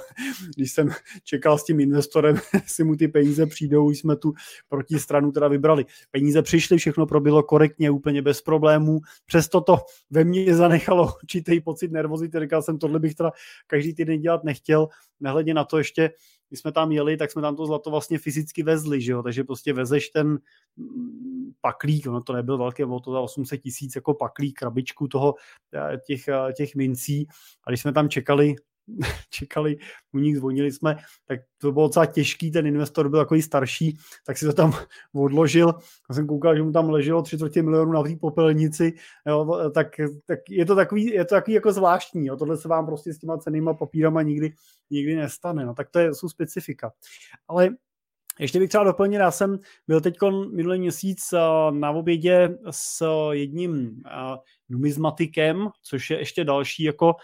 Když 0.56 0.72
jsem 0.72 0.90
čekal 1.24 1.58
s 1.58 1.64
tím 1.64 1.80
investorem, 1.80 2.38
si 2.66 2.84
mu 2.84 2.96
ty 2.96 3.08
peníze 3.08 3.46
přijdou, 3.46 3.90
jsme 3.90 4.16
tu 4.16 4.34
protistranu 4.70 5.32
teda 5.32 5.48
vybrali. 5.48 5.86
Peníze 6.12 6.42
přišly, 6.42 6.78
všechno 6.78 7.06
probilo 7.06 7.44
korektně, 7.44 7.92
úplně 7.92 8.22
bez 8.22 8.42
problémů, 8.42 9.00
přesto 9.26 9.62
to 9.62 9.78
ve 10.10 10.24
mně 10.24 10.56
zanechalo 10.56 11.14
určitý 11.24 11.62
pocit 11.62 11.92
nervozity, 11.92 12.40
říkal 12.40 12.62
jsem, 12.62 12.78
tohle 12.78 13.00
bych 13.00 13.16
teda 13.16 13.32
každý 13.68 13.94
týden 13.94 14.22
dělat 14.22 14.44
nechtěl, 14.44 14.88
nehledě 15.20 15.54
na 15.54 15.64
to 15.64 15.78
ještě, 15.78 16.10
když 16.50 16.60
jsme 16.60 16.72
tam 16.72 16.92
jeli, 16.92 17.18
tak 17.18 17.32
jsme 17.32 17.42
tam 17.42 17.56
to 17.56 17.66
zlato 17.66 17.92
vlastně 17.92 18.20
fyzicky 18.20 18.64
vezli, 18.64 19.02
že 19.02 19.12
jo? 19.12 19.24
takže 19.24 19.44
prostě 19.44 19.74
vezeš 19.74 20.10
ten 20.10 20.40
mm, 20.78 21.52
paklík, 21.62 22.08
ono 22.08 22.22
to 22.22 22.34
nebyl 22.34 22.58
velké, 22.58 22.86
bylo 22.86 23.00
to 23.00 23.12
za 23.12 23.20
800 23.20 23.62
tisíc 23.62 23.96
jako 23.96 24.14
paklík, 24.14 24.60
krabičku 24.60 25.08
toho, 25.08 25.36
eh, 25.74 25.98
těch, 26.08 26.28
eh, 26.28 26.54
těch 26.54 26.76
mincí 26.76 27.28
a 27.68 27.72
když 27.72 27.82
jsme 27.82 27.94
tam 27.94 28.10
čekali 28.10 28.56
čekali, 29.30 29.78
u 30.14 30.20
nich 30.20 30.38
zvonili 30.38 30.72
jsme, 30.72 30.98
tak 31.26 31.40
to 31.58 31.72
bylo 31.72 31.88
docela 31.88 32.06
těžký, 32.06 32.52
ten 32.52 32.68
investor 32.68 33.10
byl 33.10 33.20
takový 33.20 33.42
starší, 33.42 33.98
tak 34.26 34.38
si 34.38 34.46
to 34.46 34.54
tam 34.54 34.74
odložil. 35.16 35.68
Já 36.10 36.16
jsem 36.16 36.28
koukal, 36.28 36.56
že 36.56 36.64
mu 36.64 36.72
tam 36.72 36.90
leželo 36.90 37.22
tři 37.22 37.38
čtvrtě 37.38 37.64
milionů 37.64 37.92
na 37.92 38.04
té 38.04 38.16
popelnici, 38.16 38.94
jo, 39.28 39.72
tak, 39.74 39.88
tak, 40.26 40.40
je 40.50 40.66
to 40.66 40.76
takový, 40.76 41.06
je 41.06 41.26
to 41.26 41.36
takový 41.36 41.54
jako 41.54 41.74
zvláštní, 41.74 42.26
jo. 42.26 42.38
tohle 42.38 42.58
se 42.58 42.68
vám 42.68 42.86
prostě 42.86 43.14
s 43.14 43.20
těma 43.20 43.38
cenýma 43.38 43.74
papírama 43.74 44.22
nikdy, 44.22 44.54
nikdy 44.90 45.16
nestane, 45.16 45.66
no, 45.66 45.74
tak 45.74 45.90
to 45.90 46.00
je, 46.00 46.14
jsou 46.14 46.30
specifika. 46.30 46.92
Ale 47.48 47.70
ještě 48.40 48.60
bych 48.60 48.70
třeba 48.70 48.84
doplnil, 48.84 49.22
já 49.22 49.32
jsem 49.32 49.60
byl 49.88 50.02
teď 50.02 50.18
minulý 50.52 50.80
měsíc 50.80 51.34
eh, 51.34 51.40
na 51.72 51.92
obědě 51.92 52.58
s 52.72 53.06
jedním 53.32 54.02
eh, 54.06 54.38
numizmatikem, 54.70 55.70
což 55.82 56.10
je 56.10 56.20
ještě 56.20 56.44
další 56.44 56.84
jako 56.84 57.16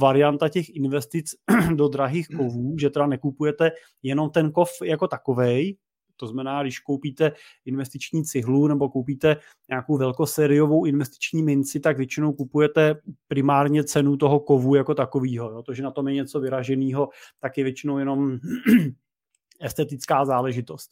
varianta 0.00 0.48
těch 0.48 0.68
investic 0.68 1.34
do 1.74 1.88
drahých 1.88 2.28
kovů, 2.28 2.78
že 2.78 2.90
teda 2.90 3.06
nekupujete 3.06 3.70
jenom 4.02 4.30
ten 4.30 4.52
kov 4.52 4.70
jako 4.82 5.08
takovej, 5.08 5.76
to 6.20 6.26
znamená, 6.26 6.62
když 6.62 6.78
koupíte 6.78 7.32
investiční 7.64 8.24
cihlu 8.24 8.66
nebo 8.66 8.88
koupíte 8.88 9.36
nějakou 9.68 9.96
velkosériovou 9.96 10.84
investiční 10.84 11.42
minci, 11.42 11.80
tak 11.80 11.96
většinou 11.96 12.32
kupujete 12.32 12.94
primárně 13.28 13.84
cenu 13.84 14.16
toho 14.16 14.40
kovu 14.40 14.74
jako 14.74 14.94
takového. 14.94 15.62
To, 15.62 15.74
že 15.74 15.82
na 15.82 15.90
tom 15.90 16.08
je 16.08 16.14
něco 16.14 16.40
vyraženého, 16.40 17.08
tak 17.40 17.58
je 17.58 17.64
většinou 17.64 17.98
jenom 17.98 18.38
estetická 19.60 20.24
záležitost. 20.24 20.90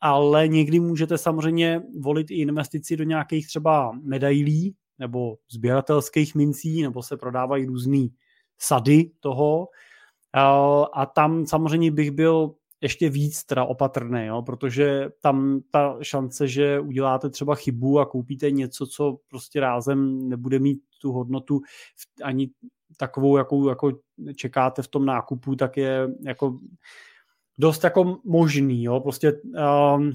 Ale 0.00 0.48
někdy 0.48 0.80
můžete 0.80 1.18
samozřejmě 1.18 1.82
volit 2.00 2.30
i 2.30 2.34
investici 2.34 2.96
do 2.96 3.04
nějakých 3.04 3.46
třeba 3.46 3.92
medailí, 4.02 4.74
nebo 5.00 5.36
sběratelských 5.50 6.34
mincí, 6.34 6.82
nebo 6.82 7.02
se 7.02 7.16
prodávají 7.16 7.66
různé 7.66 8.06
sady 8.58 9.10
toho. 9.20 9.68
A 10.94 11.06
tam 11.06 11.46
samozřejmě 11.46 11.90
bych 11.90 12.10
byl 12.10 12.54
ještě 12.80 13.10
víc 13.10 13.44
teda 13.44 13.64
opatrný, 13.64 14.26
jo, 14.26 14.42
protože 14.42 15.10
tam 15.20 15.60
ta 15.70 15.96
šance, 16.02 16.48
že 16.48 16.80
uděláte 16.80 17.30
třeba 17.30 17.54
chybu 17.54 17.98
a 17.98 18.06
koupíte 18.06 18.50
něco, 18.50 18.86
co 18.86 19.18
prostě 19.28 19.60
rázem 19.60 20.28
nebude 20.28 20.58
mít 20.58 20.80
tu 21.00 21.12
hodnotu 21.12 21.60
ani 22.22 22.50
takovou, 22.96 23.36
jakou 23.36 23.68
jako 23.68 23.92
čekáte 24.36 24.82
v 24.82 24.88
tom 24.88 25.06
nákupu, 25.06 25.56
tak 25.56 25.76
je 25.76 26.08
jako 26.24 26.58
dost 27.60 27.84
jako 27.84 28.18
možný, 28.24 28.84
jo, 28.84 29.00
prostě 29.00 29.32
um, 29.32 30.12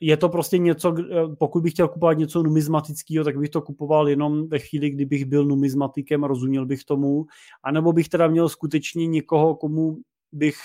je 0.00 0.16
to 0.16 0.28
prostě 0.28 0.58
něco, 0.58 0.94
pokud 1.38 1.62
bych 1.62 1.72
chtěl 1.72 1.88
kupovat 1.88 2.18
něco 2.18 2.42
numizmatického, 2.42 3.24
tak 3.24 3.38
bych 3.38 3.48
to 3.50 3.62
kupoval 3.62 4.08
jenom 4.08 4.48
ve 4.48 4.58
chvíli, 4.58 4.90
kdybych 4.90 5.24
byl 5.24 5.44
numizmatikem, 5.44 6.24
rozuměl 6.24 6.66
bych 6.66 6.84
tomu, 6.84 7.26
anebo 7.64 7.92
bych 7.92 8.08
teda 8.08 8.28
měl 8.28 8.48
skutečně 8.48 9.06
někoho, 9.06 9.54
komu 9.54 9.98
bych 10.32 10.56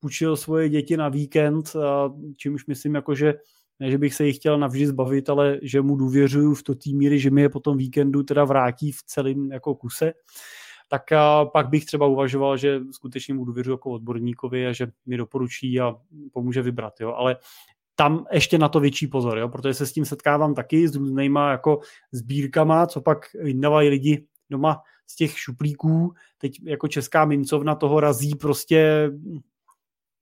půjčil 0.00 0.36
svoje 0.36 0.68
děti 0.68 0.96
na 0.96 1.08
víkend, 1.08 1.72
čímž 2.36 2.66
myslím 2.66 2.94
jako, 2.94 3.14
že 3.14 3.34
ne, 3.80 3.90
že 3.90 3.98
bych 3.98 4.14
se 4.14 4.26
jich 4.26 4.36
chtěl 4.36 4.58
navždy 4.58 4.86
zbavit, 4.86 5.28
ale 5.28 5.58
že 5.62 5.82
mu 5.82 5.96
důvěřuju 5.96 6.54
v 6.54 6.62
to 6.62 6.74
té 6.74 6.90
míry, 6.90 7.18
že 7.18 7.30
mi 7.30 7.42
je 7.42 7.48
potom 7.48 7.76
víkendu 7.76 8.22
teda 8.22 8.44
vrátí 8.44 8.92
v 8.92 9.02
celém 9.06 9.52
jako 9.52 9.74
kuse. 9.74 10.12
Tak 10.88 11.02
pak 11.52 11.68
bych 11.68 11.84
třeba 11.84 12.06
uvažoval, 12.06 12.56
že 12.56 12.80
skutečně 12.90 13.34
mu 13.34 13.44
důvěřu 13.44 13.70
jako 13.70 13.90
odborníkovi 13.90 14.66
a 14.66 14.72
že 14.72 14.86
mi 15.06 15.16
doporučí 15.16 15.80
a 15.80 15.94
pomůže 16.32 16.62
vybrat. 16.62 17.00
Jo? 17.00 17.14
Ale 17.14 17.36
tam 17.96 18.26
ještě 18.32 18.58
na 18.58 18.68
to 18.68 18.80
větší 18.80 19.06
pozor, 19.06 19.38
jo? 19.38 19.48
protože 19.48 19.74
se 19.74 19.86
s 19.86 19.92
tím 19.92 20.04
setkávám 20.04 20.54
taky 20.54 20.88
s 20.88 20.94
různýma 20.94 21.50
jako 21.50 21.80
sbírkama, 22.12 22.86
co 22.86 23.00
pak 23.00 23.18
vydávají 23.34 23.88
lidi 23.88 24.26
doma 24.50 24.82
z 25.06 25.16
těch 25.16 25.38
šuplíků. 25.38 26.14
Teď 26.38 26.52
jako 26.64 26.88
česká 26.88 27.24
mincovna 27.24 27.74
toho 27.74 28.00
razí 28.00 28.34
prostě 28.34 29.10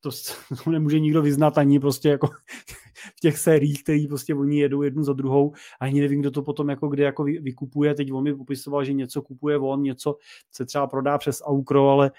to, 0.03 0.11
to 0.65 0.71
nemůže 0.71 1.01
nikdo 1.01 1.23
vyznat 1.23 1.59
ani 1.59 1.81
prostě 1.81 2.09
jako 2.09 2.27
v 3.17 3.21
těch 3.21 3.39
sériích, 3.39 3.83
které 3.83 4.05
prostě 4.09 4.35
oni 4.35 4.59
jedou 4.59 4.83
jednu 4.83 5.05
za 5.05 5.13
druhou, 5.13 5.53
ani 5.81 6.01
nevím, 6.01 6.21
kdo 6.21 6.31
to 6.31 6.43
potom 6.43 6.69
jako 6.69 6.89
kde 6.89 7.05
jako 7.05 7.25
vykupuje. 7.25 7.95
Teď 7.95 8.13
on 8.13 8.25
mi 8.25 8.35
popisoval, 8.35 8.85
že 8.85 8.93
něco 8.93 9.23
kupuje 9.23 9.59
on, 9.59 9.83
něco 9.83 10.17
se 10.51 10.65
třeba 10.65 10.87
prodá 10.87 11.19
přes 11.19 11.43
Aukro, 11.45 11.89
ale 11.89 12.11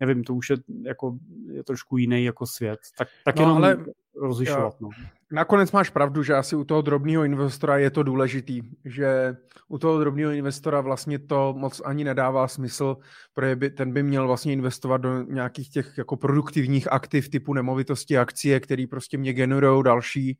nevím, 0.00 0.24
to 0.24 0.34
už 0.34 0.50
je 0.50 0.56
jako 0.82 1.16
je 1.52 1.64
trošku 1.64 1.96
jiný 1.96 2.24
jako 2.24 2.46
svět. 2.46 2.78
Tak, 2.98 3.08
tak 3.24 3.36
no, 3.36 3.42
jenom 3.42 3.56
ale 3.56 3.84
rozlišovat. 4.16 4.80
No. 4.80 4.88
Nakonec 5.32 5.72
máš 5.72 5.90
pravdu, 5.90 6.22
že 6.22 6.34
asi 6.34 6.56
u 6.56 6.64
toho 6.64 6.82
drobného 6.82 7.24
investora 7.24 7.78
je 7.78 7.90
to 7.90 8.02
důležitý, 8.02 8.62
že 8.84 9.36
u 9.68 9.78
toho 9.78 9.98
drobného 9.98 10.30
investora 10.30 10.80
vlastně 10.80 11.18
to 11.18 11.54
moc 11.58 11.82
ani 11.84 12.04
nedává 12.04 12.48
smysl, 12.48 12.96
protože 13.34 13.56
by, 13.56 13.70
ten 13.70 13.92
by 13.92 14.02
měl 14.02 14.26
vlastně 14.26 14.52
investovat 14.52 14.96
do 14.96 15.22
nějakých 15.22 15.70
těch 15.70 15.98
jako 15.98 16.16
produktivních 16.16 16.92
aktiv 16.92 17.28
typu 17.28 17.54
nemovitosti, 17.54 18.18
akcie, 18.18 18.60
které 18.60 18.84
prostě 18.90 19.18
mě 19.18 19.32
generují 19.32 19.84
další 19.84 20.38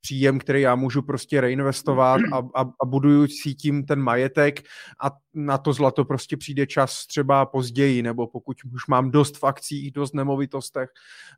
příjem, 0.00 0.38
který 0.38 0.60
já 0.60 0.74
můžu 0.74 1.02
prostě 1.02 1.40
reinvestovat 1.40 2.20
a, 2.32 2.38
a, 2.38 2.60
a 2.82 2.86
buduju 2.86 3.26
si 3.26 3.54
tím 3.54 3.86
ten 3.86 4.00
majetek 4.00 4.60
a 5.04 5.10
na 5.34 5.58
to 5.58 5.72
zlato 5.72 6.04
prostě 6.04 6.36
přijde 6.36 6.66
čas 6.66 7.06
třeba 7.06 7.46
později, 7.46 8.02
nebo 8.02 8.26
pokud 8.26 8.56
už 8.74 8.86
mám 8.86 9.10
dost 9.10 9.38
v 9.38 9.44
akcích, 9.44 9.92
dost 9.92 10.14
nemovitostech, 10.14 10.90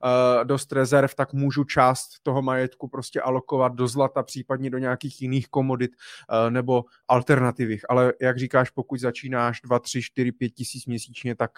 uh, 0.05 0.45
dost 0.45 0.73
rezerv, 0.73 1.15
tak 1.15 1.33
můžu 1.33 1.65
část 1.65 2.09
toho 2.23 2.43
majetku 2.43 2.89
prostě 2.89 3.21
alokovat 3.21 3.75
do 3.75 3.89
zlata, 3.89 4.23
případně 4.23 4.71
do 4.71 4.79
nějakých 4.79 5.23
jiných 5.23 5.49
komodit 5.49 5.91
uh, 5.91 6.51
nebo 6.51 6.85
alternativích. 7.09 7.91
Ale 7.91 8.13
jak 8.21 8.39
říkáš, 8.39 8.71
pokud 8.71 9.01
začínáš 9.01 9.61
2, 9.65 9.79
3, 9.79 10.03
4, 10.03 10.33
5 10.33 10.51
tisíc 10.51 10.87
měsíčně, 10.87 11.35
tak 11.35 11.51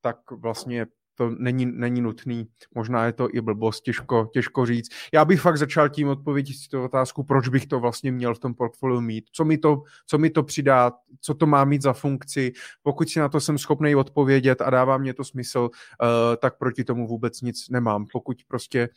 tak 0.00 0.30
vlastně 0.30 0.86
to 1.18 1.30
není, 1.38 1.66
není 1.66 2.00
nutný. 2.00 2.48
Možná 2.74 3.06
je 3.06 3.12
to 3.12 3.28
i 3.34 3.40
blbost, 3.40 3.80
těžko, 3.80 4.30
těžko 4.32 4.66
říct. 4.66 4.88
Já 5.12 5.24
bych 5.24 5.40
fakt 5.40 5.58
začal 5.58 5.88
tím 5.88 6.08
odpovědět 6.08 6.54
si 6.54 6.68
tu 6.68 6.82
otázku, 6.84 7.24
proč 7.24 7.48
bych 7.48 7.66
to 7.66 7.80
vlastně 7.80 8.12
měl 8.12 8.34
v 8.34 8.38
tom 8.38 8.54
portfoliu 8.54 9.00
mít, 9.00 9.24
co 9.32 9.44
mi 9.44 9.58
to, 9.58 9.82
co 10.06 10.18
mi 10.18 10.30
to 10.30 10.42
přidá, 10.42 10.92
co 11.20 11.34
to 11.34 11.46
má 11.46 11.64
mít 11.64 11.82
za 11.82 11.92
funkci. 11.92 12.52
Pokud 12.82 13.08
si 13.08 13.18
na 13.18 13.28
to 13.28 13.40
jsem 13.40 13.58
schopný 13.58 13.94
odpovědět 13.94 14.60
a 14.60 14.70
dává 14.70 14.98
mě 14.98 15.14
to 15.14 15.24
smysl, 15.24 15.60
uh, 15.60 16.08
tak 16.36 16.58
proti 16.58 16.84
tomu 16.84 17.06
vůbec 17.06 17.40
nic 17.40 17.68
nemám. 17.68 18.06
Pokud 18.12 18.36
prostě 18.48 18.88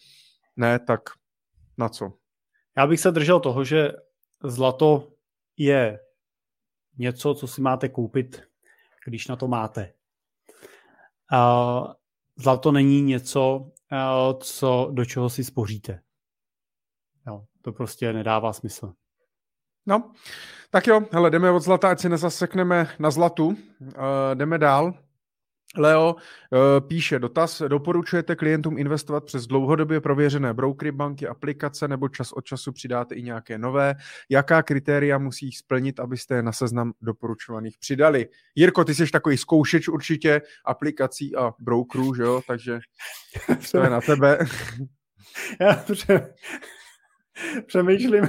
ne, 0.56 0.80
tak 0.80 1.02
na 1.77 1.89
co? 1.89 2.14
Já 2.77 2.88
bych 2.88 2.99
se 2.99 3.11
držel 3.11 3.39
toho, 3.39 3.64
že 3.64 3.91
zlato 4.43 5.07
je 5.57 5.99
něco, 6.98 7.34
co 7.34 7.48
si 7.48 7.61
máte 7.61 7.89
koupit, 7.89 8.43
když 9.06 9.27
na 9.27 9.35
to 9.35 9.48
máte. 9.48 9.93
Uh, 11.34 11.93
zlato 12.37 12.71
není 12.71 13.01
něco, 13.01 13.71
eh, 13.91 13.97
co, 14.39 14.89
do 14.91 15.05
čeho 15.05 15.29
si 15.29 15.43
spoříte. 15.43 16.01
Jo, 17.27 17.43
to 17.61 17.71
prostě 17.71 18.13
nedává 18.13 18.53
smysl. 18.53 18.93
No, 19.85 20.11
tak 20.69 20.87
jo, 20.87 21.01
hele, 21.11 21.29
jdeme 21.29 21.51
od 21.51 21.59
zlata, 21.59 21.89
ať 21.89 21.99
si 21.99 22.09
nezasekneme 22.09 22.87
na 22.99 23.11
zlatu. 23.11 23.47
Uh, 23.47 23.55
jdeme 24.33 24.57
dál. 24.57 24.93
Leo 25.77 26.15
uh, 26.15 26.88
píše 26.88 27.19
dotaz, 27.19 27.61
doporučujete 27.68 28.35
klientům 28.35 28.77
investovat 28.77 29.23
přes 29.23 29.48
dlouhodobě 29.48 30.02
prověřené 30.02 30.53
brokery, 30.53 30.91
banky, 30.91 31.27
aplikace 31.27 31.88
nebo 31.88 32.10
čas 32.10 32.31
od 32.31 32.45
času 32.45 32.72
přidáte 32.72 33.15
i 33.15 33.22
nějaké 33.22 33.57
nové? 33.57 33.95
Jaká 34.30 34.64
kritéria 34.64 35.18
musí 35.18 35.52
splnit, 35.52 35.99
abyste 35.99 36.35
je 36.35 36.43
na 36.43 36.52
seznam 36.52 36.93
doporučovaných 37.02 37.77
přidali? 37.80 38.27
Jirko, 38.56 38.84
ty 38.85 38.95
jsi 38.95 39.11
takový 39.11 39.38
zkoušeč 39.38 39.88
určitě 39.88 40.41
aplikací 40.65 41.35
a 41.35 41.53
brokerů, 41.60 42.15
že 42.15 42.23
jo? 42.23 42.41
Takže 42.48 42.80
to 43.72 43.77
je 43.77 43.89
na 43.89 44.02
tebe. 44.02 44.39
Já 45.60 45.73
pře- 45.73 46.34
přemýšlím. 47.68 48.23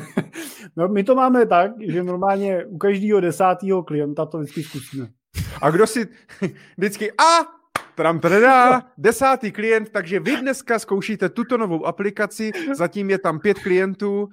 No, 0.77 0.89
my 0.89 1.05
to 1.05 1.15
máme 1.15 1.47
tak, 1.47 1.71
že 1.89 2.03
normálně 2.03 2.65
u 2.67 2.79
každého 2.79 3.21
desátého 3.21 3.83
klienta 3.83 4.27
to 4.27 4.39
vždycky 4.39 4.63
zkusíme. 4.63 5.09
A 5.63 5.71
kdo 5.71 5.87
si 5.87 6.09
vždycky, 6.77 7.13
a 7.13 7.63
Tram 7.95 8.21
teda, 8.21 8.83
desátý 8.99 9.53
klient, 9.53 9.91
takže 9.91 10.21
vy 10.21 10.37
dneska 10.37 10.79
zkoušíte 10.79 11.29
tuto 11.29 11.57
novou 11.57 11.87
aplikaci, 11.87 12.53
zatím 12.73 13.11
je 13.11 13.19
tam 13.19 13.41
pět 13.41 13.59
klientů. 13.59 14.29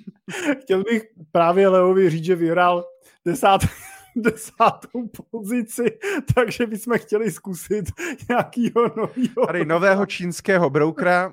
Chtěl 0.60 0.82
bych 0.82 1.02
právě 1.32 1.68
Leovi 1.68 2.10
říct, 2.10 2.24
že 2.24 2.34
vyhrál 2.34 2.84
desát, 3.24 3.60
desátou 4.16 5.08
pozici, 5.30 5.98
takže 6.34 6.66
bychom 6.66 6.98
chtěli 6.98 7.30
zkusit 7.30 7.84
nějakýho 8.28 8.88
nového. 8.96 9.46
Tady 9.46 9.64
nového 9.64 10.06
čínského 10.06 10.70
broukra. 10.70 11.32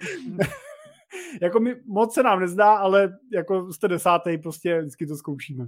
jako 1.42 1.60
mi 1.60 1.76
moc 1.86 2.14
se 2.14 2.24
nám 2.24 2.40
nezdá, 2.40 2.76
ale 2.76 3.18
jako 3.34 3.74
jste 3.74 3.88
desátý, 3.88 4.38
prostě 4.38 4.80
vždycky 4.82 5.06
to 5.08 5.16
zkoušíme. 5.16 5.68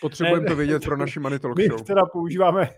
Potřebujeme 0.00 0.46
to 0.46 0.56
vědět 0.56 0.84
pro 0.84 0.96
naši 0.96 1.20
Money 1.20 1.38
My 1.56 1.68
teda 1.86 2.06
používáme 2.06 2.70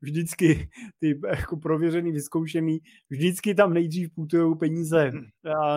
vždycky 0.00 0.70
ty 0.98 1.20
jako 1.28 1.56
prověřený, 1.56 2.12
vyzkoušený, 2.12 2.80
vždycky 3.10 3.54
tam 3.54 3.74
nejdřív 3.74 4.14
putují 4.14 4.56
peníze 4.58 5.12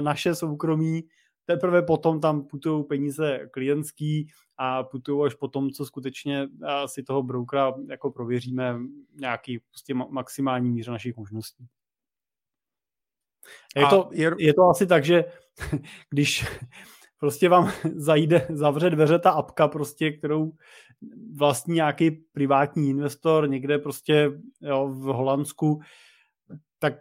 naše 0.01 0.35
soukromí, 0.35 1.03
teprve 1.45 1.81
potom 1.81 2.21
tam 2.21 2.43
putují 2.43 2.83
peníze 2.83 3.39
klientský 3.51 4.27
a 4.57 4.83
putují 4.83 5.25
až 5.25 5.33
potom, 5.33 5.69
co 5.69 5.85
skutečně 5.85 6.47
si 6.85 7.03
toho 7.03 7.23
broukera 7.23 7.73
jako 7.89 8.11
prověříme 8.11 8.79
nějaký 9.19 9.59
prostě 9.59 9.93
maximální 9.93 10.71
míře 10.71 10.91
našich 10.91 11.17
možností. 11.17 11.67
Je 13.75 13.85
to, 13.85 14.09
je... 14.11 14.31
je 14.39 14.53
to 14.53 14.69
asi 14.69 14.87
tak, 14.87 15.05
že 15.05 15.25
když 16.09 16.45
prostě 17.19 17.49
vám 17.49 17.71
zajde, 17.95 18.47
zavře 18.49 18.89
dveře 18.89 19.19
ta 19.19 19.31
apka, 19.31 19.67
prostě, 19.67 20.11
kterou 20.11 20.51
vlastní 21.35 21.73
nějaký 21.73 22.11
privátní 22.11 22.89
investor 22.89 23.49
někde 23.49 23.77
prostě 23.77 24.31
jo, 24.61 24.87
v 24.87 25.01
Holandsku, 25.01 25.79
tak 26.79 26.93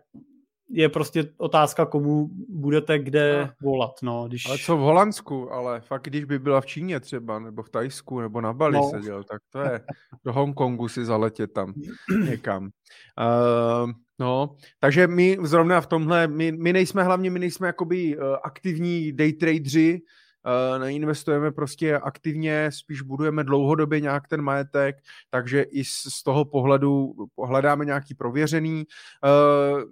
je 0.69 0.89
prostě 0.89 1.29
otázka, 1.37 1.87
komu 1.87 2.29
budete 2.49 2.99
kde 2.99 3.51
volat. 3.63 3.93
No, 4.03 4.29
když... 4.29 4.47
Ale 4.47 4.59
co 4.59 4.77
v 4.77 4.81
Holandsku, 4.81 5.53
ale 5.53 5.81
fakt, 5.81 6.03
když 6.05 6.25
by 6.25 6.39
byla 6.39 6.61
v 6.61 6.67
Číně 6.67 7.01
třeba, 7.01 7.39
nebo 7.39 7.63
v 7.63 7.71
Tajsku, 7.71 8.21
nebo 8.21 8.41
na 8.41 8.53
Bali 8.53 8.77
no. 8.77 8.91
seděl, 8.91 9.25
tak 9.25 9.43
to 9.51 9.61
je 9.61 9.81
do 10.25 10.33
Hongkongu 10.33 10.89
si 10.89 11.05
zaletět 11.05 11.53
tam 11.53 11.75
někam. 12.31 12.65
Uh, 12.65 13.91
no, 14.19 14.57
takže 14.81 15.07
my 15.07 15.39
zrovna 15.43 15.81
v 15.81 15.87
tomhle, 15.87 16.29
my, 16.29 16.53
my 16.53 16.73
nejsme 16.73 17.03
hlavně, 17.03 17.31
my 17.31 17.39
nejsme 17.39 17.67
jakoby 17.67 18.19
uh, 18.19 18.25
aktivní 18.43 19.13
day 19.13 19.33
tradeři, 19.33 20.01
uh, 20.47 20.83
neinvestujeme 20.83 21.53
prostě 21.53 21.99
aktivně, 21.99 22.71
spíš 22.73 23.03
budujeme 23.03 23.45
dlouhodobě 23.45 24.01
nějak 24.01 24.29
ten 24.29 24.43
majetek, 24.43 24.97
takže 25.31 25.63
i 25.63 25.85
z, 25.85 25.91
z 25.91 26.23
toho 26.23 26.45
pohledu 26.45 27.13
hledáme 27.45 27.85
nějaký 27.85 28.15
prověřený. 28.15 28.85
Uh, 29.25 29.83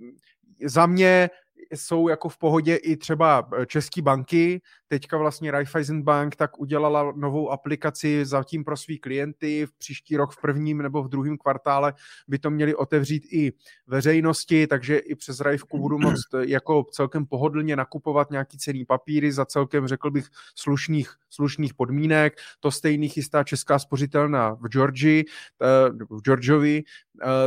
za 0.65 0.87
mě 0.87 1.31
jsou 1.71 2.09
jako 2.09 2.29
v 2.29 2.39
pohodě 2.39 2.77
i 2.77 2.97
třeba 2.97 3.49
eh, 3.57 3.67
české 3.67 4.03
banky. 4.03 4.63
Teďka 4.89 5.17
vlastně 5.17 5.51
Raiffeisen 5.51 6.03
Bank 6.03 6.37
tak 6.37 6.61
udělala 6.61 7.13
novou 7.17 7.51
aplikaci 7.51 8.25
zatím 8.25 8.65
pro 8.65 8.77
svý 8.77 8.99
klienty. 8.99 9.67
V 9.67 9.73
příští 9.73 10.17
rok 10.17 10.33
v 10.33 10.41
prvním 10.41 10.79
nebo 10.79 11.03
v 11.03 11.09
druhém 11.09 11.39
kvartále 11.39 11.95
by 12.29 12.39
to 12.39 12.51
měli 12.51 12.75
otevřít 12.75 13.27
i 13.33 13.53
veřejnosti, 13.87 14.67
takže 14.67 14.99
i 14.99 15.15
přes 15.15 15.41
Raifku 15.41 15.79
budu 15.79 15.99
moct 15.99 16.35
eh, 16.35 16.47
jako 16.47 16.85
celkem 16.91 17.27
pohodlně 17.27 17.77
nakupovat 17.77 18.31
nějaký 18.31 18.59
cený 18.59 18.85
papíry 18.85 19.33
za 19.33 19.45
celkem, 19.45 19.89
řekl 19.89 20.11
bych, 20.11 20.27
slušných, 20.55 21.15
slušných 21.31 21.75
podmínek. 21.75 22.37
To 22.61 22.71
stejný 22.71 23.09
chystá 23.09 23.45
Česká 23.45 23.79
spořitelna 23.79 24.51
v 24.51 24.69
Georgii, 24.69 25.25
eh, 25.63 25.91
v 26.11 26.21
Georgiovi, 26.21 26.83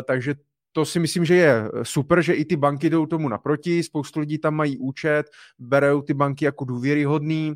takže 0.07 0.35
to 0.77 0.85
si 0.85 0.99
myslím, 0.99 1.25
že 1.25 1.35
je 1.35 1.53
eh, 1.65 1.85
super, 1.85 2.21
že 2.21 2.33
i 2.33 2.45
ty 2.45 2.55
banky 2.55 2.89
jdou 2.89 3.05
tomu 3.05 3.29
naproti, 3.29 3.83
spoustu 3.83 4.19
lidí 4.19 4.37
tam 4.37 4.55
mají 4.55 4.77
účet, 4.77 5.23
berou 5.59 6.01
ty 6.01 6.13
banky 6.13 6.45
jako 6.45 6.65
důvěryhodný, 6.65 7.55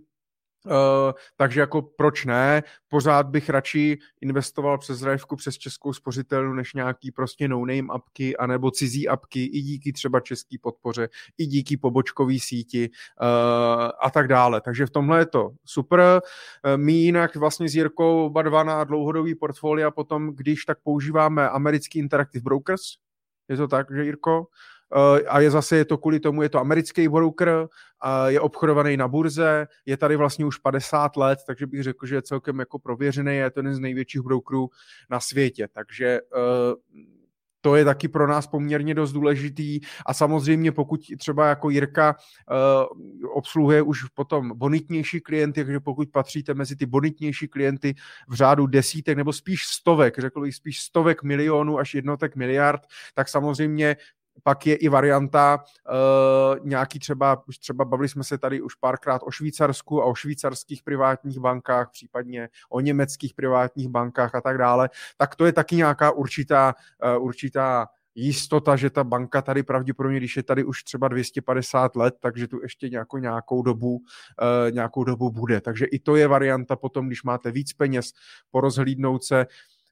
Uh, 0.65 1.11
takže 1.38 1.60
jako 1.60 1.81
proč 1.81 2.26
ne? 2.26 2.64
Pořád 2.88 3.27
bych 3.27 3.49
radši 3.49 3.98
investoval 4.22 4.77
přes 4.77 5.02
Rajvku, 5.02 5.35
přes 5.35 5.57
českou 5.57 5.93
spořitelnu, 5.93 6.53
než 6.53 6.73
nějaký 6.73 7.11
prostě 7.11 7.48
no-name 7.48 7.88
apky, 7.89 8.38
anebo 8.38 8.72
cizí 8.72 9.07
apky, 9.07 9.45
i 9.45 9.61
díky 9.61 9.93
třeba 9.93 10.19
český 10.19 10.57
podpoře, 10.57 11.10
i 11.38 11.45
díky 11.45 11.77
pobočkový 11.77 12.39
síti 12.39 12.89
uh, 12.89 13.89
a 14.03 14.10
tak 14.14 14.27
dále. 14.27 14.61
Takže 14.61 14.85
v 14.85 14.89
tomhle 14.89 15.19
je 15.19 15.26
to 15.26 15.49
super. 15.65 15.99
Uh, 15.99 16.77
my 16.77 16.93
jinak 16.93 17.35
vlastně 17.35 17.69
s 17.69 17.76
Jirkou 17.76 18.26
oba 18.26 18.41
dva 18.41 18.64
na 18.64 18.84
dlouhodobý 18.84 19.35
portfolia 19.35 19.91
potom, 19.91 20.35
když 20.35 20.65
tak 20.65 20.77
používáme 20.84 21.49
americký 21.49 21.99
Interactive 21.99 22.43
Brokers, 22.43 22.81
je 23.50 23.58
to 23.58 23.68
tak, 23.68 23.88
že 23.96 24.06
Jirko? 24.06 24.48
Eh, 24.96 25.24
a 25.28 25.40
je 25.40 25.52
zase 25.52 25.78
je 25.78 25.86
to 25.86 25.98
kvůli 25.98 26.20
tomu, 26.20 26.42
je 26.42 26.50
to 26.50 26.60
americký 26.60 27.08
broker, 27.08 27.68
je 28.28 28.40
obchodovaný 28.40 28.98
na 28.98 29.08
burze, 29.08 29.68
je 29.86 29.98
tady 29.98 30.16
vlastně 30.16 30.46
už 30.46 30.58
50 30.58 31.18
let, 31.18 31.40
takže 31.48 31.68
bych 31.68 31.84
řekl, 31.84 32.06
že 32.06 32.16
je 32.16 32.22
celkem 32.22 32.60
jako 32.60 32.80
prověřený, 32.80 33.36
je 33.36 33.52
to 33.52 33.60
jeden 33.60 33.76
z 33.76 33.80
největších 33.80 34.22
brokerů 34.22 34.70
na 35.10 35.20
světě, 35.20 35.68
takže 35.72 36.20
eh, 36.36 37.02
to 37.62 37.76
je 37.76 37.86
taky 37.86 38.08
pro 38.08 38.28
nás 38.28 38.48
poměrně 38.48 38.94
dost 38.94 39.12
důležitý. 39.12 39.80
A 40.06 40.14
samozřejmě 40.14 40.72
pokud 40.72 41.02
třeba 41.18 41.48
jako 41.48 41.70
Jirka 41.70 42.16
uh, 42.16 43.32
obsluhuje 43.38 43.82
už 43.82 44.04
potom 44.14 44.52
bonitnější 44.56 45.22
klienty, 45.22 45.66
takže 45.66 45.80
pokud 45.80 46.10
patříte 46.10 46.54
mezi 46.54 46.76
ty 46.76 46.86
bonitnější 46.86 47.48
klienty 47.48 47.96
v 48.28 48.34
řádu 48.34 48.68
desítek 48.68 49.18
nebo 49.18 49.34
spíš 49.34 49.66
stovek, 49.66 50.20
řekl 50.20 50.42
bych 50.42 50.56
spíš 50.56 50.82
stovek 50.82 51.24
milionů 51.24 51.80
až 51.80 51.94
jednotek 51.94 52.36
miliard, 52.36 52.82
tak 53.14 53.30
samozřejmě 53.30 53.96
pak 54.44 54.68
je 54.68 54.76
i 54.76 54.90
varianta 54.90 55.60
uh, 55.60 56.68
nějaký 56.68 56.99
třeba, 56.99 57.44
už 57.48 57.58
třeba 57.58 57.86
bavili 57.86 58.10
jsme 58.10 58.24
se 58.24 58.38
tady 58.38 58.62
už 58.62 58.76
párkrát 58.76 59.22
o 59.26 59.32
Švýcarsku 59.32 60.02
a 60.02 60.06
o 60.06 60.16
švýcarských 60.16 60.84
privátních 60.84 61.40
bankách, 61.40 61.90
případně 61.91 62.49
o 62.70 62.80
německých 62.80 63.34
privátních 63.34 63.88
bankách 63.88 64.36
a 64.36 64.41
tak 64.41 64.58
dále, 64.58 64.90
tak 65.18 65.36
to 65.36 65.45
je 65.45 65.53
taky 65.53 65.76
nějaká 65.76 66.12
určitá, 66.12 66.76
uh, 67.18 67.24
určitá 67.24 67.88
jistota, 68.16 68.76
že 68.76 68.90
ta 68.90 69.03
banka 69.03 69.41
tady 69.41 69.64
pravděpodobně, 69.64 70.18
když 70.18 70.38
je 70.38 70.44
tady 70.44 70.64
už 70.64 70.84
třeba 70.84 71.08
250 71.08 71.95
let, 71.95 72.16
takže 72.20 72.48
tu 72.48 72.62
ještě 72.62 72.90
nějakou, 72.90 73.18
nějakou, 73.18 73.62
dobu, 73.62 73.95
uh, 73.95 74.72
nějakou 74.72 75.03
dobu 75.03 75.32
bude. 75.32 75.62
Takže 75.62 75.86
i 75.86 75.99
to 75.99 76.16
je 76.16 76.28
varianta 76.28 76.76
potom, 76.76 77.08
když 77.08 77.24
máte 77.24 77.52
víc 77.52 77.74
peněz, 77.74 78.12
porozhlídnout 78.52 79.24
se, 79.24 79.45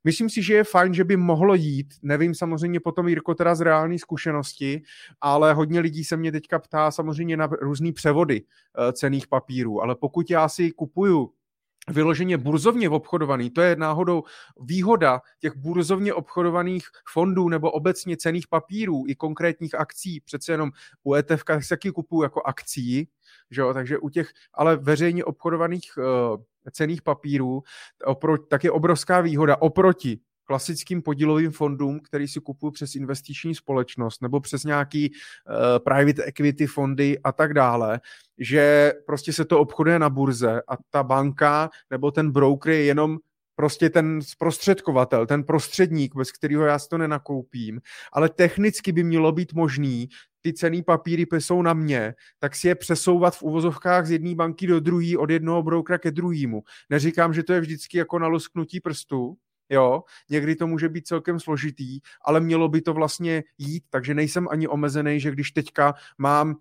Myslím 0.04 0.30
si, 0.30 0.44
že 0.44 0.54
je 0.54 0.64
fajn, 0.64 0.94
že 0.94 1.04
by 1.04 1.18
mohlo 1.18 1.56
jít. 1.56 1.94
Nevím 2.02 2.36
samozřejmě 2.36 2.80
potom, 2.80 3.08
Jirko, 3.08 3.36
teda 3.36 3.56
z 3.56 3.62
reální 3.62 4.00
zkušenosti, 4.00 4.82
ale 5.22 5.54
hodně 5.54 5.80
lidí 5.80 6.04
se 6.04 6.18
mě 6.18 6.32
teďka 6.32 6.60
ptá 6.60 6.92
samozřejmě 6.92 7.38
na 7.38 7.48
různé 7.62 7.92
převody 7.92 8.42
uh, 8.42 8.92
cených 8.92 9.28
papírů. 9.28 9.82
Ale 9.82 9.96
pokud 9.96 10.32
já 10.32 10.50
si 10.50 10.72
kupuju 10.72 11.34
vyloženě 11.88 12.38
burzovně 12.38 12.90
obchodovaný, 12.90 13.50
to 13.50 13.62
je 13.62 13.76
náhodou 13.76 14.24
výhoda 14.62 15.22
těch 15.40 15.56
burzovně 15.56 16.14
obchodovaných 16.14 16.88
fondů 17.14 17.50
nebo 17.50 17.72
obecně 17.72 18.18
cených 18.18 18.48
papírů 18.48 19.04
i 19.08 19.16
konkrétních 19.16 19.76
akcí, 19.76 20.20
přece 20.20 20.52
jenom 20.52 20.72
u 21.04 21.14
ETF 21.14 21.44
se 21.60 21.70
taky 21.70 21.92
kupuju 21.92 22.24
jako 22.24 22.42
akcí, 22.42 23.10
že 23.52 23.62
jo? 23.62 23.74
takže 23.74 23.98
u 23.98 24.10
těch 24.10 24.32
ale 24.54 24.76
veřejně 24.76 25.26
obchodovaných 25.26 25.98
uh, 25.98 26.04
cených 26.72 27.02
papírů, 27.02 27.64
opro- 28.06 28.46
tak 28.50 28.64
je 28.64 28.72
obrovská 28.72 29.22
výhoda 29.22 29.62
oproti 29.62 30.20
klasickým 30.50 31.02
podílovým 31.02 31.52
fondům, 31.52 32.00
který 32.00 32.28
si 32.28 32.40
kupují 32.40 32.74
přes 32.74 32.96
investiční 32.96 33.56
společnost 33.56 34.22
nebo 34.22 34.40
přes 34.40 34.64
nějaký 34.64 35.12
uh, 35.12 35.56
private 35.84 36.24
equity 36.24 36.68
fondy 36.68 37.20
a 37.24 37.32
tak 37.32 37.54
dále, 37.54 38.00
že 38.38 38.94
prostě 39.06 39.34
se 39.34 39.46
to 39.46 39.60
obchoduje 39.60 40.00
na 40.00 40.10
burze 40.10 40.62
a 40.68 40.78
ta 40.90 41.04
banka 41.04 41.70
nebo 41.92 42.12
ten 42.12 42.32
broker 42.32 42.72
je 42.72 42.84
jenom 42.84 43.18
prostě 43.60 43.90
ten 43.90 44.22
zprostředkovatel, 44.22 45.28
ten 45.28 45.44
prostředník, 45.44 46.16
bez 46.16 46.32
kterého 46.32 46.66
já 46.66 46.80
si 46.80 46.90
to 46.90 46.98
nenakoupím, 46.98 47.82
ale 48.14 48.30
technicky 48.30 48.92
by 48.92 49.04
mělo 49.04 49.32
být 49.32 49.54
možný 49.54 50.10
ty 50.42 50.54
cený 50.54 50.84
papíry 50.84 51.26
jsou 51.38 51.62
na 51.62 51.74
mě, 51.74 52.14
tak 52.40 52.56
si 52.56 52.68
je 52.68 52.76
přesouvat 52.76 53.36
v 53.36 53.44
uvozovkách 53.44 54.06
z 54.06 54.12
jedné 54.12 54.36
banky 54.36 54.68
do 54.68 54.80
druhé, 54.80 55.18
od 55.18 55.30
jednoho 55.30 55.64
broukra 55.64 55.98
ke 55.98 56.12
druhému. 56.12 56.64
Neříkám, 56.90 57.34
že 57.34 57.44
to 57.44 57.54
je 57.54 57.60
vždycky 57.60 57.98
jako 57.98 58.20
na 58.20 58.28
lusknutí 58.28 58.80
prstu, 58.80 59.38
jo, 59.70 60.04
někdy 60.30 60.56
to 60.56 60.68
může 60.68 60.90
být 60.90 61.08
celkem 61.08 61.40
složitý, 61.40 62.00
ale 62.22 62.40
mělo 62.40 62.70
by 62.70 62.82
to 62.82 62.94
vlastně 62.94 63.44
jít, 63.58 63.84
takže 63.90 64.14
nejsem 64.14 64.48
ani 64.52 64.68
omezený, 64.68 65.20
že 65.20 65.32
když 65.32 65.52
teďka 65.52 65.94
mám 66.18 66.50
uh, 66.50 66.56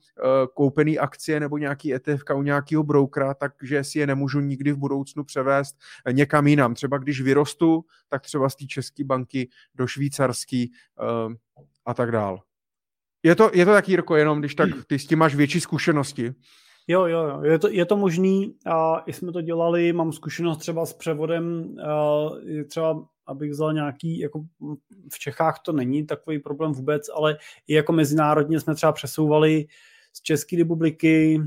koupený 0.55 0.99
akcie 0.99 1.41
nebo 1.41 1.59
nějaký 1.59 1.95
ETF 1.95 2.23
u 2.35 2.43
nějakého 2.43 2.83
broukra, 2.83 3.35
takže 3.35 3.85
si 3.85 3.99
je 3.99 4.07
nemůžu 4.07 4.41
nikdy 4.41 4.73
v 4.73 4.77
budoucnu 4.77 5.25
převést 5.25 5.77
někam 6.13 6.47
jinam. 6.47 6.75
Třeba 6.75 6.99
když 6.99 7.21
vyrostu, 7.21 7.85
tak 8.09 8.23
třeba 8.23 8.49
z 8.49 8.57
té 8.57 8.67
české 8.67 9.05
banky 9.05 9.49
do 9.75 9.87
švýcarský 9.87 10.73
uh, 11.27 11.35
a 11.87 11.95
tak 11.95 12.13
dál. 12.13 12.43
Je 13.23 13.35
to, 13.35 13.51
je 13.55 13.65
to 13.65 13.73
taky, 13.73 13.93
Jirko, 13.93 14.17
jenom 14.17 14.39
když 14.39 14.55
tak 14.55 14.69
ty 14.87 14.99
s 14.99 15.07
tím 15.07 15.19
máš 15.19 15.35
větší 15.35 15.61
zkušenosti. 15.61 16.35
Jo, 16.89 17.07
jo, 17.07 17.23
jo, 17.29 17.43
je 17.43 17.59
to, 17.59 17.69
je 17.69 17.85
to 17.85 17.97
možný 17.97 18.55
a 18.67 18.99
i 19.07 19.13
jsme 19.13 19.33
to 19.33 19.41
dělali, 19.41 19.93
mám 19.93 20.13
zkušenost 20.13 20.59
třeba 20.59 20.87
s 20.87 20.93
převodem, 20.93 21.77
třeba 22.69 23.05
abych 23.27 23.51
vzal 23.51 23.73
nějaký, 23.73 24.19
jako 24.19 24.45
v 25.13 25.19
Čechách 25.19 25.59
to 25.65 25.73
není 25.73 26.07
takový 26.07 26.39
problém 26.39 26.73
vůbec, 26.73 27.09
ale 27.15 27.39
i 27.67 27.75
jako 27.75 27.93
mezinárodně 27.93 28.61
jsme 28.61 28.75
třeba 28.75 28.93
přesouvali 28.93 29.67
z 30.19 30.23
České 30.23 30.57
republiky 30.57 31.41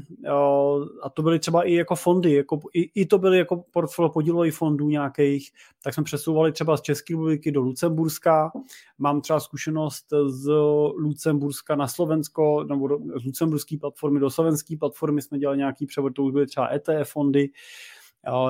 a 1.03 1.09
to 1.09 1.21
byly 1.21 1.39
třeba 1.39 1.63
i 1.63 1.73
jako 1.73 1.95
fondy, 1.95 2.33
jako, 2.33 2.59
i, 2.73 3.01
i 3.01 3.05
to 3.05 3.17
byly 3.17 3.37
jako 3.37 3.63
portfolio 3.71 4.09
podílových 4.09 4.53
fondů 4.53 4.89
nějakých, 4.89 5.51
tak 5.83 5.93
jsme 5.93 6.03
přesouvali 6.03 6.51
třeba 6.51 6.77
z 6.77 6.81
České 6.81 7.13
republiky 7.13 7.51
do 7.51 7.61
Lucemburska. 7.61 8.51
Mám 8.97 9.21
třeba 9.21 9.39
zkušenost 9.39 10.05
z 10.25 10.51
Lucemburska 10.97 11.75
na 11.75 11.87
Slovensko, 11.87 12.63
nebo 12.63 12.87
do, 12.87 12.97
z 13.19 13.25
lucemburské 13.25 13.77
platformy 13.77 14.19
do 14.19 14.29
slovenské 14.29 14.77
platformy 14.77 15.21
jsme 15.21 15.39
dělali 15.39 15.57
nějaký 15.57 15.85
převod, 15.85 16.13
to 16.13 16.23
už 16.23 16.33
byly 16.33 16.47
třeba 16.47 16.69
ETF 16.73 17.11
fondy. 17.11 17.49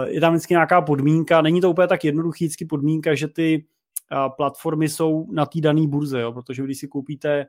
Je 0.05 0.21
tam 0.21 0.33
vždycky 0.33 0.53
nějaká 0.53 0.81
podmínka, 0.81 1.41
není 1.41 1.61
to 1.61 1.69
úplně 1.69 1.87
tak 1.87 2.03
jednoduchý, 2.03 2.45
vždycky 2.45 2.65
podmínka, 2.65 3.15
že 3.15 3.27
ty 3.27 3.65
platformy 4.37 4.89
jsou 4.89 5.27
na 5.31 5.45
té 5.45 5.61
dané 5.61 5.87
burze, 5.87 6.21
jo, 6.21 6.31
protože 6.31 6.63
když 6.63 6.77
si 6.77 6.87
koupíte 6.87 7.45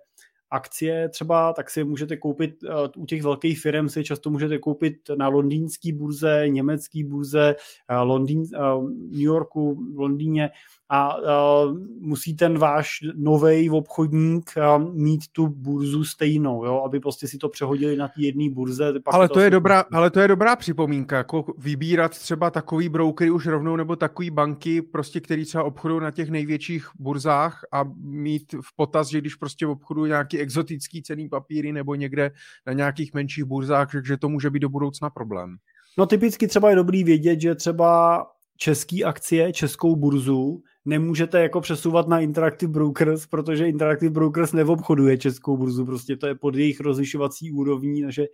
akcie 0.52 1.08
třeba, 1.08 1.52
tak 1.52 1.70
si 1.70 1.84
můžete 1.84 2.16
koupit 2.16 2.62
uh, 2.62 3.02
u 3.02 3.06
těch 3.06 3.22
velkých 3.22 3.60
firm 3.60 3.88
si 3.88 4.04
často 4.04 4.30
můžete 4.30 4.58
koupit 4.58 4.96
na 5.16 5.28
londýnské 5.28 5.92
burze, 5.92 6.44
německé 6.48 7.04
burze, 7.04 7.54
uh, 7.90 8.08
Londýn, 8.08 8.40
uh, 8.40 8.90
New 8.90 9.20
Yorku, 9.20 9.82
Londýně 9.94 10.50
a 10.94 11.16
uh, 11.16 11.78
musí 12.01 12.36
ten 12.36 12.59
váš 12.59 12.98
nový 13.14 13.70
obchodník 13.70 14.51
uh, 14.56 14.94
mít 14.94 15.20
tu 15.32 15.48
burzu 15.48 16.05
stejnou, 16.05 16.64
jo, 16.64 16.82
aby 16.86 17.01
prostě 17.01 17.28
si 17.28 17.39
to 17.39 17.48
přehodili 17.48 17.97
na 17.97 18.09
té 18.09 18.14
jedné 18.16 18.51
burze. 18.51 18.93
Pak 19.01 19.14
ale, 19.14 19.28
to, 19.28 19.35
to 19.35 19.40
je 19.40 19.51
dobrá, 19.51 19.85
ale 19.93 20.10
to 20.10 20.20
je 20.20 20.28
dobrá 20.28 20.56
připomínka, 20.56 21.16
jako 21.16 21.44
vybírat 21.59 22.19
třeba 22.19 22.51
takový 22.51 22.89
brokery 22.89 23.31
už 23.31 23.47
rovnou 23.47 23.77
nebo 23.77 23.97
takový 23.97 24.31
banky, 24.31 24.82
prostě, 24.82 25.20
který 25.20 25.44
třeba 25.44 25.64
obchodují 25.64 26.01
na 26.01 26.10
těch 26.10 26.31
největších 26.31 26.89
burzách 26.98 27.64
a 27.73 27.85
mít 28.01 28.52
v 28.52 28.77
potaz, 28.77 29.09
že 29.09 29.20
když 29.20 29.35
prostě 29.35 29.66
obchodují 29.66 30.09
nějaký 30.09 30.39
exotický 30.39 31.02
cený 31.02 31.28
papíry 31.28 31.73
nebo 31.73 31.94
někde 31.94 32.31
na 32.66 32.73
nějakých 32.73 33.14
menších 33.14 33.44
burzách, 33.44 33.89
že 34.05 34.16
to 34.16 34.28
může 34.28 34.51
být 34.51 34.60
do 34.60 34.69
budoucna 34.69 35.10
problém. 35.10 35.56
No 35.98 36.06
typicky 36.06 36.48
třeba 36.48 36.70
je 36.70 36.77
dobrý 36.77 37.05
vědět, 37.05 37.40
že 37.40 37.55
třeba 37.55 38.27
český 38.56 39.05
akcie, 39.05 39.52
českou 39.52 39.97
burzu 39.97 40.62
nemůžete 40.84 41.40
jako 41.40 41.60
přesouvat 41.60 42.09
na 42.09 42.20
Interactive 42.20 42.72
Brokers, 42.72 43.26
protože 43.26 43.68
Interactive 43.68 44.10
Brokers 44.10 44.52
neobchoduje 44.52 45.18
českou 45.18 45.56
burzu, 45.56 45.86
prostě 45.86 46.16
to 46.16 46.26
je 46.26 46.34
pod 46.34 46.54
jejich 46.54 46.80
rozlišovací 46.80 47.52
úrovní, 47.52 48.02
takže 48.02 48.26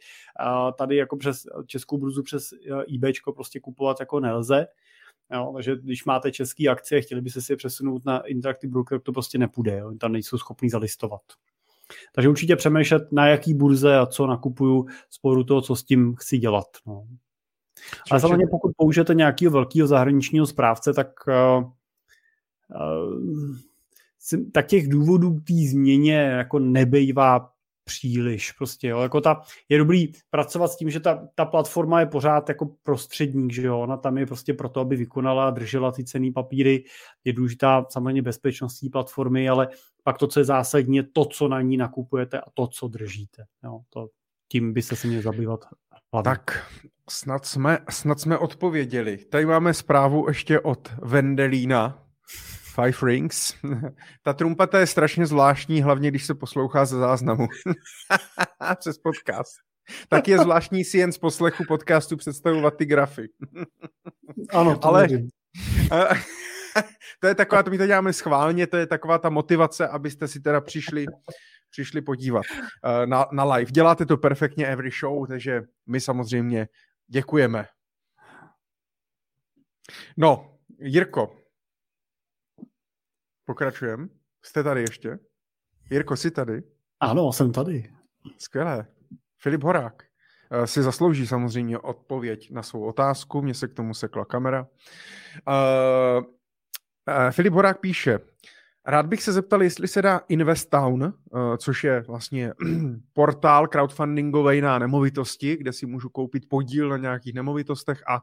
tady 0.79 0.97
jako 0.97 1.17
přes 1.17 1.43
českou 1.67 1.99
burzu 1.99 2.23
přes 2.23 2.51
eBay 2.95 3.13
prostě 3.35 3.61
kupovat 3.61 4.01
jako 4.01 4.21
nelze. 4.21 4.67
Jo, 5.33 5.51
takže 5.55 5.77
když 5.77 6.05
máte 6.05 6.33
české 6.33 6.69
akcie, 6.69 7.01
chtěli 7.01 7.21
byste 7.21 7.41
si 7.41 7.53
je 7.53 7.57
přesunout 7.57 8.05
na 8.05 8.21
Interactive 8.21 8.71
Broker, 8.71 9.01
to 9.01 9.13
prostě 9.13 9.39
nepůjde, 9.39 9.79
jo, 9.79 9.93
tam 10.01 10.13
nejsou 10.13 10.39
schopní 10.39 10.71
zalistovat. 10.71 11.21
Takže 12.15 12.29
určitě 12.29 12.57
přemýšlet, 12.57 13.13
na 13.13 13.27
jaký 13.27 13.55
burze 13.55 13.99
a 13.99 14.07
co 14.07 14.27
nakupuju 14.27 14.87
z 15.11 15.45
toho, 15.47 15.61
co 15.61 15.77
s 15.77 15.85
tím 15.85 16.15
chci 16.15 16.39
dělat. 16.39 16.67
No. 16.87 17.07
Ale 18.11 18.21
samozřejmě 18.21 18.47
pokud 18.51 18.73
použijete 18.77 19.15
nějakého 19.15 19.53
velkého 19.53 19.89
zahraničního 19.89 20.47
správce, 20.47 20.93
tak 20.93 21.09
uh, 21.29 21.71
tak 24.53 24.67
těch 24.67 24.89
důvodů 24.89 25.35
k 25.35 25.45
té 25.45 25.55
změně 25.71 26.15
jako 26.15 26.59
nebejvá 26.59 27.51
příliš. 27.85 28.53
Prostě, 28.53 28.89
jo. 28.89 29.01
Jako 29.01 29.21
ta, 29.21 29.41
je 29.69 29.79
dobrý 29.79 30.13
pracovat 30.31 30.69
s 30.69 30.77
tím, 30.77 30.91
že 30.91 31.01
ta, 31.01 31.29
ta 31.35 31.45
platforma 31.45 32.01
je 32.01 32.07
pořád 32.07 32.49
jako 32.49 32.67
prostředník, 32.83 33.53
že 33.53 33.67
jo. 33.67 33.81
Ona 33.81 33.97
tam 33.97 34.19
je 34.19 34.27
prostě 34.27 34.55
proto, 34.55 34.81
aby 34.81 34.97
vykonala, 34.97 35.51
držela 35.51 35.93
ty 35.93 36.05
cený 36.05 36.33
papíry. 36.33 36.85
Je 37.25 37.33
důležitá 37.33 37.87
samozřejmě 37.91 38.23
bezpečnost 38.23 38.81
platformy, 38.93 39.49
ale 39.49 39.69
pak 40.03 40.19
to, 40.19 40.27
co 40.27 40.41
je 40.41 40.45
zásadně, 40.45 41.03
to, 41.03 41.25
co 41.25 41.49
na 41.49 41.61
ní 41.61 41.77
nakupujete 41.77 42.41
a 42.41 42.51
to, 42.55 42.67
co 42.67 42.89
držíte. 42.89 43.45
Jo. 43.65 43.81
To, 43.91 44.09
tím 44.49 44.73
byste 44.73 44.97
se 44.97 45.07
měli 45.07 45.23
zabývat 45.23 45.65
hlavně. 46.13 46.25
Tak 46.25 46.67
Snad 47.11 47.45
jsme, 47.45 47.79
snad 47.91 48.21
jsme 48.21 48.39
odpověděli. 48.39 49.17
Tady 49.17 49.47
máme 49.47 49.75
zprávu 49.75 50.25
ještě 50.29 50.61
od 50.61 50.93
Vendelína. 51.03 52.08
Five 52.75 52.97
Rings. 53.03 53.55
Ta 54.23 54.33
trumpata 54.33 54.79
je 54.79 54.87
strašně 54.87 55.27
zvláštní, 55.27 55.83
hlavně 55.83 56.11
když 56.11 56.27
se 56.27 56.35
poslouchá 56.35 56.85
ze 56.85 56.99
záznamu. 56.99 57.49
Přes 58.79 58.99
podcast. 58.99 59.53
Tak 60.09 60.29
je 60.29 60.39
zvláštní 60.39 60.85
si 60.85 60.99
jen 60.99 61.13
z 61.13 61.19
poslechu 61.19 61.65
podcastu 61.69 62.17
představovat 62.17 62.77
ty 62.77 62.87
grafy. 62.87 63.29
ano, 64.51 64.79
to 64.79 64.89
ale 64.89 65.09
to 67.21 67.27
je 67.27 67.35
taková, 67.35 67.63
to 67.63 67.71
my 67.71 67.79
to 67.79 67.87
děláme 67.87 68.13
schválně, 68.13 68.67
to 68.67 68.77
je 68.77 68.87
taková 68.87 69.19
ta 69.19 69.31
motivace, 69.31 69.89
abyste 69.89 70.29
si 70.29 70.41
teda 70.41 70.61
přišli, 70.61 71.07
přišli 71.71 72.03
podívat 72.03 72.45
eh, 72.85 73.07
na, 73.07 73.27
na 73.33 73.55
live. 73.55 73.71
Děláte 73.71 74.07
to 74.07 74.17
perfektně 74.17 74.67
every 74.67 74.91
show, 75.01 75.27
takže 75.27 75.63
my 75.87 76.01
samozřejmě 76.01 76.69
děkujeme. 77.07 77.67
No, 80.17 80.59
Jirko, 80.81 81.38
pokračujeme. 83.49 84.09
Jste 84.43 84.63
tady 84.63 84.81
ještě? 84.81 85.19
Jirko, 85.91 86.17
jsi 86.17 86.31
tady? 86.31 86.63
Ano, 87.01 87.33
jsem 87.33 87.53
tady. 87.53 87.91
Skvělé. 88.39 88.87
Filip 89.39 89.63
Horák 89.63 90.03
eh, 90.51 90.67
si 90.67 90.83
zaslouží 90.83 91.27
samozřejmě 91.27 91.79
odpověď 91.79 92.51
na 92.51 92.63
svou 92.63 92.85
otázku. 92.85 93.43
Mně 93.43 93.55
se 93.55 93.69
k 93.69 93.75
tomu 93.75 93.95
sekla 93.95 94.25
kamera. 94.25 94.67
Uh, 95.49 96.25
uh, 96.25 97.31
Filip 97.31 97.53
Horák 97.53 97.81
píše, 97.81 98.19
Rád 98.87 99.07
bych 99.07 99.23
se 99.23 99.33
zeptal, 99.33 99.63
jestli 99.63 99.89
se 99.89 100.03
dá 100.03 100.21
Investown, 100.29 101.03
uh, 101.03 101.57
což 101.57 101.85
je 101.85 102.01
vlastně 102.01 102.53
portál 103.13 103.67
crowdfundingový 103.67 104.61
na 104.61 104.79
nemovitosti, 104.79 105.57
kde 105.57 105.73
si 105.73 105.87
můžu 105.87 106.09
koupit 106.09 106.49
podíl 106.49 106.89
na 106.89 106.97
nějakých 106.97 107.35
nemovitostech 107.35 108.03
a 108.09 108.23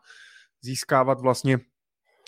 získávat 0.62 1.22
vlastně 1.22 1.60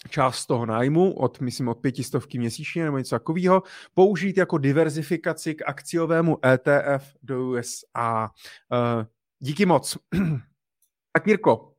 část 0.10 0.46
toho 0.46 0.66
nájmu 0.66 1.14
od, 1.14 1.42
myslím, 1.42 1.68
od 1.68 1.78
pětistovky 1.78 2.40
měsíčně 2.40 2.84
nebo 2.84 2.98
něco 2.98 3.16
takového, 3.16 3.64
použít 3.94 4.38
jako 4.38 4.58
diverzifikaci 4.58 5.56
k 5.56 5.68
akciovému 5.68 6.38
ETF 6.46 7.16
do 7.24 7.46
USA. 7.46 8.30
Uh, 8.72 9.06
díky 9.40 9.66
moc. 9.66 9.98
tak 11.14 11.28
Jirko, 11.28 11.74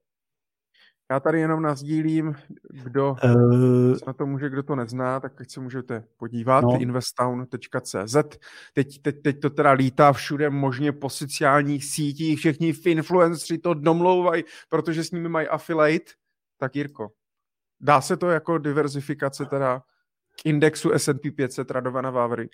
já 1.10 1.20
tady 1.20 1.40
jenom 1.40 1.62
nazdílím, 1.62 2.34
kdo 2.84 3.16
uh, 3.24 3.96
na 4.06 4.12
to 4.12 4.26
může, 4.26 4.48
kdo 4.48 4.62
to 4.62 4.76
nezná, 4.76 5.20
tak 5.20 5.34
teď 5.34 5.50
se 5.50 5.60
můžete 5.60 6.04
podívat, 6.16 6.60
no. 6.64 6.80
investown.cz. 6.80 8.16
Teď, 8.74 9.02
teď, 9.02 9.22
teď 9.22 9.40
to 9.40 9.50
teda 9.50 9.72
lítá 9.72 10.12
všude 10.12 10.50
možně 10.50 10.92
po 10.92 11.10
sociálních 11.10 11.84
sítích, 11.84 12.38
všichni 12.38 12.74
influenceri 12.84 13.58
to 13.58 13.74
domlouvají, 13.74 14.44
protože 14.68 15.04
s 15.04 15.10
nimi 15.10 15.28
mají 15.28 15.48
affiliate. 15.48 16.12
Tak 16.60 16.76
Jirko, 16.76 17.10
dá 17.80 18.00
se 18.00 18.16
to 18.16 18.30
jako 18.30 18.58
diverzifikace 18.58 19.44
teda 19.44 19.82
k 20.42 20.46
indexu 20.46 20.92
S&P 20.92 21.30
500 21.30 21.70
Radovana 21.70 22.10
Vávry? 22.10 22.48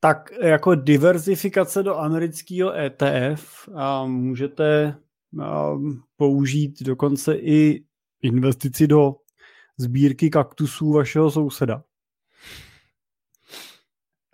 Tak 0.00 0.30
jako 0.42 0.74
diverzifikace 0.74 1.82
do 1.82 1.98
amerického 1.98 2.72
ETF 2.74 3.68
a 3.74 4.04
můžete 4.06 4.96
použít 6.16 6.82
dokonce 6.82 7.34
i 7.34 7.84
investici 8.22 8.86
do 8.86 9.14
sbírky 9.78 10.30
kaktusů 10.30 10.92
vašeho 10.92 11.30
souseda. 11.30 11.82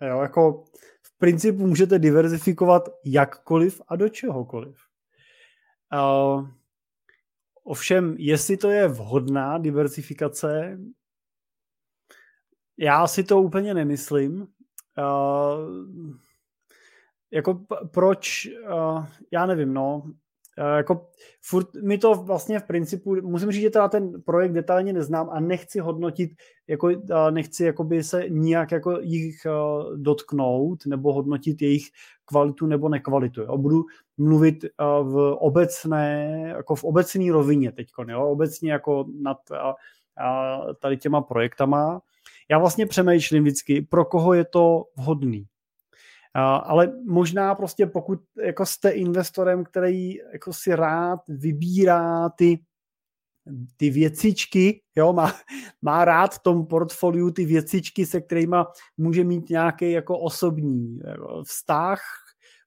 Jo, 0.01 0.21
jako 0.21 0.63
v 1.01 1.17
principu 1.17 1.67
můžete 1.67 1.99
diverzifikovat 1.99 2.89
jakkoliv 3.05 3.81
a 3.87 3.95
do 3.95 4.09
čehokoliv. 4.09 4.77
Uh, 5.93 6.49
ovšem, 7.67 8.15
jestli 8.19 8.57
to 8.57 8.69
je 8.69 8.87
vhodná 8.87 9.57
diversifikace, 9.57 10.79
já 12.77 13.07
si 13.07 13.23
to 13.23 13.41
úplně 13.41 13.73
nemyslím. 13.73 14.47
Uh, 14.97 16.15
jako 17.31 17.65
proč, 17.93 18.47
uh, 18.69 19.05
já 19.31 19.45
nevím, 19.45 19.73
no, 19.73 20.11
jako 20.77 21.07
furt 21.41 21.67
mi 21.83 21.97
to 21.97 22.15
vlastně 22.15 22.59
v 22.59 22.63
principu, 22.63 23.15
musím 23.21 23.51
říct, 23.51 23.61
že 23.61 23.69
teda 23.69 23.87
ten 23.87 24.21
projekt 24.21 24.51
detailně 24.51 24.93
neznám 24.93 25.29
a 25.29 25.39
nechci 25.39 25.79
hodnotit, 25.79 26.31
jako, 26.67 26.89
nechci 27.29 27.63
jakoby 27.63 28.03
se 28.03 28.29
nijak 28.29 28.71
jako 28.71 28.99
jich 29.01 29.45
eh, 29.45 29.51
dotknout 29.95 30.85
nebo 30.85 31.13
hodnotit 31.13 31.61
jejich 31.61 31.83
kvalitu 32.25 32.65
nebo 32.65 32.89
nekvalitu. 32.89 33.41
Jo. 33.41 33.57
Budu 33.57 33.83
mluvit 34.17 34.63
eh, 34.63 34.69
v 35.03 35.35
obecné, 35.39 36.43
jako 36.47 36.75
v 36.75 36.83
obecné 36.83 37.31
rovině 37.31 37.71
teď, 37.71 37.87
obecně 38.17 38.71
jako 38.71 39.05
nad 39.21 39.37
tady 40.79 40.97
těma 40.97 41.21
projektama. 41.21 42.01
Já 42.51 42.59
vlastně 42.59 42.85
přemýšlím 42.85 43.43
vždycky, 43.43 43.81
pro 43.81 44.05
koho 44.05 44.33
je 44.33 44.45
to 44.45 44.83
vhodný 44.97 45.47
ale 46.33 46.93
možná 47.05 47.55
prostě 47.55 47.85
pokud 47.85 48.19
jako 48.45 48.65
jste 48.65 48.89
investorem, 48.89 49.63
který 49.63 50.15
jako 50.33 50.53
si 50.53 50.75
rád 50.75 51.19
vybírá 51.27 52.29
ty 52.29 52.59
ty 53.77 53.89
věcičky, 53.89 54.81
jo, 54.95 55.13
má, 55.13 55.33
má 55.81 56.05
rád 56.05 56.35
v 56.35 56.39
tom 56.39 56.65
portfoliu 56.65 57.31
ty 57.31 57.45
věcičky, 57.45 58.05
se 58.05 58.21
kterými 58.21 58.55
může 58.97 59.23
mít 59.23 59.49
nějaký 59.49 59.91
jako 59.91 60.19
osobní 60.19 60.99
vztah, 61.43 61.99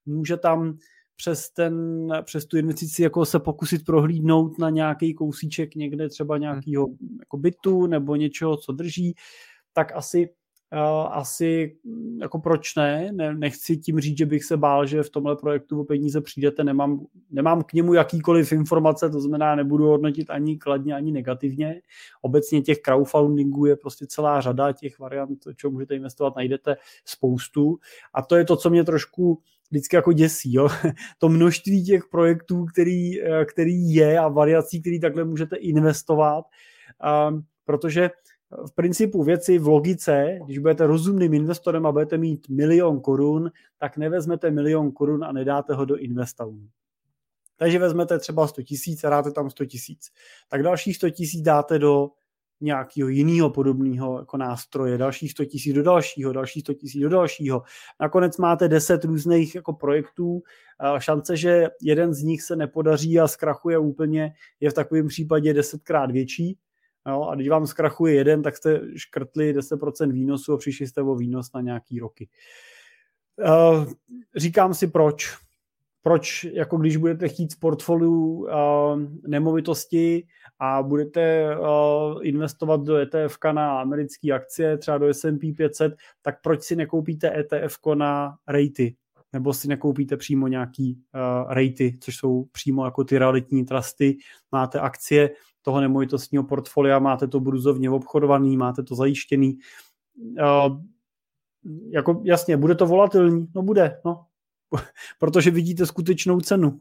může 0.06 0.36
tam 0.36 0.78
přes, 1.16 1.50
ten, 1.50 2.08
přes 2.22 2.46
tu 2.46 2.58
investici 2.58 3.02
jako 3.02 3.24
se 3.24 3.38
pokusit 3.38 3.84
prohlídnout 3.84 4.58
na 4.58 4.70
nějaký 4.70 5.14
kousíček 5.14 5.74
někde 5.74 6.08
třeba 6.08 6.38
nějakého 6.38 6.88
jako 7.20 7.36
bytu 7.36 7.86
nebo 7.86 8.16
něčeho, 8.16 8.56
co 8.56 8.72
drží, 8.72 9.14
tak 9.72 9.92
asi 9.92 10.28
asi 11.10 11.76
mm, 11.84 12.18
jako 12.20 12.38
proč 12.38 12.74
ne? 12.74 13.12
ne? 13.12 13.34
Nechci 13.34 13.76
tím 13.76 14.00
říct, 14.00 14.18
že 14.18 14.26
bych 14.26 14.44
se 14.44 14.56
bál, 14.56 14.86
že 14.86 15.02
v 15.02 15.10
tomhle 15.10 15.36
projektu 15.36 15.80
o 15.80 15.84
peníze 15.84 16.20
přijdete, 16.20 16.64
nemám, 16.64 17.06
nemám 17.30 17.62
k 17.62 17.72
němu 17.72 17.94
jakýkoliv 17.94 18.52
informace, 18.52 19.10
to 19.10 19.20
znamená, 19.20 19.54
nebudu 19.54 19.86
hodnotit 19.86 20.30
ani 20.30 20.58
kladně, 20.58 20.94
ani 20.94 21.12
negativně. 21.12 21.82
Obecně 22.22 22.62
těch 22.62 22.78
crowdfundingů 22.78 23.66
je 23.66 23.76
prostě 23.76 24.06
celá 24.06 24.40
řada 24.40 24.72
těch 24.72 24.98
variant, 24.98 25.38
čo 25.56 25.70
můžete 25.70 25.94
investovat, 25.94 26.36
najdete 26.36 26.76
spoustu 27.04 27.78
a 28.14 28.22
to 28.22 28.36
je 28.36 28.44
to, 28.44 28.56
co 28.56 28.70
mě 28.70 28.84
trošku 28.84 29.38
vždycky 29.70 29.96
jako 29.96 30.12
děsí, 30.12 30.52
jo? 30.52 30.68
to 31.18 31.28
množství 31.28 31.84
těch 31.84 32.02
projektů, 32.10 32.64
který, 32.64 33.22
eh, 33.22 33.44
který 33.44 33.94
je 33.94 34.18
a 34.18 34.28
variací, 34.28 34.80
který 34.80 35.00
takhle 35.00 35.24
můžete 35.24 35.56
investovat, 35.56 36.44
um, 37.28 37.44
protože 37.64 38.10
v 38.66 38.74
principu 38.74 39.22
věci 39.22 39.58
v 39.58 39.66
logice, 39.66 40.38
když 40.44 40.58
budete 40.58 40.86
rozumným 40.86 41.34
investorem 41.34 41.86
a 41.86 41.92
budete 41.92 42.18
mít 42.18 42.48
milion 42.48 43.00
korun, 43.00 43.50
tak 43.78 43.96
nevezmete 43.96 44.50
milion 44.50 44.92
korun 44.92 45.24
a 45.24 45.32
nedáte 45.32 45.74
ho 45.74 45.84
do 45.84 45.96
investovanů. 45.96 46.68
Takže 47.56 47.78
vezmete 47.78 48.18
třeba 48.18 48.46
100 48.46 48.62
tisíc 48.62 49.04
a 49.04 49.10
dáte 49.10 49.30
tam 49.30 49.50
100 49.50 49.66
tisíc. 49.66 50.10
Tak 50.48 50.62
dalších 50.62 50.96
100 50.96 51.10
tisíc 51.10 51.42
dáte 51.42 51.78
do 51.78 52.08
nějakého 52.60 53.08
jiného 53.08 53.50
podobného 53.50 54.18
jako 54.18 54.36
nástroje, 54.36 54.98
dalších 54.98 55.30
100 55.30 55.44
tisíc 55.44 55.74
do 55.74 55.82
dalšího, 55.82 56.32
dalších 56.32 56.62
100 56.62 56.74
tisíc 56.74 57.02
do 57.02 57.08
dalšího. 57.08 57.62
Nakonec 58.00 58.36
máte 58.36 58.68
10 58.68 59.04
různých 59.04 59.54
jako 59.54 59.72
projektů. 59.72 60.42
Šance, 60.98 61.36
že 61.36 61.66
jeden 61.82 62.14
z 62.14 62.22
nich 62.22 62.42
se 62.42 62.56
nepodaří 62.56 63.20
a 63.20 63.28
zkrachuje 63.28 63.78
úplně, 63.78 64.32
je 64.60 64.70
v 64.70 64.74
takovém 64.74 65.08
případě 65.08 65.54
desetkrát 65.54 66.10
větší, 66.10 66.58
Jo, 67.08 67.22
a 67.22 67.34
když 67.34 67.48
vám 67.48 67.66
zkrachuje 67.66 68.14
jeden, 68.14 68.42
tak 68.42 68.56
jste 68.56 68.80
škrtli 68.96 69.58
10% 69.58 70.12
výnosu 70.12 70.52
a 70.52 70.58
přišli 70.58 70.86
jste 70.86 71.02
o 71.02 71.14
výnos 71.14 71.52
na 71.52 71.60
nějaký 71.60 72.00
roky. 72.00 72.28
Uh, 73.38 73.92
říkám 74.36 74.74
si 74.74 74.86
proč. 74.86 75.36
Proč, 76.02 76.44
jako 76.44 76.76
když 76.76 76.96
budete 76.96 77.28
chtít 77.28 77.54
v 77.54 77.58
portfoliu 77.58 78.14
uh, 78.14 78.48
nemovitosti 79.26 80.26
a 80.58 80.82
budete 80.82 81.56
uh, 81.58 82.26
investovat 82.26 82.80
do 82.80 82.96
ETF 82.96 83.38
na 83.52 83.80
americké 83.80 84.32
akcie, 84.32 84.78
třeba 84.78 84.98
do 84.98 85.14
S&P 85.14 85.52
500, 85.52 85.94
tak 86.22 86.42
proč 86.42 86.62
si 86.62 86.76
nekoupíte 86.76 87.38
ETF 87.38 87.78
na 87.94 88.36
rejty? 88.48 88.96
Nebo 89.32 89.54
si 89.54 89.68
nekoupíte 89.68 90.16
přímo 90.16 90.48
nějaký 90.48 91.02
uh, 91.14 91.52
rejty, 91.52 91.98
což 92.00 92.16
jsou 92.16 92.44
přímo 92.44 92.84
jako 92.84 93.04
ty 93.04 93.18
realitní 93.18 93.64
trusty, 93.64 94.16
máte 94.52 94.80
akcie, 94.80 95.30
toho 95.62 95.80
nemovitostního 95.80 96.44
portfolia, 96.44 96.98
máte 96.98 97.28
to 97.28 97.40
bruzovně 97.40 97.90
obchodovaný, 97.90 98.56
máte 98.56 98.82
to 98.82 98.94
zajištěný. 98.94 99.58
Uh, 100.18 100.80
jako 101.90 102.22
jasně, 102.24 102.56
bude 102.56 102.74
to 102.74 102.86
volatilní? 102.86 103.46
No 103.54 103.62
bude, 103.62 104.00
no. 104.04 104.24
Protože 105.18 105.50
vidíte 105.50 105.86
skutečnou 105.86 106.40
cenu. 106.40 106.78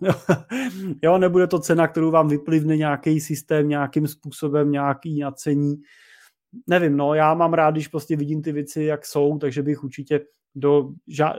jo, 1.04 1.18
nebude 1.18 1.48
to 1.48 1.60
cena, 1.60 1.88
kterou 1.88 2.12
vám 2.12 2.28
vyplivne 2.28 2.78
nějaký 2.78 3.20
systém, 3.20 3.70
nějakým 3.70 4.08
způsobem, 4.08 4.72
nějaký 4.72 5.20
nacení. 5.20 5.76
Nevím, 6.68 6.98
no, 6.98 7.14
já 7.14 7.34
mám 7.34 7.54
rád, 7.54 7.72
když 7.72 7.88
prostě 7.88 8.16
vidím 8.16 8.42
ty 8.42 8.52
věci, 8.52 8.84
jak 8.84 9.06
jsou, 9.06 9.38
takže 9.38 9.64
bych 9.64 9.84
určitě 9.84 10.22
do 10.56 10.90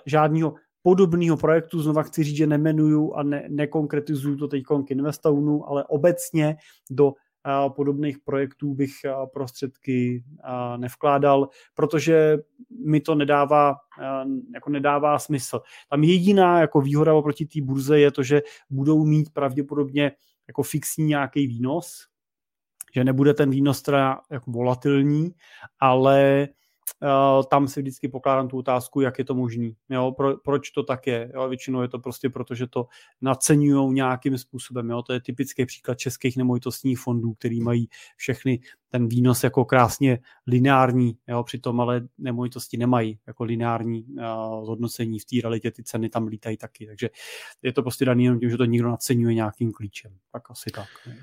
žádného 0.07 0.55
podobného 0.83 1.37
projektu, 1.37 1.83
znova 1.83 2.03
chci 2.03 2.25
říct, 2.25 2.37
že 2.37 2.47
nemenuju 2.47 3.13
a 3.13 3.23
ne, 3.23 3.45
nekonkretizuju 3.49 4.37
to 4.37 4.49
teď 4.49 4.63
k 4.87 4.91
Investownu, 4.91 5.69
ale 5.69 5.85
obecně 5.85 6.57
do 6.91 7.13
podobných 7.69 8.19
projektů 8.19 8.75
bych 8.75 8.93
prostředky 9.33 10.25
nevkládal, 10.77 11.49
protože 11.75 12.39
mi 12.87 13.01
to 13.01 13.15
nedává, 13.15 13.75
jako 14.55 14.71
nedává 14.71 15.19
smysl. 15.19 15.61
Tam 15.91 16.05
jediná 16.05 16.61
jako 16.61 16.81
výhoda 16.81 17.15
oproti 17.15 17.47
té 17.47 17.61
burze 17.63 18.01
je 18.01 18.11
to, 18.11 18.23
že 18.23 18.43
budou 18.71 19.05
mít 19.05 19.33
pravděpodobně 19.33 20.13
jako 20.49 20.63
fixní 20.63 21.05
nějaký 21.05 21.47
výnos, 21.47 22.07
že 22.95 23.05
nebude 23.05 23.35
ten 23.35 23.51
výnos 23.51 23.83
teda 23.83 24.21
jako 24.31 24.51
volatilní, 24.51 25.35
ale 25.81 26.49
tam 27.51 27.69
si 27.69 27.81
vždycky 27.81 28.09
pokládám 28.09 28.49
tu 28.49 28.59
otázku, 28.59 29.01
jak 29.01 29.19
je 29.19 29.25
to 29.25 29.35
možný. 29.35 29.77
Jo, 29.91 30.13
pro, 30.13 30.37
proč 30.37 30.71
to 30.71 30.83
tak 30.83 31.07
je? 31.07 31.33
Jo, 31.35 31.49
většinou 31.49 31.83
je 31.83 31.89
to 31.89 31.99
prostě 31.99 32.31
proto, 32.31 32.55
že 32.55 32.67
to 32.67 32.87
naceňují 33.21 33.95
nějakým 33.95 34.39
způsobem. 34.39 34.91
Jo. 34.91 35.03
To 35.03 35.13
je 35.13 35.21
typický 35.21 35.67
příklad 35.67 35.99
českých 35.99 36.37
nemovitostních 36.37 36.99
fondů, 36.99 37.35
který 37.35 37.61
mají 37.61 37.89
všechny 38.17 38.61
ten 38.91 39.09
výnos 39.09 39.45
jako 39.45 39.65
krásně 39.65 40.19
lineární, 40.47 41.19
jo, 41.29 41.43
přitom 41.43 41.81
ale 41.81 42.09
nemovitosti 42.19 42.77
nemají 42.77 43.19
jako 43.27 43.45
lineární 43.45 44.05
uh, 44.05 44.65
zhodnocení 44.65 45.19
v 45.19 45.25
té 45.25 45.37
realitě, 45.43 45.71
ty 45.71 45.83
ceny 45.83 46.09
tam 46.09 46.27
lítají 46.27 46.57
taky, 46.57 46.87
takže 46.87 47.11
je 47.63 47.73
to 47.73 47.83
prostě 47.83 48.05
daný 48.05 48.25
jenom 48.25 48.41
tím, 48.41 48.51
že 48.51 48.57
to 48.57 48.65
někdo 48.65 48.89
naceňuje 48.89 49.35
nějakým 49.35 49.73
klíčem. 49.73 50.17
Tak 50.33 50.51
asi 50.51 50.71
tak. 50.71 50.89
Ne. 51.07 51.17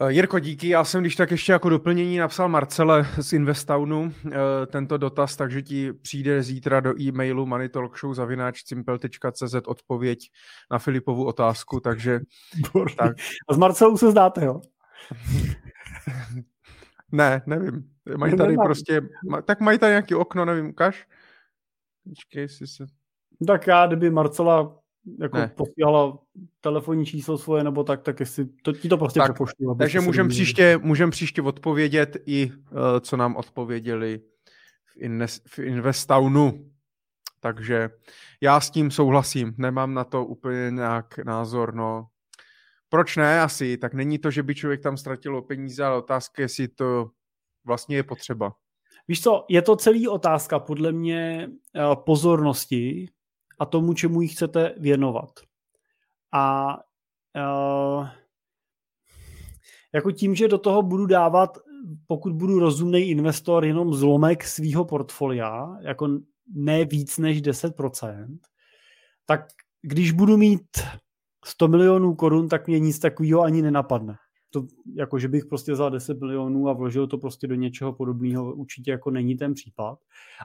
Eh, 0.00 0.12
Jirko, 0.12 0.38
díky. 0.38 0.68
Já 0.68 0.84
jsem 0.84 1.00
když 1.00 1.16
tak 1.16 1.30
ještě 1.30 1.52
jako 1.52 1.68
doplnění 1.68 2.18
napsal 2.18 2.48
Marcele 2.48 3.06
z 3.20 3.32
Investownu 3.32 4.12
eh, 4.26 4.30
tento 4.66 4.98
dotaz, 4.98 5.36
takže 5.36 5.62
ti 5.62 5.92
přijde 5.92 6.42
zítra 6.42 6.80
do 6.80 7.00
e-mailu 7.00 7.46
moneytalkshow.cz 7.46 9.54
odpověď 9.66 10.30
na 10.70 10.78
Filipovu 10.78 11.26
otázku, 11.26 11.80
takže... 11.80 12.20
Tak. 12.96 13.16
A 13.48 13.54
s 13.54 13.56
Marcelou 13.56 13.96
se 13.96 14.10
zdáte, 14.10 14.44
jo? 14.44 14.60
ne, 17.12 17.42
nevím. 17.46 17.90
Mají 18.16 18.36
tady 18.36 18.56
prostě... 18.56 19.00
Tak 19.44 19.60
mají 19.60 19.78
tady 19.78 19.90
nějaký 19.90 20.14
okno, 20.14 20.44
nevím, 20.44 20.66
ukaž? 20.66 21.06
Počkej, 22.08 22.48
si 22.48 22.66
se... 22.66 22.86
Tak 23.46 23.66
já, 23.66 23.86
kdyby 23.86 24.10
Marcela 24.10 24.81
jako 25.18 25.36
ne. 25.36 25.52
posílala 25.56 26.18
telefonní 26.60 27.06
číslo 27.06 27.38
svoje 27.38 27.64
nebo 27.64 27.84
tak, 27.84 28.02
tak 28.02 28.20
jestli 28.20 28.44
to, 28.62 28.72
ti 28.72 28.88
to 28.88 28.98
prostě 28.98 29.20
tak, 29.20 29.32
přepošlu. 29.32 29.74
Takže 29.74 30.00
můžeme 30.00 30.28
příště, 30.28 30.78
můžem 30.82 31.10
příště 31.10 31.42
odpovědět 31.42 32.16
i, 32.26 32.50
uh, 32.50 32.78
co 33.00 33.16
nám 33.16 33.36
odpověděli 33.36 34.20
v, 34.84 34.96
Ines, 34.96 35.40
v 35.46 35.58
Investownu. 35.58 36.70
Takže 37.40 37.90
já 38.40 38.60
s 38.60 38.70
tím 38.70 38.90
souhlasím, 38.90 39.54
nemám 39.58 39.94
na 39.94 40.04
to 40.04 40.24
úplně 40.24 40.70
nějak 40.70 41.18
názor, 41.18 41.74
no. 41.74 42.06
Proč 42.88 43.16
ne 43.16 43.40
asi? 43.40 43.76
Tak 43.76 43.94
není 43.94 44.18
to, 44.18 44.30
že 44.30 44.42
by 44.42 44.54
člověk 44.54 44.82
tam 44.82 44.96
ztratil 44.96 45.42
peníze, 45.42 45.84
ale 45.84 45.96
otázka, 45.96 46.42
jestli 46.42 46.68
to 46.68 47.10
vlastně 47.64 47.96
je 47.96 48.02
potřeba. 48.02 48.54
Víš 49.08 49.22
co, 49.22 49.44
je 49.48 49.62
to 49.62 49.76
celý 49.76 50.08
otázka 50.08 50.58
podle 50.58 50.92
mě 50.92 51.48
eh, 51.76 51.80
pozornosti, 51.94 53.08
a 53.62 53.66
tomu, 53.66 53.94
čemu 53.94 54.20
ji 54.20 54.28
chcete 54.28 54.74
věnovat. 54.78 55.30
A 56.32 56.76
uh, 57.36 58.08
jako 59.94 60.10
tím, 60.10 60.34
že 60.34 60.48
do 60.48 60.58
toho 60.58 60.82
budu 60.82 61.06
dávat, 61.06 61.58
pokud 62.06 62.32
budu 62.32 62.58
rozumný 62.58 63.00
investor, 63.00 63.64
jenom 63.64 63.94
zlomek 63.94 64.44
svého 64.44 64.84
portfolia, 64.84 65.76
jako 65.80 66.08
ne 66.54 66.84
víc 66.84 67.18
než 67.18 67.42
10%, 67.42 68.38
tak 69.26 69.46
když 69.82 70.12
budu 70.12 70.36
mít 70.36 70.66
100 71.44 71.68
milionů 71.68 72.14
korun, 72.14 72.48
tak 72.48 72.66
mě 72.66 72.78
nic 72.78 72.98
takového 72.98 73.42
ani 73.42 73.62
nenapadne 73.62 74.16
to, 74.52 74.66
jako 74.94 75.18
že 75.18 75.28
bych 75.28 75.46
prostě 75.46 75.72
vzal 75.72 75.90
10 75.90 76.20
milionů 76.20 76.68
a 76.68 76.72
vložil 76.72 77.06
to 77.06 77.18
prostě 77.18 77.46
do 77.46 77.54
něčeho 77.54 77.92
podobného, 77.92 78.54
určitě 78.54 78.90
jako 78.90 79.10
není 79.10 79.36
ten 79.36 79.54
případ. 79.54 79.98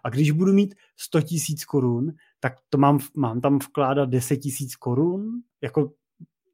A 0.04 0.10
když 0.10 0.32
budu 0.32 0.54
mít 0.54 0.76
100 0.98 1.22
tisíc 1.22 1.66
korun, 1.66 2.12
tak 2.40 2.54
to 2.70 2.78
mám, 2.78 3.00
mám 3.16 3.42
tam 3.42 3.60
vkládat 3.60 4.10
10 4.10 4.38
tisíc 4.38 4.76
korun? 4.76 5.32
Jako, 5.62 5.92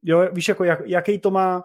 jo, 0.04 0.30
víš, 0.34 0.48
jako 0.48 0.64
jak, 0.64 0.80
jaký 0.86 1.20
to 1.20 1.32
má 1.32 1.64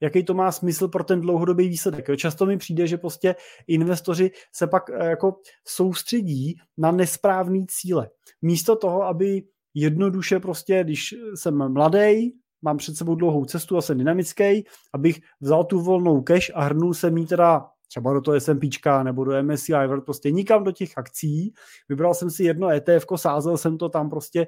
jaký 0.00 0.24
to 0.24 0.34
má 0.34 0.52
smysl 0.52 0.88
pro 0.88 1.04
ten 1.04 1.20
dlouhodobý 1.20 1.68
výsledek. 1.68 2.08
Jo? 2.08 2.16
Často 2.16 2.46
mi 2.46 2.56
přijde, 2.58 2.86
že 2.86 2.98
prostě 2.98 3.34
investoři 3.66 4.30
se 4.52 4.66
pak 4.66 4.90
eh, 4.90 5.06
jako 5.10 5.40
soustředí 5.66 6.56
na 6.76 6.90
nesprávný 6.92 7.66
cíle. 7.66 8.10
Místo 8.42 8.76
toho, 8.76 9.02
aby 9.02 9.42
jednoduše 9.74 10.40
prostě, 10.40 10.84
když 10.84 11.14
jsem 11.34 11.72
mladý, 11.72 12.32
mám 12.62 12.76
před 12.76 12.96
sebou 12.96 13.14
dlouhou 13.14 13.44
cestu 13.44 13.76
a 13.76 13.82
jsem 13.82 13.98
dynamický, 13.98 14.64
abych 14.92 15.20
vzal 15.40 15.64
tu 15.64 15.80
volnou 15.80 16.22
cash 16.22 16.50
a 16.54 16.64
hrnul 16.64 16.94
se 16.94 17.10
mi 17.10 17.26
teda 17.26 17.66
třeba 17.88 18.12
do 18.12 18.20
toho 18.20 18.40
S&P 18.40 18.68
nebo 19.02 19.24
do 19.24 19.42
MSCI 19.42 19.72
World, 19.72 20.04
prostě 20.04 20.30
nikam 20.30 20.64
do 20.64 20.72
těch 20.72 20.98
akcí. 20.98 21.54
Vybral 21.88 22.14
jsem 22.14 22.30
si 22.30 22.44
jedno 22.44 22.68
ETF, 22.68 23.06
sázel 23.16 23.56
jsem 23.56 23.78
to 23.78 23.88
tam 23.88 24.10
prostě 24.10 24.46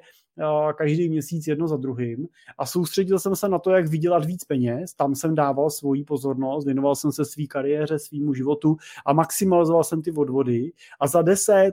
každý 0.75 1.09
měsíc 1.09 1.47
jedno 1.47 1.67
za 1.67 1.77
druhým 1.77 2.27
a 2.57 2.65
soustředil 2.65 3.19
jsem 3.19 3.35
se 3.35 3.49
na 3.49 3.59
to, 3.59 3.71
jak 3.71 3.87
vydělat 3.87 4.25
víc 4.25 4.43
peněz. 4.43 4.93
Tam 4.93 5.15
jsem 5.15 5.35
dával 5.35 5.69
svoji 5.69 6.03
pozornost, 6.03 6.65
věnoval 6.65 6.95
jsem 6.95 7.11
se 7.11 7.25
své 7.25 7.45
kariéře, 7.45 7.99
svýmu 7.99 8.33
životu 8.33 8.77
a 9.05 9.13
maximalizoval 9.13 9.83
jsem 9.83 10.01
ty 10.01 10.11
odvody. 10.11 10.71
A 10.99 11.07
za 11.07 11.21
10-15 11.21 11.71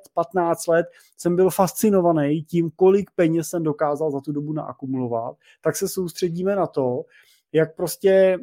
let 0.68 0.86
jsem 1.16 1.36
byl 1.36 1.50
fascinovaný 1.50 2.42
tím, 2.42 2.70
kolik 2.76 3.10
peněz 3.10 3.48
jsem 3.48 3.62
dokázal 3.62 4.10
za 4.10 4.20
tu 4.20 4.32
dobu 4.32 4.52
naakumulovat. 4.52 5.36
Tak 5.60 5.76
se 5.76 5.88
soustředíme 5.88 6.56
na 6.56 6.66
to, 6.66 7.04
jak 7.52 7.76
prostě 7.76 8.38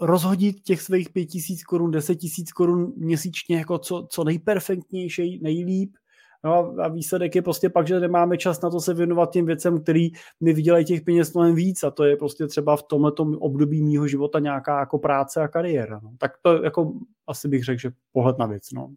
rozhodit 0.00 0.60
těch 0.60 0.82
svých 0.82 1.10
pět 1.10 1.26
tisíc 1.26 1.64
korun, 1.64 1.90
deset 1.90 2.14
tisíc 2.14 2.52
korun 2.52 2.92
měsíčně 2.96 3.56
jako 3.56 3.78
co, 3.78 4.06
co 4.10 4.24
nejperfektnější, 4.24 5.40
nejlíp. 5.42 5.96
No 6.44 6.74
a 6.82 6.88
výsledek 6.88 7.34
je 7.34 7.42
prostě 7.42 7.70
pak, 7.70 7.86
že 7.86 8.00
nemáme 8.00 8.38
čas 8.38 8.60
na 8.60 8.70
to 8.70 8.80
se 8.80 8.94
věnovat 8.94 9.32
těm 9.32 9.46
věcem, 9.46 9.80
který 9.80 10.10
mi 10.40 10.52
vydělají 10.52 10.84
těch 10.84 11.02
peněz 11.02 11.34
mnohem 11.34 11.54
víc 11.54 11.84
a 11.84 11.90
to 11.90 12.04
je 12.04 12.16
prostě 12.16 12.46
třeba 12.46 12.76
v 12.76 12.82
tomto 12.82 13.22
období 13.22 13.82
mýho 13.82 14.08
života 14.08 14.38
nějaká 14.38 14.80
jako 14.80 14.98
práce 14.98 15.40
a 15.40 15.48
kariéra. 15.48 16.00
No. 16.02 16.10
Tak 16.18 16.32
to 16.42 16.62
jako 16.62 16.92
asi 17.26 17.48
bych 17.48 17.64
řekl, 17.64 17.80
že 17.80 17.90
pohled 18.12 18.38
na 18.38 18.46
věc. 18.46 18.72
No. 18.74 18.90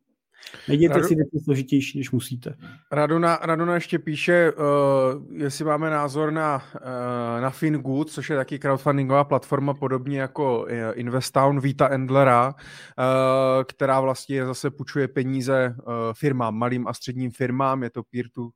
Nejděte 0.67 0.93
Radu... 0.93 1.07
si 1.07 1.15
věci 1.15 1.39
složitější, 1.43 1.97
než 1.97 2.11
musíte. 2.11 2.55
Radona, 2.91 3.39
Radona 3.41 3.75
ještě 3.75 3.99
píše, 3.99 4.51
uh, 4.51 5.41
jestli 5.41 5.65
máme 5.65 5.89
názor 5.89 6.31
na, 6.31 6.63
uh, 6.75 7.41
na 7.41 7.49
FinGood, 7.49 8.09
což 8.09 8.29
je 8.29 8.35
taky 8.35 8.59
crowdfundingová 8.59 9.23
platforma 9.23 9.73
podobně 9.73 10.21
jako 10.21 10.61
uh, 10.61 10.67
Investown 10.93 11.59
Vita 11.59 11.89
Endlera, 11.89 12.47
uh, 12.47 13.63
která 13.63 13.99
vlastně 14.01 14.45
zase 14.45 14.71
půjčuje 14.71 15.07
peníze 15.07 15.75
uh, 15.77 15.93
firmám, 16.13 16.55
malým 16.55 16.87
a 16.87 16.93
středním 16.93 17.31
firmám, 17.31 17.83
je 17.83 17.89
to 17.89 18.03
peer-to 18.03 18.41
uh, 18.41 18.49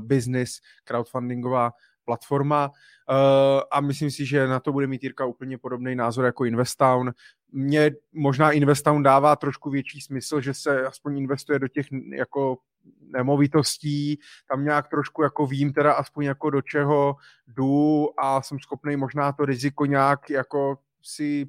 business 0.00 0.50
crowdfundingová 0.84 1.70
platforma 2.04 2.66
uh, 2.68 3.60
a 3.70 3.80
myslím 3.80 4.10
si, 4.10 4.26
že 4.26 4.46
na 4.46 4.60
to 4.60 4.72
bude 4.72 4.86
mít 4.86 5.02
Jirka 5.02 5.26
úplně 5.26 5.58
podobný 5.58 5.94
názor 5.94 6.24
jako 6.24 6.44
Investown. 6.44 7.12
Mně 7.52 7.90
možná 8.12 8.50
Investown 8.50 9.02
dává 9.02 9.36
trošku 9.36 9.70
větší 9.70 10.00
smysl, 10.00 10.40
že 10.40 10.54
se 10.54 10.86
aspoň 10.86 11.18
investuje 11.18 11.58
do 11.58 11.68
těch 11.68 11.86
jako 12.16 12.58
nemovitostí, 13.00 14.18
tam 14.50 14.64
nějak 14.64 14.88
trošku 14.88 15.22
jako 15.22 15.46
vím 15.46 15.72
teda 15.72 15.92
aspoň 15.92 16.24
jako 16.24 16.50
do 16.50 16.62
čeho 16.62 17.16
jdu 17.46 18.08
a 18.20 18.42
jsem 18.42 18.58
schopný 18.58 18.96
možná 18.96 19.32
to 19.32 19.44
riziko 19.44 19.86
nějak 19.86 20.30
jako 20.30 20.78
si 21.02 21.46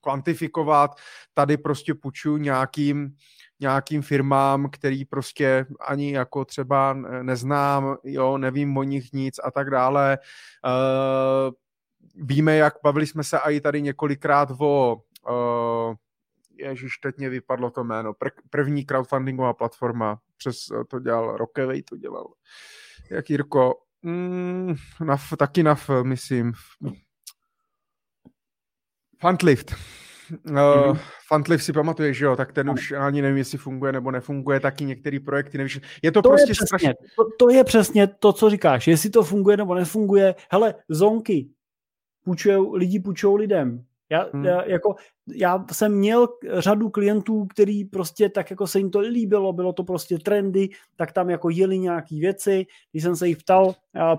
kvantifikovat. 0.00 0.90
Tady 1.34 1.56
prostě 1.56 1.94
půjčuju 1.94 2.36
nějakým 2.36 3.16
nějakým 3.62 4.02
firmám, 4.02 4.70
který 4.70 5.04
prostě 5.04 5.66
ani 5.80 6.12
jako 6.12 6.44
třeba 6.44 6.92
neznám, 7.22 7.96
jo, 8.04 8.38
nevím 8.38 8.76
o 8.76 8.82
nich 8.82 9.12
nic 9.12 9.40
a 9.44 9.50
tak 9.50 9.70
dále. 9.70 10.18
Uh, 10.64 11.54
víme, 12.26 12.56
jak 12.56 12.74
bavili 12.82 13.06
jsme 13.06 13.24
se 13.24 13.38
i 13.38 13.60
tady 13.60 13.82
několikrát 13.82 14.48
o 14.58 15.02
uh, 15.30 15.94
Ježíš, 16.58 16.98
teď 16.98 17.18
mě 17.18 17.28
vypadlo 17.28 17.70
to 17.70 17.84
jméno. 17.84 18.12
Pr- 18.12 18.42
první 18.50 18.84
crowdfundingová 18.84 19.52
platforma, 19.52 20.18
přes 20.36 20.56
to 20.88 20.98
dělal 20.98 21.36
Rockaway, 21.36 21.82
to 21.82 21.96
dělal. 21.96 22.26
Jak 23.10 23.30
Jirko? 23.30 23.74
Mm, 24.02 24.74
na, 25.04 25.16
taky 25.38 25.62
na, 25.62 25.76
myslím. 26.02 26.52
Fundlift. 29.20 29.74
Mm-hmm. 30.30 30.90
Uh, 30.90 30.98
Fantliv 31.28 31.64
si 31.64 31.72
pamatuješ, 31.72 32.16
že 32.16 32.24
jo, 32.24 32.36
tak 32.36 32.52
ten 32.52 32.70
už 32.70 32.92
ani 32.92 33.22
nevím, 33.22 33.36
jestli 33.36 33.58
funguje 33.58 33.92
nebo 33.92 34.10
nefunguje, 34.10 34.60
taky 34.60 34.84
některé 34.84 35.20
projekty, 35.20 35.58
nevíš. 35.58 35.80
Je 36.02 36.12
to, 36.12 36.22
to 36.22 36.28
prostě 36.28 36.50
je 36.50 36.54
přesně, 36.54 36.66
strašně... 36.66 36.94
To, 37.16 37.24
to, 37.38 37.50
je 37.50 37.64
přesně 37.64 38.06
to, 38.06 38.32
co 38.32 38.50
říkáš, 38.50 38.86
jestli 38.86 39.10
to 39.10 39.22
funguje 39.22 39.56
nebo 39.56 39.74
nefunguje. 39.74 40.34
Hele, 40.50 40.74
zonky, 40.88 41.48
půjčujou, 42.24 42.74
lidi 42.74 43.00
půjčují 43.00 43.38
lidem. 43.38 43.84
Já, 44.12 44.28
hmm. 44.32 44.44
já, 44.44 44.64
jako, 44.64 44.94
já 45.34 45.64
jsem 45.72 45.94
měl 45.94 46.28
řadu 46.58 46.90
klientů, 46.90 47.46
který 47.46 47.84
prostě 47.84 48.28
tak 48.28 48.50
jako 48.50 48.66
se 48.66 48.78
jim 48.78 48.90
to 48.90 49.00
líbilo, 49.00 49.52
bylo 49.52 49.72
to 49.72 49.84
prostě 49.84 50.18
trendy, 50.18 50.68
tak 50.96 51.12
tam 51.12 51.30
jako 51.30 51.50
jeli 51.50 51.78
nějaký 51.78 52.20
věci. 52.20 52.66
Když 52.90 53.02
jsem 53.02 53.16
se 53.16 53.28
jich 53.28 53.36
ptal 53.36 53.74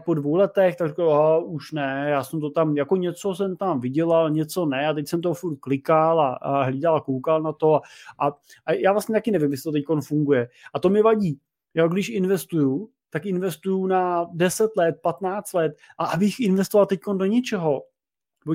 po 0.06 0.14
dvou 0.14 0.36
letech, 0.36 0.76
tak 0.76 0.88
řekl, 0.88 1.44
už 1.46 1.72
ne, 1.72 2.06
já 2.10 2.24
jsem 2.24 2.42
to 2.42 2.50
tam, 2.50 2.78
jako 2.78 2.96
něco 2.96 3.36
jsem 3.36 3.56
tam 3.56 3.80
vydělal, 3.80 4.30
něco 4.30 4.66
ne 4.66 4.88
a 4.88 4.94
teď 4.94 5.08
jsem 5.08 5.22
to 5.22 5.34
furt 5.34 5.60
klikal 5.60 6.22
a, 6.22 6.34
a 6.34 6.64
hlídal 6.64 6.96
a 6.96 7.02
koukal 7.02 7.42
na 7.42 7.52
to 7.52 7.76
a, 7.76 7.82
a, 8.20 8.28
a 8.66 8.74
já 8.74 8.92
vlastně 8.92 9.14
taky 9.14 9.32
nevím, 9.32 9.52
jestli 9.52 9.64
to 9.64 9.72
teď 9.72 9.84
funguje. 10.08 10.50
A 10.74 10.80
to 10.80 10.90
mi 10.90 11.02
vadí. 11.02 11.40
Já 11.74 11.88
když 11.88 12.10
investuju, 12.10 12.90
tak 13.10 13.26
investuju 13.26 13.88
na 13.88 14.28
10 14.34 14.72
let, 14.78 14.96
15 15.02 15.54
let 15.54 15.78
a 15.98 16.06
abych 16.06 16.40
investoval 16.40 16.86
teď 16.86 17.00
do 17.18 17.26
něčeho, 17.26 17.84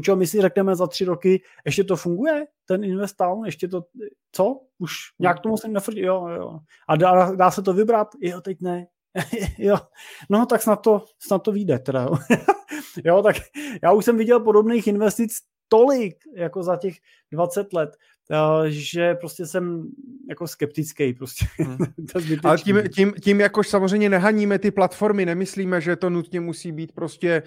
čo, 0.01 0.17
my 0.17 0.27
si 0.27 0.41
řekneme 0.41 0.77
za 0.77 0.87
tři 0.87 1.05
roky, 1.05 1.43
ještě 1.65 1.85
to 1.85 1.97
funguje, 1.97 2.47
ten 2.67 2.85
investown, 2.85 3.47
ještě 3.47 3.69
to, 3.69 3.83
co? 4.33 4.61
Už 4.79 4.93
nějak 5.19 5.41
tomu 5.41 5.57
se 5.57 5.69
nefrdí, 5.69 6.01
jo, 6.01 6.29
jo. 6.29 6.59
A 6.89 6.97
dá, 6.97 7.35
dá 7.35 7.51
se 7.51 7.63
to 7.63 7.73
vybrat? 7.73 8.09
Jo, 8.21 8.41
teď 8.41 8.59
ne. 8.61 8.87
jo, 9.59 9.77
no 10.31 10.47
tak 10.47 10.63
snad 10.63 10.77
to, 10.77 11.05
snad 11.19 11.39
to 11.39 11.53
vyjde 11.53 11.79
teda, 11.79 12.03
jo. 12.03 12.17
jo, 13.05 13.23
tak 13.23 13.37
já 13.83 13.93
už 13.93 14.05
jsem 14.05 14.17
viděl 14.17 14.41
podobných 14.41 14.87
investic 14.87 15.37
tolik, 15.69 16.17
jako 16.37 16.63
za 16.63 16.77
těch 16.77 16.95
20 17.33 17.73
let, 17.73 17.91
že 18.69 19.15
prostě 19.15 19.47
jsem 19.47 19.91
jako 20.29 20.47
skeptický 20.47 21.13
prostě. 21.13 21.47
Hmm. 21.59 22.39
Ale 22.45 22.59
tím, 22.59 22.83
tím, 22.95 23.13
tím 23.23 23.41
jakož 23.41 23.69
samozřejmě 23.69 24.09
nehaníme 24.09 24.59
ty 24.59 24.71
platformy, 24.71 25.27
nemyslíme, 25.27 25.81
že 25.81 25.97
to 25.97 26.11
nutně 26.11 26.41
musí 26.41 26.73
být 26.73 26.93
prostě 26.93 27.43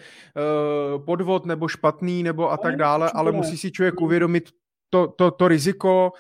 uh, 0.96 1.06
podvod 1.06 1.46
nebo 1.46 1.68
špatný 1.68 2.24
nebo 2.24 2.52
a 2.52 2.58
tak 2.58 2.76
dále, 2.76 3.12
ale 3.12 3.32
musí 3.32 3.58
si 3.58 3.72
člověk 3.72 4.02
uvědomit 4.02 4.50
to, 4.90 5.08
to, 5.08 5.32
to 5.32 5.48
riziko 5.48 6.12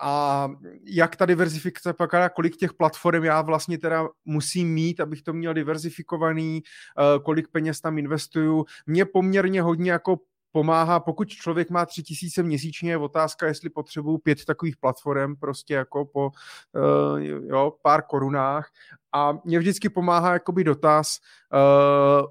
a 0.00 0.48
jak 0.84 1.16
ta 1.16 1.26
diverzifikace 1.26 1.92
pak 1.92 2.34
kolik 2.34 2.56
těch 2.56 2.74
platform 2.74 3.24
já 3.24 3.42
vlastně 3.42 3.78
teda 3.78 4.08
musím 4.24 4.74
mít, 4.74 5.00
abych 5.00 5.22
to 5.22 5.32
měl 5.32 5.54
diverzifikovaný, 5.54 6.62
uh, 6.62 7.22
kolik 7.22 7.48
peněz 7.48 7.80
tam 7.80 7.98
investuju. 7.98 8.64
Mě 8.86 9.04
poměrně 9.04 9.62
hodně 9.62 9.92
jako 9.92 10.18
pomáhá, 10.58 11.00
pokud 11.00 11.28
člověk 11.28 11.70
má 11.70 11.86
tři 11.86 12.02
tisíce 12.02 12.42
měsíčně, 12.42 12.90
je 12.90 12.96
otázka, 12.96 13.46
jestli 13.46 13.70
potřebuju 13.70 14.18
pět 14.18 14.44
takových 14.44 14.76
platform, 14.76 15.36
prostě 15.36 15.74
jako 15.74 16.04
po 16.04 16.30
uh, 16.30 17.18
jo, 17.20 17.72
pár 17.82 18.02
korunách. 18.02 18.70
A 19.12 19.38
mě 19.44 19.58
vždycky 19.58 19.88
pomáhá 19.88 20.32
jakoby 20.32 20.64
dotaz, 20.64 21.18
uh, 21.52 22.26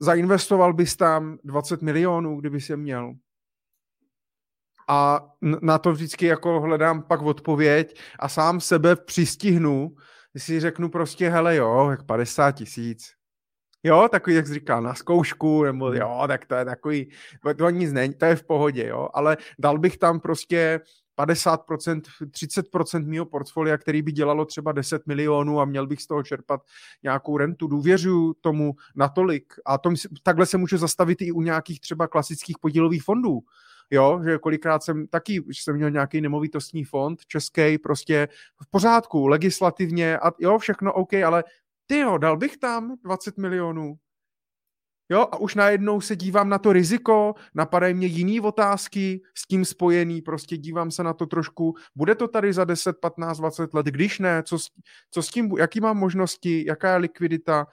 zainvestoval 0.00 0.72
bys 0.72 0.96
tam 0.96 1.38
20 1.44 1.82
milionů, 1.82 2.40
kdyby 2.40 2.60
se 2.60 2.76
měl? 2.76 3.12
A 4.88 5.20
na 5.62 5.78
to 5.78 5.92
vždycky 5.92 6.26
jako 6.26 6.60
hledám 6.60 7.02
pak 7.02 7.22
odpověď 7.22 8.00
a 8.18 8.28
sám 8.28 8.60
sebe 8.60 8.96
přistihnu, 8.96 9.96
si 10.36 10.60
řeknu 10.60 10.88
prostě, 10.88 11.28
hele 11.28 11.56
jo, 11.56 11.90
jak 11.90 12.02
50 12.02 12.52
tisíc, 12.52 13.12
Jo, 13.86 14.08
takový, 14.10 14.36
jak 14.36 14.46
jsi 14.46 14.54
říkal, 14.54 14.82
na 14.82 14.94
zkoušku, 14.94 15.64
nebo 15.64 15.86
hmm. 15.86 15.96
jo, 15.96 16.24
tak 16.28 16.46
to 16.46 16.54
je 16.54 16.64
takový, 16.64 17.10
to 17.56 17.70
nic 17.70 17.92
není, 17.92 18.14
to 18.14 18.24
je 18.24 18.36
v 18.36 18.44
pohodě, 18.44 18.86
jo, 18.86 19.08
ale 19.14 19.36
dal 19.58 19.78
bych 19.78 19.98
tam 19.98 20.20
prostě 20.20 20.80
50%, 21.18 22.00
30% 22.20 23.06
mého 23.06 23.26
portfolia, 23.26 23.78
který 23.78 24.02
by 24.02 24.12
dělalo 24.12 24.44
třeba 24.44 24.72
10 24.72 25.06
milionů 25.06 25.60
a 25.60 25.64
měl 25.64 25.86
bych 25.86 26.02
z 26.02 26.06
toho 26.06 26.22
čerpat 26.22 26.60
nějakou 27.02 27.36
rentu. 27.36 27.66
Důvěřuju 27.66 28.34
tomu 28.40 28.74
natolik 28.96 29.54
a 29.66 29.78
tom, 29.78 29.94
takhle 30.22 30.46
se 30.46 30.58
může 30.58 30.78
zastavit 30.78 31.22
i 31.22 31.32
u 31.32 31.42
nějakých 31.42 31.80
třeba 31.80 32.08
klasických 32.08 32.58
podílových 32.58 33.02
fondů. 33.02 33.40
Jo, 33.90 34.20
že 34.24 34.38
kolikrát 34.38 34.82
jsem 34.82 35.06
taky, 35.06 35.34
že 35.34 35.62
jsem 35.62 35.76
měl 35.76 35.90
nějaký 35.90 36.20
nemovitostní 36.20 36.84
fond 36.84 37.26
český, 37.26 37.78
prostě 37.78 38.28
v 38.62 38.70
pořádku, 38.70 39.26
legislativně 39.26 40.18
a 40.18 40.32
jo, 40.38 40.58
všechno 40.58 40.92
OK, 40.92 41.14
ale 41.14 41.44
ty 41.86 41.98
jo, 41.98 42.18
dal 42.18 42.36
bych 42.36 42.56
tam 42.56 42.96
20 43.04 43.38
milionů. 43.38 43.98
Jo, 45.08 45.20
a 45.32 45.36
už 45.36 45.54
najednou 45.54 46.00
se 46.00 46.16
dívám 46.16 46.48
na 46.48 46.58
to 46.58 46.72
riziko, 46.72 47.34
napadají 47.54 47.94
mě 47.94 48.06
jiný 48.06 48.40
otázky 48.40 49.22
s 49.34 49.46
tím 49.46 49.64
spojený, 49.64 50.22
prostě 50.22 50.56
dívám 50.56 50.90
se 50.90 51.02
na 51.02 51.12
to 51.12 51.26
trošku, 51.26 51.74
bude 51.94 52.14
to 52.14 52.28
tady 52.28 52.52
za 52.52 52.64
10, 52.64 52.96
15, 53.00 53.38
20 53.38 53.74
let, 53.74 53.86
když 53.86 54.18
ne, 54.18 54.42
co, 54.42 54.58
co 55.10 55.22
s 55.22 55.28
tím, 55.28 55.50
jaký 55.58 55.80
mám 55.80 55.96
možnosti, 55.96 56.64
jaká 56.66 56.92
je 56.92 56.96
likvidita 56.96 57.66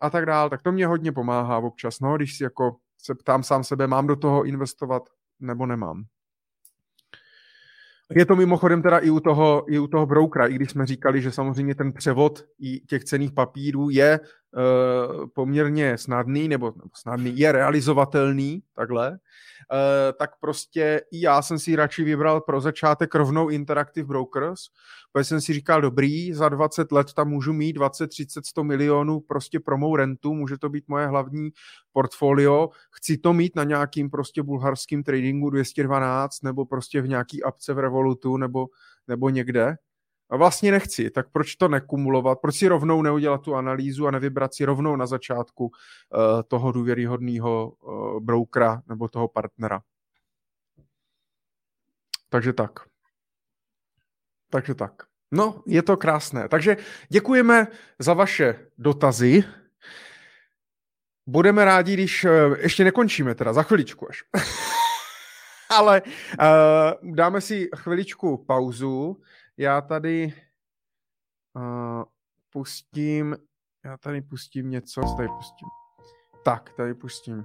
a 0.00 0.10
tak 0.10 0.26
dál, 0.26 0.50
tak 0.50 0.62
to 0.62 0.72
mě 0.72 0.86
hodně 0.86 1.12
pomáhá 1.12 1.58
občas, 1.58 2.00
no, 2.00 2.16
když 2.16 2.36
si 2.36 2.42
jako 2.44 2.76
se 2.98 3.14
ptám 3.14 3.42
sám 3.42 3.64
sebe, 3.64 3.86
mám 3.86 4.06
do 4.06 4.16
toho 4.16 4.44
investovat 4.44 5.02
nebo 5.40 5.66
nemám. 5.66 6.04
Je 8.14 8.26
to 8.26 8.36
mimochodem 8.36 8.82
teda 8.82 8.98
i 8.98 9.10
u 9.10 9.20
toho, 9.20 9.64
i 9.68 9.78
u 9.78 9.86
toho 9.86 10.06
brokera, 10.06 10.46
i 10.46 10.54
když 10.54 10.70
jsme 10.70 10.86
říkali, 10.86 11.22
že 11.22 11.32
samozřejmě 11.32 11.74
ten 11.74 11.92
převod 11.92 12.44
i 12.60 12.80
těch 12.80 13.04
cených 13.04 13.32
papírů 13.32 13.90
je 13.90 14.20
uh, 14.20 15.26
poměrně 15.34 15.98
snadný, 15.98 16.48
nebo, 16.48 16.66
nebo 16.76 16.90
snadný, 16.96 17.38
je 17.38 17.52
realizovatelný, 17.52 18.62
takhle, 18.74 19.18
tak 20.18 20.30
prostě 20.40 21.02
i 21.10 21.20
já 21.20 21.42
jsem 21.42 21.58
si 21.58 21.76
radši 21.76 22.04
vybral 22.04 22.40
pro 22.40 22.60
začátek 22.60 23.14
rovnou 23.14 23.48
Interactive 23.48 24.06
Brokers, 24.06 24.60
protože 25.12 25.24
jsem 25.24 25.40
si 25.40 25.52
říkal, 25.52 25.80
dobrý, 25.80 26.32
za 26.32 26.48
20 26.48 26.92
let 26.92 27.12
tam 27.12 27.28
můžu 27.28 27.52
mít 27.52 27.72
20, 27.72 28.06
30, 28.06 28.46
100 28.46 28.64
milionů 28.64 29.20
prostě 29.20 29.60
pro 29.60 29.78
mou 29.78 29.96
rentu, 29.96 30.34
může 30.34 30.58
to 30.58 30.68
být 30.68 30.88
moje 30.88 31.06
hlavní 31.06 31.50
portfolio, 31.92 32.68
chci 32.90 33.18
to 33.18 33.32
mít 33.32 33.56
na 33.56 33.64
nějakým 33.64 34.10
prostě 34.10 34.42
bulharským 34.42 35.02
tradingu 35.02 35.50
212 35.50 36.42
nebo 36.42 36.66
prostě 36.66 37.00
v 37.00 37.08
nějaký 37.08 37.42
apce 37.42 37.74
v 37.74 37.78
Revolutu 37.78 38.36
nebo, 38.36 38.66
nebo 39.08 39.30
někde, 39.30 39.76
a 40.30 40.36
vlastně 40.36 40.70
nechci, 40.70 41.10
tak 41.10 41.30
proč 41.32 41.56
to 41.56 41.68
nekumulovat, 41.68 42.38
proč 42.40 42.56
si 42.56 42.68
rovnou 42.68 43.02
neudělat 43.02 43.42
tu 43.42 43.54
analýzu 43.54 44.06
a 44.06 44.10
nevybrat 44.10 44.54
si 44.54 44.64
rovnou 44.64 44.96
na 44.96 45.06
začátku 45.06 45.64
uh, 45.64 45.72
toho 46.48 46.72
důvěryhodného 46.72 47.68
uh, 47.70 48.20
brokera 48.20 48.82
nebo 48.88 49.08
toho 49.08 49.28
partnera. 49.28 49.80
Takže 52.28 52.52
tak. 52.52 52.72
Takže 54.50 54.74
tak. 54.74 54.92
No, 55.30 55.62
je 55.66 55.82
to 55.82 55.96
krásné. 55.96 56.48
Takže 56.48 56.76
děkujeme 57.08 57.66
za 57.98 58.14
vaše 58.14 58.66
dotazy. 58.78 59.44
Budeme 61.26 61.64
rádi, 61.64 61.92
když 61.92 62.24
uh, 62.24 62.30
ještě 62.58 62.84
nekončíme, 62.84 63.34
teda 63.34 63.52
za 63.52 63.62
chviličku 63.62 64.08
až. 64.08 64.24
Ale 65.70 66.02
uh, 66.02 67.14
dáme 67.14 67.40
si 67.40 67.68
chviličku 67.76 68.44
pauzu 68.44 69.20
já 69.58 69.80
tady 69.80 70.32
uh, 71.56 72.02
pustím, 72.52 73.36
já 73.84 73.96
tady 73.96 74.22
pustím 74.22 74.70
něco, 74.70 75.00
co 75.00 75.14
tady 75.16 75.28
pustím. 75.28 75.68
Tak, 76.44 76.72
tady 76.72 76.94
pustím 76.94 77.44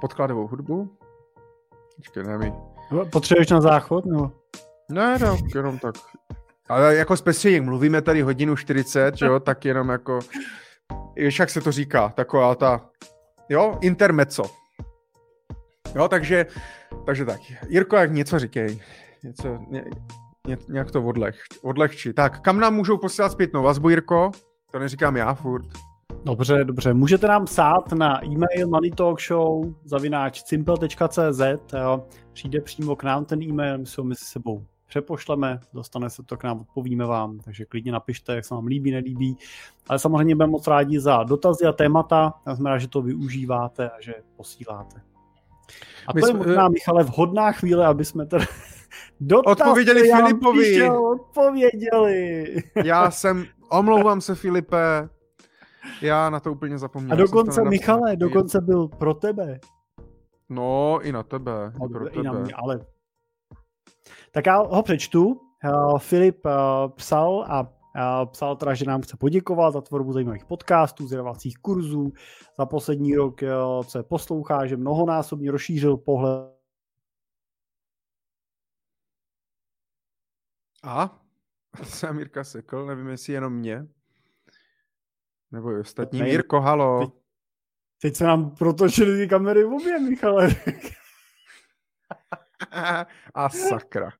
podkladovou 0.00 0.46
hudbu. 0.46 0.98
Počkej, 1.96 2.22
ne 2.22 2.38
mi. 2.38 2.52
Potřebuješ 3.12 3.50
na 3.50 3.60
záchod, 3.60 4.06
no? 4.06 4.32
Ne, 4.90 5.18
no, 5.18 5.38
jenom 5.54 5.78
tak. 5.78 5.94
Ale 6.68 6.94
jako 6.94 7.16
speciálně, 7.16 7.60
mluvíme 7.60 8.02
tady 8.02 8.22
hodinu 8.22 8.56
40, 8.56 9.14
jo, 9.22 9.40
tak 9.40 9.64
jenom 9.64 9.88
jako, 9.88 10.18
víš, 11.16 11.38
jak 11.38 11.50
se 11.50 11.60
to 11.60 11.72
říká, 11.72 12.08
taková 12.08 12.54
ta, 12.54 12.90
jo, 13.48 13.78
intermezzo. 13.80 14.42
Jo, 15.94 16.08
takže, 16.08 16.46
takže 17.06 17.24
tak. 17.24 17.40
Jirko, 17.68 17.96
jak 17.96 18.12
něco 18.12 18.38
říkej. 18.38 18.80
Něco, 19.22 19.58
ně, 19.68 19.84
ně, 20.48 20.58
nějak 20.68 20.90
to 20.90 21.04
odleh, 21.04 21.36
odlehčí. 21.62 22.12
Tak, 22.12 22.40
kam 22.40 22.60
nám 22.60 22.74
můžou 22.74 22.98
posílat 22.98 23.32
zpětnou 23.32 23.62
vazbu, 23.62 23.88
Jirko? 23.88 24.30
To 24.72 24.78
neříkám 24.78 25.16
já 25.16 25.34
furt. 25.34 25.66
Dobře, 26.24 26.64
dobře. 26.64 26.94
Můžete 26.94 27.28
nám 27.28 27.44
psát 27.44 27.92
na 27.92 28.24
e-mail 28.24 28.68
moneytalkshow 28.68 29.74
zavináč 29.84 30.42
simple.cz 30.44 31.40
Přijde 32.32 32.60
přímo 32.60 32.96
k 32.96 33.02
nám 33.02 33.24
ten 33.24 33.42
e-mail, 33.42 33.78
my 33.78 33.86
si 33.86 33.94
ho 34.00 34.04
mezi 34.04 34.24
sebou 34.24 34.66
přepošleme, 34.86 35.60
dostane 35.72 36.10
se 36.10 36.22
to 36.22 36.36
k 36.36 36.44
nám, 36.44 36.60
odpovíme 36.60 37.04
vám, 37.04 37.38
takže 37.38 37.64
klidně 37.64 37.92
napište, 37.92 38.34
jak 38.34 38.44
se 38.44 38.54
vám 38.54 38.66
líbí, 38.66 38.90
nelíbí. 38.90 39.36
Ale 39.88 39.98
samozřejmě 39.98 40.34
budeme 40.34 40.50
moc 40.50 40.66
rádi 40.66 41.00
za 41.00 41.22
dotazy 41.22 41.64
a 41.64 41.72
témata, 41.72 42.32
já 42.46 42.54
znamená, 42.54 42.78
že 42.78 42.88
to 42.88 43.02
využíváte 43.02 43.90
a 43.90 44.00
že 44.00 44.14
posíláte. 44.36 45.00
A 46.06 46.12
to 46.12 46.14
My 46.14 46.20
je 46.20 46.26
jsme... 46.26 46.38
možná, 46.38 46.68
Michale, 46.68 47.04
vhodná 47.04 47.52
chvíle, 47.52 47.86
aby 47.86 48.04
jsme 48.04 48.26
teda 48.26 48.44
Dotaz 49.20 49.52
odpověděli 49.52 50.10
Filipovi. 50.10 50.64
Píšel, 50.64 51.06
odpověděli. 51.06 52.44
Já 52.84 53.10
jsem, 53.10 53.44
omlouvám 53.70 54.20
se 54.20 54.34
Filipe, 54.34 55.08
já 56.02 56.30
na 56.30 56.40
to 56.40 56.52
úplně 56.52 56.78
zapomněl. 56.78 57.12
A 57.12 57.16
dokonce, 57.16 57.64
Michale, 57.64 58.16
dokonce 58.16 58.60
byl 58.60 58.88
pro 58.88 59.14
tebe. 59.14 59.60
No, 60.48 61.00
i 61.02 61.12
na 61.12 61.22
tebe. 61.22 61.72
No, 61.80 61.86
i, 61.86 61.92
pro 61.92 62.06
i 62.06 62.10
tebe. 62.10 62.22
na 62.22 62.32
mě, 62.32 62.54
ale... 62.54 62.80
Tak 64.32 64.46
já 64.46 64.56
ho 64.56 64.82
přečtu. 64.82 65.40
Uh, 65.64 65.98
Filip 65.98 66.46
uh, 66.46 66.52
psal 66.94 67.44
a 67.48 67.60
uh, 67.60 68.30
psal 68.30 68.56
teda, 68.56 68.74
že 68.74 68.84
nám 68.84 69.02
chce 69.02 69.16
poděkovat 69.16 69.72
za 69.72 69.80
tvorbu 69.80 70.12
zajímavých 70.12 70.44
podcastů, 70.44 71.04
vzdělávacích 71.04 71.58
kurzů, 71.58 72.12
za 72.58 72.66
poslední 72.66 73.14
rok, 73.14 73.40
co 73.86 73.98
je 73.98 74.02
poslouchá, 74.02 74.66
že 74.66 74.76
mnohonásobně 74.76 75.50
rozšířil 75.50 75.96
pohled 75.96 76.53
A? 80.84 81.20
Se 81.82 82.12
Mírka 82.12 82.44
sekl, 82.44 82.86
nevím, 82.86 83.08
jestli 83.08 83.32
jenom 83.32 83.52
mě. 83.52 83.86
Nebo 85.50 85.72
i 85.72 85.80
ostatní. 85.80 86.20
Ne, 86.20 86.24
Mírko, 86.24 86.60
halo. 86.60 87.00
Teď, 87.00 87.10
teď 88.02 88.16
se 88.16 88.24
nám 88.24 88.50
protočily 88.50 89.18
ty 89.18 89.28
kamery 89.28 89.64
v 89.64 89.72
obě, 89.72 90.00
Michale. 90.00 90.48
A 93.34 93.48
sakra. 93.48 94.10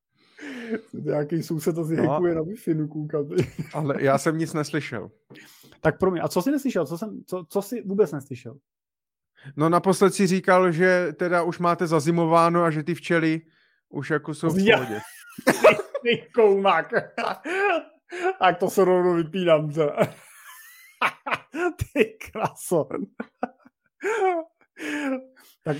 Nějaký 0.93 1.43
soused 1.43 1.79
asi 1.79 1.97
no. 1.97 2.21
na 2.21 2.43
wi 2.43 2.89
koukám. 2.89 3.29
Ale 3.75 4.03
já 4.03 4.19
jsem 4.19 4.39
nic 4.39 4.53
neslyšel. 4.53 5.11
Tak 5.81 5.99
pro 5.99 6.11
mě, 6.11 6.21
a 6.21 6.29
co 6.29 6.43
jsi 6.43 6.51
neslyšel? 6.51 6.87
Co, 6.87 6.99
jsem, 6.99 7.23
co, 7.27 7.45
co 7.49 7.63
jsi 7.63 7.83
vůbec 7.83 8.13
neslyšel? 8.13 8.57
No 9.57 9.69
naposled 9.69 10.15
si 10.15 10.27
říkal, 10.27 10.73
že 10.73 11.13
teda 11.19 11.43
už 11.43 11.59
máte 11.59 11.87
zazimováno 11.87 12.63
a 12.63 12.71
že 12.71 12.83
ty 12.83 12.95
včely 12.95 13.41
už 13.89 14.11
jako 14.11 14.35
jsou 14.35 14.49
v 14.49 14.65
pohodě. 14.73 15.01
Ty 16.05 16.27
koumak. 16.35 16.93
tak 18.39 18.59
to 18.59 18.71
se 18.71 18.85
rovnou 18.85 19.15
vypínám. 19.15 19.71
Ty 21.93 22.05
kraso. 22.05 22.89
tak, 25.65 25.77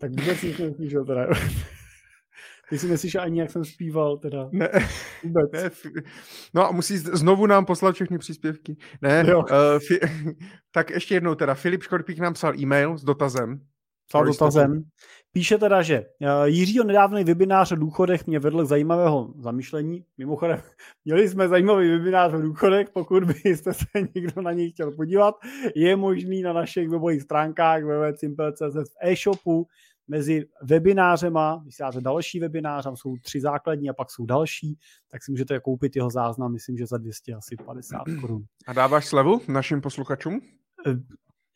tak 0.00 0.10
vůbec 0.10 0.42
nic 0.42 0.58
neslyšel 0.58 1.04
teda. 1.04 1.26
Ty 2.68 2.78
si 2.78 2.88
neslyšel 2.88 3.22
ani, 3.22 3.40
jak 3.40 3.50
jsem 3.50 3.64
zpíval, 3.64 4.18
teda. 4.18 4.48
Ne. 4.52 4.68
Vůbec. 5.24 5.52
Ne. 5.52 5.70
No 6.54 6.68
a 6.68 6.72
musí 6.72 6.98
znovu 6.98 7.46
nám 7.46 7.64
poslat 7.64 7.94
všechny 7.94 8.18
příspěvky. 8.18 8.76
Ne, 9.02 9.24
jo. 9.28 9.38
Uh, 9.38 9.44
fi, 9.88 10.00
tak 10.70 10.90
ještě 10.90 11.14
jednou 11.14 11.34
teda. 11.34 11.54
Filip 11.54 11.82
Škorpík 11.82 12.18
nám 12.18 12.34
psal 12.34 12.60
e-mail 12.60 12.98
s 12.98 13.04
dotazem. 13.04 13.60
Psal 14.08 14.24
dotazem. 14.24 14.82
Píše 15.32 15.58
teda, 15.58 15.82
že 15.82 16.00
uh, 16.20 16.44
Jiřího 16.44 16.84
nedávný 16.84 17.24
webinář 17.24 17.72
o 17.72 17.76
důchodech 17.76 18.26
mě 18.26 18.38
vedl 18.38 18.64
k 18.64 18.68
zajímavého 18.68 19.34
zamýšlení. 19.38 20.04
Mimochodem, 20.18 20.62
měli 21.04 21.28
jsme 21.28 21.48
zajímavý 21.48 21.90
webinář 21.90 22.32
o 22.32 22.40
důchodech, 22.40 22.90
pokud 22.92 23.24
byste 23.24 23.74
se 23.74 23.84
někdo 24.14 24.42
na 24.42 24.52
něj 24.52 24.70
chtěl 24.70 24.92
podívat. 24.92 25.34
Je 25.74 25.96
možný 25.96 26.42
na 26.42 26.52
našich 26.52 26.88
webových 26.88 27.22
stránkách 27.22 27.82
www.simple.cz 27.82 28.90
v 28.90 28.96
e-shopu 29.02 29.66
mezi 30.08 30.44
webinářema, 30.62 31.64
dáte 31.80 32.00
další 32.00 32.40
webinář, 32.40 32.84
tam 32.84 32.96
jsou 32.96 33.16
tři 33.16 33.40
základní 33.40 33.90
a 33.90 33.92
pak 33.92 34.10
jsou 34.10 34.26
další, 34.26 34.78
tak 35.08 35.24
si 35.24 35.30
můžete 35.30 35.60
koupit 35.60 35.96
jeho 35.96 36.10
záznam, 36.10 36.52
myslím, 36.52 36.76
že 36.76 36.86
za 36.86 36.98
250 36.98 37.98
korun. 38.20 38.44
A 38.66 38.72
dáváš 38.72 39.06
slevu 39.06 39.40
našim 39.48 39.80
posluchačům? 39.80 40.40
E, 40.86 40.90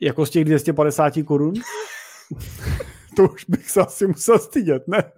jako 0.00 0.26
z 0.26 0.30
těch 0.30 0.44
250 0.44 1.12
korun? 1.24 1.54
to 3.16 3.24
už 3.24 3.44
bych 3.48 3.70
se 3.70 3.80
asi 3.80 4.06
musel 4.06 4.38
stydět, 4.38 4.88
ne? 4.88 5.02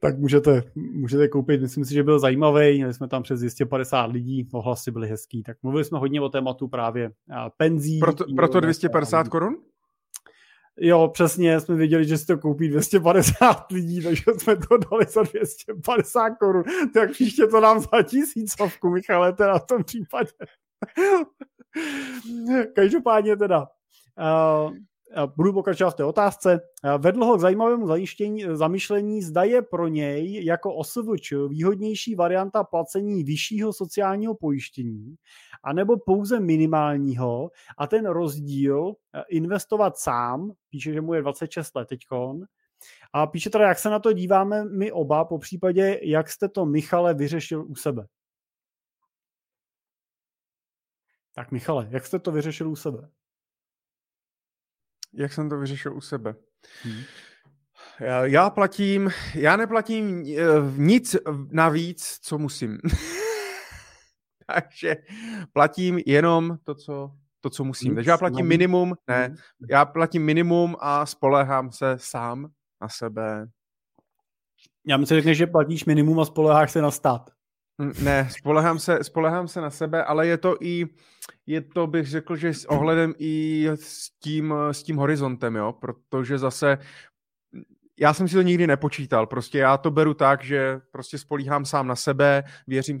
tak 0.00 0.18
můžete, 0.18 0.62
můžete 0.74 1.28
koupit, 1.28 1.60
myslím 1.60 1.84
si, 1.84 1.94
že 1.94 2.02
byl 2.02 2.18
zajímavý, 2.18 2.76
měli 2.76 2.94
jsme 2.94 3.08
tam 3.08 3.22
přes 3.22 3.40
250 3.40 4.04
lidí, 4.04 4.48
ohlasy 4.52 4.90
byly 4.90 5.08
hezký, 5.08 5.42
tak 5.42 5.56
mluvili 5.62 5.84
jsme 5.84 5.98
hodně 5.98 6.20
o 6.20 6.28
tématu 6.28 6.68
právě 6.68 7.10
penzí. 7.56 7.98
Proto, 7.98 8.24
proto 8.36 8.60
250 8.60 9.28
korun? 9.28 9.56
Jo, 10.80 11.08
přesně, 11.08 11.60
jsme 11.60 11.74
věděli, 11.74 12.04
že 12.04 12.18
si 12.18 12.26
to 12.26 12.38
koupí 12.38 12.68
250 12.68 13.66
lidí, 13.72 14.02
takže 14.02 14.24
jsme 14.38 14.56
to 14.56 14.76
dali 14.76 15.04
za 15.08 15.22
250 15.22 16.30
korun. 16.30 16.64
Tak 16.94 17.10
příště 17.10 17.46
to 17.46 17.60
nám 17.60 17.80
za 17.80 18.02
tisícovku, 18.02 18.90
Michale, 18.90 19.32
teda 19.32 19.58
v 19.58 19.66
tom 19.66 19.84
případě. 19.84 20.30
Každopádně 22.74 23.36
teda, 23.36 23.66
budu 25.36 25.52
pokračovat 25.52 25.90
v 25.90 25.94
té 25.94 26.04
otázce. 26.04 26.60
Vedl 26.98 27.24
ho 27.24 27.36
k 27.36 27.40
zajímavému 27.40 27.86
zajištění, 27.86 29.22
zda 29.22 29.42
je 29.42 29.62
pro 29.62 29.88
něj 29.88 30.44
jako 30.44 30.74
OSVČ 30.74 31.32
výhodnější 31.48 32.14
varianta 32.14 32.64
placení 32.64 33.24
vyššího 33.24 33.72
sociálního 33.72 34.34
pojištění, 34.34 35.14
anebo 35.64 35.96
pouze 35.96 36.40
minimálního 36.40 37.50
a 37.78 37.86
ten 37.86 38.06
rozdíl 38.06 38.92
eh, 39.14 39.22
investovat 39.28 39.98
sám, 39.98 40.52
píše, 40.70 40.92
že 40.92 41.00
mu 41.00 41.14
je 41.14 41.22
26 41.22 41.76
let 41.76 41.88
teďkon, 41.88 42.44
a 43.12 43.26
píše 43.26 43.50
teda, 43.50 43.68
jak 43.68 43.78
se 43.78 43.90
na 43.90 43.98
to 43.98 44.12
díváme 44.12 44.64
my 44.64 44.92
oba, 44.92 45.24
po 45.24 45.38
případě, 45.38 46.00
jak 46.02 46.30
jste 46.30 46.48
to, 46.48 46.66
Michale, 46.66 47.14
vyřešil 47.14 47.64
u 47.68 47.74
sebe. 47.74 48.06
Tak 51.34 51.50
Michale, 51.50 51.88
jak 51.90 52.06
jste 52.06 52.18
to 52.18 52.32
vyřešil 52.32 52.70
u 52.70 52.76
sebe? 52.76 53.08
Jak 55.16 55.32
jsem 55.32 55.48
to 55.48 55.58
vyřešil 55.58 55.96
u 55.96 56.00
sebe? 56.00 56.34
Hmm. 56.82 57.02
Já 58.22 58.50
platím, 58.50 59.10
já 59.34 59.56
neplatím 59.56 60.24
eh, 60.26 60.44
nic 60.76 61.16
navíc, 61.50 62.18
co 62.22 62.38
musím. 62.38 62.78
Takže 64.46 64.96
platím 65.52 66.00
jenom 66.06 66.56
to, 66.64 66.74
co, 66.74 67.10
to, 67.40 67.50
co 67.50 67.64
musím. 67.64 67.94
Takže 67.94 68.10
já 68.10 68.18
platím 68.18 68.46
minimum, 68.46 68.94
ne, 69.08 69.26
hmm. 69.26 69.36
já 69.70 69.84
platím 69.84 70.24
minimum 70.24 70.76
a 70.80 71.06
spolehám 71.06 71.72
se 71.72 71.96
sám 71.96 72.48
na 72.80 72.88
sebe. 72.88 73.46
Já 74.86 74.96
myslím, 74.96 75.34
že 75.34 75.46
platíš 75.46 75.84
minimum 75.84 76.20
a 76.20 76.24
spoleháš 76.24 76.70
se 76.70 76.82
na 76.82 76.90
stát. 76.90 77.35
Ne, 78.02 78.28
spolehám 78.30 78.78
se, 78.78 79.04
spolehám 79.04 79.48
se 79.48 79.60
na 79.60 79.70
sebe, 79.70 80.04
ale 80.04 80.26
je 80.26 80.38
to 80.38 80.56
i, 80.60 80.86
je 81.46 81.60
to 81.60 81.86
bych 81.86 82.06
řekl, 82.06 82.36
že 82.36 82.54
s 82.54 82.64
ohledem 82.64 83.14
i 83.18 83.66
s 83.74 84.10
tím, 84.10 84.54
s 84.72 84.82
tím 84.82 84.96
horizontem, 84.96 85.56
jo, 85.56 85.72
protože 85.72 86.38
zase 86.38 86.78
já 87.98 88.14
jsem 88.14 88.28
si 88.28 88.34
to 88.34 88.42
nikdy 88.42 88.66
nepočítal, 88.66 89.26
prostě 89.26 89.58
já 89.58 89.76
to 89.76 89.90
beru 89.90 90.14
tak, 90.14 90.44
že 90.44 90.80
prostě 90.90 91.18
spolíhám 91.18 91.64
sám 91.64 91.86
na 91.86 91.96
sebe, 91.96 92.44
věřím 92.66 92.98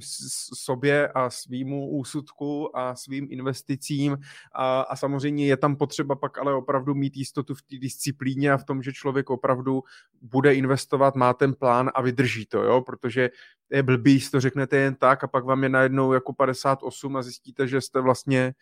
sobě 0.54 1.08
a 1.08 1.30
svýmu 1.30 1.88
úsudku 1.90 2.76
a 2.78 2.94
svým 2.94 3.26
investicím. 3.30 4.16
A, 4.52 4.80
a 4.80 4.96
samozřejmě 4.96 5.46
je 5.46 5.56
tam 5.56 5.76
potřeba 5.76 6.14
pak 6.14 6.38
ale 6.38 6.54
opravdu 6.54 6.94
mít 6.94 7.16
jistotu 7.16 7.54
v 7.54 7.62
té 7.62 7.76
disciplíně 7.78 8.52
a 8.52 8.56
v 8.56 8.64
tom, 8.64 8.82
že 8.82 8.92
člověk 8.92 9.30
opravdu 9.30 9.82
bude 10.22 10.54
investovat, 10.54 11.14
má 11.14 11.34
ten 11.34 11.54
plán 11.54 11.90
a 11.94 12.02
vydrží 12.02 12.46
to, 12.46 12.62
jo, 12.62 12.80
protože 12.80 13.30
je 13.70 13.82
blbý, 13.82 14.20
to 14.30 14.40
řeknete 14.40 14.76
jen 14.76 14.94
tak 14.94 15.24
a 15.24 15.26
pak 15.26 15.44
vám 15.44 15.62
je 15.62 15.68
najednou 15.68 16.12
jako 16.12 16.32
58 16.32 17.16
a 17.16 17.22
zjistíte, 17.22 17.68
že 17.68 17.80
jste 17.80 18.00
vlastně 18.00 18.54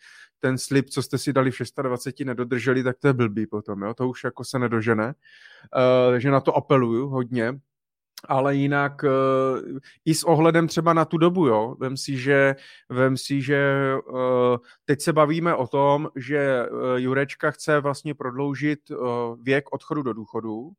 ten 0.45 0.57
slib, 0.57 0.89
co 0.89 1.01
jste 1.01 1.17
si 1.17 1.33
dali 1.33 1.51
v 1.51 1.57
26 1.81 2.25
nedodrželi, 2.25 2.83
tak 2.83 2.97
to 2.99 3.07
je 3.07 3.13
blbý 3.13 3.47
potom, 3.47 3.81
jo? 3.81 3.93
to 3.93 4.09
už 4.09 4.23
jako 4.23 4.43
se 4.43 4.59
nedožene. 4.59 5.05
Uh, 5.07 6.11
takže 6.11 6.31
na 6.31 6.41
to 6.41 6.53
apeluju 6.53 7.07
hodně. 7.07 7.59
Ale 8.27 8.55
jinak 8.55 9.03
uh, 9.03 9.79
i 10.05 10.15
s 10.15 10.23
ohledem 10.23 10.67
třeba 10.67 10.93
na 10.93 11.05
tu 11.05 11.17
dobu, 11.17 11.47
jo, 11.47 11.75
vem 11.79 11.97
si, 11.97 12.17
že, 12.17 12.55
vem 12.89 13.17
si, 13.17 13.41
že 13.41 13.93
uh, 14.07 14.57
teď 14.85 15.01
se 15.01 15.13
bavíme 15.13 15.55
o 15.55 15.67
tom, 15.67 16.09
že 16.15 16.65
Jurečka 16.95 17.51
chce 17.51 17.79
vlastně 17.79 18.13
prodloužit 18.13 18.79
věk 19.41 19.73
odchodu 19.73 20.01
do 20.01 20.13
důchodu, 20.13 20.71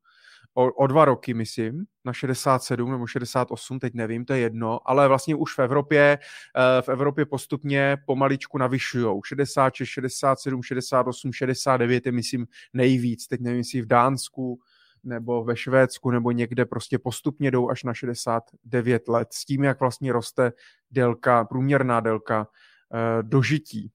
o, 0.57 0.73
o 0.73 0.87
dva 0.87 1.05
roky, 1.05 1.35
myslím, 1.35 1.85
na 2.05 2.13
67 2.13 2.91
nebo 2.91 3.07
68, 3.07 3.79
teď 3.79 3.95
nevím, 3.95 4.25
to 4.25 4.33
je 4.33 4.41
jedno, 4.41 4.81
ale 4.85 5.09
vlastně 5.09 5.35
už 5.35 5.55
v 5.55 5.59
Evropě, 5.59 6.19
eh, 6.57 6.83
v 6.83 6.89
Evropě 6.89 7.27
postupně 7.27 7.97
pomaličku 8.07 8.59
navyšují. 8.59 9.21
66, 9.25 9.89
67, 9.89 10.63
68, 10.63 11.33
69 11.33 12.07
je, 12.07 12.13
myslím, 12.13 12.47
nejvíc. 12.73 13.27
Teď 13.27 13.41
nevím, 13.41 13.59
jestli 13.59 13.83
v 13.83 13.87
Dánsku 13.87 14.61
nebo 15.05 15.45
ve 15.45 15.57
Švédsku 15.57 16.11
nebo 16.11 16.31
někde 16.31 16.65
prostě 16.65 16.99
postupně 16.99 17.51
jdou 17.51 17.71
až 17.71 17.83
na 17.85 17.95
69 17.95 19.09
let 19.09 19.29
s 19.33 19.45
tím, 19.45 19.65
jak 19.65 19.81
vlastně 19.81 20.13
roste 20.13 20.53
délka, 20.91 21.45
průměrná 21.45 22.01
délka 22.01 22.41
uh, 22.41 23.23
dožití. 23.23 23.91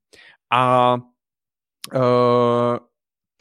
A 0.49 0.95
uh, 1.95 2.77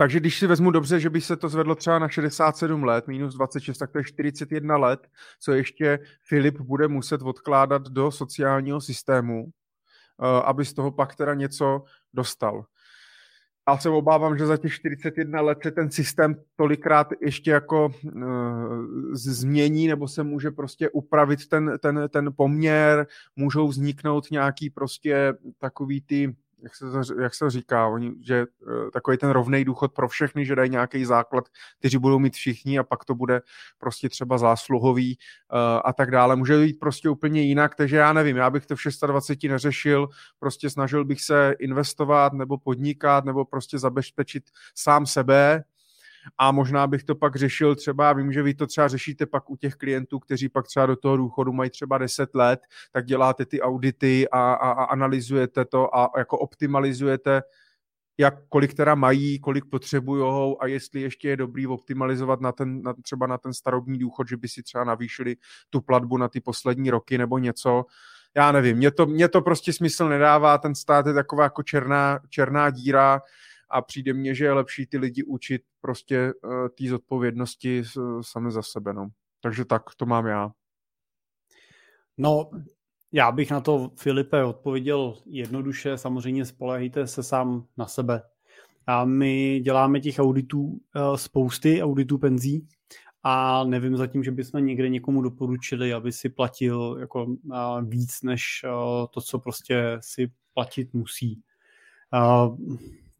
takže 0.01 0.21
když 0.21 0.39
si 0.39 0.47
vezmu 0.47 0.71
dobře, 0.71 1.01
že 1.01 1.11
by 1.11 1.21
se 1.21 1.37
to 1.37 1.49
zvedlo 1.49 1.75
třeba 1.75 1.99
na 1.99 2.09
67 2.09 2.85
let, 2.85 3.09
minus 3.09 3.35
26, 3.35 3.79
tak 3.79 3.91
to 3.91 3.99
je 3.99 4.05
41 4.05 4.77
let, 4.77 5.09
co 5.41 5.53
ještě 5.53 5.99
Filip 6.23 6.61
bude 6.61 6.89
muset 6.89 7.23
odkládat 7.23 7.83
do 7.83 8.11
sociálního 8.11 8.81
systému, 8.81 9.47
eh, 9.47 10.43
aby 10.45 10.65
z 10.65 10.73
toho 10.75 10.91
pak 10.91 11.17
teda 11.17 11.35
něco 11.35 11.85
dostal. 12.15 12.65
Já 13.69 13.79
se 13.79 13.89
obávám, 13.89 14.39
že 14.39 14.47
za 14.47 14.57
těch 14.57 14.73
41 14.73 15.41
let 15.41 15.59
se 15.63 15.71
ten 15.71 15.91
systém 15.91 16.37
tolikrát 16.57 17.09
ještě 17.21 17.51
jako 17.51 17.87
uh, 18.05 18.23
změní, 19.13 19.89
nebo 19.89 20.09
se 20.09 20.23
může 20.23 20.51
prostě 20.51 20.91
upravit 20.91 21.49
ten, 21.49 21.79
ten, 21.81 22.09
ten 22.09 22.31
poměr, 22.37 23.07
můžou 23.37 23.69
vzniknout 23.69 24.31
nějaký 24.31 24.71
prostě 24.71 25.35
takový 25.59 26.01
ty 26.01 26.35
jak 26.63 26.77
se 26.77 26.91
to, 26.91 27.23
jak 27.23 27.35
se 27.35 27.45
to 27.45 27.51
říká, 27.51 27.87
oni, 27.89 28.13
že 28.21 28.47
uh, 28.47 28.91
takový 28.91 29.17
ten 29.17 29.31
rovný 29.31 29.65
důchod 29.65 29.93
pro 29.93 30.09
všechny, 30.09 30.47
že 30.47 30.55
dají 30.55 30.71
nějaký 30.71 31.05
základ, 31.05 31.49
kteří 31.79 31.99
budou 31.99 32.19
mít 32.19 32.35
všichni 32.35 32.79
a 32.79 32.85
pak 32.85 33.05
to 33.05 33.15
bude 33.15 33.41
prostě 33.79 34.09
třeba 34.09 34.39
zásluhový 34.39 35.19
uh, 35.53 35.59
a 35.85 35.93
tak 35.93 36.11
dále. 36.11 36.37
Může 36.37 36.59
být 36.59 36.79
prostě 36.79 37.09
úplně 37.09 37.43
jinak, 37.43 37.75
takže 37.75 37.97
já 37.97 38.13
nevím, 38.13 38.37
já 38.37 38.51
bych 38.51 38.67
to 38.67 38.77
v 38.77 39.07
26 39.07 39.51
neřešil, 39.51 40.09
prostě 40.39 40.71
snažil 40.71 41.05
bych 41.05 41.23
se 41.23 41.55
investovat 41.59 42.33
nebo 42.33 42.59
podnikat 42.59 43.25
nebo 43.25 43.45
prostě 43.45 43.79
zabezpečit 43.79 44.45
sám 44.75 45.07
sebe 45.07 45.65
a 46.39 46.53
možná 46.53 46.87
bych 46.87 47.05
to 47.05 47.15
pak 47.15 47.37
řešil 47.37 47.75
třeba, 47.75 48.13
vím, 48.13 48.33
že 48.33 48.43
vy 48.43 48.55
to 48.55 48.67
třeba 48.67 48.89
řešíte 48.89 49.27
pak 49.27 49.51
u 49.51 49.57
těch 49.57 49.75
klientů, 49.75 50.19
kteří 50.19 50.49
pak 50.49 50.67
třeba 50.67 50.87
do 50.87 50.97
toho 50.97 51.17
důchodu 51.17 51.53
mají 51.53 51.71
třeba 51.71 51.99
10 51.99 52.35
let, 52.35 52.61
tak 52.93 53.07
děláte 53.07 53.47
ty 53.47 53.61
audity 53.61 54.29
a, 54.29 54.53
a, 54.53 54.71
a 54.71 54.85
analyzujete 54.85 55.65
to 55.65 55.97
a 55.97 56.11
jako 56.19 56.39
optimalizujete 56.39 57.43
jak 58.21 58.35
kolik 58.49 58.75
teda 58.75 58.95
mají, 58.95 59.39
kolik 59.39 59.65
potřebují 59.65 60.55
a 60.61 60.67
jestli 60.67 61.01
ještě 61.01 61.29
je 61.29 61.37
dobrý 61.37 61.67
optimalizovat 61.67 62.41
na 62.41 62.53
ten, 62.53 62.83
na, 62.83 62.95
třeba 63.03 63.27
na 63.27 63.39
ten 63.39 63.53
starobní 63.53 63.99
důchod, 63.99 64.29
že 64.29 64.37
by 64.37 64.49
si 64.49 64.63
třeba 64.63 64.85
navýšili 64.85 65.37
tu 65.71 65.81
platbu 65.81 66.17
na 66.17 66.29
ty 66.29 66.41
poslední 66.41 66.91
roky 66.91 67.19
nebo 67.19 67.39
něco. 67.39 67.85
Já 68.37 68.53
nevím, 68.53 68.77
mě 68.77 68.91
to, 68.91 69.07
mě 69.07 69.29
to 69.29 69.41
prostě 69.41 69.73
smysl 69.73 70.09
nedává, 70.09 70.59
ten 70.59 70.75
stát 70.75 71.07
je 71.07 71.15
taková 71.15 71.45
jako 71.45 71.63
černá, 71.63 72.21
černá 72.29 72.71
díra 72.71 73.21
a 73.71 73.83
přijde 73.83 74.13
mně, 74.13 74.35
že 74.35 74.45
je 74.45 74.53
lepší 74.53 74.87
ty 74.87 74.99
lidi 74.99 75.23
učit 75.23 75.63
prostě 75.81 76.33
uh, 76.45 76.69
té 76.69 76.89
zodpovědnosti 76.89 77.83
sami 78.21 78.53
za 78.53 78.63
sebe. 78.63 78.93
No. 78.93 79.09
Takže 79.41 79.65
tak 79.65 79.83
to 79.97 80.07
mám 80.07 80.27
já. 80.27 80.51
No, 82.19 82.51
já 83.13 83.33
bych 83.33 83.51
na 83.51 83.61
to, 83.61 83.91
Filipe, 83.99 84.45
odpověděl 84.45 85.15
jednoduše. 85.27 85.99
Samozřejmě 85.99 86.45
spolehejte 86.45 87.07
se 87.07 87.23
sám 87.23 87.67
na 87.77 87.87
sebe. 87.87 88.23
A 88.87 89.05
my 89.05 89.61
děláme 89.61 90.01
těch 90.01 90.19
auditů 90.19 90.81
eh, 90.97 91.19
spousty, 91.19 91.83
auditů 91.83 92.19
penzí, 92.19 92.69
a 93.23 93.65
nevím 93.65 93.97
zatím, 93.97 94.25
že 94.25 94.31
bychom 94.31 94.67
někde 94.67 94.89
někomu 94.89 95.23
doporučili, 95.23 95.93
aby 95.93 96.13
si 96.13 96.29
platil 96.29 96.97
jako 97.01 97.37
eh, 97.53 97.57
víc 97.85 98.23
než 98.23 98.43
eh, 98.65 98.69
to, 99.11 99.21
co 99.21 99.39
prostě 99.39 99.99
si 100.01 100.33
platit 100.55 100.95
musí 100.95 101.43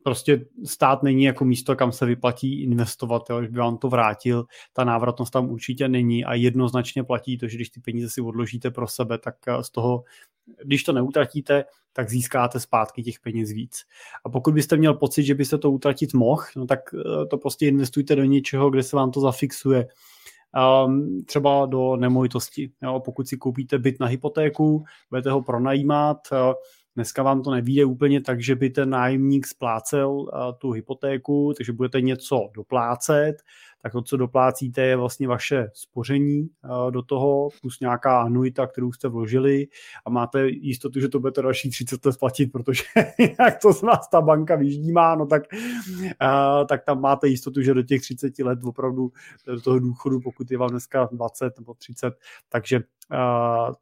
prostě 0.03 0.47
stát 0.65 1.03
není 1.03 1.25
jako 1.25 1.45
místo, 1.45 1.77
kam 1.77 1.93
se 1.93 2.07
vyplatí 2.07 2.63
investovat, 2.63 3.31
jo, 3.31 3.41
by 3.41 3.59
vám 3.59 3.79
to 3.79 3.89
vrátil, 3.89 4.45
ta 4.73 4.85
návratnost 4.85 5.33
tam 5.33 5.51
určitě 5.51 5.89
není 5.89 6.25
a 6.25 6.35
jednoznačně 6.35 7.05
platí 7.05 7.39
to, 7.39 7.49
že 7.49 7.57
když 7.57 7.71
ty 7.71 7.81
peníze 7.81 8.11
si 8.11 8.21
odložíte 8.21 8.71
pro 8.71 8.89
sebe, 8.89 9.19
tak 9.19 9.35
eh, 9.49 9.63
z 9.63 9.71
toho, 9.71 10.05
když 10.65 10.85
to 10.85 10.93
neutratíte, 10.93 11.65
tak 11.93 12.11
získáte 12.11 12.61
zpátky 12.61 13.03
těch 13.03 13.21
peněz 13.21 13.51
víc. 13.51 13.83
A 14.25 14.29
pokud 14.29 14.55
byste 14.55 14.77
měl 14.77 14.95
pocit, 14.95 15.23
že 15.23 15.35
byste 15.35 15.59
to 15.59 15.71
utratit 15.71 16.15
mohl, 16.15 16.43
no 16.57 16.67
tak 16.67 16.81
eh, 16.95 17.27
to 17.27 17.39
prostě 17.39 17.67
investujte 17.67 18.17
do 18.17 18.25
něčeho, 18.25 18.71
kde 18.71 18.83
se 18.83 18.97
vám 18.97 19.11
to 19.11 19.21
zafixuje. 19.21 19.87
Um, 20.87 21.25
třeba 21.27 21.67
do 21.67 21.97
nemovitosti. 21.97 22.71
Jo, 22.83 23.01
pokud 23.05 23.29
si 23.29 23.37
koupíte 23.37 23.79
byt 23.79 24.01
na 24.01 24.07
hypotéku, 24.07 24.85
budete 25.11 25.31
ho 25.31 25.43
pronajímat, 25.43 26.19
uh, 26.33 26.39
Dneska 26.95 27.23
vám 27.23 27.43
to 27.43 27.51
nevíde 27.51 27.85
úplně 27.85 28.21
tak, 28.21 28.43
že 28.43 28.55
by 28.55 28.71
ten 28.71 28.91
nájemník 28.91 29.47
splácel 29.47 30.27
tu 30.59 30.71
hypotéku, 30.71 31.53
takže 31.57 31.73
budete 31.73 32.01
něco 32.01 32.51
doplácet, 32.55 33.43
tak 33.83 33.93
to, 33.93 34.03
co 34.03 34.17
doplácíte, 34.17 34.83
je 34.83 34.97
vlastně 34.97 35.29
vaše 35.29 35.71
spoření 35.75 36.49
do 36.91 37.03
toho, 37.03 37.49
plus 37.61 37.81
nějaká 37.81 38.23
anuita, 38.23 38.67
kterou 38.67 38.93
jste 38.93 39.09
vložili 39.09 39.67
a 40.07 40.11
máte 40.11 40.49
jistotu, 40.49 41.01
že 41.01 41.09
to 41.09 41.21
budete 41.21 41.43
další 41.43 41.71
30 41.71 42.07
let 42.07 42.13
splatit, 42.13 42.53
protože 42.53 42.83
jak 43.39 43.61
to 43.63 43.73
z 43.73 43.83
vás 43.83 44.09
ta 44.09 44.21
banka 44.21 44.57
vyždímá, 44.57 45.15
no 45.15 45.27
tak, 45.27 45.43
tak 46.69 46.85
tam 46.85 47.01
máte 47.01 47.29
jistotu, 47.29 47.63
že 47.63 47.75
do 47.75 47.83
těch 47.83 48.01
30 48.01 48.39
let 48.39 48.59
opravdu 48.65 49.13
do 49.47 49.61
toho 49.61 49.79
důchodu, 49.79 50.21
pokud 50.21 50.51
je 50.51 50.59
vám 50.59 50.71
dneska 50.71 51.09
20 51.13 51.59
nebo 51.59 51.75
30, 51.75 52.15
takže 52.49 52.81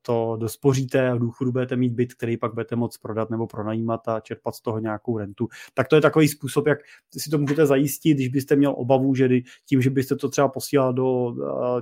to 0.03 0.37
dospoříte 0.41 1.11
a 1.11 1.15
v 1.15 1.19
důchodu 1.19 1.53
budete 1.53 1.77
mít 1.77 1.93
byt, 1.93 2.15
který 2.15 2.37
pak 2.37 2.55
budete 2.55 2.77
moct 2.77 2.99
prodat 2.99 3.31
nebo 3.31 3.47
pronajímat 3.47 4.09
a 4.09 4.21
čerpat 4.21 4.55
z 4.55 4.61
toho 4.61 4.79
nějakou 4.79 5.19
rentu. 5.19 5.49
Tak 5.75 5.89
to 5.89 5.97
je 5.97 6.03
takový 6.03 6.29
způsob, 6.29 6.67
jak 6.67 6.79
si 7.19 7.31
to 7.31 7.39
můžete 7.39 7.67
zajistit, 7.67 8.15
když 8.15 8.29
byste 8.29 8.57
měl 8.57 8.75
obavu, 8.77 9.15
že 9.15 9.29
tím, 9.67 9.83
že 9.83 9.88
byste 9.91 10.17
to 10.17 10.29
třeba 10.29 10.49
posílal 10.49 10.93
do 10.93 11.35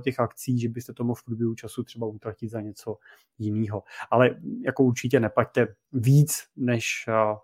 těch 0.03 0.19
akcí, 0.19 0.59
že 0.59 0.69
byste 0.69 0.93
to 0.93 1.03
mohl 1.03 1.15
v 1.15 1.23
průběhu 1.23 1.55
času 1.55 1.83
třeba 1.83 2.07
utratit 2.07 2.49
za 2.49 2.61
něco 2.61 2.97
jiného. 3.37 3.83
Ale 4.11 4.35
jako 4.65 4.83
určitě 4.83 5.19
neplaťte 5.19 5.67
víc, 5.91 6.43
než 6.55 6.85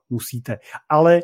musíte. 0.10 0.58
Ale 0.90 1.22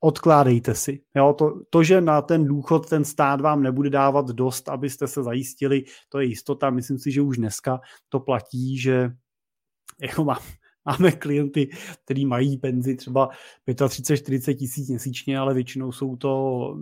odkládejte 0.00 0.74
si. 0.74 1.02
Jo, 1.14 1.32
to, 1.38 1.60
to, 1.70 1.82
že 1.82 2.00
na 2.00 2.22
ten 2.22 2.44
důchod 2.44 2.88
ten 2.88 3.04
stát 3.04 3.40
vám 3.40 3.62
nebude 3.62 3.90
dávat 3.90 4.26
dost, 4.26 4.68
abyste 4.68 5.08
se 5.08 5.22
zajistili, 5.22 5.84
to 6.08 6.20
je 6.20 6.26
jistota. 6.26 6.70
Myslím 6.70 6.98
si, 6.98 7.12
že 7.12 7.22
už 7.22 7.36
dneska 7.36 7.80
to 8.08 8.20
platí, 8.20 8.78
že 8.78 9.10
jako 10.02 10.24
má, 10.24 10.38
máme 10.84 11.12
klienty, 11.12 11.70
kteří 12.04 12.26
mají 12.26 12.58
penzi 12.58 12.96
třeba 12.96 13.28
35-40 13.68 14.56
tisíc 14.56 14.88
měsíčně, 14.88 15.38
ale 15.38 15.54
většinou 15.54 15.92
jsou 15.92 16.16
to 16.16 16.74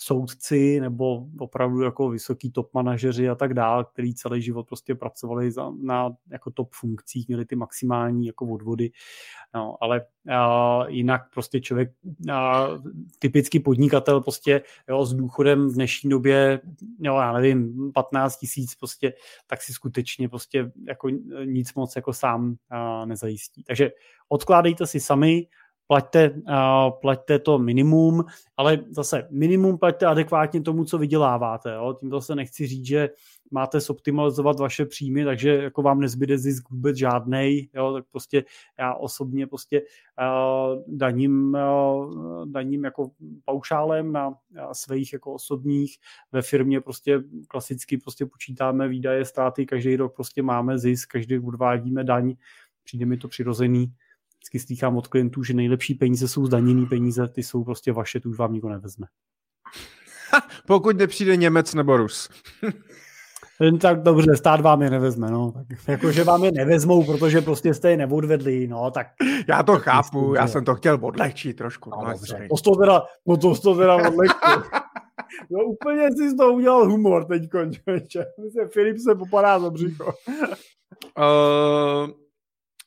soudci 0.00 0.80
nebo 0.80 1.26
opravdu 1.38 1.82
jako 1.82 2.08
vysoký 2.08 2.50
top 2.50 2.74
manažeři 2.74 3.28
a 3.28 3.34
tak 3.34 3.54
dále, 3.54 3.84
který 3.92 4.14
celý 4.14 4.42
život 4.42 4.66
prostě 4.68 4.94
pracovali 4.94 5.50
za, 5.50 5.70
na 5.82 6.10
jako 6.30 6.50
top 6.50 6.72
funkcích, 6.72 7.28
měli 7.28 7.44
ty 7.44 7.56
maximální 7.56 8.26
jako 8.26 8.46
odvody, 8.46 8.90
no, 9.54 9.76
ale 9.80 10.06
a, 10.30 10.80
jinak 10.88 11.22
prostě 11.34 11.60
člověk, 11.60 11.92
a, 12.32 12.66
typický 13.18 13.60
podnikatel 13.60 14.20
prostě 14.20 14.62
jo, 14.88 15.06
s 15.06 15.14
důchodem 15.14 15.68
v 15.68 15.74
dnešní 15.74 16.10
době, 16.10 16.60
jo, 17.00 17.16
já 17.16 17.32
nevím, 17.32 17.92
15 17.92 18.36
tisíc 18.36 18.74
prostě, 18.74 19.12
tak 19.46 19.62
si 19.62 19.72
skutečně 19.72 20.28
prostě 20.28 20.72
jako 20.88 21.08
nic 21.44 21.74
moc 21.74 21.96
jako 21.96 22.12
sám 22.12 22.56
a, 22.70 23.04
nezajistí. 23.04 23.62
Takže 23.62 23.90
odkládejte 24.28 24.86
si 24.86 25.00
sami, 25.00 25.46
plaťte, 25.88 26.30
uh, 26.30 26.90
plaťte 27.00 27.38
to 27.38 27.58
minimum, 27.58 28.24
ale 28.56 28.78
zase 28.90 29.28
minimum 29.30 29.78
plaťte 29.78 30.06
adekvátně 30.06 30.60
tomu, 30.60 30.84
co 30.84 30.98
vyděláváte. 30.98 31.74
Jo? 31.74 31.96
Tímto 32.00 32.20
se 32.20 32.34
nechci 32.34 32.66
říct, 32.66 32.86
že 32.86 33.08
máte 33.50 33.80
zoptimalizovat 33.80 34.58
vaše 34.58 34.86
příjmy, 34.86 35.24
takže 35.24 35.54
jako 35.54 35.82
vám 35.82 36.00
nezbyde 36.00 36.38
zisk 36.38 36.70
vůbec 36.70 36.96
žádnej, 36.96 37.68
jo? 37.74 37.92
tak 37.92 38.04
prostě 38.10 38.44
já 38.78 38.94
osobně 38.94 39.46
prostě 39.46 39.80
uh, 39.80 40.82
daním, 40.86 41.54
uh, 41.54 42.46
daním 42.50 42.84
jako 42.84 43.10
paušálem 43.44 44.12
na 44.12 44.28
uh, 44.28 44.34
svých 44.72 45.12
jako 45.12 45.32
osobních 45.32 45.96
ve 46.32 46.42
firmě 46.42 46.80
prostě 46.80 47.22
klasicky 47.48 47.98
prostě 47.98 48.26
počítáme 48.26 48.88
výdaje, 48.88 49.24
ztráty, 49.24 49.66
každý 49.66 49.96
rok 49.96 50.14
prostě 50.14 50.42
máme 50.42 50.78
zisk, 50.78 51.12
každý 51.12 51.38
odvádíme 51.38 52.04
daň, 52.04 52.34
přijde 52.84 53.06
mi 53.06 53.16
to 53.16 53.28
přirozený, 53.28 53.92
vždycky 54.38 54.58
slýchám 54.58 54.96
od 54.96 55.06
klientů, 55.06 55.42
že 55.42 55.54
nejlepší 55.54 55.94
peníze 55.94 56.28
jsou 56.28 56.46
zdaněný 56.46 56.86
peníze, 56.86 57.28
ty 57.28 57.42
jsou 57.42 57.64
prostě 57.64 57.92
vaše, 57.92 58.20
tu 58.20 58.30
už 58.30 58.38
vám 58.38 58.52
nikdo 58.52 58.68
nevezme. 58.68 59.06
Pokud 60.66 60.96
nepřijde 60.96 61.36
Němec 61.36 61.74
nebo 61.74 61.96
Rus. 61.96 62.28
tak 63.80 64.02
dobře, 64.02 64.36
stát 64.36 64.60
vám 64.60 64.82
je 64.82 64.90
nevezme, 64.90 65.30
no. 65.30 65.52
Tak, 65.52 65.66
jakože 65.88 66.24
vám 66.24 66.44
je 66.44 66.52
nevezmou, 66.52 67.04
protože 67.04 67.40
prostě 67.40 67.74
jste 67.74 67.90
je 67.90 67.96
neodvedli, 67.96 68.66
no, 68.66 68.90
tak... 68.90 69.06
Já 69.48 69.62
to 69.62 69.78
chápu, 69.78 70.34
já 70.34 70.46
jsem 70.46 70.64
to 70.64 70.74
chtěl 70.74 70.98
odlehčit 71.02 71.56
trošku. 71.56 71.90
No, 71.90 71.96
no 72.04 72.12
dobře, 72.12 72.48
to, 72.50 72.56
to 72.70 72.76
teda, 72.76 73.02
no 73.26 73.36
to, 73.36 73.54
to 73.54 73.74
teda 73.74 73.96
odlehčit. 74.08 74.38
No 75.50 75.64
úplně 75.64 76.08
si 76.16 76.30
z 76.30 76.36
toho 76.36 76.52
udělal 76.52 76.90
humor 76.90 77.24
teď, 77.24 77.50
končeče. 77.50 78.24
Filip 78.72 78.98
se 78.98 79.14
popadá 79.14 79.60
za 79.60 79.70
břicho. 79.70 80.04
Uh, 81.18 82.10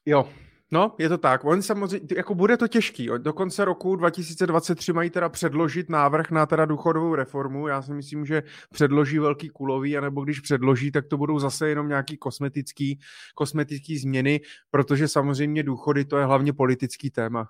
jo, 0.05 0.25
No, 0.73 0.95
je 0.99 1.09
to 1.09 1.17
tak. 1.17 1.45
On 1.45 1.61
samozřejmě, 1.61 2.07
jako 2.15 2.35
bude 2.35 2.57
to 2.57 2.67
těžký. 2.67 3.09
Do 3.17 3.33
konce 3.33 3.65
roku 3.65 3.95
2023 3.95 4.93
mají 4.93 5.09
teda 5.09 5.29
předložit 5.29 5.89
návrh 5.89 6.31
na 6.31 6.45
teda 6.45 6.65
důchodovou 6.65 7.15
reformu. 7.15 7.67
Já 7.67 7.81
si 7.81 7.93
myslím, 7.93 8.25
že 8.25 8.43
předloží 8.73 9.19
velký 9.19 9.49
kulový, 9.49 9.97
anebo 9.97 10.23
když 10.23 10.39
předloží, 10.39 10.91
tak 10.91 11.07
to 11.07 11.17
budou 11.17 11.39
zase 11.39 11.69
jenom 11.69 11.87
nějaký 11.87 12.17
kosmetický, 12.17 12.99
kosmetický 13.35 13.97
změny, 13.97 14.41
protože 14.71 15.07
samozřejmě 15.07 15.63
důchody 15.63 16.05
to 16.05 16.17
je 16.17 16.25
hlavně 16.25 16.53
politický 16.53 17.09
téma. 17.09 17.47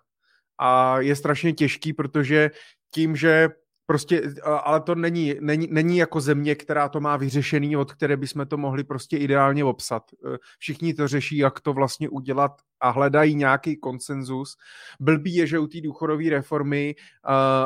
A 0.60 1.00
je 1.00 1.16
strašně 1.16 1.54
těžký, 1.54 1.94
protože 1.94 2.52
tím, 2.92 3.16
že 3.16 3.50
Prostě, 3.92 4.22
ale 4.44 4.82
to 4.82 4.96
není, 4.96 5.36
není, 5.40 5.68
není 5.72 5.98
jako 5.98 6.22
země, 6.22 6.56
která 6.56 6.90
to 6.90 7.00
má 7.00 7.18
vyřešený, 7.18 7.78
od 7.78 7.94
které 7.94 8.18
bychom 8.18 8.46
to 8.46 8.58
mohli 8.58 8.84
prostě 8.84 9.18
ideálně 9.18 9.66
obsat. 9.66 10.04
E, 10.14 10.38
všichni 10.60 10.94
to 10.94 11.08
řeší, 11.08 11.38
jak 11.38 11.60
to 11.60 11.74
vlastně 11.74 12.10
udělat 12.10 12.52
a 12.80 12.90
hledají 12.90 13.36
nějaký 13.36 13.78
konsenzus. 13.78 14.58
Blbý 15.00 15.36
je, 15.36 15.48
že 15.48 15.60
u 15.60 15.68
té 15.68 15.82
důchodové 15.82 16.30
reformy, 16.30 16.96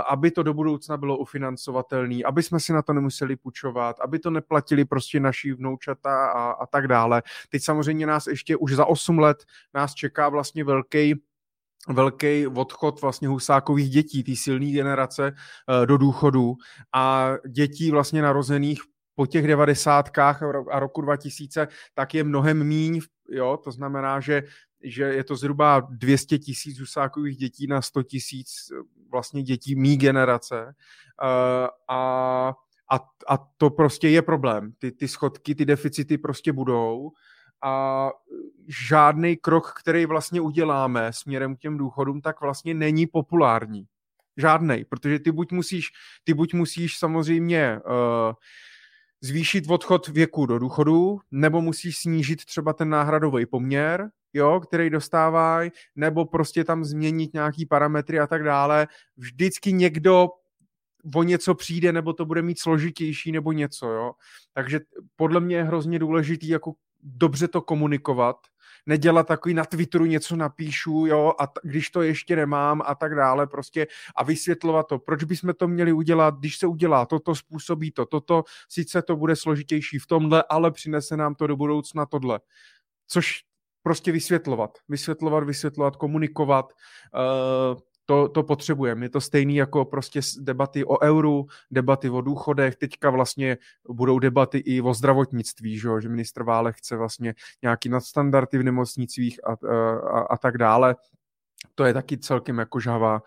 aby 0.10 0.31
to 0.31 0.43
do 0.43 0.53
budoucna 0.53 0.97
bylo 0.97 1.18
ufinancovatelné, 1.18 2.23
aby 2.26 2.43
jsme 2.43 2.60
si 2.60 2.73
na 2.73 2.81
to 2.81 2.93
nemuseli 2.93 3.35
půjčovat, 3.35 3.99
aby 3.99 4.19
to 4.19 4.30
neplatili 4.30 4.85
prostě 4.85 5.19
naši 5.19 5.53
vnoučata 5.53 6.27
a, 6.27 6.52
a 6.52 6.65
tak 6.65 6.88
dále. 6.88 7.23
Teď 7.49 7.64
samozřejmě 7.64 8.07
nás 8.07 8.27
ještě 8.27 8.56
už 8.56 8.76
za 8.76 8.85
8 8.85 9.19
let 9.19 9.45
nás 9.73 9.93
čeká 9.93 10.30
vlastně 10.30 10.64
velký 10.64 11.15
velký 11.89 12.47
odchod 12.47 13.02
vlastně 13.02 13.27
husákových 13.27 13.89
dětí, 13.89 14.23
té 14.23 14.35
silné 14.35 14.72
generace 14.72 15.34
eh, 15.34 15.85
do 15.85 15.97
důchodu. 15.97 16.56
A 16.93 17.31
dětí 17.49 17.91
vlastně 17.91 18.22
narozených 18.22 18.81
po 19.15 19.26
těch 19.26 19.47
devadesátkách 19.47 20.43
a 20.72 20.80
roku 20.80 21.02
2000, 21.02 21.68
tak 21.93 22.14
je 22.14 22.23
mnohem 22.23 22.64
míň, 22.64 23.02
jo, 23.30 23.60
to 23.64 23.72
znamená, 23.72 24.19
že, 24.19 24.43
že 24.84 25.03
je 25.03 25.23
to 25.23 25.35
zhruba 25.35 25.88
200 25.89 26.39
tisíc 26.39 26.80
husákových 26.80 27.38
dětí 27.38 27.68
na 27.68 27.81
100 27.81 28.03
tisíc 28.03 28.47
vlastně 29.11 29.43
dětí 29.43 29.76
mý 29.76 29.97
generace. 29.97 30.64
Uh, 30.65 31.68
a, 31.89 32.53
a, 32.91 32.99
a 33.27 33.38
to 33.57 33.69
prostě 33.69 34.10
je 34.10 34.22
problém. 34.22 34.73
Ty, 34.77 34.91
ty 34.91 35.07
schodky, 35.07 35.56
ty 35.56 35.65
deficity 35.65 36.18
prostě 36.18 36.53
budou 36.53 37.11
a 37.66 38.12
žádný 38.88 39.38
krok, 39.38 39.74
který 39.80 40.06
vlastně 40.06 40.42
uděláme 40.42 41.14
směrem 41.14 41.56
k 41.56 41.60
těm 41.60 41.78
důchodům, 41.78 42.22
tak 42.22 42.42
vlastně 42.42 42.74
není 42.74 43.08
populární. 43.08 43.86
Žádnej, 44.38 44.86
protože 44.86 45.20
ty 45.20 45.32
buď 45.32 45.52
musíš, 45.52 45.88
ty 46.24 46.34
buď 46.34 46.54
musíš 46.54 46.98
samozřejmě 46.98 47.80
uh, 47.86 48.34
zvýšit 49.22 49.70
odchod 49.70 50.08
věku 50.08 50.46
do 50.46 50.60
důchodu, 50.60 51.20
nebo 51.32 51.62
musíš 51.62 51.98
snížit 51.98 52.46
třeba 52.46 52.74
ten 52.74 52.90
náhradový 52.90 53.46
poměr, 53.46 54.10
jo, 54.34 54.60
který 54.60 54.90
dostávají, 54.90 55.72
nebo 55.96 56.26
prostě 56.26 56.64
tam 56.64 56.86
změnit 56.86 57.34
nějaký 57.34 57.66
parametry 57.66 58.20
a 58.20 58.28
tak 58.28 58.44
dále. 58.44 58.88
Vždycky 59.18 59.74
někdo 59.74 60.28
o 61.16 61.24
něco 61.24 61.56
přijde, 61.56 61.94
nebo 61.94 62.14
to 62.14 62.26
bude 62.26 62.42
mít 62.42 62.60
složitější, 62.60 63.32
nebo 63.32 63.52
něco, 63.52 63.88
jo. 63.88 64.12
Takže 64.54 64.80
podle 65.16 65.40
mě 65.40 65.56
je 65.56 65.64
hrozně 65.64 66.00
důležitý 66.00 66.48
jako 66.48 66.74
dobře 67.06 67.48
to 67.48 67.61
komunikovat, 67.61 68.36
nedělat 68.86 69.27
takový 69.27 69.53
na 69.53 69.65
Twitteru 69.65 70.06
něco 70.06 70.36
napíšu, 70.36 71.06
jo, 71.06 71.34
a 71.40 71.48
t- 71.48 71.60
když 71.64 71.90
to 71.90 72.02
ještě 72.02 72.36
nemám 72.36 72.82
a 72.86 72.95
tak 72.95 73.15
dále, 73.15 73.48
prostě 73.48 73.88
a 74.15 74.23
vysvětlovat 74.23 74.88
to, 74.88 74.99
proč 74.99 75.23
bychom 75.23 75.53
to 75.53 75.68
měli 75.68 75.94
udělat, 75.94 76.36
když 76.40 76.57
se 76.57 76.68
udělá 76.68 77.06
toto, 77.06 77.36
způsobí 77.36 77.91
to, 77.91 78.06
toto, 78.06 78.44
sice 78.69 79.02
to 79.02 79.15
bude 79.15 79.36
složitější 79.36 79.99
v 79.99 80.07
tomhle, 80.07 80.44
ale 80.49 80.72
přinese 80.72 81.18
nám 81.18 81.36
to 81.36 81.48
do 81.48 81.56
budoucna 81.56 82.06
tohle. 82.06 82.40
Což 83.07 83.44
prostě 83.84 84.11
vysvětlovat, 84.11 84.77
vysvětlovat, 84.90 85.44
vysvětlovat, 85.44 85.95
komunikovat, 85.95 86.73
uh, 87.14 87.80
to, 88.06 88.30
to 88.30 88.44
potřebujeme. 88.44 89.06
Je 89.06 89.10
to 89.10 89.22
stejný 89.22 89.56
jako 89.56 89.86
prostě 89.86 90.19
debaty 90.40 90.86
o 90.86 91.02
euru, 91.02 91.48
debaty 91.72 92.10
o 92.10 92.22
důchodech, 92.22 92.76
teďka 92.76 93.10
vlastně 93.10 93.57
budou 93.90 94.19
debaty 94.19 94.57
i 94.57 94.82
o 94.82 94.94
zdravotnictví, 94.94 95.77
že, 95.80 95.90
že 95.99 96.10
ministr 96.10 96.44
Vále 96.44 96.73
chce 96.73 96.95
vlastně 96.95 97.34
nějaký 97.61 97.90
nadstandardy 97.90 98.57
v 98.57 98.64
nemocnicích 98.64 99.40
a, 99.48 99.68
a, 99.68 100.19
a 100.19 100.38
tak 100.38 100.57
dále. 100.57 100.95
To 101.76 101.86
je 101.86 101.94
taky 101.94 102.18
celkem 102.18 102.57
jako 102.57 102.80
žhavá, 102.80 103.22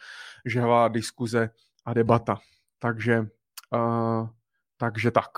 žhavá 0.44 0.88
diskuze 0.88 1.50
a 1.84 1.94
debata. 1.94 2.38
Takže, 2.78 3.26
uh, 3.74 4.28
takže 4.76 5.10
tak. 5.10 5.28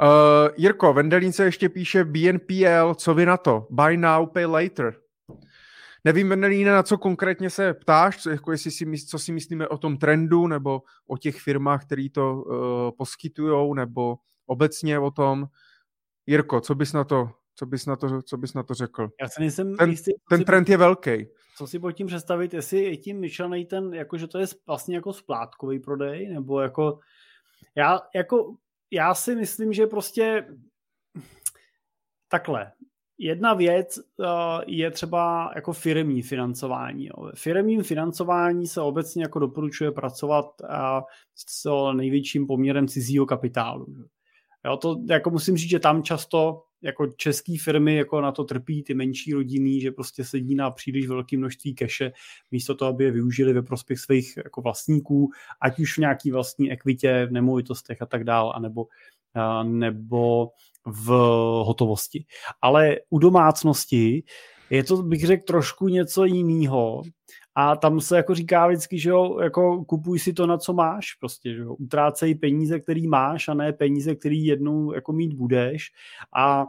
Uh, 0.00 0.48
Jirko, 0.56 0.92
Vendelín 0.92 1.32
se 1.32 1.44
ještě 1.44 1.68
píše 1.68 2.04
BNPL, 2.04 2.94
co 2.94 3.14
vy 3.14 3.26
na 3.26 3.36
to? 3.36 3.66
Buy 3.70 3.96
now, 3.96 4.26
pay 4.26 4.46
later. 4.46 5.07
Nevím, 6.04 6.28
Benelíne, 6.28 6.72
na 6.72 6.82
co 6.82 6.98
konkrétně 6.98 7.50
se 7.50 7.74
ptáš, 7.74 8.22
co, 8.22 8.30
jako 8.30 8.52
jestli 8.52 8.70
si, 8.70 9.06
co 9.06 9.18
si 9.18 9.32
myslíme 9.32 9.68
o 9.68 9.78
tom 9.78 9.96
trendu, 9.96 10.46
nebo 10.46 10.82
o 11.06 11.16
těch 11.16 11.40
firmách, 11.40 11.86
které 11.86 12.06
to 12.12 12.34
uh, 12.34 12.90
poskytují, 12.96 13.74
nebo 13.74 14.18
obecně 14.46 14.98
o 14.98 15.10
tom. 15.10 15.46
Jirko, 16.26 16.60
co 16.60 16.74
bys 16.74 16.92
na 16.92 17.04
to, 17.04 17.30
co 17.54 17.66
bys 17.66 17.86
na 17.86 17.96
to, 17.96 18.22
co 18.22 18.36
bys 18.36 18.54
na 18.54 18.62
to 18.62 18.74
řekl? 18.74 19.08
Já 19.20 19.28
se 19.28 19.40
nejsem 19.40 19.76
ten, 19.76 19.90
jistý, 19.90 20.12
ten 20.28 20.44
trend 20.44 20.68
je 20.68 20.76
velký. 20.76 21.26
Co 21.56 21.66
si 21.66 21.78
pod 21.78 21.92
tím 21.92 22.06
představit, 22.06 22.54
jestli 22.54 22.84
je 22.84 22.96
tím 22.96 23.20
myšlený 23.20 23.64
ten, 23.64 23.94
jako, 23.94 24.18
že 24.18 24.26
to 24.26 24.38
je 24.38 24.46
vlastně 24.66 24.96
jako 24.96 25.12
splátkový 25.12 25.78
prodej, 25.78 26.28
nebo 26.28 26.60
jako, 26.60 26.98
já, 27.74 28.00
jako, 28.14 28.56
já 28.90 29.14
si 29.14 29.34
myslím, 29.34 29.72
že 29.72 29.86
prostě 29.86 30.46
takhle, 32.28 32.72
Jedna 33.18 33.54
věc 33.54 33.98
uh, 33.98 34.26
je 34.66 34.90
třeba 34.90 35.52
jako 35.54 35.72
firmní 35.72 36.22
financování. 36.22 37.08
Firmním 37.34 37.82
financování 37.82 38.66
se 38.66 38.80
obecně 38.80 39.22
jako 39.22 39.38
doporučuje 39.38 39.92
pracovat 39.92 40.46
uh, 40.62 40.68
s 41.34 41.62
co 41.62 41.92
největším 41.92 42.46
poměrem 42.46 42.88
cizího 42.88 43.26
kapitálu. 43.26 43.86
Jo, 44.64 44.76
to 44.76 45.00
jako 45.08 45.30
musím 45.30 45.56
říct, 45.56 45.70
že 45.70 45.78
tam 45.78 46.02
často 46.02 46.62
jako 46.82 47.06
české 47.06 47.54
firmy 47.60 47.96
jako 47.96 48.20
na 48.20 48.32
to 48.32 48.44
trpí, 48.44 48.82
ty 48.82 48.94
menší 48.94 49.34
rodiny, 49.34 49.80
že 49.80 49.90
prostě 49.90 50.24
sedí 50.24 50.54
na 50.54 50.70
příliš 50.70 51.08
velké 51.08 51.36
množství 51.36 51.74
keše, 51.74 52.12
místo 52.50 52.74
toho, 52.74 52.88
aby 52.88 53.04
je 53.04 53.10
využili 53.10 53.52
ve 53.52 53.62
prospěch 53.62 53.98
svých 53.98 54.36
jako 54.36 54.60
vlastníků, 54.62 55.30
ať 55.60 55.80
už 55.80 55.94
v 55.94 56.00
nějaký 56.00 56.30
vlastní 56.30 56.72
ekvitě, 56.72 57.26
v 57.26 57.32
nemovitostech 57.32 58.02
a 58.02 58.06
tak 58.06 58.24
dál, 58.24 58.52
anebo, 58.56 58.86
nebo 59.62 60.50
v 60.92 61.06
hotovosti. 61.64 62.24
Ale 62.62 62.96
u 63.10 63.18
domácnosti 63.18 64.22
je 64.70 64.84
to, 64.84 65.02
bych 65.02 65.26
řekl, 65.26 65.44
trošku 65.46 65.88
něco 65.88 66.24
jiného. 66.24 67.02
A 67.54 67.76
tam 67.76 68.00
se 68.00 68.16
jako 68.16 68.34
říká 68.34 68.66
vždycky, 68.66 68.98
že 68.98 69.10
jo, 69.10 69.40
jako 69.40 69.84
kupuj 69.84 70.18
si 70.18 70.32
to, 70.32 70.46
na 70.46 70.58
co 70.58 70.72
máš, 70.72 71.14
prostě, 71.14 71.54
že 71.54 71.60
jo, 71.60 71.74
utrácej 71.74 72.34
peníze, 72.34 72.80
který 72.80 73.08
máš 73.08 73.48
a 73.48 73.54
ne 73.54 73.72
peníze, 73.72 74.14
který 74.14 74.44
jednou 74.44 74.92
jako 74.92 75.12
mít 75.12 75.34
budeš. 75.34 75.86
A 76.36 76.66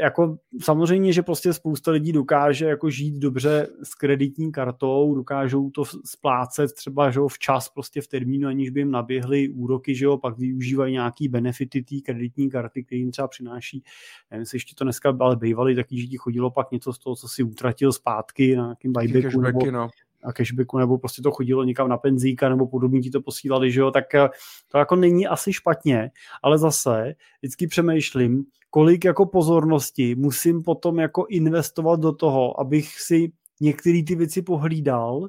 jako 0.00 0.38
samozřejmě, 0.60 1.12
že 1.12 1.22
prostě 1.22 1.52
spousta 1.52 1.90
lidí 1.90 2.12
dokáže 2.12 2.66
jako 2.66 2.90
žít 2.90 3.18
dobře 3.18 3.68
s 3.82 3.94
kreditní 3.94 4.52
kartou, 4.52 5.14
dokážou 5.14 5.70
to 5.70 5.84
splácet 6.04 6.72
třeba 6.72 7.10
že 7.10 7.18
jo, 7.18 7.28
včas 7.28 7.68
prostě 7.68 8.00
v 8.00 8.06
termínu, 8.06 8.48
aniž 8.48 8.70
by 8.70 8.80
jim 8.80 8.90
naběhly 8.90 9.48
úroky, 9.48 9.94
že 9.94 10.04
jo, 10.04 10.16
pak 10.16 10.38
využívají 10.38 10.92
nějaký 10.92 11.28
benefity 11.28 11.82
té 11.82 11.94
kreditní 12.04 12.50
karty, 12.50 12.84
které 12.84 12.98
jim 12.98 13.10
třeba 13.10 13.28
přináší. 13.28 13.82
Nevím, 14.30 14.40
jestli 14.40 14.56
ještě 14.56 14.74
to 14.74 14.84
dneska 14.84 15.16
ale 15.20 15.36
bývaly 15.36 15.74
taky, 15.74 16.00
že 16.00 16.06
ti 16.06 16.16
chodilo 16.16 16.50
pak 16.50 16.70
něco 16.70 16.92
z 16.92 16.98
toho, 16.98 17.16
co 17.16 17.28
si 17.28 17.42
utratil 17.42 17.92
zpátky 17.92 18.56
na 18.56 18.62
nějakým 18.62 18.92
buybacku 18.92 19.40
nebo, 19.40 19.70
no 19.70 19.88
a 20.24 20.32
cashbacku, 20.32 20.78
nebo 20.78 20.98
prostě 20.98 21.22
to 21.22 21.30
chodilo 21.30 21.64
někam 21.64 21.88
na 21.88 21.96
penzíka, 21.96 22.48
nebo 22.48 22.66
podobně 22.66 23.00
ti 23.00 23.10
to 23.10 23.20
posílali, 23.20 23.72
že 23.72 23.80
jo, 23.80 23.90
tak 23.90 24.14
eh, 24.14 24.28
to 24.68 24.78
jako 24.78 24.96
není 24.96 25.26
asi 25.26 25.52
špatně, 25.52 26.10
ale 26.42 26.58
zase 26.58 27.14
vždycky 27.42 27.66
přemýšlím, 27.66 28.44
kolik 28.70 29.04
jako 29.04 29.26
pozornosti 29.26 30.14
musím 30.14 30.62
potom 30.62 30.98
jako 30.98 31.26
investovat 31.28 32.00
do 32.00 32.12
toho, 32.12 32.60
abych 32.60 33.00
si 33.00 33.32
některé 33.60 34.02
ty 34.06 34.14
věci 34.14 34.42
pohlídal 34.42 35.16
uh, 35.16 35.28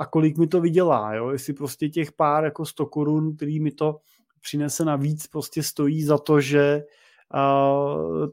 a 0.00 0.06
kolik 0.06 0.38
mi 0.38 0.46
to 0.46 0.60
vydělá, 0.60 1.14
jo? 1.14 1.30
jestli 1.30 1.52
prostě 1.52 1.88
těch 1.88 2.12
pár 2.12 2.44
jako 2.44 2.66
100 2.66 2.86
korun, 2.86 3.36
který 3.36 3.60
mi 3.60 3.70
to 3.70 4.00
přinese 4.40 4.84
navíc, 4.84 5.26
prostě 5.26 5.62
stojí 5.62 6.02
za 6.02 6.18
to, 6.18 6.40
že 6.40 6.82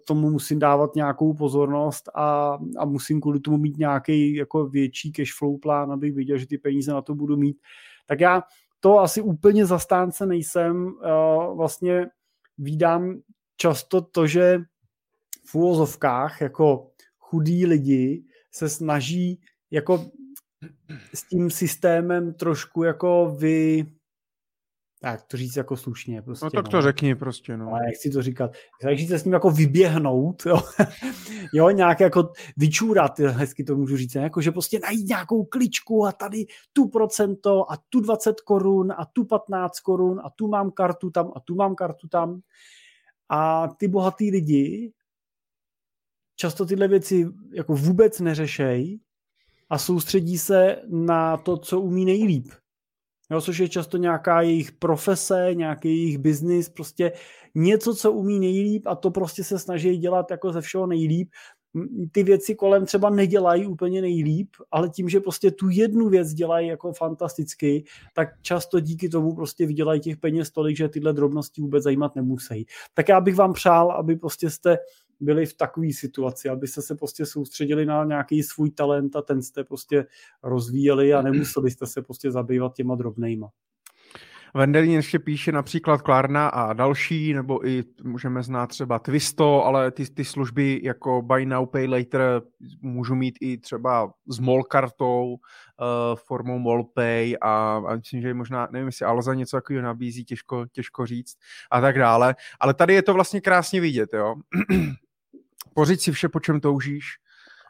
tomu 0.07 0.29
musím 0.29 0.59
dávat 0.59 0.95
nějakou 0.95 1.33
pozornost 1.33 2.09
a, 2.15 2.57
a 2.77 2.85
musím 2.85 3.21
kvůli 3.21 3.39
tomu 3.39 3.57
mít 3.57 3.77
nějaký 3.77 4.35
jako 4.35 4.65
větší 4.65 5.11
cash 5.11 5.37
flow 5.37 5.57
plán, 5.57 5.91
abych 5.91 6.13
viděl, 6.13 6.37
že 6.37 6.47
ty 6.47 6.57
peníze 6.57 6.91
na 6.93 7.01
to 7.01 7.15
budu 7.15 7.37
mít. 7.37 7.57
Tak 8.05 8.19
já 8.19 8.43
to 8.79 8.99
asi 8.99 9.21
úplně 9.21 9.65
zastánce 9.65 10.25
nejsem. 10.25 10.93
Vlastně 11.55 12.07
výdám 12.57 13.21
často 13.57 14.01
to, 14.01 14.27
že 14.27 14.61
v 15.45 15.55
úvozovkách 15.55 16.41
jako 16.41 16.91
chudí 17.19 17.65
lidi 17.65 18.23
se 18.51 18.69
snaží 18.69 19.41
jako 19.71 20.05
s 21.13 21.23
tím 21.27 21.51
systémem 21.51 22.33
trošku 22.33 22.83
jako 22.83 23.35
vy 23.39 23.85
tak 25.01 25.21
to 25.21 25.37
říct 25.37 25.55
jako 25.55 25.77
slušně. 25.77 26.21
Prostě, 26.21 26.45
no 26.45 26.49
tak 26.49 26.65
no. 26.65 26.71
to 26.71 26.81
řekni 26.81 27.15
prostě, 27.15 27.57
no. 27.57 27.69
Ale 27.69 27.79
jak 27.85 27.95
chci 27.95 28.09
to 28.09 28.21
říkat. 28.21 28.51
Takže 28.81 29.07
se 29.07 29.19
s 29.19 29.23
ním 29.23 29.33
jako 29.33 29.51
vyběhnout, 29.51 30.45
jo, 30.45 30.59
jo 31.53 31.69
nějak 31.69 31.99
jako 31.99 32.31
vyčůrat, 32.57 33.19
hezky 33.19 33.63
to 33.63 33.75
můžu 33.75 33.97
říct, 33.97 34.15
jako 34.15 34.41
že 34.41 34.51
prostě 34.51 34.79
najít 34.79 35.07
nějakou 35.07 35.45
kličku 35.45 36.05
a 36.05 36.11
tady 36.11 36.45
tu 36.73 36.87
procento 36.87 37.71
a 37.71 37.77
tu 37.89 37.99
20 37.99 38.41
korun 38.41 38.91
a 38.91 39.05
tu 39.05 39.25
15 39.25 39.79
korun 39.79 40.19
a 40.23 40.29
tu 40.29 40.47
mám 40.47 40.71
kartu 40.71 41.09
tam 41.09 41.31
a 41.35 41.39
tu 41.39 41.55
mám 41.55 41.75
kartu 41.75 42.07
tam. 42.07 42.41
A 43.29 43.67
ty 43.67 43.87
bohatý 43.87 44.31
lidi 44.31 44.91
často 46.35 46.65
tyhle 46.65 46.87
věci 46.87 47.25
jako 47.53 47.75
vůbec 47.75 48.19
neřešejí 48.19 49.01
a 49.69 49.77
soustředí 49.77 50.37
se 50.37 50.81
na 50.89 51.37
to, 51.37 51.57
co 51.57 51.81
umí 51.81 52.05
nejlíp. 52.05 52.47
Jo, 53.31 53.41
což 53.41 53.57
je 53.57 53.69
často 53.69 53.97
nějaká 53.97 54.41
jejich 54.41 54.71
profese, 54.71 55.49
nějaký 55.53 55.89
jejich 55.89 56.17
biznis, 56.17 56.69
prostě 56.69 57.11
něco, 57.55 57.95
co 57.95 58.11
umí 58.11 58.39
nejlíp 58.39 58.87
a 58.87 58.95
to 58.95 59.11
prostě 59.11 59.43
se 59.43 59.59
snaží 59.59 59.97
dělat 59.97 60.31
jako 60.31 60.53
ze 60.53 60.61
všeho 60.61 60.87
nejlíp. 60.87 61.29
Ty 62.11 62.23
věci 62.23 62.55
kolem 62.55 62.85
třeba 62.85 63.09
nedělají 63.09 63.65
úplně 63.65 64.01
nejlíp, 64.01 64.49
ale 64.71 64.89
tím, 64.89 65.09
že 65.09 65.19
prostě 65.19 65.51
tu 65.51 65.69
jednu 65.69 66.09
věc 66.09 66.33
dělají 66.33 66.67
jako 66.67 66.93
fantasticky, 66.93 67.83
tak 68.15 68.29
často 68.41 68.79
díky 68.79 69.09
tomu 69.09 69.35
prostě 69.35 69.65
vydělají 69.65 70.01
těch 70.01 70.17
peněz 70.17 70.51
tolik, 70.51 70.77
že 70.77 70.89
tyhle 70.89 71.13
drobnosti 71.13 71.61
vůbec 71.61 71.83
zajímat 71.83 72.15
nemusí. 72.15 72.65
Tak 72.93 73.09
já 73.09 73.21
bych 73.21 73.35
vám 73.35 73.53
přál, 73.53 73.91
aby 73.91 74.15
prostě 74.15 74.49
jste 74.49 74.77
byli 75.19 75.45
v 75.45 75.57
takové 75.57 75.93
situaci, 75.93 76.49
abyste 76.49 76.81
se 76.81 76.95
prostě 76.95 77.25
soustředili 77.25 77.85
na 77.85 78.03
nějaký 78.03 78.43
svůj 78.43 78.71
talent 78.71 79.15
a 79.15 79.21
ten 79.21 79.41
jste 79.41 79.63
prostě 79.63 80.05
rozvíjeli 80.43 81.13
a 81.13 81.21
nemuseli 81.21 81.71
jste 81.71 81.87
se 81.87 82.01
prostě 82.01 82.31
zabývat 82.31 82.75
těma 82.75 82.95
drobnejma. 82.95 83.49
Vendelin 84.53 84.91
ještě 84.91 85.19
píše 85.19 85.51
například 85.51 86.01
Klarna 86.01 86.47
a 86.47 86.73
další, 86.73 87.33
nebo 87.33 87.67
i 87.67 87.83
můžeme 88.03 88.43
znát 88.43 88.67
třeba 88.67 88.99
Twisto, 88.99 89.65
ale 89.65 89.91
ty, 89.91 90.05
ty 90.05 90.25
služby 90.25 90.81
jako 90.83 91.21
Buy 91.21 91.45
Now, 91.45 91.65
Pay 91.65 91.87
Later 91.87 92.41
můžu 92.81 93.15
mít 93.15 93.37
i 93.41 93.57
třeba 93.57 94.13
s 94.27 94.39
MOL 94.39 94.63
kartou, 94.63 95.33
uh, 95.33 95.37
formou 96.15 96.59
MOLPay 96.59 97.35
a, 97.41 97.81
a 97.87 97.95
myslím, 97.95 98.21
že 98.21 98.33
možná, 98.33 98.67
nevím, 98.71 98.85
jestli 98.85 99.05
Alza 99.05 99.33
něco 99.33 99.57
takového 99.57 99.83
nabízí, 99.83 100.25
těžko, 100.25 100.65
těžko 100.71 101.05
říct 101.05 101.37
a 101.71 101.81
tak 101.81 101.97
dále. 101.97 102.35
Ale 102.59 102.73
tady 102.73 102.93
je 102.93 103.01
to 103.01 103.13
vlastně 103.13 103.41
krásně 103.41 103.81
vidět, 103.81 104.09
jo. 104.13 104.35
Pořiď 105.73 106.01
si 106.01 106.11
vše, 106.11 106.29
po 106.29 106.39
čem 106.39 106.59
toužíš, 106.59 107.05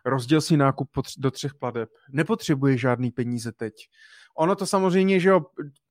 rozděl 0.06 0.42
si 0.42 0.58
nákup 0.58 0.90
do 1.18 1.32
třech 1.32 1.56
pladeb. 1.56 1.90
Nepotřebuje 2.10 2.78
žádný 2.78 3.12
peníze 3.12 3.52
teď. 3.52 3.74
Ono 4.38 4.56
to 4.56 4.66
samozřejmě, 4.66 5.20
že 5.20 5.30
jo, 5.30 5.42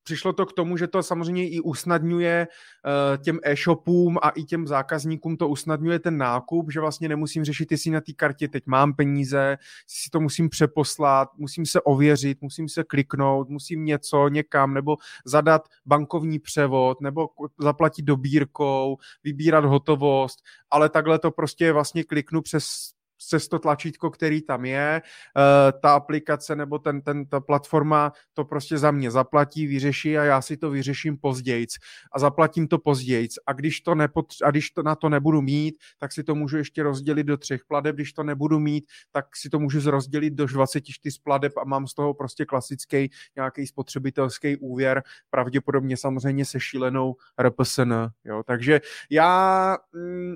přišlo 0.06 0.32
to 0.32 0.46
k 0.46 0.52
tomu, 0.52 0.76
že 0.76 0.86
to 0.86 1.02
samozřejmě 1.02 1.48
i 1.48 1.60
usnadňuje 1.60 2.46
uh, 2.48 3.22
těm 3.22 3.38
e-shopům 3.42 4.18
a 4.22 4.30
i 4.30 4.44
těm 4.44 4.66
zákazníkům 4.66 5.36
to 5.36 5.48
usnadňuje 5.48 5.98
ten 5.98 6.18
nákup, 6.18 6.72
že 6.72 6.80
vlastně 6.80 7.08
nemusím 7.08 7.44
řešit, 7.44 7.72
jestli 7.72 7.90
na 7.90 8.00
té 8.00 8.12
kartě 8.12 8.48
teď 8.48 8.62
mám 8.66 8.94
peníze, 8.94 9.56
si 9.86 10.10
to 10.10 10.20
musím 10.20 10.48
přeposlat, 10.48 11.28
musím 11.36 11.66
se 11.66 11.80
ověřit, 11.80 12.42
musím 12.42 12.68
se 12.68 12.84
kliknout, 12.84 13.48
musím 13.48 13.84
něco 13.84 14.28
někam, 14.28 14.74
nebo 14.74 14.96
zadat 15.24 15.62
bankovní 15.86 16.38
převod, 16.38 17.00
nebo 17.00 17.28
zaplatit 17.58 18.02
dobírkou, 18.02 18.96
vybírat 19.24 19.64
hotovost, 19.64 20.38
ale 20.70 20.88
takhle 20.88 21.18
to 21.18 21.30
prostě 21.30 21.72
vlastně 21.72 22.04
kliknu 22.04 22.42
přes 22.42 22.95
přes 23.16 23.48
to 23.48 23.58
tlačítko, 23.58 24.10
který 24.10 24.42
tam 24.42 24.64
je, 24.64 25.02
eh, 25.02 25.72
ta 25.82 25.94
aplikace 25.94 26.56
nebo 26.56 26.78
ten, 26.78 27.02
ten, 27.02 27.26
ta 27.26 27.40
platforma 27.40 28.12
to 28.34 28.44
prostě 28.44 28.78
za 28.78 28.90
mě 28.90 29.10
zaplatí, 29.10 29.66
vyřeší 29.66 30.18
a 30.18 30.24
já 30.24 30.42
si 30.42 30.56
to 30.56 30.70
vyřeším 30.70 31.18
později 31.18 31.66
a 32.12 32.18
zaplatím 32.18 32.68
to 32.68 32.78
později. 32.78 33.28
A 33.46 33.52
když, 33.52 33.80
to 33.80 33.94
nepotř- 33.94 34.46
a 34.46 34.50
když 34.50 34.70
to 34.70 34.82
na 34.82 34.94
to 34.94 35.08
nebudu 35.08 35.42
mít, 35.42 35.74
tak 35.98 36.12
si 36.12 36.24
to 36.24 36.34
můžu 36.34 36.56
ještě 36.56 36.82
rozdělit 36.82 37.24
do 37.24 37.36
třech 37.36 37.64
pladeb, 37.64 37.94
když 37.94 38.12
to 38.12 38.22
nebudu 38.22 38.58
mít, 38.58 38.84
tak 39.12 39.36
si 39.36 39.50
to 39.50 39.58
můžu 39.58 39.90
rozdělit 39.90 40.30
do 40.30 40.46
24 40.46 41.18
pladeb 41.22 41.56
a 41.56 41.64
mám 41.64 41.86
z 41.86 41.94
toho 41.94 42.14
prostě 42.14 42.44
klasický 42.44 43.10
nějaký 43.36 43.66
spotřebitelský 43.66 44.56
úvěr, 44.56 45.02
pravděpodobně 45.30 45.96
samozřejmě 45.96 46.44
se 46.44 46.60
šílenou 46.60 47.14
RPSN. 47.40 47.92
Jo. 48.24 48.42
Takže 48.46 48.80
já 49.10 49.76
mm, 49.92 50.34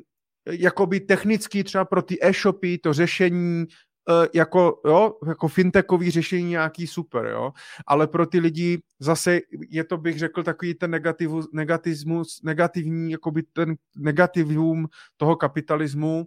jakoby 0.51 1.01
technicky 1.01 1.65
třeba 1.65 1.85
pro 1.85 2.03
ty 2.03 2.19
e-shopy 2.23 2.79
to 2.79 2.93
řešení 2.93 3.65
e, 4.09 4.29
jako, 4.35 4.81
jo, 4.85 5.15
jako 5.27 5.49
fintechový 5.49 6.11
řešení 6.11 6.51
nějaký 6.51 6.87
super, 6.87 7.27
jo, 7.27 7.53
ale 7.87 8.07
pro 8.07 8.27
ty 8.27 8.39
lidi 8.39 8.83
zase 8.99 9.41
je 9.69 9.85
to, 9.85 9.99
bych 9.99 10.19
řekl, 10.19 10.43
takový 10.43 10.75
ten 10.75 10.91
negativu, 10.91 11.43
negativismus, 11.53 12.43
negativní, 12.43 13.11
jakoby 13.13 13.43
ten 13.43 13.75
negativum 13.97 14.89
toho 15.17 15.37
kapitalismu, 15.37 16.27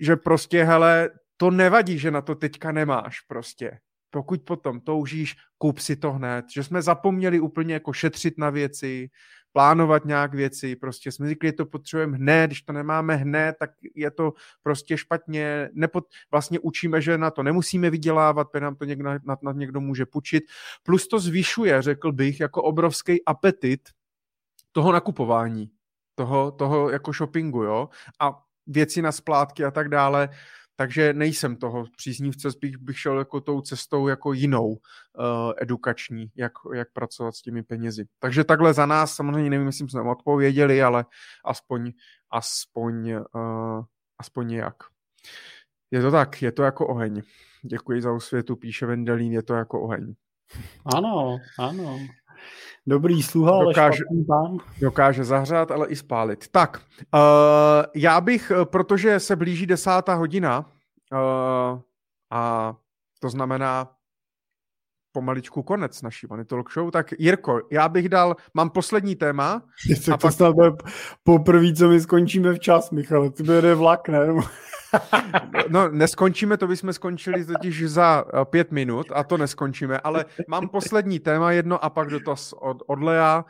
že 0.00 0.16
prostě, 0.16 0.64
hele, 0.64 1.10
to 1.36 1.50
nevadí, 1.50 1.98
že 1.98 2.10
na 2.10 2.20
to 2.20 2.34
teďka 2.34 2.72
nemáš 2.72 3.20
prostě. 3.20 3.78
Pokud 4.10 4.42
potom 4.42 4.80
toužíš, 4.80 5.36
kup 5.58 5.78
si 5.78 5.96
to 5.96 6.12
hned. 6.12 6.44
Že 6.54 6.64
jsme 6.64 6.82
zapomněli 6.82 7.40
úplně 7.40 7.74
jako 7.74 7.92
šetřit 7.92 8.38
na 8.38 8.50
věci, 8.50 9.10
plánovat 9.52 10.04
nějak 10.04 10.34
věci, 10.34 10.76
prostě 10.76 11.12
jsme 11.12 11.28
řekli, 11.28 11.48
že 11.48 11.52
to 11.52 11.66
potřebujeme 11.66 12.16
hned, 12.16 12.46
když 12.46 12.62
to 12.62 12.72
nemáme 12.72 13.16
hned, 13.16 13.56
tak 13.58 13.70
je 13.94 14.10
to 14.10 14.32
prostě 14.62 14.96
špatně, 14.96 15.70
Nepot, 15.72 16.04
vlastně 16.30 16.58
učíme, 16.58 17.00
že 17.00 17.18
na 17.18 17.30
to 17.30 17.42
nemusíme 17.42 17.90
vydělávat, 17.90 18.50
protože 18.50 18.64
nám 18.64 18.76
to 18.76 18.84
někdo, 18.84 19.10
na, 19.24 19.36
na 19.42 19.52
někdo 19.52 19.80
může 19.80 20.06
půjčit, 20.06 20.44
plus 20.82 21.08
to 21.08 21.18
zvyšuje, 21.18 21.82
řekl 21.82 22.12
bych, 22.12 22.40
jako 22.40 22.62
obrovský 22.62 23.24
apetit 23.24 23.88
toho 24.72 24.92
nakupování, 24.92 25.70
toho, 26.14 26.50
toho 26.50 26.90
jako 26.90 27.12
shoppingu, 27.12 27.62
jo, 27.62 27.88
a 28.20 28.42
věci 28.66 29.02
na 29.02 29.12
splátky 29.12 29.64
a 29.64 29.70
tak 29.70 29.88
dále, 29.88 30.28
takže 30.76 31.12
nejsem 31.12 31.56
toho 31.56 31.84
příznivce, 31.96 32.48
bych, 32.60 32.76
bych 32.76 32.98
šel 32.98 33.18
jako 33.18 33.40
tou 33.40 33.60
cestou 33.60 34.08
jako 34.08 34.32
jinou 34.32 34.68
uh, 34.68 34.76
edukační, 35.60 36.30
jak, 36.36 36.52
jak 36.74 36.92
pracovat 36.92 37.34
s 37.34 37.42
těmi 37.42 37.62
penězi. 37.62 38.04
Takže 38.18 38.44
takhle 38.44 38.74
za 38.74 38.86
nás, 38.86 39.14
samozřejmě 39.14 39.50
nevím, 39.50 39.66
jestli 39.66 39.88
jsme 39.88 40.00
odpověděli, 40.00 40.82
ale 40.82 41.04
aspoň, 41.44 41.92
aspoň, 42.30 43.12
uh, 43.12 43.84
aspoň 44.18 44.50
jak. 44.50 44.76
Je 45.90 46.02
to 46.02 46.10
tak, 46.10 46.42
je 46.42 46.52
to 46.52 46.62
jako 46.62 46.86
oheň. 46.86 47.22
Děkuji 47.62 48.02
za 48.02 48.12
osvětu, 48.12 48.56
píše 48.56 48.86
Vendelín, 48.86 49.32
je 49.32 49.42
to 49.42 49.54
jako 49.54 49.82
oheň. 49.82 50.14
Ano, 50.96 51.38
ano. 51.58 51.98
Dobrý 52.86 53.22
sluha, 53.22 53.52
ale 53.52 53.64
dokáže, 53.64 54.02
pán. 54.28 54.58
Dokáže 54.80 55.24
zahřát, 55.24 55.70
ale 55.70 55.88
i 55.88 55.96
spálit. 55.96 56.48
Tak, 56.48 56.82
uh, 57.14 57.20
já 57.94 58.20
bych, 58.20 58.52
protože 58.64 59.20
se 59.20 59.36
blíží 59.36 59.66
desátá 59.66 60.14
hodina 60.14 60.70
uh, 61.12 61.80
a 62.30 62.74
to 63.20 63.28
znamená 63.28 63.90
pomaličku 65.12 65.62
konec 65.62 66.02
naší 66.02 66.26
Money 66.30 66.44
Talk 66.44 66.72
Show, 66.72 66.90
tak 66.90 67.06
Jirko, 67.18 67.60
já 67.70 67.88
bych 67.88 68.08
dal, 68.08 68.36
mám 68.54 68.70
poslední 68.70 69.16
téma. 69.16 69.62
a 70.12 70.16
pak... 70.18 70.36
to 70.36 70.52
bude 70.52 70.70
poprvé, 71.22 71.72
co 71.74 71.88
my 71.88 72.00
skončíme 72.00 72.54
včas, 72.54 72.90
Michal, 72.90 73.30
ty 73.30 73.42
bude 73.42 73.74
vlak, 73.74 74.08
ne? 74.08 74.26
No, 75.68 75.88
neskončíme, 75.88 76.56
to 76.56 76.66
bychom 76.66 76.92
skončili 76.92 77.44
totiž 77.44 77.84
za 77.84 78.24
eh, 78.26 78.44
pět 78.44 78.72
minut 78.72 79.06
a 79.14 79.24
to 79.24 79.38
neskončíme, 79.38 79.98
ale 79.98 80.24
mám 80.48 80.68
poslední 80.68 81.18
téma 81.18 81.52
jedno 81.52 81.84
a 81.84 81.90
pak 81.90 82.08
dotaz 82.08 82.52
od, 82.52 82.82
od 82.86 83.02
Lea. 83.02 83.44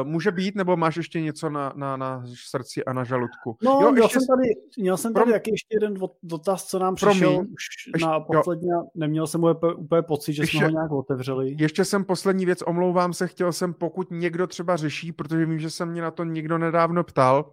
Uh, 0.00 0.08
může 0.08 0.30
být, 0.30 0.54
nebo 0.54 0.76
máš 0.76 0.96
ještě 0.96 1.20
něco 1.20 1.50
na, 1.50 1.72
na, 1.76 1.96
na 1.96 2.24
srdci 2.50 2.84
a 2.84 2.92
na 2.92 3.04
žaludku? 3.04 3.56
No, 3.62 3.78
jo, 3.82 3.92
měl, 3.92 4.04
ještě... 4.04 4.20
jsem 4.20 4.26
tady, 4.26 4.48
měl 4.78 4.96
jsem 4.96 5.12
tady 5.12 5.22
Prom... 5.22 5.32
jaký 5.32 5.50
ještě 5.50 5.76
jeden 5.76 5.94
dotaz, 6.22 6.64
co 6.64 6.78
nám 6.78 6.94
přišel 6.94 7.32
Promiň. 7.32 7.40
už 7.40 7.64
ještě, 7.94 8.06
na 8.06 8.20
poslední, 8.20 8.68
jo. 8.68 8.84
neměl 8.94 9.26
jsem 9.26 9.44
úplně, 9.44 9.74
úplně 9.74 10.02
pocit, 10.02 10.32
že 10.32 10.42
ještě, 10.42 10.58
jsme 10.58 10.66
ho 10.66 10.72
nějak 10.72 10.92
otevřeli. 10.92 11.56
Ještě 11.58 11.84
jsem 11.84 12.04
poslední 12.04 12.46
věc, 12.46 12.62
omlouvám 12.66 13.12
se, 13.12 13.26
chtěl 13.26 13.52
jsem, 13.52 13.74
pokud 13.74 14.10
někdo 14.10 14.46
třeba 14.46 14.76
řeší, 14.76 15.12
protože 15.12 15.46
vím, 15.46 15.58
že 15.58 15.70
se 15.70 15.86
mě 15.86 16.02
na 16.02 16.10
to 16.10 16.24
někdo 16.24 16.58
nedávno 16.58 17.04
ptal, 17.04 17.52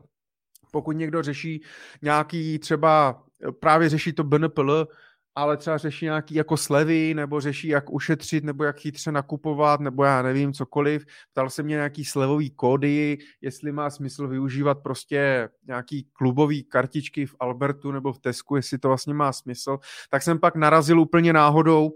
pokud 0.72 0.92
někdo 0.92 1.24
řeší 1.24 1.64
nějaký 2.02 2.60
třeba, 2.60 3.24
právě 3.60 3.90
řeší 3.90 4.14
to 4.14 4.24
BNPL, 4.24 4.88
ale 5.36 5.58
třeba 5.58 5.78
řeší 5.78 6.06
nějaký 6.06 6.36
jako 6.36 6.58
slevy, 6.58 7.14
nebo 7.14 7.42
řeší, 7.42 7.68
jak 7.68 7.94
ušetřit, 7.94 8.44
nebo 8.44 8.64
jak 8.64 8.80
chytře 8.80 9.12
nakupovat, 9.12 9.80
nebo 9.80 10.04
já 10.04 10.22
nevím, 10.22 10.54
cokoliv. 10.54 11.06
Ptal 11.32 11.50
se 11.50 11.64
mě 11.64 11.76
nějaký 11.76 12.06
slevový 12.06 12.50
kódy, 12.50 13.18
jestli 13.42 13.72
má 13.72 13.90
smysl 13.90 14.28
využívat 14.28 14.78
prostě 14.84 15.50
nějaký 15.68 16.08
klubový 16.14 16.64
kartičky 16.64 17.26
v 17.26 17.36
Albertu 17.40 17.92
nebo 17.92 18.14
v 18.14 18.20
Tesku, 18.20 18.56
jestli 18.56 18.78
to 18.78 18.88
vlastně 18.88 19.14
má 19.14 19.34
smysl. 19.34 19.78
Tak 20.10 20.24
jsem 20.24 20.40
pak 20.40 20.56
narazil 20.56 21.00
úplně 21.00 21.34
náhodou 21.34 21.92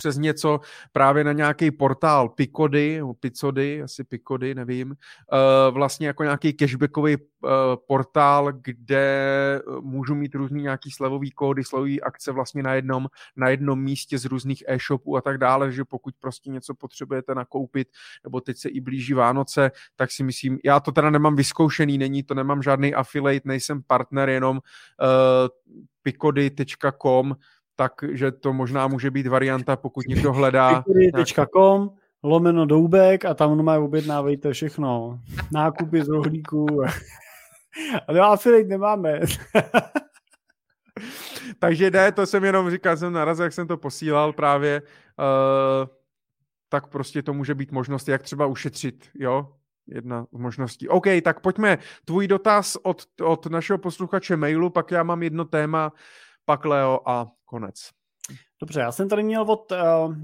přes 0.00 0.16
něco 0.16 0.60
právě 0.92 1.24
na 1.24 1.32
nějaký 1.32 1.70
portál 1.70 2.28
Picody, 2.28 3.02
Picody, 3.20 3.82
asi 3.82 4.04
Picody, 4.04 4.54
nevím, 4.54 4.88
uh, 4.90 5.74
vlastně 5.74 6.06
jako 6.06 6.22
nějaký 6.22 6.52
cashbackový 6.52 7.16
uh, 7.16 7.50
portál, 7.86 8.52
kde 8.52 9.04
eh, 9.56 9.80
můžu 9.80 10.14
mít 10.14 10.34
různý 10.34 10.62
nějaký 10.62 10.90
slevový 10.90 11.30
kódy, 11.30 11.64
slevový 11.64 12.02
akce 12.02 12.32
vlastně 12.32 12.62
na 12.62 12.74
jednom, 12.74 13.06
na 13.36 13.48
jednom 13.48 13.82
místě 13.82 14.18
z 14.18 14.24
různých 14.24 14.64
e-shopů 14.66 15.16
a 15.16 15.20
tak 15.20 15.38
dále, 15.38 15.72
že 15.72 15.84
pokud 15.84 16.14
prostě 16.20 16.50
něco 16.50 16.74
potřebujete 16.74 17.34
nakoupit, 17.34 17.88
nebo 18.24 18.40
teď 18.40 18.56
se 18.56 18.68
i 18.68 18.80
blíží 18.80 19.14
Vánoce, 19.14 19.70
tak 19.96 20.10
si 20.10 20.24
myslím, 20.24 20.58
já 20.64 20.80
to 20.80 20.92
teda 20.92 21.10
nemám 21.10 21.36
vyzkoušený, 21.36 21.98
není 21.98 22.22
to, 22.22 22.34
nemám 22.34 22.62
žádný 22.62 22.94
affiliate, 22.94 23.48
nejsem 23.48 23.82
partner, 23.82 24.28
jenom 24.28 24.56
uh, 24.56 25.48
picody.com, 26.02 27.36
takže 27.80 28.32
to 28.32 28.52
možná 28.52 28.88
může 28.88 29.10
být 29.10 29.26
varianta, 29.26 29.76
pokud 29.76 30.06
někdo 30.08 30.32
hledá... 30.32 30.70
Nějaký... 30.70 30.84
lomeno 32.22 32.66
doubek 32.66 33.24
a 33.24 33.34
tam 33.34 33.62
má 33.62 33.78
objednávejte 33.78 34.52
všechno. 34.52 35.20
Nákupy 35.52 36.04
z 36.04 36.08
rohlíků. 36.08 36.66
Ale 38.08 38.20
affiliate 38.20 38.68
nemáme. 38.68 39.20
Takže 41.58 41.90
ne, 41.90 42.12
to 42.12 42.26
jsem 42.26 42.44
jenom 42.44 42.70
říkal, 42.70 42.96
jsem 42.96 43.12
narazil, 43.12 43.44
jak 43.44 43.52
jsem 43.52 43.66
to 43.66 43.76
posílal 43.76 44.32
právě, 44.32 44.82
uh, 44.82 44.86
tak 46.68 46.86
prostě 46.86 47.22
to 47.22 47.34
může 47.34 47.54
být 47.54 47.72
možnost, 47.72 48.08
jak 48.08 48.22
třeba 48.22 48.46
ušetřit, 48.46 49.08
jo, 49.14 49.52
jedna 49.86 50.26
z 50.32 50.38
možností. 50.38 50.88
OK, 50.88 51.06
tak 51.24 51.40
pojďme, 51.40 51.78
tvůj 52.04 52.28
dotaz 52.28 52.76
od, 52.82 53.02
od 53.22 53.46
našeho 53.46 53.78
posluchače 53.78 54.36
mailu, 54.36 54.70
pak 54.70 54.90
já 54.90 55.02
mám 55.02 55.22
jedno 55.22 55.44
téma, 55.44 55.92
pak 56.44 56.64
Leo 56.64 57.00
a 57.06 57.26
konec. 57.50 57.74
Dobře, 58.60 58.80
já 58.80 58.92
jsem 58.92 59.08
tady 59.08 59.22
měl 59.22 59.42
od 59.42 59.72
uh, 59.72 59.78
uh, 59.78 60.16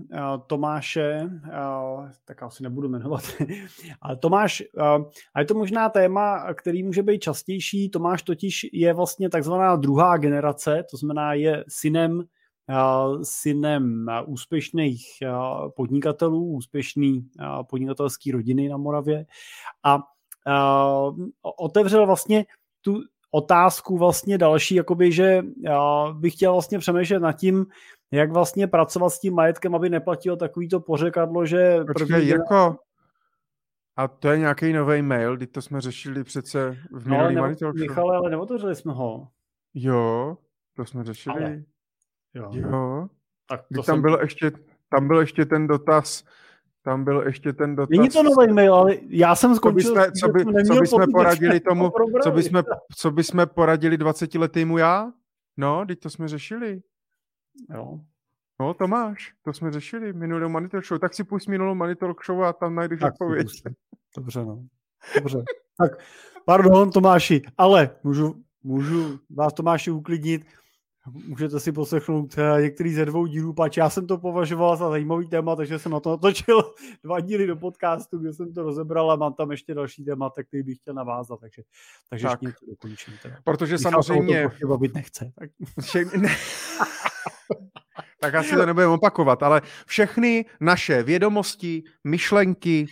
Tomáše, 0.46 1.22
uh, 1.24 2.08
tak 2.24 2.42
asi 2.42 2.62
nebudu 2.62 2.88
jmenovat, 2.88 3.22
ale 4.00 4.16
Tomáš, 4.16 4.62
uh, 4.76 5.10
a 5.34 5.40
je 5.40 5.46
to 5.46 5.54
možná 5.54 5.88
téma, 5.88 6.54
který 6.54 6.82
může 6.82 7.02
být 7.02 7.18
častější. 7.18 7.90
Tomáš 7.90 8.22
totiž 8.22 8.66
je 8.72 8.94
vlastně 8.94 9.30
takzvaná 9.30 9.76
druhá 9.76 10.16
generace, 10.16 10.84
to 10.90 10.96
znamená 10.96 11.34
je 11.34 11.64
synem 11.68 12.22
synem 13.22 14.06
úspěšných 14.26 15.06
podnikatelů, 15.76 16.44
úspěšný 16.44 17.28
podnikatelský 17.70 18.32
rodiny 18.32 18.68
na 18.68 18.76
Moravě 18.76 19.26
a 19.84 19.98
otevřel 21.58 22.06
vlastně 22.06 22.46
tu 22.80 23.00
otázku 23.36 23.98
vlastně 23.98 24.38
další, 24.38 24.74
jakoby, 24.74 25.12
že 25.12 25.42
já 25.64 26.12
bych 26.12 26.32
chtěl 26.32 26.52
vlastně 26.52 26.78
přemýšlet 26.78 27.18
nad 27.18 27.32
tím, 27.32 27.66
jak 28.12 28.32
vlastně 28.32 28.66
pracovat 28.66 29.10
s 29.10 29.20
tím 29.20 29.34
majetkem, 29.34 29.74
aby 29.74 29.90
neplatilo 29.90 30.36
takovýto 30.36 30.80
pořekadlo, 30.80 31.46
že... 31.46 31.84
Počkej, 31.86 32.06
první... 32.06 32.26
Jirko, 32.26 32.76
a 33.96 34.08
to 34.08 34.28
je 34.28 34.38
nějaký 34.38 34.72
nový 34.72 35.02
mail, 35.02 35.36
kdy 35.36 35.46
to 35.46 35.62
jsme 35.62 35.80
řešili 35.80 36.24
přece 36.24 36.76
v 36.92 37.08
minulý 37.08 37.34
no, 37.34 37.72
Michale, 37.72 38.16
ale 38.16 38.30
neotevřeli 38.30 38.76
jsme 38.76 38.92
ho. 38.92 39.28
Jo, 39.74 40.36
to 40.76 40.84
jsme 40.84 41.04
řešili. 41.04 41.44
Ale. 41.44 41.62
Jo. 42.34 42.50
jo. 42.52 43.08
Tak 43.48 43.60
to 43.74 43.82
tam 43.82 43.84
jsem... 43.84 44.02
byl 44.02 44.18
ještě, 44.20 44.52
tam 44.90 45.08
byl 45.08 45.20
ještě 45.20 45.44
ten 45.44 45.66
dotaz, 45.66 46.24
tam 46.86 47.04
byl 47.04 47.22
ještě 47.26 47.52
ten 47.52 47.76
dotaz. 47.76 47.90
Není 47.90 48.08
to 48.08 48.22
nový 48.22 48.52
mail, 48.52 48.74
ale 48.74 48.96
já 49.08 49.34
jsem 49.34 49.54
skončil. 49.54 49.94
Co, 50.20 50.28
bychom, 50.28 50.52
co, 50.54 50.62
by, 50.62 50.64
co 50.64 50.80
bychom 50.80 51.12
poradili 51.12 51.60
tomu, 51.60 51.92
co 52.22 52.30
bychom, 52.30 52.62
co 52.96 53.10
bychom 53.10 53.46
poradili 53.54 53.96
20 53.96 54.34
letýmu 54.34 54.78
já? 54.78 55.12
No, 55.56 55.86
teď 55.86 56.00
to 56.00 56.10
jsme 56.10 56.28
řešili. 56.28 56.80
Jo. 57.74 58.00
No, 58.60 58.74
to 58.74 58.88
máš, 58.88 59.34
to 59.42 59.52
jsme 59.52 59.72
řešili 59.72 60.12
minulou 60.12 60.48
Manitor 60.48 60.84
Show. 60.84 61.00
Tak 61.00 61.14
si 61.14 61.24
pust 61.24 61.48
minulou 61.48 61.74
Manitor 61.74 62.14
Show 62.26 62.44
a 62.44 62.52
tam 62.52 62.74
najdeš 62.74 63.00
tak, 63.00 63.12
odpověď. 63.12 63.46
Dobře, 64.16 64.44
no. 64.44 64.64
Dobře. 65.14 65.44
tak, 65.78 65.98
pardon, 66.44 66.90
Tomáši, 66.90 67.42
ale 67.58 67.90
můžu, 68.02 68.44
můžu 68.62 69.18
vás 69.30 69.52
Tomáši 69.52 69.90
uklidnit. 69.90 70.46
Můžete 71.12 71.60
si 71.60 71.72
poslechnout 71.72 72.38
eh, 72.38 72.62
některý 72.62 72.94
ze 72.94 73.04
dvou 73.04 73.26
dílů, 73.26 73.52
pač 73.52 73.76
já 73.76 73.90
jsem 73.90 74.06
to 74.06 74.18
považoval 74.18 74.76
za 74.76 74.90
zajímavý 74.90 75.28
téma, 75.28 75.56
takže 75.56 75.78
jsem 75.78 75.92
na 75.92 76.00
to 76.00 76.10
natočil 76.10 76.74
dva 77.04 77.20
díly 77.20 77.46
do 77.46 77.56
podcastu, 77.56 78.18
kde 78.18 78.32
jsem 78.32 78.54
to 78.54 78.62
rozebral 78.62 79.10
a 79.10 79.16
mám 79.16 79.34
tam 79.34 79.50
ještě 79.50 79.74
další 79.74 80.04
téma, 80.04 80.30
tak 80.30 80.46
který 80.46 80.62
bych 80.62 80.78
chtěl 80.78 80.94
navázat, 80.94 81.40
takže, 81.40 81.62
takže 82.10 82.26
tak. 82.26 82.42
ještě 82.42 82.56
to 82.60 82.70
dokončím. 82.70 83.14
Teda. 83.22 83.36
Protože 83.44 83.74
Když 83.74 83.82
samozřejmě... 83.82 84.50
To 84.60 84.68
bavit 84.68 84.94
nechce. 84.94 85.32
Tak. 85.38 85.50
tak 88.20 88.34
asi 88.34 88.54
to 88.54 88.66
nebudeme 88.66 88.92
opakovat, 88.92 89.42
ale 89.42 89.62
všechny 89.86 90.44
naše 90.60 91.02
vědomosti, 91.02 91.82
myšlenky, 92.04 92.86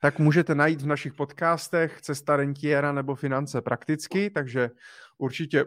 tak 0.00 0.18
můžete 0.18 0.54
najít 0.54 0.82
v 0.82 0.86
našich 0.86 1.14
podcastech 1.14 2.00
Cesta 2.00 2.36
rentiera 2.36 2.92
nebo 2.92 3.14
Finance 3.14 3.60
prakticky, 3.60 4.30
takže 4.30 4.70
určitě 5.18 5.64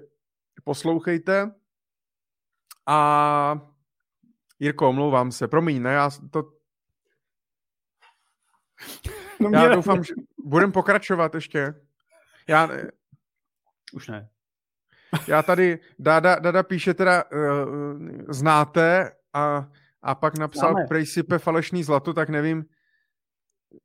poslouchejte. 0.64 1.52
A 2.88 3.60
Jirko, 4.60 4.90
omlouvám 4.90 5.32
se, 5.32 5.48
promiň, 5.48 5.82
ne, 5.82 5.94
já 5.94 6.10
to... 6.32 6.44
No 9.40 9.50
já 9.54 9.70
ne. 9.70 9.76
doufám, 9.76 10.04
že 10.04 10.14
budem 10.38 10.72
pokračovat 10.72 11.36
ještě. 11.36 11.74
Já... 12.48 12.70
Už 13.94 14.08
ne. 14.08 14.30
Já 15.28 15.44
tady, 15.44 15.80
Dada, 16.00 16.36
Dada 16.36 16.64
píše 16.64 16.94
teda, 16.94 17.24
uh, 17.24 18.00
znáte 18.30 19.12
a, 19.34 19.68
a 20.02 20.16
pak 20.16 20.38
napsal 20.38 20.72
Známe. 20.72 20.88
prej 20.88 21.06
sype 21.06 21.40
falešný 21.40 21.84
zlato, 21.84 22.14
tak 22.14 22.30
nevím, 22.30 22.66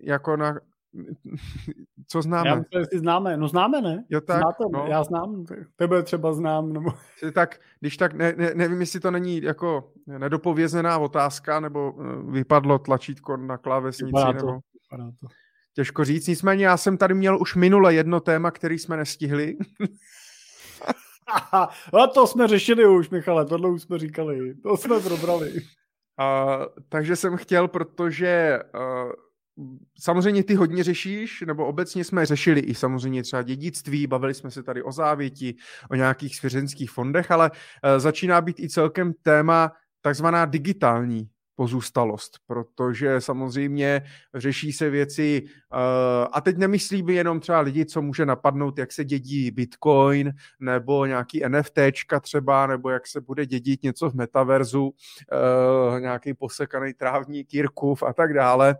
jako 0.01 0.37
na, 0.37 0.61
co 2.09 2.23
známe? 2.23 2.51
Já 2.51 2.57
myslím, 2.57 3.01
známe. 3.01 3.37
No 3.37 3.49
známe, 3.49 3.81
ne? 3.81 4.05
Jo, 4.09 4.21
tak, 4.21 4.39
Znáte, 4.39 4.65
no. 4.73 4.87
Já 4.89 5.05
znám, 5.05 5.45
tebe 5.77 6.03
třeba 6.03 6.33
znám. 6.33 6.73
Nebo... 6.73 6.91
Tak, 7.35 7.61
když 7.81 7.97
tak, 7.97 8.13
ne, 8.13 8.35
ne, 8.37 8.53
nevím, 8.55 8.81
jestli 8.81 9.01
to 9.01 9.11
není 9.11 9.43
jako 9.43 9.93
nedopovězená 10.07 10.99
otázka, 10.99 11.61
nebo 11.61 11.95
eh, 12.01 12.33
vypadlo 12.33 12.79
tlačítko 12.79 13.37
na 13.37 13.59
klávesnici, 13.59 14.07
vypadá 14.07 14.33
nebo... 14.33 14.47
To, 14.47 14.59
vypadá 14.83 15.11
to. 15.21 15.27
Těžko 15.75 16.05
říct, 16.05 16.27
nicméně 16.27 16.67
já 16.67 16.77
jsem 16.77 16.99
tady 16.99 17.15
měl 17.15 17.41
už 17.41 17.55
minule 17.55 17.95
jedno 17.95 18.21
téma, 18.21 18.51
který 18.51 18.79
jsme 18.79 18.97
nestihli. 18.97 19.57
A 21.53 22.07
to 22.15 22.27
jsme 22.27 22.49
řešili 22.49 22.87
už, 22.87 23.11
Michale, 23.11 23.47
tohle 23.47 23.71
už 23.71 23.83
jsme 23.83 23.99
říkali, 23.99 24.55
to 24.55 24.77
jsme 24.77 25.01
probrali. 25.01 25.53
Uh, 25.53 26.65
takže 26.89 27.17
jsem 27.17 27.37
chtěl, 27.37 27.69
protože 27.69 28.59
uh, 28.75 29.13
samozřejmě 29.99 30.45
ty 30.45 30.55
hodně 30.55 30.85
řešíš, 30.85 31.45
nebo 31.47 31.67
obecně 31.67 32.05
jsme 32.05 32.27
řešili 32.27 32.61
i 32.61 32.75
samozřejmě 32.75 33.23
třeba 33.23 33.43
dědictví, 33.43 34.07
bavili 34.07 34.35
jsme 34.35 34.51
se 34.51 34.63
tady 34.63 34.83
o 34.83 34.93
závěti, 34.93 35.55
o 35.91 35.95
nějakých 35.95 36.37
svěřenských 36.37 36.91
fondech, 36.91 37.31
ale 37.31 37.51
uh, 37.51 37.59
začíná 37.99 38.41
být 38.41 38.61
i 38.61 38.69
celkem 38.69 39.13
téma 39.23 39.73
takzvaná 40.01 40.45
digitální 40.45 41.29
pozůstalost, 41.61 42.39
protože 42.47 43.21
samozřejmě 43.21 44.03
řeší 44.35 44.73
se 44.73 44.91
věci, 44.91 45.43
uh, 45.45 45.79
a 46.33 46.41
teď 46.41 46.57
nemyslím 46.57 47.09
jenom 47.09 47.41
třeba 47.41 47.61
lidi, 47.61 47.87
co 47.87 48.03
může 48.03 48.27
napadnout, 48.27 48.79
jak 48.79 48.93
se 48.93 49.05
dědí 49.05 49.51
Bitcoin, 49.51 50.33
nebo 50.61 51.07
nějaký 51.07 51.43
NFTčka 51.49 52.21
třeba, 52.21 52.67
nebo 52.67 52.91
jak 52.91 53.07
se 53.07 53.21
bude 53.21 53.47
dědit 53.47 53.83
něco 53.83 54.11
v 54.11 54.15
metaverzu, 54.15 54.83
uh, 54.83 56.01
nějaký 56.01 56.35
posekaný 56.35 56.95
trávník, 56.95 57.49
Kirkův 57.49 58.03
a 58.03 58.13
tak 58.13 58.35
dále 58.35 58.77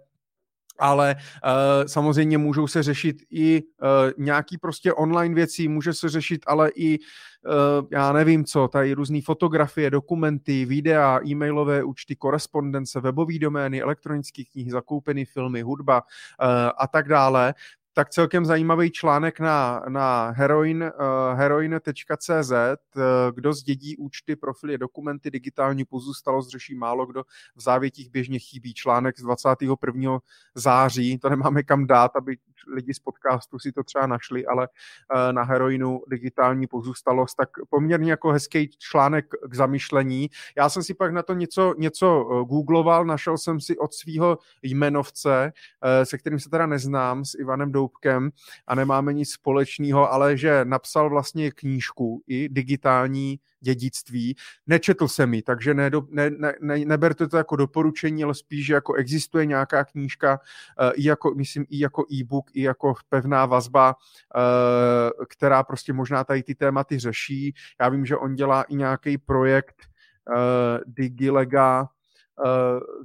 ale 0.81 1.17
uh, 1.17 1.87
samozřejmě 1.87 2.39
můžou 2.39 2.67
se 2.67 2.83
řešit 2.83 3.17
i 3.31 3.63
uh, 3.63 3.89
nějaký 4.19 4.59
prostě 4.59 4.93
online 4.93 5.35
věci, 5.35 5.69
může 5.69 5.93
se 5.93 6.09
řešit 6.09 6.43
ale 6.47 6.71
i 6.75 6.99
uh, 6.99 7.87
já 7.91 8.13
nevím 8.13 8.45
co, 8.45 8.69
tady 8.69 8.93
různé 8.93 9.21
fotografie, 9.25 9.91
dokumenty, 9.91 10.65
videa, 10.65 11.21
e-mailové 11.27 11.85
účty, 11.85 12.17
korespondence, 12.17 13.01
webové 13.01 13.39
domény, 13.39 13.83
elektronické 13.83 14.43
knihy, 14.53 14.71
zakoupené 14.71 15.25
filmy, 15.25 15.63
hudba 15.63 16.03
uh, 16.03 16.47
a 16.79 16.87
tak 16.87 17.09
dále 17.09 17.55
tak 17.93 18.11
celkem 18.11 18.45
zajímavý 18.45 18.91
článek 18.91 19.41
na, 19.41 19.83
na 19.89 20.31
heroin, 20.31 20.83
uh, 20.83 21.39
heroin.cz, 21.39 22.51
uh, 22.51 23.03
kdo 23.35 23.53
zdědí 23.53 23.97
účty, 23.97 24.37
profily, 24.37 24.79
dokumenty, 24.79 25.31
digitální 25.31 25.85
pozůstalost 25.85 26.51
řeší 26.51 26.75
málo 26.75 27.07
kdo, 27.07 27.23
v 27.57 27.61
závětích 27.61 28.11
běžně 28.11 28.39
chybí 28.39 28.75
článek 28.75 29.19
z 29.19 29.23
21. 29.23 30.19
září, 30.55 31.19
to 31.19 31.29
nemáme 31.29 31.63
kam 31.63 31.87
dát, 31.87 32.17
aby 32.17 32.37
lidi 32.69 32.95
z 32.95 32.99
podcastu 32.99 33.59
si 33.59 33.73
to 33.73 33.83
třeba 33.83 34.07
našli, 34.07 34.47
ale 34.47 34.69
uh, 34.69 35.33
na 35.33 35.43
heroinu 35.43 36.03
digitální 36.09 36.67
pozůstalost, 36.67 37.37
tak 37.37 37.49
poměrně 37.71 38.11
jako 38.11 38.31
hezký 38.31 38.71
článek 38.79 39.27
k 39.49 39.55
zamyšlení. 39.55 40.31
Já 40.57 40.69
jsem 40.69 40.83
si 40.83 40.95
pak 40.95 41.13
na 41.13 41.23
to 41.23 41.35
něco, 41.35 41.75
něco 41.79 42.07
googloval, 42.49 43.05
našel 43.05 43.39
jsem 43.39 43.61
si 43.61 43.79
od 43.79 43.95
svého 43.95 44.39
jmenovce, 44.63 45.53
uh, 45.53 46.05
se 46.05 46.19
kterým 46.19 46.41
se 46.41 46.51
teda 46.51 46.67
neznám, 46.67 47.25
s 47.25 47.35
Ivanem 47.35 47.73
Doubkem 47.73 48.31
a 48.67 48.75
nemáme 48.75 49.13
nic 49.13 49.33
společného, 49.33 50.13
ale 50.13 50.37
že 50.37 50.65
napsal 50.65 51.11
vlastně 51.11 51.51
knížku 51.51 52.23
i 52.27 52.49
digitální 52.49 53.41
dědictví. 53.61 54.37
Nečetl 54.67 55.09
jsem 55.09 55.35
ji, 55.35 55.43
takže 55.43 55.75
ne, 55.75 55.91
ne, 56.09 56.31
ne, 56.61 56.79
neberte 56.85 57.29
to 57.29 57.37
jako 57.37 57.57
doporučení, 57.57 58.25
ale 58.25 58.35
spíš, 58.35 58.67
že 58.67 58.75
jako 58.75 58.95
existuje 58.95 59.47
nějaká 59.47 59.85
knížka, 59.85 60.41
uh, 60.81 60.91
i 60.95 61.05
jako, 61.05 61.35
myslím, 61.35 61.67
i 61.69 61.79
jako 61.79 62.05
e-book, 62.13 62.51
i 62.53 62.63
jako 62.63 62.95
pevná 63.09 63.47
vazba, 63.47 63.95
uh, 63.95 65.25
která 65.29 65.63
prostě 65.63 65.93
možná 65.93 66.25
tady 66.25 66.43
ty 66.43 66.55
tématy 66.55 66.99
řeší. 66.99 67.55
Já 67.81 67.89
vím, 67.89 68.07
že 68.07 68.17
on 68.17 68.35
dělá 68.35 68.63
i 68.63 68.75
nějaký 68.75 69.19
projekt 69.19 69.87
uh, 70.29 70.79
Digilega, 70.87 71.89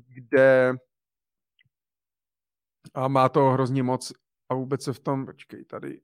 kde 0.07 0.73
a 2.93 3.07
má 3.07 3.29
to 3.29 3.49
hrozně 3.49 3.83
moc 3.83 4.13
a 4.49 4.53
vůbec 4.53 4.83
se 4.83 4.93
v 4.93 4.99
tom, 4.99 5.25
počkej, 5.25 5.65
tady, 5.65 6.01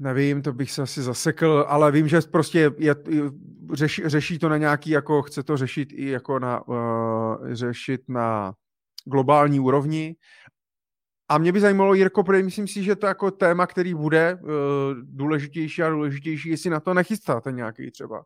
nevím, 0.00 0.42
to 0.42 0.52
bych 0.52 0.70
se 0.70 0.82
asi 0.82 1.02
zasekl, 1.02 1.64
ale 1.68 1.92
vím, 1.92 2.08
že 2.08 2.20
prostě 2.20 2.58
je, 2.58 2.70
je, 2.78 2.94
řeší, 4.04 4.38
to 4.38 4.48
na 4.48 4.56
nějaký, 4.56 4.90
jako 4.90 5.22
chce 5.22 5.42
to 5.42 5.56
řešit 5.56 5.88
i 5.92 6.10
jako 6.10 6.38
na, 6.38 6.68
uh, 6.68 6.76
řešit 7.52 8.00
na 8.08 8.52
globální 9.04 9.60
úrovni. 9.60 10.16
A 11.28 11.38
mě 11.38 11.52
by 11.52 11.60
zajímalo, 11.60 11.94
Jirko, 11.94 12.24
protože 12.24 12.42
myslím 12.42 12.68
si, 12.68 12.82
že 12.82 12.96
to 12.96 13.06
jako 13.06 13.30
téma, 13.30 13.66
který 13.66 13.94
bude 13.94 14.38
uh, 14.42 14.48
důležitější 15.02 15.82
a 15.82 15.90
důležitější, 15.90 16.48
jestli 16.48 16.70
na 16.70 16.80
to 16.80 16.94
nechystáte 16.94 17.52
nějaký 17.52 17.90
třeba 17.90 18.24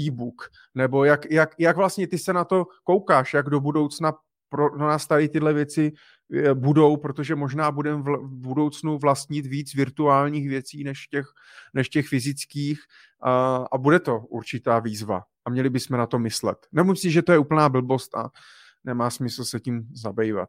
e-book, 0.00 0.50
nebo 0.74 1.04
jak, 1.04 1.30
jak, 1.30 1.50
jak 1.58 1.76
vlastně 1.76 2.06
ty 2.06 2.18
se 2.18 2.32
na 2.32 2.44
to 2.44 2.66
koukáš, 2.84 3.34
jak 3.34 3.50
do 3.50 3.60
budoucna 3.60 4.12
pro 4.48 4.78
nás 4.78 5.06
tady 5.06 5.28
tyhle 5.28 5.52
věci 5.52 5.92
budou, 6.54 6.96
protože 6.96 7.34
možná 7.34 7.70
budeme 7.70 8.02
v 8.02 8.28
budoucnu 8.28 8.98
vlastnit 8.98 9.46
víc 9.46 9.74
virtuálních 9.74 10.48
věcí 10.48 10.84
než 10.84 11.06
těch, 11.06 11.26
než 11.74 11.88
těch 11.88 12.08
fyzických 12.08 12.80
a, 13.22 13.56
a 13.72 13.78
bude 13.78 14.00
to 14.00 14.18
určitá 14.18 14.78
výzva 14.78 15.22
a 15.44 15.50
měli 15.50 15.70
bychom 15.70 15.98
na 15.98 16.06
to 16.06 16.18
myslet. 16.18 16.66
Nemyslím, 16.72 17.12
že 17.12 17.22
to 17.22 17.32
je 17.32 17.38
úplná 17.38 17.68
blbost 17.68 18.14
a 18.14 18.30
nemá 18.84 19.10
smysl 19.10 19.44
se 19.44 19.60
tím 19.60 19.88
zabývat. 19.92 20.48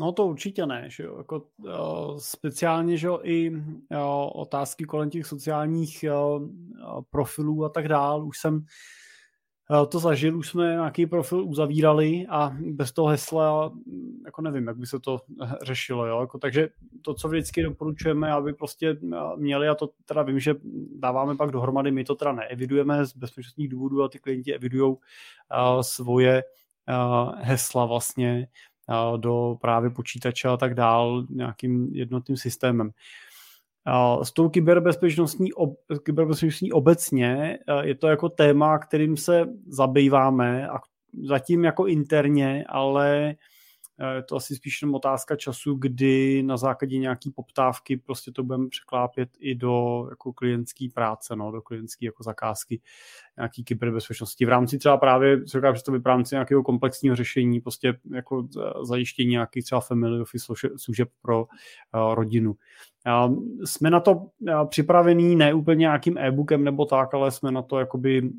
No 0.00 0.12
to 0.12 0.26
určitě 0.26 0.66
ne, 0.66 0.84
že 0.88 1.02
jo. 1.02 1.18
Jako, 1.18 1.46
uh, 1.58 2.18
speciálně, 2.18 2.96
že 2.96 3.06
jo, 3.06 3.20
i 3.22 3.50
uh, 3.50 3.60
otázky 4.34 4.84
kolem 4.84 5.10
těch 5.10 5.26
sociálních 5.26 6.04
uh, 6.08 6.48
profilů 7.10 7.64
a 7.64 7.68
tak 7.68 7.88
dál. 7.88 8.26
Už 8.26 8.38
jsem 8.38 8.64
to 9.88 9.98
zažil, 9.98 10.38
už 10.38 10.48
jsme 10.48 10.72
nějaký 10.72 11.06
profil 11.06 11.44
uzavírali 11.44 12.26
a 12.28 12.56
bez 12.60 12.92
toho 12.92 13.08
hesla, 13.08 13.72
jako 14.30 14.42
nevím, 14.42 14.66
jak 14.66 14.76
by 14.76 14.86
se 14.86 15.00
to 15.00 15.20
řešilo, 15.62 16.06
jo? 16.06 16.20
Jako, 16.20 16.38
takže 16.38 16.68
to, 17.02 17.14
co 17.14 17.28
vždycky 17.28 17.62
doporučujeme, 17.62 18.32
aby 18.32 18.52
prostě 18.52 18.96
měli, 19.36 19.68
a 19.68 19.74
to 19.74 19.90
teda 20.04 20.22
vím, 20.22 20.40
že 20.40 20.54
dáváme 20.98 21.36
pak 21.36 21.50
dohromady, 21.50 21.90
my 21.90 22.04
to 22.04 22.14
teda 22.14 22.32
neevidujeme 22.32 23.04
z 23.04 23.16
bezpečnostních 23.16 23.68
důvodů, 23.68 24.02
a 24.02 24.08
ty 24.08 24.18
klienti 24.18 24.54
evidují 24.54 24.96
svoje 25.80 26.44
hesla 27.36 27.86
vlastně 27.86 28.48
do 29.16 29.56
právě 29.60 29.90
počítače 29.90 30.48
a 30.48 30.56
tak 30.56 30.74
dál 30.74 31.26
nějakým 31.30 31.94
jednotným 31.94 32.36
systémem. 32.36 32.90
S 34.22 34.32
tou 34.32 34.48
kyberbezpečnostní, 34.48 35.52
ob, 35.52 35.74
kyberbezpečnostní 36.02 36.72
obecně 36.72 37.58
je 37.82 37.94
to 37.94 38.08
jako 38.08 38.28
téma, 38.28 38.78
kterým 38.78 39.16
se 39.16 39.46
zabýváme 39.66 40.68
a 40.68 40.78
zatím 41.22 41.64
jako 41.64 41.86
interně, 41.86 42.64
ale 42.68 43.34
Eh, 43.34 43.36
je 44.16 44.22
to 44.22 44.36
asi 44.36 44.56
spíš 44.56 44.82
jenom 44.82 44.94
otázka 44.94 45.36
času, 45.36 45.74
kdy 45.74 46.42
na 46.42 46.56
základě 46.56 46.98
nějaký 46.98 47.30
poptávky 47.30 47.96
prostě 47.96 48.32
to 48.32 48.42
budeme 48.42 48.68
překlápět 48.68 49.28
i 49.40 49.54
do 49.54 50.06
jako 50.10 50.32
klientské 50.32 50.86
práce, 50.94 51.36
no, 51.36 51.52
do 51.52 51.62
klientské 51.62 52.06
jako 52.06 52.22
zakázky 52.22 52.80
nějaký 53.36 53.64
kyberbezpečnosti. 53.64 54.46
V 54.46 54.48
rámci 54.48 54.78
třeba 54.78 54.96
právě, 54.96 55.44
co 55.44 55.58
říkám, 55.58 55.76
že 55.76 55.82
to 55.82 55.92
v 55.92 56.06
rámci 56.06 56.34
nějakého 56.34 56.62
komplexního 56.62 57.16
řešení, 57.16 57.60
prostě 57.60 57.98
jako 58.14 58.48
zajištění 58.82 59.30
nějakých 59.30 59.64
třeba 59.64 59.80
family 59.80 60.20
office 60.20 60.54
služeb 60.76 61.08
pro 61.22 61.42
uh, 61.42 62.14
rodinu. 62.14 62.54
Jsme 63.64 63.90
na 63.90 64.00
to 64.00 64.26
připravení 64.68 65.36
ne 65.36 65.54
úplně 65.54 65.78
nějakým 65.78 66.18
e-bookem 66.18 66.64
nebo 66.64 66.84
tak, 66.84 67.14
ale 67.14 67.30
jsme 67.30 67.50
na 67.50 67.62
to 67.62 67.78
jakoby 67.78 68.30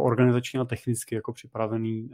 organizačně 0.00 0.60
a 0.60 0.64
technicky 0.64 1.14
jako 1.14 1.32
připravený 1.32 2.10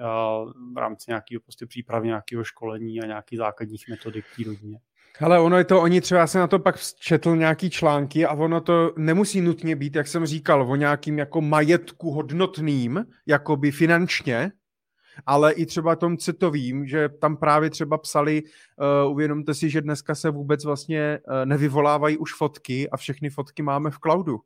v 0.74 0.76
rámci 0.76 1.04
nějakého 1.08 1.40
prostě 1.40 1.66
přípravy 1.66 2.06
nějakého 2.06 2.44
školení 2.44 3.00
a 3.00 3.06
nějakých 3.06 3.38
základních 3.38 3.84
metodik 3.88 4.24
té 4.36 4.44
rodině. 4.44 4.78
Ale 5.20 5.40
ono 5.40 5.58
je 5.58 5.64
to, 5.64 5.82
oni 5.82 6.00
třeba 6.00 6.26
se 6.26 6.38
na 6.38 6.46
to 6.46 6.58
pak 6.58 6.80
četl 7.00 7.36
nějaký 7.36 7.70
články 7.70 8.26
a 8.26 8.34
ono 8.34 8.60
to 8.60 8.92
nemusí 8.96 9.40
nutně 9.40 9.76
být, 9.76 9.96
jak 9.96 10.06
jsem 10.06 10.26
říkal, 10.26 10.72
o 10.72 10.76
nějakým 10.76 11.18
jako 11.18 11.40
majetku 11.40 12.10
hodnotným, 12.10 13.06
jakoby 13.26 13.70
finančně, 13.70 14.52
ale 15.26 15.52
i 15.52 15.66
třeba 15.66 15.96
tom 15.96 16.16
citovým, 16.16 16.86
že 16.86 17.08
tam 17.08 17.36
právě 17.36 17.70
třeba 17.70 17.98
psali, 17.98 18.42
uh, 19.02 19.12
uvědomte 19.12 19.54
si, 19.54 19.70
že 19.70 19.80
dneska 19.80 20.14
se 20.14 20.30
vůbec 20.30 20.64
vlastně 20.64 21.18
uh, 21.28 21.34
nevyvolávají 21.44 22.18
už 22.18 22.34
fotky 22.34 22.90
a 22.90 22.96
všechny 22.96 23.30
fotky 23.30 23.62
máme 23.62 23.90
v 23.90 23.98
cloudu. 23.98 24.40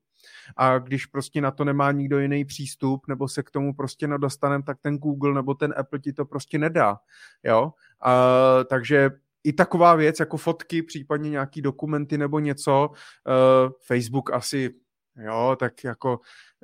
A 0.57 0.79
když 0.79 1.07
prostě 1.07 1.41
na 1.41 1.51
to 1.51 1.65
nemá 1.65 1.93
nikdo 1.93 2.19
jiný 2.19 2.45
přístup, 2.45 3.09
nebo 3.09 3.29
se 3.29 3.43
k 3.43 3.51
tomu 3.51 3.75
prostě 3.75 4.07
nedostanem, 4.07 4.63
tak 4.63 4.79
ten 4.81 4.99
Google 4.99 5.35
nebo 5.35 5.55
ten 5.55 5.75
Apple 5.77 5.99
ti 5.99 6.13
to 6.13 6.25
prostě 6.25 6.59
nedá. 6.59 6.97
Jo? 7.45 7.63
Uh, 8.07 8.65
takže 8.65 9.11
i 9.45 9.53
taková 9.53 9.95
věc, 9.95 10.21
jako 10.21 10.37
fotky, 10.37 10.83
případně 10.83 11.31
nějaký 11.31 11.63
dokumenty 11.63 12.19
nebo 12.19 12.39
něco, 12.39 12.91
uh, 12.91 13.73
Facebook 13.87 14.33
asi 14.33 14.75
Jo, 15.17 15.57
tak 15.59 15.85
jako 15.85 16.21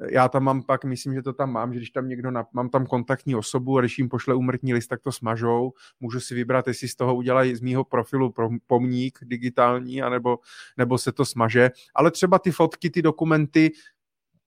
já 0.08 0.28
tam 0.28 0.44
mám 0.44 0.62
pak, 0.62 0.84
myslím, 0.84 1.14
že 1.14 1.22
to 1.22 1.32
tam 1.32 1.52
mám, 1.52 1.72
že 1.72 1.78
když 1.78 1.90
tam 1.90 2.08
někdo, 2.08 2.30
na, 2.30 2.46
mám 2.52 2.68
tam 2.68 2.86
kontaktní 2.86 3.34
osobu 3.34 3.78
a 3.78 3.80
když 3.80 3.98
jim 3.98 4.08
pošle 4.08 4.34
umrtní 4.34 4.74
list, 4.74 4.86
tak 4.86 5.00
to 5.00 5.12
smažou. 5.12 5.72
Můžu 6.00 6.20
si 6.20 6.34
vybrat, 6.34 6.68
jestli 6.68 6.88
z 6.88 6.96
toho 6.96 7.14
udělají 7.14 7.54
z 7.54 7.60
mýho 7.60 7.84
profilu 7.84 8.34
pomník 8.66 9.18
digitální, 9.22 10.02
anebo, 10.02 10.38
nebo 10.76 10.98
se 10.98 11.12
to 11.12 11.24
smaže. 11.24 11.70
Ale 11.94 12.10
třeba 12.10 12.38
ty 12.38 12.50
fotky, 12.50 12.90
ty 12.90 13.02
dokumenty, 13.02 13.70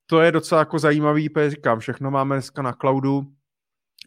to 0.05 0.21
je 0.21 0.31
docela 0.31 0.59
jako 0.59 0.79
zajímavý, 0.79 1.29
říkám, 1.47 1.79
všechno 1.79 2.11
máme 2.11 2.35
dneska 2.35 2.61
na 2.61 2.73
cloudu, 2.73 3.25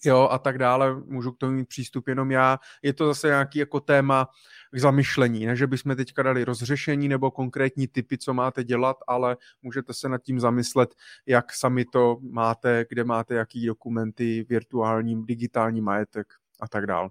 jo, 0.05 0.28
a 0.31 0.39
tak 0.39 0.59
dále, 0.59 0.97
můžu 1.06 1.32
k 1.32 1.39
tomu 1.39 1.52
mít 1.52 1.68
přístup 1.68 2.09
jenom 2.09 2.31
já. 2.31 2.59
Je 2.82 2.93
to 2.93 3.06
zase 3.06 3.27
nějaký 3.27 3.59
jako 3.59 3.81
téma 3.81 4.28
k 4.73 4.78
zamyšlení, 4.78 5.47
ne, 5.47 5.56
že 5.56 5.66
bychom 5.66 5.97
teďka 5.97 6.23
dali 6.23 6.44
rozřešení 6.44 7.09
nebo 7.09 7.31
konkrétní 7.31 7.89
typy, 7.89 8.18
co 8.18 8.35
máte 8.35 8.64
dělat, 8.64 8.97
ale 9.06 9.36
můžete 9.62 9.94
se 9.94 10.09
nad 10.09 10.23
tím 10.23 10.40
zamyslet, 10.40 10.94
jak 11.27 11.52
sami 11.52 11.85
to 11.85 12.16
máte, 12.31 12.85
kde 12.89 13.05
máte 13.05 13.35
jaký 13.35 13.66
dokumenty, 13.66 14.47
virtuální, 14.48 15.27
digitální 15.27 15.81
majetek 15.81 16.27
a 16.60 16.68
tak 16.68 16.86
dále. 16.86 17.10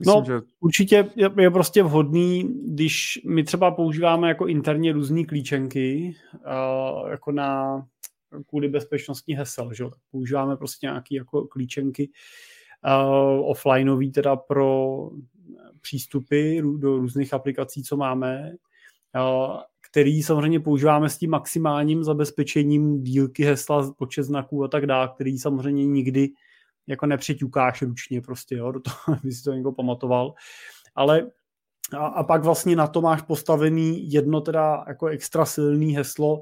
Myslím, 0.00 0.20
no, 0.20 0.24
že... 0.26 0.40
určitě 0.60 1.10
je, 1.16 1.30
je 1.38 1.50
prostě 1.50 1.82
vhodný, 1.82 2.54
když 2.66 3.18
my 3.28 3.44
třeba 3.44 3.70
používáme 3.70 4.28
jako 4.28 4.46
interně 4.46 4.92
různé 4.92 5.24
klíčenky, 5.24 6.14
uh, 6.34 7.10
jako 7.10 7.32
na 7.32 7.82
kvůli 8.46 8.68
bezpečnostní 8.68 9.34
hesel, 9.34 9.72
že 9.72 9.84
tak 9.84 9.98
používáme 10.10 10.56
prostě 10.56 10.86
nějaké 10.86 11.14
jako 11.14 11.46
klíčenky 11.46 12.10
uh, 12.86 13.50
offlineový 13.50 14.12
teda 14.12 14.36
pro 14.36 14.96
přístupy 15.80 16.60
do 16.78 16.96
různých 16.96 17.34
aplikací, 17.34 17.82
co 17.82 17.96
máme, 17.96 18.52
uh, 19.16 19.56
který 19.90 20.22
samozřejmě 20.22 20.60
používáme 20.60 21.08
s 21.08 21.18
tím 21.18 21.30
maximálním 21.30 22.04
zabezpečením 22.04 23.02
dílky 23.02 23.44
hesla, 23.44 23.94
počet 23.98 24.22
znaků 24.22 24.64
a 24.64 24.68
tak 24.68 24.86
dále, 24.86 25.10
který 25.14 25.38
samozřejmě 25.38 25.86
nikdy 25.86 26.28
jako 26.86 27.06
nepřeťukáš 27.06 27.82
ručně 27.82 28.20
prostě, 28.20 28.56
jo, 28.56 28.72
do 28.72 28.80
toho, 28.80 29.18
aby 29.20 29.32
si 29.32 29.44
to 29.44 29.52
někdo 29.52 29.72
pamatoval. 29.72 30.34
Ale 30.94 31.30
a, 31.96 32.06
a 32.06 32.24
pak 32.24 32.44
vlastně 32.44 32.76
na 32.76 32.86
to 32.86 33.00
máš 33.00 33.22
postavený 33.22 34.12
jedno 34.12 34.40
teda 34.40 34.84
jako 34.88 35.06
extra 35.06 35.44
silný 35.44 35.96
heslo, 35.96 36.40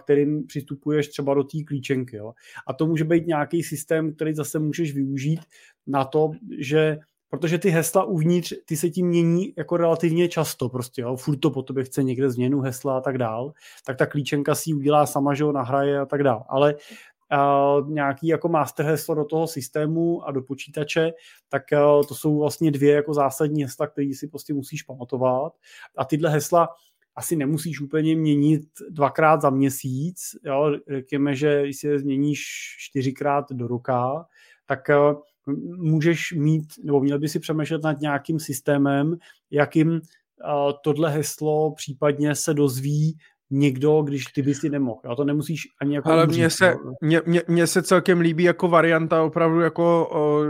kterým 0.00 0.46
přistupuješ 0.46 1.08
třeba 1.08 1.34
do 1.34 1.44
té 1.44 1.58
klíčenky. 1.66 2.16
Jo. 2.16 2.32
A 2.66 2.72
to 2.72 2.86
může 2.86 3.04
být 3.04 3.26
nějaký 3.26 3.62
systém, 3.62 4.14
který 4.14 4.34
zase 4.34 4.58
můžeš 4.58 4.94
využít 4.94 5.40
na 5.86 6.04
to, 6.04 6.30
že 6.58 6.98
protože 7.32 7.58
ty 7.58 7.70
hesla 7.70 8.04
uvnitř, 8.04 8.52
ty 8.64 8.76
se 8.76 8.90
tím 8.90 9.06
mění 9.06 9.52
jako 9.56 9.76
relativně 9.76 10.28
často 10.28 10.68
prostě, 10.68 11.02
jo, 11.02 11.16
furt 11.16 11.36
to 11.36 11.50
po 11.50 11.62
tobě 11.62 11.84
chce 11.84 12.02
někde 12.02 12.30
změnu 12.30 12.60
hesla 12.60 12.98
a 12.98 13.00
tak 13.00 13.18
dál, 13.18 13.52
tak 13.86 13.96
ta 13.96 14.06
klíčenka 14.06 14.54
si 14.54 14.70
ji 14.70 14.74
udělá 14.74 15.06
sama, 15.06 15.34
že 15.34 15.44
ho 15.44 15.52
nahraje 15.52 16.00
a 16.00 16.06
tak 16.06 16.22
dál. 16.22 16.44
Ale 16.48 16.74
uh, 16.74 17.90
nějaký 17.90 18.26
jako 18.26 18.48
master 18.48 18.86
heslo 18.86 19.14
do 19.14 19.24
toho 19.24 19.46
systému 19.46 20.28
a 20.28 20.32
do 20.32 20.42
počítače, 20.42 21.12
tak 21.48 21.62
uh, 21.72 22.02
to 22.08 22.14
jsou 22.14 22.38
vlastně 22.38 22.70
dvě 22.70 22.94
jako 22.94 23.14
zásadní 23.14 23.62
hesla, 23.62 23.86
které 23.86 24.10
si 24.14 24.28
prostě 24.28 24.54
musíš 24.54 24.82
pamatovat. 24.82 25.52
A 25.96 26.04
tyhle 26.04 26.30
hesla 26.30 26.68
asi 27.16 27.36
nemusíš 27.36 27.80
úplně 27.80 28.16
měnit 28.16 28.62
dvakrát 28.90 29.40
za 29.40 29.50
měsíc. 29.50 30.20
Jo? 30.44 30.72
Řekněme, 30.88 31.34
že 31.34 31.62
si 31.70 31.86
je 31.86 31.98
změníš 31.98 32.40
čtyřikrát 32.78 33.52
do 33.52 33.66
roka, 33.66 34.26
tak 34.66 34.80
uh, 34.88 35.20
můžeš 35.76 36.32
mít, 36.32 36.64
nebo 36.84 37.00
měl 37.00 37.18
by 37.18 37.28
si 37.28 37.38
přemýšlet 37.40 37.82
nad 37.82 38.00
nějakým 38.00 38.40
systémem, 38.40 39.16
jakým 39.50 40.00
tohle 40.84 41.10
heslo 41.10 41.74
případně 41.74 42.34
se 42.34 42.54
dozví 42.54 43.18
někdo, 43.52 44.02
když 44.02 44.24
ty 44.24 44.42
bys 44.42 44.58
si 44.58 44.68
nemohl. 44.68 45.00
Já 45.04 45.14
to 45.14 45.24
nemusíš 45.24 45.62
ani 45.80 45.94
jako 45.94 46.10
Ale 46.10 46.26
mně 46.26 46.50
se, 46.50 46.74
mě, 47.00 47.22
mě, 47.26 47.42
mě 47.48 47.66
se 47.66 47.82
celkem 47.82 48.20
líbí 48.20 48.44
jako 48.44 48.68
varianta 48.68 49.22
opravdu 49.22 49.60
jako, 49.60 50.08
o, 50.10 50.40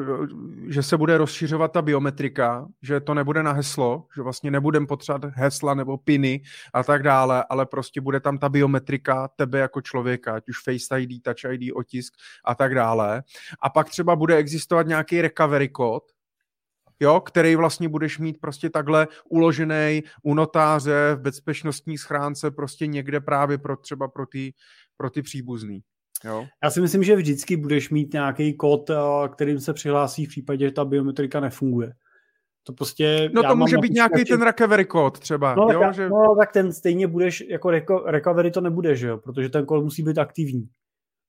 že 0.68 0.82
se 0.82 0.96
bude 0.96 1.18
rozšiřovat 1.18 1.72
ta 1.72 1.82
biometrika, 1.82 2.66
že 2.82 3.00
to 3.00 3.14
nebude 3.14 3.42
na 3.42 3.52
heslo, 3.52 4.04
že 4.16 4.22
vlastně 4.22 4.50
nebudem 4.50 4.86
potřebovat 4.86 5.32
hesla 5.34 5.74
nebo 5.74 5.98
piny 5.98 6.42
a 6.74 6.82
tak 6.82 7.02
dále, 7.02 7.44
ale 7.50 7.66
prostě 7.66 8.00
bude 8.00 8.20
tam 8.20 8.38
ta 8.38 8.48
biometrika 8.48 9.28
tebe 9.36 9.58
jako 9.58 9.80
člověka, 9.80 10.34
ať 10.34 10.48
už 10.48 10.56
Face 10.64 11.00
ID, 11.00 11.22
Touch 11.22 11.52
ID, 11.52 11.72
otisk 11.74 12.14
a 12.44 12.54
tak 12.54 12.74
dále. 12.74 13.22
A 13.62 13.70
pak 13.70 13.90
třeba 13.90 14.16
bude 14.16 14.36
existovat 14.36 14.86
nějaký 14.86 15.22
recovery 15.22 15.68
kód, 15.68 16.02
jo, 17.02 17.20
který 17.20 17.56
vlastně 17.56 17.88
budeš 17.88 18.18
mít 18.18 18.40
prostě 18.40 18.70
takhle 18.70 19.08
uložený 19.30 20.02
u 20.22 20.34
notáře 20.34 21.14
v 21.14 21.20
bezpečnostní 21.20 21.98
schránce 21.98 22.50
prostě 22.50 22.86
někde 22.86 23.20
právě 23.20 23.58
pro 23.58 23.76
třeba 23.76 24.08
pro 24.08 24.26
ty, 24.26 24.54
pro 24.96 25.10
ty 25.10 25.22
příbuzný. 25.22 25.80
Jo? 26.24 26.46
Já 26.64 26.70
si 26.70 26.80
myslím, 26.80 27.02
že 27.02 27.16
vždycky 27.16 27.56
budeš 27.56 27.90
mít 27.90 28.12
nějaký 28.12 28.56
kód, 28.56 28.90
eh, 28.90 28.94
kterým 29.32 29.60
se 29.60 29.72
přihlásí 29.72 30.26
v 30.26 30.28
případě, 30.28 30.64
že 30.64 30.72
ta 30.72 30.84
biometrika 30.84 31.40
nefunguje. 31.40 31.92
To 32.64 32.72
prostě... 32.72 33.30
No 33.34 33.42
to 33.42 33.56
může 33.56 33.78
být 33.78 33.92
nějaký 33.92 34.24
ten 34.24 34.42
recovery 34.42 34.84
kód 34.84 35.18
třeba. 35.18 35.54
No, 35.54 35.68
jo, 35.72 35.80
tak, 35.80 35.94
že... 35.94 36.08
no 36.08 36.34
tak 36.38 36.52
ten 36.52 36.72
stejně 36.72 37.06
budeš, 37.06 37.44
jako 37.48 37.70
recovery 38.06 38.50
to 38.50 38.60
nebude, 38.60 38.96
že 38.96 39.06
jo, 39.06 39.18
protože 39.18 39.48
ten 39.48 39.66
kód 39.66 39.84
musí 39.84 40.02
být 40.02 40.18
aktivní. 40.18 40.68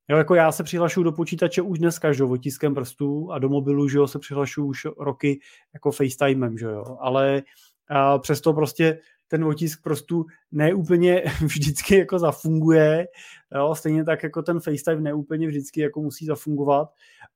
Jo, 0.10 0.18
jako 0.18 0.36
já 0.36 0.52
se 0.52 0.64
přihlašuju 0.64 1.04
do 1.04 1.12
počítače 1.12 1.62
už 1.62 1.80
dneska, 1.80 2.14
že 2.14 2.24
jo, 2.24 2.30
otiskem 2.30 2.76
prstů 2.76 3.32
a 3.32 3.40
do 3.40 3.50
mobilu, 3.50 3.90
že 3.90 3.98
jo, 3.98 4.08
se 4.08 4.20
přihlašuju 4.20 4.68
už 4.68 4.86
roky 4.98 5.40
jako 5.74 5.92
FaceTimem, 5.92 6.58
že 6.58 6.66
jo, 6.66 6.98
ale 7.00 7.44
a 7.90 8.20
přesto 8.20 8.54
prostě 8.54 9.00
ten 9.28 9.44
otisk 9.44 9.84
prstů 9.84 10.26
neúplně 10.52 11.24
vždycky 11.42 11.98
jako 11.98 12.20
zafunguje, 12.20 13.08
jo, 13.56 13.76
stejně 13.76 14.04
tak 14.04 14.24
jako 14.24 14.42
ten 14.42 14.60
FaceTime 14.60 15.02
neúplně 15.02 15.48
vždycky 15.48 15.82
jako 15.82 16.02
musí 16.02 16.26
zafungovat, 16.26 16.90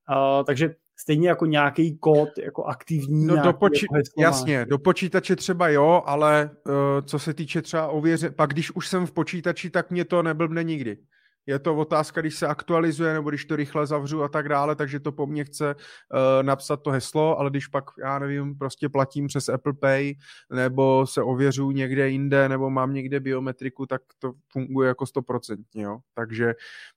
a, 0.08 0.44
takže 0.44 0.76
stejně 1.00 1.30
jako 1.30 1.46
nějaký 1.46 1.98
kód 1.98 2.30
jako 2.38 2.64
aktivní. 2.64 3.26
No 3.26 3.36
do 3.44 3.54
poči- 3.54 3.88
jako 3.92 4.22
jasně, 4.22 4.66
do 4.66 4.78
počítače 4.78 5.36
třeba 5.36 5.70
jo, 5.70 6.04
ale 6.06 6.50
uh, 6.68 6.74
co 7.06 7.20
se 7.20 7.34
týče 7.34 7.62
třeba 7.62 7.88
ověře, 7.88 8.30
pak 8.30 8.50
když 8.50 8.72
už 8.72 8.88
jsem 8.88 9.06
v 9.06 9.12
počítači, 9.12 9.70
tak 9.70 9.92
mě 9.92 10.06
to 10.06 10.24
neblbne 10.24 10.64
nikdy. 10.64 10.98
Je 11.48 11.60
to 11.60 11.76
otázka, 11.76 12.22
když 12.22 12.36
se 12.36 12.48
aktualizuje 12.48 13.14
nebo 13.14 13.30
když 13.30 13.46
to 13.46 13.56
rychle 13.56 13.88
zavřu 13.88 14.24
a 14.24 14.28
tak 14.28 14.50
dále, 14.50 14.76
takže 14.76 15.00
to 15.00 15.12
po 15.12 15.28
mně 15.28 15.44
chce 15.44 15.76
uh, 15.76 16.44
napsat 16.44 16.82
to 16.82 16.92
heslo, 16.92 17.40
ale 17.40 17.50
když 17.50 17.68
pak, 17.68 17.84
já 18.00 18.20
nevím, 18.20 18.58
prostě 18.58 18.90
platím 18.90 19.28
přes 19.28 19.50
Apple 19.50 19.74
Pay 19.74 20.14
nebo 20.54 21.08
se 21.08 21.22
ověřu 21.22 21.72
někde 21.72 22.10
jinde 22.10 22.50
nebo 22.50 22.70
mám 22.70 22.94
někde 22.94 23.20
biometriku, 23.20 23.86
tak 23.86 24.02
to 24.20 24.34
funguje 24.52 24.88
jako 24.88 25.06
stoprocentně, 25.06 25.84
jo. 25.84 26.00
Takže... 26.16 26.54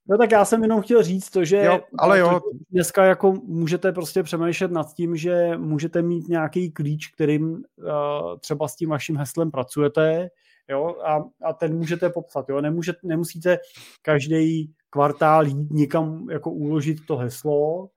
No 0.09 0.18
tak 0.18 0.32
já 0.32 0.44
jsem 0.44 0.62
jenom 0.62 0.82
chtěl 0.82 1.02
říct 1.02 1.31
to, 1.31 1.44
že 1.44 1.64
jo, 1.64 1.81
ale 1.98 2.18
jo. 2.18 2.40
dneska 2.70 3.05
jako 3.05 3.32
můžete 3.32 3.93
prostě 3.93 4.22
přemýšlet 4.22 4.70
nad 4.70 4.94
tím, 4.94 5.16
že 5.16 5.51
můžete 5.56 6.02
mít 6.02 6.28
nějaký 6.28 6.70
klíč, 6.70 7.09
kterým 7.09 7.52
uh, 7.52 8.39
třeba 8.40 8.68
s 8.68 8.77
tím 8.77 8.89
vaším 8.89 9.16
heslem 9.16 9.51
pracujete, 9.51 10.28
jo, 10.70 10.97
a, 11.05 11.24
a 11.42 11.52
ten 11.52 11.76
můžete 11.76 12.10
popsat, 12.10 12.48
jo, 12.48 12.60
Nemůže, 12.60 12.92
nemusíte 13.02 13.59
každý 14.02 14.72
kvartál 14.90 15.47
jít 15.47 15.70
někam 15.70 16.30
jako 16.30 16.51
uložit 16.51 17.06
to 17.06 17.16
heslo, 17.16 17.88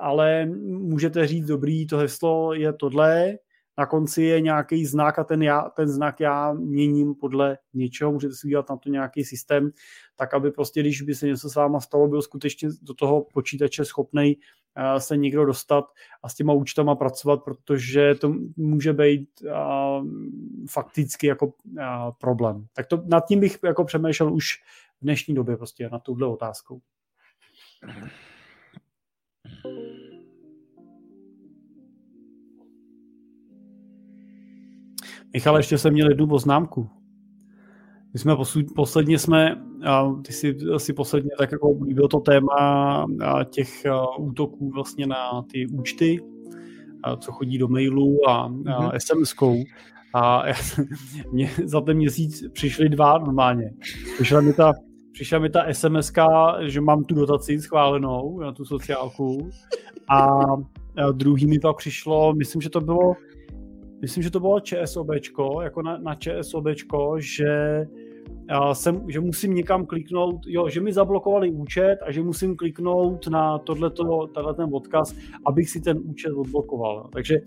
ale 0.00 0.46
můžete 0.66 1.26
říct, 1.26 1.46
dobrý, 1.46 1.86
to 1.86 1.98
heslo 1.98 2.54
je 2.54 2.72
tohle, 2.72 3.38
na 3.80 3.86
konci 3.86 4.22
je 4.22 4.40
nějaký 4.40 4.86
znak 4.86 5.18
a 5.18 5.24
ten, 5.24 5.42
já, 5.42 5.62
ten 5.62 5.88
znak 5.88 6.20
já 6.20 6.52
měním 6.52 7.14
podle 7.14 7.58
něčeho, 7.74 8.12
můžete 8.12 8.34
si 8.34 8.46
udělat 8.46 8.70
na 8.70 8.76
to 8.76 8.88
nějaký 8.88 9.24
systém, 9.24 9.70
tak 10.16 10.34
aby 10.34 10.50
prostě, 10.50 10.80
když 10.80 11.02
by 11.02 11.14
se 11.14 11.26
něco 11.26 11.50
s 11.50 11.54
váma 11.54 11.80
stalo, 11.80 12.08
byl 12.08 12.22
skutečně 12.22 12.68
do 12.82 12.94
toho 12.94 13.26
počítače 13.32 13.84
schopný 13.84 14.36
se 14.98 15.16
někdo 15.16 15.44
dostat 15.44 15.84
a 16.22 16.28
s 16.28 16.34
těma 16.34 16.52
účtama 16.52 16.94
pracovat, 16.94 17.44
protože 17.44 18.14
to 18.14 18.34
může 18.56 18.92
být 18.92 19.28
uh, 19.42 20.06
fakticky 20.70 21.26
jako 21.26 21.46
uh, 21.46 21.52
problém. 22.20 22.66
Tak 22.72 22.86
to, 22.86 23.02
nad 23.06 23.26
tím 23.26 23.40
bych 23.40 23.58
jako 23.64 23.84
přemýšlel 23.84 24.34
už 24.34 24.46
v 25.00 25.04
dnešní 25.04 25.34
době 25.34 25.56
prostě 25.56 25.88
na 25.88 25.98
tuhle 25.98 26.26
otázkou. 26.26 26.80
Michal, 35.32 35.56
ještě 35.56 35.78
jsem 35.78 35.92
měl 35.92 36.08
jednu 36.08 36.26
poznámku. 36.26 36.90
My 38.12 38.18
jsme 38.18 38.36
posud, 38.36 38.66
posledně 38.76 39.18
jsme, 39.18 39.62
a 39.86 40.12
ty 40.26 40.32
si 40.32 40.56
asi 40.74 40.92
posledně 40.92 41.30
tak 41.38 41.52
jako 41.52 41.74
bylo 41.74 42.08
to 42.08 42.20
téma 42.20 43.06
těch 43.50 43.84
útoků 44.18 44.70
vlastně 44.70 45.06
na 45.06 45.42
ty 45.52 45.66
účty, 45.66 46.20
co 47.18 47.32
chodí 47.32 47.58
do 47.58 47.68
mailu 47.68 48.28
a, 48.28 48.34
a 48.34 48.48
mm-hmm. 48.48 48.90
SMS-kou. 48.90 49.64
A 50.14 50.42
mě 51.32 51.50
za 51.64 51.80
ten 51.80 51.96
měsíc 51.96 52.44
přišly 52.52 52.88
dva 52.88 53.18
normálně. 53.18 53.74
Přišla 54.14 54.40
mi 54.40 54.52
ta, 54.52 54.72
přišla 55.12 55.38
mi 55.38 55.50
ta 55.50 55.64
sms 55.72 56.12
že 56.66 56.80
mám 56.80 57.04
tu 57.04 57.14
dotaci 57.14 57.60
schválenou 57.60 58.40
na 58.40 58.52
tu 58.52 58.64
sociálku 58.64 59.50
a, 60.08 60.18
a 61.06 61.10
druhý 61.12 61.46
mi 61.46 61.58
pak 61.58 61.76
přišlo, 61.76 62.34
myslím, 62.34 62.62
že 62.62 62.70
to 62.70 62.80
bylo 62.80 63.14
myslím, 64.02 64.22
že 64.22 64.30
to 64.30 64.40
bylo 64.40 64.60
ČSOBčko, 64.60 65.62
jako 65.62 65.82
na, 65.82 65.98
na 65.98 66.14
ČSOBčko, 66.14 67.16
že 67.18 67.86
jsem, 68.72 69.10
že 69.10 69.20
musím 69.20 69.54
někam 69.54 69.86
kliknout, 69.86 70.40
jo, 70.46 70.68
že 70.68 70.80
mi 70.80 70.92
zablokovali 70.92 71.50
účet 71.50 71.98
a 72.06 72.12
že 72.12 72.22
musím 72.22 72.56
kliknout 72.56 73.26
na 73.26 73.58
tohleto, 73.58 74.26
tenhle 74.26 74.54
ten 74.54 74.68
odkaz, 74.72 75.14
abych 75.46 75.70
si 75.70 75.80
ten 75.80 75.98
účet 76.04 76.32
odblokoval. 76.32 77.08
Takže 77.12 77.38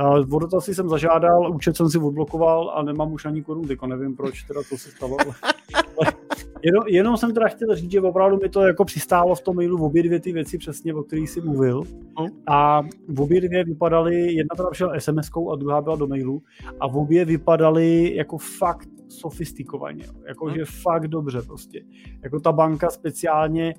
uh, 0.00 0.18
vodotazy 0.26 0.74
jsem 0.74 0.88
zažádal, 0.88 1.54
účet 1.54 1.76
jsem 1.76 1.90
si 1.90 1.98
odblokoval 1.98 2.70
a 2.70 2.82
nemám 2.82 3.12
už 3.12 3.24
ani 3.24 3.42
korun, 3.42 3.68
nevím 3.86 4.16
proč 4.16 4.42
teda 4.42 4.60
to 4.68 4.76
se 4.78 4.90
stalo. 4.90 5.16
jenom, 6.64 6.84
jenom 6.88 7.16
jsem 7.16 7.34
teda 7.34 7.48
chtěl 7.48 7.76
říct, 7.76 7.90
že 7.90 8.00
opravdu 8.00 8.36
mi 8.36 8.48
to 8.48 8.60
jako 8.60 8.84
přistálo 8.84 9.34
v 9.34 9.40
tom 9.40 9.56
mailu 9.56 9.84
obě 9.84 10.02
dvě 10.02 10.20
ty 10.20 10.32
věci 10.32 10.58
přesně, 10.58 10.94
o 10.94 11.02
kterých 11.02 11.30
jsi 11.30 11.40
mluvil. 11.40 11.82
No. 12.18 12.26
A 12.46 12.82
v 13.08 13.20
obě 13.20 13.40
dvě 13.40 13.64
vypadaly, 13.64 14.32
jedna 14.32 14.56
teda 14.56 14.70
přišla 14.70 14.96
SMS-kou 14.96 15.52
a 15.52 15.56
druhá 15.56 15.80
byla 15.80 15.96
do 15.96 16.06
mailu 16.06 16.42
a 16.80 16.88
v 16.88 16.96
obě 16.96 17.24
vypadaly 17.24 18.16
jako 18.16 18.38
fakt 18.38 18.88
sofistikovaně, 19.08 20.04
jako 20.28 20.50
že 20.50 20.64
fakt 20.82 21.08
dobře 21.08 21.42
prostě. 21.42 21.82
Jako 22.22 22.40
ta 22.40 22.52
banka 22.52 22.90
speciálně, 22.90 23.74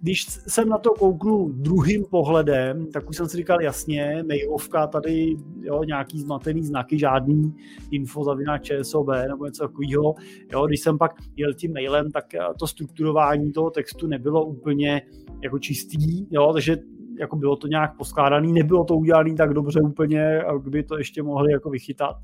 když 0.00 0.26
jsem 0.28 0.68
na 0.68 0.78
to 0.78 0.90
kouknu 0.90 1.48
druhým 1.48 2.04
pohledem, 2.10 2.86
tak 2.92 3.08
už 3.08 3.16
jsem 3.16 3.28
si 3.28 3.36
říkal 3.36 3.62
jasně, 3.62 4.24
mailovka 4.28 4.86
tady, 4.86 5.36
jo, 5.60 5.84
nějaký 5.84 6.20
zmatený 6.20 6.64
znaky, 6.64 6.98
žádný 6.98 7.54
info 7.90 8.24
zaviná 8.24 8.58
ČSOB 8.58 9.06
nebo 9.28 9.46
něco 9.46 9.62
takového. 9.62 10.14
Jo, 10.52 10.66
když 10.66 10.80
jsem 10.80 10.98
pak 10.98 11.12
jel 11.36 11.54
tím 11.54 11.72
mailem, 11.72 12.10
tak 12.10 12.34
eh, 12.34 12.40
to 12.58 12.66
strukturování 12.66 13.52
toho 13.52 13.70
textu 13.70 14.06
nebylo 14.06 14.44
úplně 14.44 15.02
jako 15.42 15.58
čistý, 15.58 16.26
jo, 16.30 16.52
takže 16.52 16.76
jako 17.18 17.36
bylo 17.36 17.56
to 17.56 17.66
nějak 17.66 17.96
poskládaný, 17.96 18.52
nebylo 18.52 18.84
to 18.84 18.96
udělané 18.96 19.34
tak 19.34 19.54
dobře 19.54 19.80
úplně, 19.80 20.42
aby 20.42 20.82
to 20.82 20.98
ještě 20.98 21.22
mohli 21.22 21.52
jako 21.52 21.70
vychytat, 21.70 22.16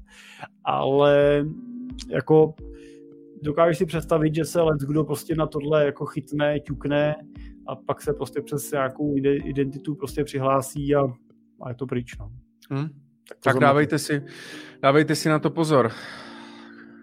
ale 0.64 1.44
jako 2.08 2.54
dokážeš 3.42 3.78
si 3.78 3.86
představit, 3.86 4.34
že 4.34 4.44
se 4.44 4.60
let 4.60 4.80
kdo 4.80 5.04
prostě 5.04 5.34
na 5.34 5.46
tohle 5.46 5.84
jako 5.84 6.06
chytne, 6.06 6.60
ťukne 6.60 7.14
a 7.68 7.76
pak 7.76 8.02
se 8.02 8.12
prostě 8.12 8.40
přes 8.40 8.70
nějakou 8.72 9.16
identitu 9.44 9.94
prostě 9.94 10.24
přihlásí 10.24 10.94
a, 10.94 11.02
a 11.62 11.68
je 11.68 11.74
to 11.74 11.86
pryč. 11.86 12.16
No. 12.18 12.30
Hmm. 12.70 12.88
Tak, 13.28 13.38
tak 13.40 13.58
dávejte, 13.58 13.98
si, 13.98 14.22
dávejte 14.82 15.14
si 15.14 15.28
na 15.28 15.38
to 15.38 15.50
pozor. 15.50 15.90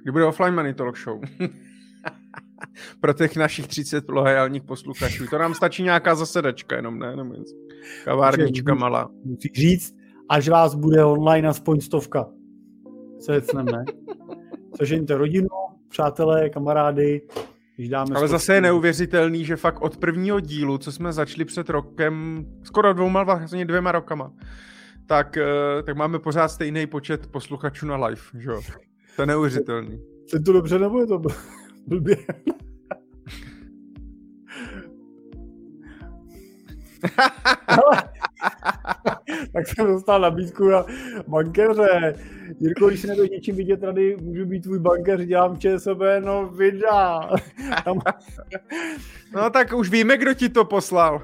Kdy 0.04 0.12
bude 0.12 0.26
offline 0.26 0.56
money 0.56 0.74
talk 0.74 0.98
show? 0.98 1.22
Pro 3.00 3.14
těch 3.14 3.36
našich 3.36 3.68
30 3.68 4.10
loajálních 4.10 4.64
posluchačů. 4.64 5.26
To 5.28 5.38
nám 5.38 5.54
stačí 5.54 5.84
nějaká 5.84 6.16
zasedačka, 6.16 6.76
jenom 6.76 7.00
ne, 7.00 7.08
jenom 7.08 7.34
kavárnička 8.06 8.76
malá. 8.76 9.10
Musíš 9.24 9.52
říct, 9.54 9.96
až 10.30 10.50
vás 10.50 10.76
bude 10.76 11.06
online 11.06 11.48
aspoň 11.48 11.82
stovka. 11.82 12.30
Se 13.20 13.42
ne? 13.64 13.86
Seženíte 14.78 15.18
rodinu, 15.18 15.48
přátelé, 15.90 16.50
kamarády, 16.50 17.22
když 17.76 17.90
dáme 17.90 18.16
Ale 18.16 18.28
zase 18.28 18.54
je 18.54 18.62
neuvěřitelný, 18.62 19.46
že 19.46 19.56
fakt 19.56 19.82
od 19.82 19.98
prvního 19.98 20.40
dílu, 20.40 20.78
co 20.78 20.92
jsme 20.92 21.14
začali 21.14 21.46
před 21.46 21.70
rokem, 21.70 22.46
skoro 22.64 22.94
dvouma, 22.94 23.24
vlastně 23.24 23.66
dvěma 23.66 23.92
rokama, 23.92 24.34
tak, 25.06 25.38
eh, 25.38 25.84
tak 25.84 25.98
máme 25.98 26.20
pořád 26.20 26.48
stejný 26.48 26.88
počet 26.88 27.28
posluchačů 27.28 27.86
na 27.86 28.06
live, 28.06 28.22
že 28.40 28.50
jo? 28.50 28.62
To 29.16 29.22
je 29.22 29.26
neuvěřitelný. 29.26 30.02
Je 30.34 30.40
to 30.40 30.54
dobře, 30.54 30.80
nebo 30.80 31.00
je 31.00 31.08
to 31.08 31.22
blbě? 31.88 32.18
tak 39.54 39.68
jsem 39.68 39.88
dostal 39.88 40.22
nabídku 40.22 40.70
na 40.70 40.86
bankéře. 41.28 42.16
Jirko, 42.60 42.88
když 42.88 43.02
si 43.02 43.08
nebude 43.08 43.28
něčím 43.28 43.56
vidět 43.56 43.80
tady, 43.80 44.18
můžu 44.22 44.46
být 44.46 44.62
tvůj 44.62 44.80
bankéř, 44.80 45.22
dělám 45.22 45.58
ČSB, 45.58 46.02
no 46.20 46.48
vydá. 46.48 47.30
Tam... 47.86 48.00
no 49.34 49.50
tak 49.50 49.74
už 49.74 49.90
víme, 49.90 50.18
kdo 50.18 50.34
ti 50.34 50.50
to 50.50 50.66
poslal. 50.66 51.22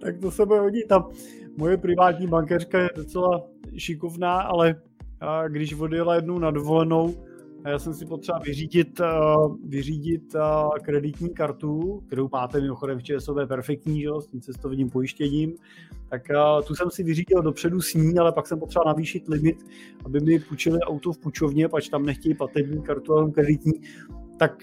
tak 0.00 0.18
to 0.20 0.30
se 0.30 0.46
bude 0.46 0.60
hodit. 0.60 0.88
Tam 0.88 1.10
moje 1.56 1.76
privátní 1.76 2.26
bankéřka 2.26 2.78
je 2.78 2.90
docela 2.96 3.46
šikovná, 3.76 4.40
ale 4.40 4.74
když 5.48 5.74
odjela 5.74 6.14
jednou 6.14 6.38
na 6.38 6.50
dovolenou, 6.50 7.14
a 7.64 7.68
já 7.68 7.78
jsem 7.78 7.94
si 7.94 8.06
potřeba 8.06 8.38
vyřídit, 8.38 9.00
uh, 9.00 9.56
vyřídit 9.64 10.34
uh, 10.34 10.70
kreditní 10.82 11.28
kartu, 11.28 12.02
kterou 12.06 12.28
máte 12.32 12.60
mimochodem 12.60 12.98
v 12.98 13.02
ČSOB 13.02 13.36
perfektní, 13.48 14.00
že, 14.00 14.08
s 14.20 14.26
tím 14.26 14.40
cestovním 14.40 14.90
pojištěním, 14.90 15.54
tak 16.08 16.22
uh, 16.30 16.66
tu 16.66 16.74
jsem 16.74 16.90
si 16.90 17.02
vyřídil 17.02 17.42
dopředu 17.42 17.80
s 17.80 17.94
ní, 17.94 18.18
ale 18.18 18.32
pak 18.32 18.46
jsem 18.46 18.58
potřeba 18.58 18.84
navýšit 18.86 19.28
limit, 19.28 19.56
aby 20.04 20.20
mi 20.20 20.38
půjčili 20.38 20.80
auto 20.80 21.12
v 21.12 21.18
půjčovně, 21.18 21.68
pač 21.68 21.88
tam 21.88 22.06
nechtějí 22.06 22.34
platební 22.34 22.82
kartu, 22.82 23.14
ale 23.14 23.30
kreditní, 23.30 23.72
tak 24.36 24.62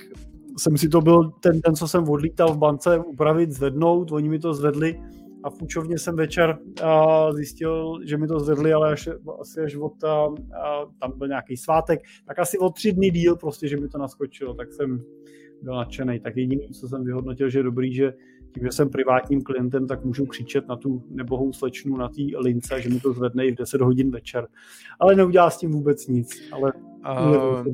jsem 0.57 0.77
si 0.77 0.89
to 0.89 1.01
byl 1.01 1.29
ten, 1.29 1.61
ten, 1.61 1.75
co 1.75 1.87
jsem 1.87 2.09
odlítal 2.09 2.53
v 2.53 2.57
bance, 2.57 2.99
upravit, 2.99 3.51
zvednout, 3.51 4.11
oni 4.11 4.29
mi 4.29 4.39
to 4.39 4.53
zvedli, 4.53 5.01
a 5.43 5.49
v 5.49 5.57
půjčovně 5.57 5.99
jsem 5.99 6.15
večer 6.15 6.57
uh, 6.83 7.35
zjistil, 7.35 7.99
že 8.05 8.17
mi 8.17 8.27
to 8.27 8.39
zvedli, 8.39 8.73
ale 8.73 8.91
až, 8.91 9.09
asi 9.41 9.61
až 9.61 9.75
od, 9.75 10.03
uh, 10.03 10.35
tam 10.99 11.17
byl 11.17 11.27
nějaký 11.27 11.57
svátek, 11.57 11.99
tak 12.25 12.39
asi 12.39 12.57
o 12.57 12.69
tři 12.69 12.91
dny 12.91 13.09
díl 13.11 13.35
prostě, 13.35 13.67
že 13.67 13.77
mi 13.77 13.87
to 13.87 13.97
naskočilo, 13.97 14.53
tak 14.53 14.73
jsem 14.73 15.03
byl 15.61 15.75
nadšený. 15.75 16.19
Tak 16.19 16.37
jediný, 16.37 16.69
co 16.69 16.87
jsem 16.87 17.03
vyhodnotil, 17.03 17.49
že 17.49 17.59
je 17.59 17.63
dobrý, 17.63 17.93
že 17.93 18.13
tím, 18.53 18.63
že 18.63 18.71
jsem 18.71 18.89
privátním 18.89 19.41
klientem, 19.41 19.87
tak 19.87 20.05
můžu 20.05 20.25
křičet 20.25 20.67
na 20.67 20.75
tu 20.75 21.03
nebohou 21.09 21.53
slečnu 21.53 21.97
na 21.97 22.09
té 22.09 22.21
lince, 22.37 22.81
že 22.81 22.89
mi 22.89 22.99
to 22.99 23.13
zvedne 23.13 23.45
i 23.45 23.51
v 23.51 23.55
10 23.55 23.81
hodin 23.81 24.11
večer. 24.11 24.47
Ale 24.99 25.15
neudělá 25.15 25.49
s 25.49 25.57
tím 25.57 25.71
vůbec 25.71 26.07
nic. 26.07 26.41
Ale 26.51 26.73
uh, 26.73 27.67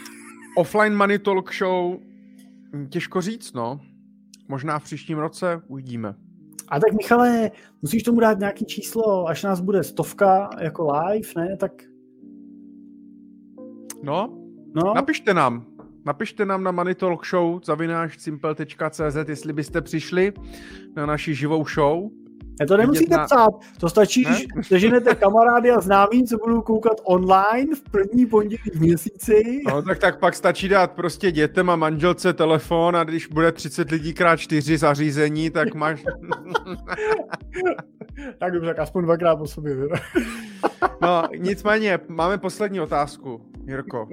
offline 0.56 0.96
Money 0.96 1.18
Talk 1.18 1.54
Show 1.54 1.96
těžko 2.88 3.20
říct, 3.20 3.52
no. 3.52 3.80
Možná 4.48 4.78
v 4.78 4.84
příštím 4.84 5.18
roce 5.18 5.62
uvidíme. 5.68 6.14
A 6.70 6.80
tak 6.80 6.92
Michale, 6.92 7.50
musíš 7.82 8.02
tomu 8.02 8.20
dát 8.20 8.38
nějaký 8.38 8.64
číslo, 8.64 9.26
až 9.28 9.42
nás 9.42 9.60
bude 9.60 9.84
stovka 9.84 10.50
jako 10.60 10.92
live, 10.92 11.28
ne? 11.36 11.56
Tak... 11.56 11.72
No, 14.02 14.40
No, 14.74 14.94
Napište 14.94 15.34
nám. 15.34 15.66
Napište 16.06 16.46
nám 16.46 16.62
na 16.62 16.70
Money 16.70 16.94
Talk 16.94 17.26
Show 17.26 17.60
zavináš 17.64 18.18
simple.cz, 18.18 19.28
jestli 19.28 19.52
byste 19.52 19.80
přišli 19.80 20.32
na 20.96 21.06
naši 21.06 21.34
živou 21.34 21.64
show. 21.64 22.10
Ne, 22.60 22.66
to 22.66 22.76
nemusíte 22.76 23.16
na- 23.16 23.24
psát. 23.24 23.50
To 23.80 23.88
stačí, 23.88 24.24
Ne? 24.24 24.38
když 24.54 24.68
seženete 24.68 25.14
kamarády 25.14 25.70
a 25.70 25.80
známí, 25.80 26.24
co 26.26 26.36
budou 26.38 26.62
koukat 26.62 27.00
online 27.04 27.74
v 27.76 27.80
první 27.90 28.26
pondělí 28.26 28.62
v 28.74 28.80
měsíci. 28.80 29.62
No, 29.68 29.82
tak, 29.82 29.98
tak 29.98 30.18
pak 30.18 30.34
stačí 30.34 30.68
dát 30.68 30.92
prostě 30.92 31.32
dětem 31.32 31.70
a 31.70 31.76
manželce 31.76 32.32
telefon 32.32 32.96
a 32.96 33.04
když 33.04 33.26
bude 33.26 33.52
30 33.52 33.90
lidí 33.90 34.14
krát 34.14 34.36
4 34.36 34.78
zařízení, 34.78 35.50
tak 35.50 35.74
máš... 35.74 36.04
Tak 38.38 38.52
dobře, 38.52 38.68
tak 38.68 38.78
aspoň 38.78 39.04
dvakrát 39.04 39.36
po 39.36 39.46
sobě. 39.46 39.76
No, 41.02 41.22
nicméně, 41.38 41.98
máme 42.08 42.38
poslední 42.38 42.80
otázku, 42.80 43.40
Jirko, 43.66 44.08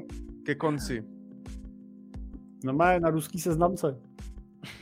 ke 0.46 0.56
konci. 0.56 1.04
No 2.64 2.74
má 2.74 3.00
na 3.00 3.10
ruský 3.10 3.40
seznamce. 3.40 3.98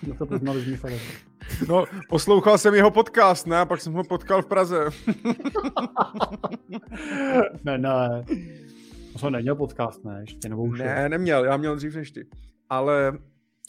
My 0.08 0.18
se 0.18 0.26
poznali 0.26 0.62
s 0.62 0.68
Michalem. 0.68 1.00
No, 1.70 1.86
poslouchal 2.10 2.58
jsem 2.58 2.74
jeho 2.74 2.92
podcast, 2.92 3.48
ne? 3.48 3.58
A 3.60 3.66
pak 3.66 3.82
jsem 3.82 3.94
ho 3.94 4.04
potkal 4.04 4.42
v 4.42 4.46
Praze. 4.46 4.86
ne, 7.64 7.78
ne. 7.78 8.24
To 9.14 9.20
jsem 9.20 9.32
neměl 9.34 9.56
podcast, 9.56 10.04
ne, 10.06 10.18
ještě, 10.22 10.50
nebo 10.50 10.64
už 10.64 10.80
je. 10.80 10.86
Ne, 10.86 11.10
neměl, 11.10 11.46
já 11.46 11.58
měl 11.58 11.76
dřív 11.76 11.96
než 11.96 12.12
ty. 12.12 12.28
Ale, 12.70 13.18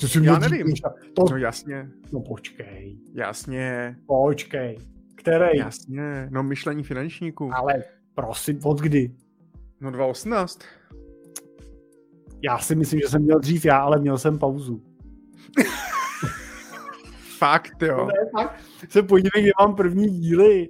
To 0.01 0.09
jsi 0.09 0.19
já 0.19 0.23
měl 0.23 0.51
nevím. 0.51 0.67
dřív, 0.67 0.81
To, 1.15 1.25
no 1.31 1.37
jasně, 1.37 1.89
no 2.13 2.21
počkej, 2.21 2.99
jasně, 3.15 3.97
počkej. 4.07 4.79
Který? 5.15 5.59
jasně. 5.59 6.29
No, 6.31 6.43
myšlení 6.43 6.83
finančníků. 6.85 7.51
Ale 7.55 7.85
prosím, 8.15 8.61
od 8.65 8.81
kdy? 8.81 9.15
No, 9.81 9.91
2018. 9.91 10.61
Já 12.43 12.59
si 12.59 12.75
myslím, 12.75 13.01
že 13.01 13.09
jsem 13.09 13.23
měl 13.23 13.39
dřív 13.39 13.65
já, 13.65 13.79
ale 13.79 13.99
měl 13.99 14.19
jsem 14.19 14.39
pauzu. 14.39 14.83
Fakt, 17.39 17.83
jo. 17.83 18.07
Ne, 18.07 18.31
fakt. 18.33 18.61
Se 18.89 19.03
podívej, 19.03 19.43
kde 19.43 19.51
mám 19.61 19.77
první 19.77 20.07
díly. 20.07 20.69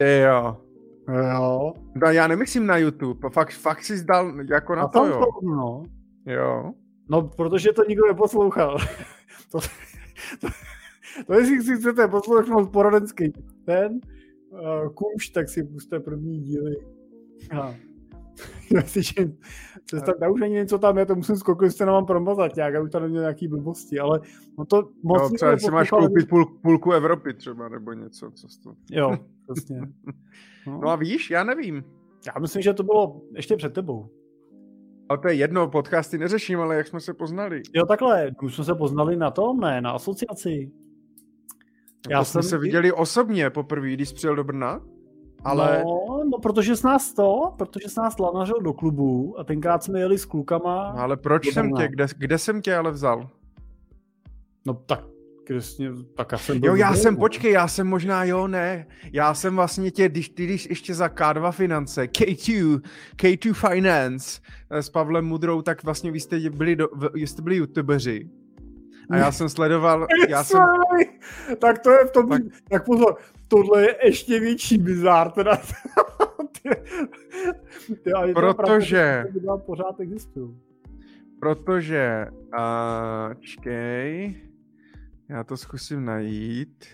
Jo. 0.00 0.56
Jo. 1.08 1.74
No, 1.94 2.06
já 2.10 2.26
nemyslím 2.26 2.66
na 2.66 2.76
YouTube, 2.76 3.30
fakt, 3.30 3.52
fakt 3.52 3.84
si 3.84 3.96
zdal 3.96 4.32
jako 4.50 4.74
na 4.74 4.82
A 4.82 4.88
to, 4.88 4.98
tam 4.98 5.10
jo. 5.10 5.18
to, 5.18 5.46
no. 5.46 5.82
Jo. 6.26 6.72
No, 7.08 7.22
protože 7.22 7.72
to 7.72 7.84
nikdo 7.88 8.06
neposlouchal. 8.06 8.78
to, 9.52 9.58
to, 10.40 10.48
to, 11.26 11.34
jestli 11.34 11.62
si 11.62 11.76
chcete 11.76 12.08
poslouchnout 12.08 12.72
poradenský 12.72 13.32
ten 13.64 14.00
uh, 14.48 14.88
kůž, 14.94 15.28
tak 15.28 15.48
si 15.48 15.62
puste 15.64 16.00
první 16.00 16.40
díly. 16.40 16.76
A, 17.60 17.74
Se 19.90 20.00
tam, 20.00 20.14
já 20.22 20.30
už 20.30 20.40
ani 20.40 20.54
nevím, 20.54 20.68
co 20.68 20.78
tam 20.78 20.98
je, 20.98 21.06
to 21.06 21.14
musím 21.14 21.36
skokovat, 21.36 21.64
jestli 21.64 21.86
nemám 21.86 22.06
promazat 22.06 22.56
nějak, 22.56 22.74
já 22.74 22.82
už 22.82 22.90
tam 22.90 23.02
neměl 23.02 23.22
nějaký 23.22 23.48
blbosti, 23.48 24.00
ale 24.00 24.20
no 24.58 24.64
to 24.64 24.88
moc 25.02 25.22
No, 25.22 25.30
třeba 25.30 25.58
si 25.58 25.70
máš 25.70 25.90
koupit 25.90 26.28
půl, 26.28 26.46
půlku 26.62 26.92
Evropy 26.92 27.34
třeba, 27.34 27.68
nebo 27.68 27.92
něco, 27.92 28.30
co 28.30 28.46
to. 28.62 28.74
Jo, 28.90 29.16
přesně. 29.52 29.80
No. 30.66 30.80
No 30.82 30.88
a 30.88 30.96
víš, 30.96 31.30
já 31.30 31.44
nevím. 31.44 31.84
Já 32.26 32.40
myslím, 32.40 32.62
že 32.62 32.74
to 32.74 32.82
bylo 32.82 33.20
ještě 33.36 33.56
před 33.56 33.72
tebou. 33.74 34.08
Ale 35.08 35.18
to 35.18 35.28
je 35.28 35.34
jedno, 35.34 35.68
podcasty 35.68 36.18
neřeším, 36.18 36.60
ale 36.60 36.76
jak 36.76 36.86
jsme 36.86 37.00
se 37.00 37.14
poznali. 37.14 37.62
Jo, 37.74 37.86
takhle, 37.86 38.30
už 38.42 38.54
jsme 38.54 38.64
se 38.64 38.74
poznali 38.74 39.16
na 39.16 39.30
tom, 39.30 39.60
ne, 39.60 39.80
na 39.80 39.90
asociaci. 39.90 40.72
Já 42.10 42.18
to 42.18 42.24
jsme 42.24 42.42
se 42.42 42.58
viděli 42.58 42.92
osobně 42.92 43.50
poprvé, 43.50 43.90
když 43.92 44.08
jsi 44.08 44.14
přijel 44.14 44.36
do 44.36 44.44
Brna. 44.44 44.80
Ale 45.44 45.82
No, 45.84 46.13
no, 46.34 46.38
protože 46.40 46.76
jsi 46.76 46.86
nás 46.86 47.12
to, 47.12 47.54
protože 47.58 47.88
jsi 47.88 48.00
nás 48.00 48.18
lanařil 48.18 48.60
do 48.60 48.72
klubu 48.72 49.38
a 49.38 49.44
tenkrát 49.44 49.82
jsme 49.84 50.00
jeli 50.00 50.18
s 50.18 50.24
klukama. 50.24 50.92
no, 50.96 51.02
ale 51.02 51.16
proč 51.16 51.52
jsem 51.52 51.72
tě, 51.72 51.88
kde, 51.88 52.06
kde 52.18 52.38
jsem 52.38 52.62
tě 52.62 52.76
ale 52.76 52.90
vzal? 52.90 53.28
No 54.66 54.74
tak, 54.74 55.04
kresně, 55.46 55.90
tak 56.16 56.32
já 56.32 56.38
jsem 56.38 56.60
byl 56.60 56.68
Jo, 56.70 56.76
já 56.76 56.88
dobrý, 56.88 57.00
jsem, 57.02 57.14
no. 57.14 57.20
počkej, 57.20 57.52
já 57.52 57.68
jsem 57.68 57.86
možná, 57.86 58.24
jo, 58.24 58.46
ne. 58.48 58.86
Já 59.12 59.34
jsem 59.34 59.56
vlastně 59.56 59.90
tě, 59.90 60.08
když 60.08 60.28
ty 60.28 60.44
když 60.44 60.66
ještě 60.70 60.94
za 60.94 61.06
K2 61.06 61.52
finance, 61.52 62.04
K2, 62.04 62.80
K2 63.16 63.68
Finance 63.68 64.40
eh, 64.70 64.82
s 64.82 64.90
Pavlem 64.90 65.24
Mudrou, 65.24 65.62
tak 65.62 65.84
vlastně 65.84 66.10
vy 66.10 66.20
jste 66.20 66.50
byli, 66.50 66.76
do, 66.76 66.88
v- 66.94 67.10
jste 67.18 67.42
byli 67.42 67.56
youtubeři. 67.56 68.28
A 69.10 69.16
já 69.16 69.32
jsem 69.32 69.48
sledoval, 69.48 70.06
já 70.28 70.44
jsem. 70.44 70.60
Tak 71.58 71.78
to 71.78 71.90
je 71.90 72.04
v 72.04 72.10
tom, 72.10 72.28
Tak- 72.28 72.42
tak, 72.70 72.84
pozor, 72.84 73.16
tohle 73.48 73.82
je 73.82 73.96
ještě 74.04 74.40
větší 74.40 74.78
bizár, 74.78 75.30
teda. 75.30 75.56
ty, 76.62 76.70
ty, 78.02 78.10
Protože- 78.34 79.24
pravda, 79.32 79.56
pořád 79.66 80.00
existují. 80.00 80.56
protože, 81.40 82.26
uh, 82.30 83.34
čkej, 83.40 84.36
já 85.28 85.44
to 85.44 85.56
zkusím 85.56 86.04
najít. 86.04 86.84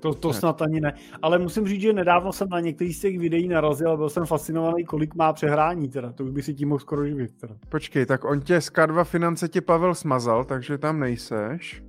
To, 0.00 0.14
to 0.14 0.32
snad 0.32 0.62
ani 0.62 0.80
ne. 0.80 0.94
Ale 1.22 1.38
musím 1.38 1.66
říct, 1.68 1.80
že 1.80 1.92
nedávno 1.92 2.32
jsem 2.32 2.48
na 2.48 2.60
některých 2.60 2.96
z 2.96 3.00
těch 3.00 3.18
videí 3.18 3.48
narazil 3.48 3.90
a 3.90 3.96
byl 3.96 4.10
jsem 4.10 4.26
fascinovaný, 4.26 4.84
kolik 4.84 5.14
má 5.14 5.32
přehrání 5.32 5.88
teda. 5.88 6.12
To 6.12 6.24
už 6.24 6.30
by 6.30 6.42
si 6.42 6.54
tím 6.54 6.68
mohl 6.68 6.78
skoro 6.78 7.06
živit 7.06 7.32
teda. 7.40 7.54
Počkej, 7.68 8.06
tak 8.06 8.24
on 8.24 8.40
tě 8.40 8.60
z 8.60 8.66
K2 8.72 9.04
finance 9.04 9.48
tě 9.48 9.60
Pavel 9.60 9.94
smazal, 9.94 10.44
takže 10.44 10.78
tam 10.78 11.00
nejseš. 11.00 11.82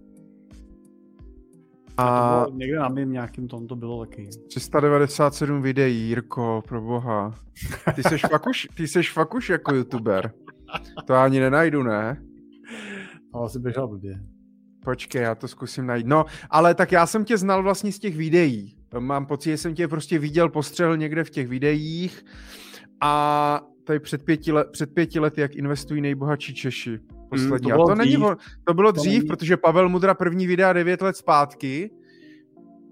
A 1.97 2.45
někde 2.53 2.79
na 2.79 2.89
mým 2.89 3.11
nějakým 3.11 3.47
tom 3.47 3.67
to 3.67 3.75
bylo 3.75 4.05
taky. 4.05 4.29
397 4.47 5.61
videí, 5.61 6.07
Jirko, 6.07 6.63
pro 6.67 6.81
boha. 6.81 7.35
Ty 7.95 8.03
seš 8.03 8.21
fakt 8.21 8.47
už, 8.47 8.67
ty 8.77 8.87
seš 8.87 9.11
fakt 9.11 9.33
už 9.33 9.49
jako 9.49 9.75
youtuber. 9.75 10.33
To 11.05 11.13
ani 11.13 11.39
nenajdu, 11.39 11.83
ne? 11.83 12.23
To 13.33 13.39
asi 13.43 13.59
běžel 13.59 13.87
blbě. 13.87 14.19
Počkej, 14.83 15.21
já 15.21 15.35
to 15.35 15.47
zkusím 15.47 15.85
najít. 15.85 16.07
No, 16.07 16.25
ale 16.49 16.75
tak 16.75 16.91
já 16.91 17.05
jsem 17.05 17.25
tě 17.25 17.37
znal 17.37 17.63
vlastně 17.63 17.91
z 17.91 17.99
těch 17.99 18.17
videí. 18.17 18.77
Mám 18.99 19.25
pocit, 19.25 19.49
že 19.49 19.57
jsem 19.57 19.75
tě 19.75 19.87
prostě 19.87 20.19
viděl, 20.19 20.49
postřehl 20.49 20.97
někde 20.97 21.23
v 21.23 21.29
těch 21.29 21.47
videích 21.47 22.25
a 23.01 23.61
tady 23.83 23.99
před 23.99 24.23
pěti, 24.23 24.51
let, 24.51 24.67
před 24.71 24.93
pěti 24.93 25.19
lety, 25.19 25.41
jak 25.41 25.55
investují 25.55 26.01
nejbohatší 26.01 26.53
Češi. 26.53 26.99
Poslední. 27.41 27.69
to 27.69 27.75
bylo 27.75 27.85
a 27.85 27.87
to, 27.87 27.95
není, 27.95 28.11
dřív. 28.15 28.25
to 28.63 28.73
bylo 28.73 28.91
To 28.93 28.99
dřív, 29.01 29.13
není- 29.19 29.27
protože 29.27 29.57
Pavel 29.57 29.89
Mudra 29.89 30.13
první 30.13 30.47
videa 30.47 30.73
9 30.73 31.01
let 31.01 31.17
zpátky, 31.17 31.91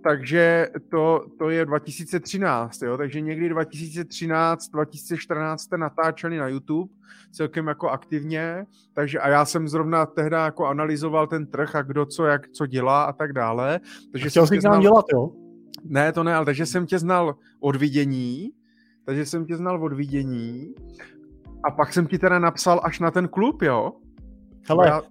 takže 0.03 0.67
to, 0.91 1.25
to 1.39 1.49
je 1.49 1.65
2013, 1.65 2.81
jo? 2.81 2.97
takže 2.97 3.21
někdy 3.21 3.49
2013, 3.49 4.67
2014 4.69 5.61
jste 5.61 5.77
natáčeli 5.77 6.37
na 6.37 6.47
YouTube 6.47 6.93
celkem 7.31 7.67
jako 7.67 7.89
aktivně, 7.89 8.65
takže 8.93 9.19
a 9.19 9.29
já 9.29 9.45
jsem 9.45 9.67
zrovna 9.67 10.05
tehdy 10.05 10.35
jako 10.35 10.65
analyzoval 10.65 11.27
ten 11.27 11.45
trh 11.47 11.75
a 11.75 11.81
kdo 11.81 12.05
co, 12.05 12.25
jak 12.25 12.49
co 12.49 12.65
dělá 12.65 13.03
a 13.03 13.13
tak 13.13 13.33
dále. 13.33 13.79
Takže 14.11 14.29
Chtěl 14.29 14.47
jsem 14.47 14.57
tě 14.57 14.61
znal, 14.61 14.81
dělat, 14.81 15.05
jo? 15.13 15.29
ne, 15.83 16.13
to 16.13 16.23
ne, 16.23 16.35
ale 16.35 16.45
takže 16.45 16.65
jsem 16.65 16.85
tě 16.85 16.99
znal 16.99 17.35
od 17.59 17.75
vidění, 17.75 18.49
takže 19.05 19.25
jsem 19.25 19.45
tě 19.45 19.55
znal 19.57 19.83
od 19.83 19.93
vidění 19.93 20.73
a 21.63 21.71
pak 21.71 21.93
jsem 21.93 22.07
ti 22.07 22.19
teda 22.19 22.39
napsal 22.39 22.81
až 22.83 22.99
na 22.99 23.11
ten 23.11 23.27
klub, 23.27 23.61
jo? 23.61 23.91
Hele, 24.69 24.87
já, 24.87 25.01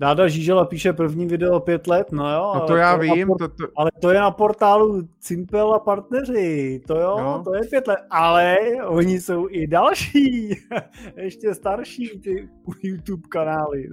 Dáda 0.00 0.28
Žížela 0.28 0.64
píše 0.64 0.92
první 0.92 1.26
video 1.26 1.60
pět 1.60 1.86
let, 1.86 2.12
no 2.12 2.32
jo. 2.32 2.40
no 2.40 2.54
ale 2.54 2.66
to 2.66 2.76
já 2.76 2.92
na 2.92 2.96
vím, 2.96 3.26
por- 3.26 3.38
to, 3.38 3.48
to, 3.48 3.64
Ale 3.76 3.90
to 4.00 4.10
je 4.10 4.20
na 4.20 4.30
portálu 4.30 5.08
Cimpel 5.18 5.74
a 5.74 5.78
partneři, 5.78 6.80
to 6.86 7.00
jo, 7.00 7.16
No. 7.20 7.42
to 7.44 7.54
je 7.54 7.60
pět 7.70 7.86
let, 7.86 7.98
ale 8.10 8.56
oni 8.86 9.20
jsou 9.20 9.48
i 9.50 9.66
další, 9.66 10.48
ještě 11.16 11.54
starší 11.54 12.20
ty 12.20 12.48
YouTube 12.82 13.28
kanály. 13.28 13.88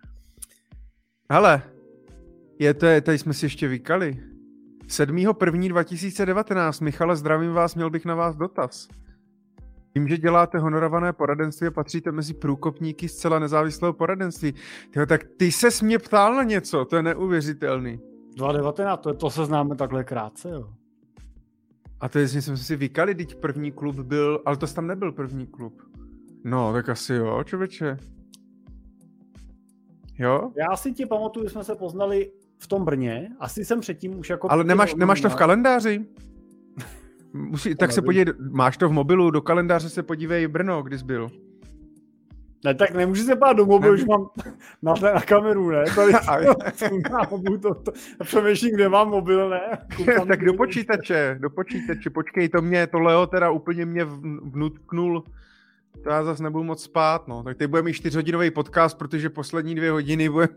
hele, 1.30 1.62
je 2.58 2.74
to, 2.74 2.86
je, 2.86 3.00
tady 3.00 3.18
jsme 3.18 3.34
si 3.34 3.46
ještě 3.46 3.68
vykali. 3.68 4.18
7.1.2019, 4.86 6.84
Michale, 6.84 7.16
zdravím 7.16 7.52
vás, 7.52 7.74
měl 7.74 7.90
bych 7.90 8.04
na 8.04 8.14
vás 8.14 8.36
dotaz. 8.36 8.88
Vím, 9.94 10.08
že 10.08 10.18
děláte 10.18 10.58
honorované 10.58 11.12
poradenství 11.12 11.66
a 11.66 11.70
patříte 11.70 12.12
mezi 12.12 12.34
průkopníky 12.34 13.08
zcela 13.08 13.38
nezávislého 13.38 13.92
poradenství. 13.92 14.54
Tyjo, 14.90 15.06
tak 15.06 15.24
ty 15.36 15.52
se 15.52 15.68
mě 15.84 15.98
ptal 15.98 16.34
na 16.34 16.42
něco, 16.42 16.84
to 16.84 16.96
je 16.96 17.02
neuvěřitelný. 17.02 18.00
2019, 18.36 19.00
to, 19.00 19.14
to 19.14 19.30
se 19.30 19.44
známe 19.44 19.76
takhle 19.76 20.04
krátce, 20.04 20.50
jo. 20.50 20.72
A 22.00 22.08
to 22.08 22.18
je, 22.18 22.26
že 22.26 22.42
jsme 22.42 22.56
si 22.56 22.76
vykali, 22.76 23.14
teď 23.14 23.34
první 23.34 23.72
klub 23.72 23.96
byl, 23.96 24.42
ale 24.46 24.56
to 24.56 24.66
tam 24.66 24.86
nebyl 24.86 25.12
první 25.12 25.46
klub. 25.46 25.82
No, 26.44 26.72
tak 26.72 26.88
asi 26.88 27.14
jo, 27.14 27.44
člověče. 27.44 27.96
Jo? 30.18 30.52
Já 30.56 30.76
si 30.76 30.92
ti 30.92 31.06
pamatuju, 31.06 31.46
že 31.46 31.50
jsme 31.50 31.64
se 31.64 31.74
poznali 31.74 32.32
v 32.58 32.66
tom 32.66 32.84
Brně, 32.84 33.28
asi 33.38 33.64
jsem 33.64 33.80
předtím 33.80 34.18
už 34.18 34.30
jako... 34.30 34.52
Ale 34.52 34.64
nemáš, 34.64 34.94
nemáš 34.94 35.20
to 35.20 35.30
v 35.30 35.34
kalendáři? 35.34 36.06
Musí, 37.32 37.74
tak 37.74 37.92
se 37.92 38.02
podívej, 38.02 38.34
máš 38.50 38.76
to 38.76 38.88
v 38.88 38.92
mobilu, 38.92 39.30
do 39.30 39.42
kalendáře 39.42 39.88
se 39.88 40.02
podívej 40.02 40.48
Brno, 40.48 40.82
kdy 40.82 40.98
jsi 40.98 41.04
byl. 41.04 41.28
Ne, 42.64 42.74
tak 42.74 42.94
nemůžu 42.94 43.24
se 43.24 43.36
pát 43.36 43.52
do 43.52 43.66
mobilu, 43.66 43.94
už 43.94 44.04
mám 44.04 44.28
na, 44.82 44.94
na 45.14 45.20
kameru, 45.20 45.70
ne? 45.70 45.84
Tady 45.94 46.12
mobilu 47.30 47.58
to, 47.58 47.74
to, 47.74 47.92
přemýšlím, 48.24 48.74
kde 48.74 48.88
mám 48.88 49.08
mobil, 49.08 49.48
ne? 49.48 49.60
Koukám, 49.96 50.28
tak 50.28 50.44
do 50.44 50.54
počítače, 50.54 51.36
do 51.40 51.50
počítače, 51.50 52.10
počkej, 52.10 52.48
to 52.48 52.62
mě, 52.62 52.86
to 52.86 52.98
Leo 52.98 53.26
teda 53.26 53.50
úplně 53.50 53.86
mě 53.86 54.04
vnutknul 54.42 55.24
To 56.04 56.10
já 56.10 56.24
zase 56.24 56.42
nebudu 56.42 56.64
moc 56.64 56.82
spát, 56.82 57.28
no. 57.28 57.42
Tak 57.42 57.56
teď 57.56 57.70
budeme 57.70 57.86
mít 57.86 57.94
čtyřhodinový 57.94 58.50
podcast, 58.50 58.98
protože 58.98 59.30
poslední 59.30 59.74
dvě 59.74 59.90
hodiny 59.90 60.28
bude... 60.28 60.48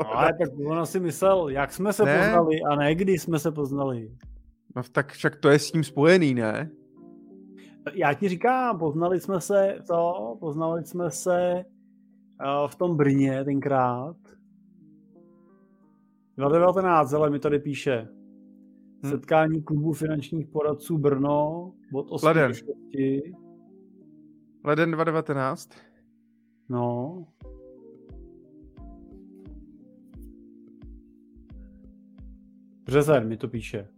No, 0.00 0.16
ale 0.16 0.32
tak 0.38 0.48
ono 0.66 0.86
si 0.86 1.00
myslel, 1.00 1.48
jak 1.48 1.72
jsme 1.72 1.92
se 1.92 2.04
ne? 2.04 2.18
poznali 2.18 2.60
a 2.70 2.76
ne 2.76 2.94
kdy 2.94 3.18
jsme 3.18 3.38
se 3.38 3.52
poznali. 3.52 4.10
No 4.76 4.82
tak 4.92 5.12
však 5.12 5.36
to 5.36 5.48
je 5.48 5.58
s 5.58 5.70
tím 5.72 5.84
spojený, 5.84 6.34
ne? 6.34 6.70
Já 7.94 8.14
ti 8.14 8.28
říkám, 8.28 8.78
poznali 8.78 9.20
jsme 9.20 9.40
se 9.40 9.78
to, 9.86 10.36
poznali 10.40 10.84
jsme 10.84 11.10
se 11.10 11.64
uh, 11.64 12.68
v 12.68 12.74
tom 12.74 12.96
Brně 12.96 13.44
tenkrát. 13.44 14.16
2019, 16.36 17.12
ale 17.12 17.30
mi 17.30 17.38
tady 17.38 17.58
píše. 17.58 18.08
Hmm. 19.02 19.12
Setkání 19.12 19.62
klubu 19.62 19.92
finančních 19.92 20.48
poradců 20.48 20.98
Brno 20.98 21.72
od 21.92 22.06
8 22.10 22.26
Leden. 22.26 22.54
6. 22.54 22.64
Leden 24.64 24.90
2019. 24.90 25.70
No. 26.68 27.26
Březen 32.84 33.28
mi 33.28 33.36
to 33.36 33.48
píše. 33.48 33.88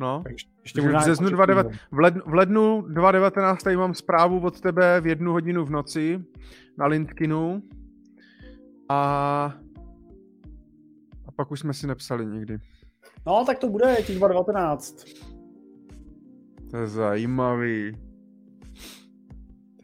No, 0.00 0.24
ještě 0.62 0.80
v, 0.80 0.94
březnu 0.96 1.28
29, 1.28 1.78
v, 1.90 1.98
lednu, 1.98 2.22
v 2.26 2.34
lednu 2.34 2.80
2019 2.88 3.62
tady 3.62 3.76
mám 3.76 3.94
zprávu 3.94 4.40
od 4.40 4.60
tebe 4.60 5.00
v 5.00 5.06
jednu 5.06 5.32
hodinu 5.32 5.64
v 5.64 5.70
noci 5.70 6.24
na 6.78 6.86
Lindkinu 6.86 7.62
a, 8.88 8.96
a 11.26 11.32
pak 11.36 11.50
už 11.50 11.60
jsme 11.60 11.74
si 11.74 11.86
nepsali 11.86 12.26
nikdy. 12.26 12.58
No, 13.26 13.44
tak 13.46 13.58
to 13.58 13.68
bude 13.68 13.96
těch 13.96 14.18
2019. 14.18 15.04
To 16.70 16.76
je 16.76 16.86
zajímavý. 16.86 17.92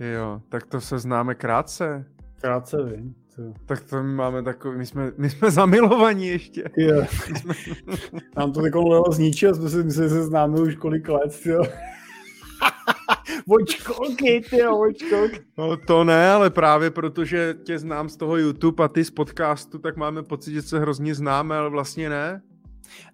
Jo, 0.00 0.42
tak 0.48 0.66
to 0.66 0.80
se 0.80 0.98
známe 0.98 1.34
krátce. 1.34 2.04
Krátce, 2.40 2.84
vím. 2.84 3.21
To. 3.36 3.42
Tak 3.66 3.84
to 3.84 4.02
my 4.02 4.14
máme 4.14 4.42
takový, 4.42 4.78
my 4.78 4.86
jsme, 4.86 5.12
my 5.18 5.30
jsme 5.30 5.50
zamilovaní 5.50 6.26
ještě. 6.26 6.64
Jo. 6.76 7.04
jsme... 7.36 7.54
Nám 8.36 8.52
to 8.52 8.62
takovou 8.62 8.88
lelo 8.88 9.12
zničil, 9.12 9.54
jsme 9.54 9.68
si 9.70 9.84
mysleli, 9.84 10.08
že 10.08 10.14
se 10.14 10.24
známe 10.24 10.60
už 10.60 10.76
kolik 10.76 11.08
let, 11.08 11.40
jo. 11.46 11.62
Očkolky, 13.48 14.42
ty 14.50 14.66
očkolky. 14.66 15.40
No 15.58 15.76
to 15.76 16.04
ne, 16.04 16.30
ale 16.30 16.50
právě 16.50 16.90
protože 16.90 17.54
tě 17.64 17.78
znám 17.78 18.08
z 18.08 18.16
toho 18.16 18.36
YouTube 18.36 18.84
a 18.84 18.88
ty 18.88 19.04
z 19.04 19.10
podcastu, 19.10 19.78
tak 19.78 19.96
máme 19.96 20.22
pocit, 20.22 20.52
že 20.52 20.62
se 20.62 20.80
hrozně 20.80 21.14
známe, 21.14 21.56
ale 21.56 21.70
vlastně 21.70 22.10
ne. 22.10 22.42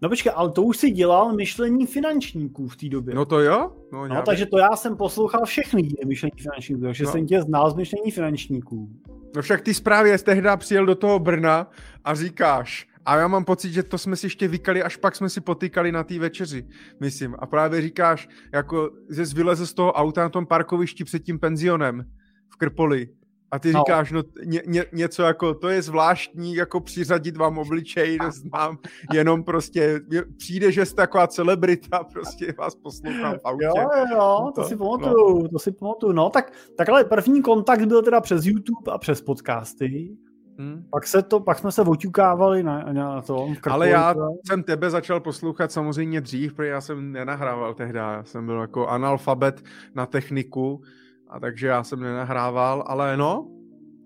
No 0.03 0.09
počkej, 0.09 0.33
ale 0.37 0.51
to 0.51 0.63
už 0.63 0.77
si 0.77 0.91
dělal 0.91 1.33
myšlení 1.33 1.87
finančníků 1.87 2.69
v 2.69 2.77
té 2.77 2.89
době. 2.89 3.15
No 3.15 3.25
to 3.25 3.41
jo. 3.41 3.73
No, 3.93 4.09
no 4.09 4.23
takže 4.27 4.47
to 4.47 4.59
já 4.59 4.77
jsem 4.77 4.97
poslouchal 4.97 5.45
všechny 5.45 5.83
díly 5.83 6.07
myšlení 6.07 6.33
finančníků, 6.43 6.81
takže 6.81 7.05
no. 7.05 7.13
jsem 7.13 7.27
tě 7.27 7.43
znal 7.43 7.71
z 7.71 7.75
myšlení 7.75 8.11
finančníků. 8.11 8.89
No 9.37 9.43
však 9.43 9.61
ty 9.61 9.75
zprávě 9.75 10.19
tehdy 10.19 10.49
přijel 10.57 10.87
do 10.87 10.95
toho 10.95 11.19
Brna 11.19 11.71
a 12.05 12.15
říkáš, 12.15 12.89
a 13.09 13.17
já 13.17 13.29
mám 13.29 13.45
pocit, 13.45 13.73
že 13.73 13.83
to 13.83 13.99
jsme 13.99 14.17
si 14.17 14.27
ještě 14.27 14.49
vykali, 14.49 14.83
až 14.83 14.97
pak 14.97 15.17
jsme 15.17 15.29
si 15.29 15.41
potýkali 15.41 15.93
na 15.93 16.05
té 16.05 16.19
večeři, 16.19 16.67
myslím. 17.01 17.37
A 17.39 17.47
právě 17.47 17.81
říkáš, 17.81 18.29
jako 18.53 18.91
že 19.11 19.25
vyleze 19.35 19.67
z 19.67 19.75
toho 19.75 19.93
auta 19.93 20.23
na 20.23 20.29
tom 20.29 20.47
parkovišti 20.47 21.05
před 21.05 21.19
tím 21.19 21.39
penzionem 21.39 22.05
v 22.49 22.57
Krpoli 22.57 23.09
a 23.51 23.59
ty 23.59 23.73
no. 23.73 23.81
říkáš, 23.81 24.13
no 24.13 24.23
ně, 24.45 24.63
ně, 24.67 24.85
něco 24.93 25.23
jako, 25.23 25.55
to 25.55 25.69
je 25.69 25.83
zvláštní, 25.83 26.55
jako 26.55 26.81
přiřadit 26.81 27.37
vám 27.37 27.59
obličej, 27.59 28.19
to 28.19 28.31
znám, 28.31 28.79
jenom 29.13 29.45
prostě 29.45 30.01
přijde, 30.37 30.73
že 30.73 30.87
jste 30.87 30.97
taková 30.97 31.27
celebrita, 31.27 32.05
prostě 32.13 32.55
vás 32.59 32.75
poslouchám 32.75 33.35
v 33.39 33.45
autě. 33.45 33.65
Jo, 33.65 33.75
jo, 33.77 34.05
jo, 34.13 34.53
to, 34.55 34.63
to 34.63 34.69
si 34.69 34.77
pamatuju, 34.77 35.43
no. 35.43 35.49
to 35.49 35.59
si 35.59 35.73
pamatuju, 35.73 36.13
no, 36.13 36.31
tak, 36.31 36.53
takhle 36.77 37.05
první 37.05 37.43
kontakt 37.43 37.87
byl 37.87 38.03
teda 38.03 38.21
přes 38.21 38.47
YouTube 38.47 38.93
a 38.93 38.99
přes 38.99 39.23
podcasty, 39.23 40.17
Hmm. 40.59 40.85
Pak, 40.91 41.07
se 41.07 41.23
to, 41.23 41.41
pak 41.41 41.59
jsme 41.59 41.73
se 41.73 41.83
oťukávali 41.83 42.63
na, 42.63 42.93
na 42.93 43.23
tom. 43.23 43.57
Ale 43.71 43.89
já 43.89 44.15
jsem 44.47 44.63
tebe 44.63 44.91
začal 44.91 45.21
poslouchat 45.21 45.73
samozřejmě 45.73 46.21
dřív, 46.21 46.55
protože 46.55 46.69
já 46.69 46.81
jsem 46.81 47.13
nenahrával 47.13 47.75
tehdy. 47.75 47.99
Já 47.99 48.25
jsem 48.25 48.47
byl 48.47 48.61
jako 48.61 48.87
analfabet 48.87 49.63
na 49.95 50.07
techniku, 50.07 50.83
a 51.29 51.41
takže 51.41 51.67
já 51.67 51.85
jsem 51.85 52.01
nenahrával, 52.01 52.85
ale 52.87 53.17
no, 53.17 53.49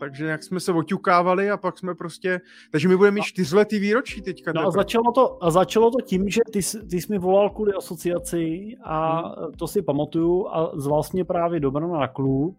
takže 0.03 0.27
jak 0.27 0.43
jsme 0.43 0.61
se 0.61 0.73
oťukávali 0.73 1.51
a 1.51 1.57
pak 1.57 1.79
jsme 1.79 1.95
prostě, 1.95 2.41
takže 2.71 2.89
my 2.89 2.97
budeme 2.97 3.15
mít 3.15 3.25
čtyřletý 3.25 3.79
výročí 3.79 4.23
teďka. 4.23 4.53
No 4.53 4.67
a 4.67 4.71
začalo, 4.71 5.13
to, 5.13 5.45
a 5.45 5.51
začalo 5.51 5.91
to 5.91 6.01
tím, 6.01 6.29
že 6.29 6.41
ty, 6.53 6.61
ty 6.91 7.01
jsi 7.01 7.13
mi 7.13 7.19
volal 7.19 7.51
kvůli 7.51 7.73
asociaci 7.73 8.77
a 8.83 9.23
hmm. 9.29 9.53
to 9.53 9.69
si 9.69 9.83
pamatuju 9.83 10.49
a 10.49 10.73
zval 10.75 11.03
jsi 11.03 11.11
mě 11.13 11.25
právě 11.25 11.61
do 11.61 11.71
Brna 11.71 11.99
na 11.99 12.09
klub 12.09 12.57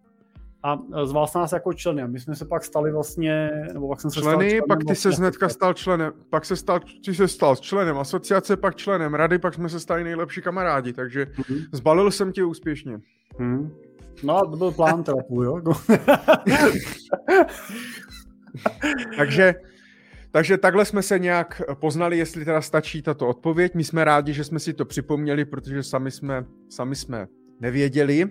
a 0.64 0.80
zval 1.04 1.28
jsi 1.28 1.38
nás 1.38 1.52
jako 1.52 1.74
členy 1.74 2.02
a 2.02 2.08
my 2.08 2.20
jsme 2.20 2.36
se 2.36 2.46
pak 2.46 2.64
stali 2.64 2.92
vlastně, 2.92 3.50
nebo 3.74 3.88
pak 3.88 4.02
jsem 4.02 4.12
se 4.12 4.22
členy, 4.22 4.50
stal 4.50 4.68
pak 4.68 4.80
ty 4.80 4.86
vlastně 4.86 5.12
se 5.12 5.18
hnedka 5.18 5.50
stal 5.50 5.74
členem, 5.74 6.14
pak 6.30 6.46
se 6.46 6.56
stal, 6.56 6.80
ty 7.06 7.14
se 7.14 7.28
stal 7.28 7.56
členem 7.56 7.98
asociace, 7.98 8.58
pak 8.58 8.76
členem 8.76 9.14
rady, 9.14 9.40
pak 9.40 9.54
jsme 9.54 9.70
se 9.70 9.80
stali 9.80 10.04
nejlepší 10.04 10.42
kamarádi, 10.42 10.94
takže 10.94 11.28
hmm. 11.50 11.60
zbalil 11.72 12.12
jsem 12.12 12.32
tě 12.32 12.44
úspěšně. 12.44 13.00
Hmm. 13.40 13.72
No, 14.24 14.42
to 14.42 14.58
byl 14.58 14.72
plán 14.72 15.04
trapu, 15.04 15.44
jo? 15.44 15.62
takže, 19.18 19.56
takže 20.32 20.58
takhle 20.58 20.86
jsme 20.86 21.02
se 21.02 21.20
nějak 21.20 21.62
poznali, 21.74 22.18
jestli 22.18 22.46
teda 22.46 22.62
stačí 22.62 23.02
tato 23.02 23.28
odpověď. 23.28 23.76
My 23.76 23.84
jsme 23.84 24.04
rádi, 24.04 24.34
že 24.34 24.44
jsme 24.44 24.60
si 24.60 24.74
to 24.74 24.86
připomněli, 24.86 25.46
protože 25.46 25.84
sami 25.84 26.12
jsme, 26.12 26.46
sami 26.70 26.96
jsme 26.96 27.28
nevěděli. 27.60 28.30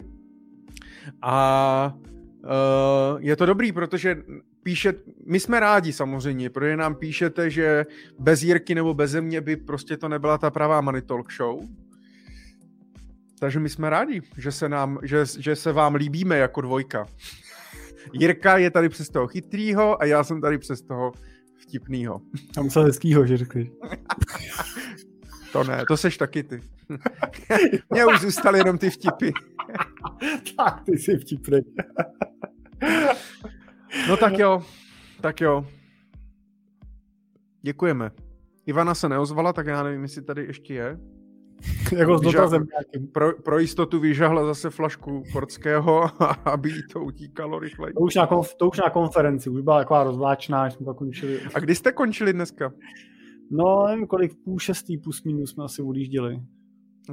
A 1.23 1.95
uh, 1.97 3.21
je 3.21 3.37
to 3.37 3.47
dobrý, 3.47 3.73
protože 3.73 4.23
píše, 4.63 4.95
my 5.27 5.41
jsme 5.41 5.61
rádi 5.61 5.93
samozřejmě, 5.93 6.51
protože 6.51 6.77
nám 6.77 6.95
píšete, 6.95 7.51
že 7.51 7.87
bez 8.19 8.43
Jirky 8.43 8.75
nebo 8.75 8.95
bez 8.95 9.15
mě 9.15 9.41
by 9.41 9.57
prostě 9.57 9.97
to 9.97 10.09
nebyla 10.09 10.39
ta 10.39 10.51
pravá 10.51 10.81
Money 10.81 11.03
Talk 11.03 11.33
Show. 11.33 11.61
Takže 13.43 13.61
my 13.61 13.69
jsme 13.69 13.91
rádi, 13.91 14.23
že 14.37 14.53
se, 14.53 14.69
nám, 14.69 14.99
že, 15.03 15.25
že 15.39 15.57
se 15.57 15.73
vám 15.73 15.95
líbíme 15.95 16.39
jako 16.39 16.61
dvojka. 16.61 17.07
Jirka 18.13 18.59
je 18.59 18.71
tady 18.71 18.89
přes 18.89 19.09
toho 19.09 19.27
chytrýho 19.27 20.03
a 20.03 20.05
já 20.05 20.25
jsem 20.25 20.41
tady 20.41 20.59
přes 20.59 20.83
toho 20.83 21.13
vtipnýho. 21.57 22.21
A 22.59 22.63
musel 22.63 22.85
hezkýho, 22.85 23.27
že 23.27 23.37
řekli. 23.37 23.71
to 25.53 25.65
ne, 25.65 25.85
to 25.89 25.97
seš 25.97 26.17
taky 26.17 26.43
ty. 26.43 26.61
Mně 27.91 28.07
už 28.07 28.21
zůstaly 28.21 28.59
jenom 28.59 28.79
ty 28.79 28.91
vtipy. 28.91 29.31
tak, 30.57 30.85
ty 30.85 30.99
jsi 30.99 31.19
vtipný. 31.19 31.61
no 34.09 34.17
tak 34.17 34.39
jo, 34.39 34.63
tak 35.21 35.41
jo. 35.41 35.67
Děkujeme. 37.63 38.11
Ivana 38.67 38.95
se 38.95 39.09
neozvala, 39.09 39.53
tak 39.53 39.67
já 39.67 39.83
nevím, 39.83 40.03
jestli 40.03 40.23
tady 40.23 40.45
ještě 40.45 40.75
je. 40.75 40.99
jako 41.97 42.19
s 42.19 42.21
dotazem 42.21 42.67
Pro, 43.13 43.33
pro 43.45 43.59
jistotu 43.59 44.01
vyžahla 44.01 44.45
zase 44.45 44.71
flašku 44.71 45.23
Portského, 45.33 46.05
aby 46.45 46.71
jí 46.71 46.83
to 46.93 47.01
utíkalo 47.01 47.59
rychleji. 47.59 47.95
To 47.95 48.01
už, 48.01 48.15
na 48.15 48.27
konf, 48.27 48.55
to 48.55 48.69
už 48.69 48.79
na 48.79 48.91
konferenci, 48.91 49.51
už 49.51 49.63
byla 49.63 49.79
taková 49.79 50.05
rozvláčná, 50.05 50.71
jsme 50.71 50.87
to 50.87 50.95
končili. 50.95 51.41
A 51.55 51.61
kdy 51.61 51.75
jste 51.75 51.93
končili 51.93 52.33
dneska? 52.33 52.73
No, 53.51 53.87
nevím, 53.89 54.07
kolik, 54.07 54.33
půl 54.45 54.59
šestý, 54.59 54.99
plus 54.99 55.25
minus 55.25 55.51
jsme 55.51 55.65
asi 55.65 55.83
odjížděli. 55.83 56.41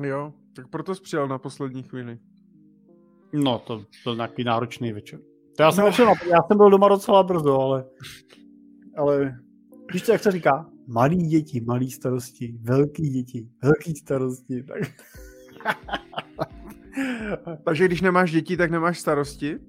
Jo, 0.03 0.33
tak 0.55 0.67
proto 0.67 0.95
jsi 0.95 1.01
přijel 1.01 1.27
na 1.27 1.37
poslední 1.37 1.83
chvíli. 1.83 2.19
No, 3.33 3.59
to 3.59 3.83
byl 4.03 4.15
nějaký 4.15 4.43
náročný 4.43 4.93
večer. 4.93 5.19
To 5.57 5.63
já 5.63 5.71
jsem, 5.71 5.81
no. 5.83 5.89
Večer, 5.89 6.07
já 6.07 6.37
jsem 6.47 6.57
byl 6.57 6.69
doma 6.69 6.89
docela 6.89 7.23
brzo, 7.23 7.59
ale, 7.59 7.85
ale 8.97 9.39
víš 9.93 10.03
co, 10.03 10.11
jak 10.11 10.23
se 10.23 10.31
říká? 10.31 10.69
Malí 10.89 11.27
děti, 11.27 11.61
malí 11.61 11.91
starosti, 11.91 12.57
velký 12.61 13.09
děti, 13.09 13.49
velký 13.63 13.95
starosti. 13.95 14.63
Tak... 14.63 14.81
Takže 17.63 17.85
když 17.85 18.01
nemáš 18.01 18.31
děti, 18.31 18.57
tak 18.57 18.71
nemáš 18.71 18.99
starosti? 18.99 19.59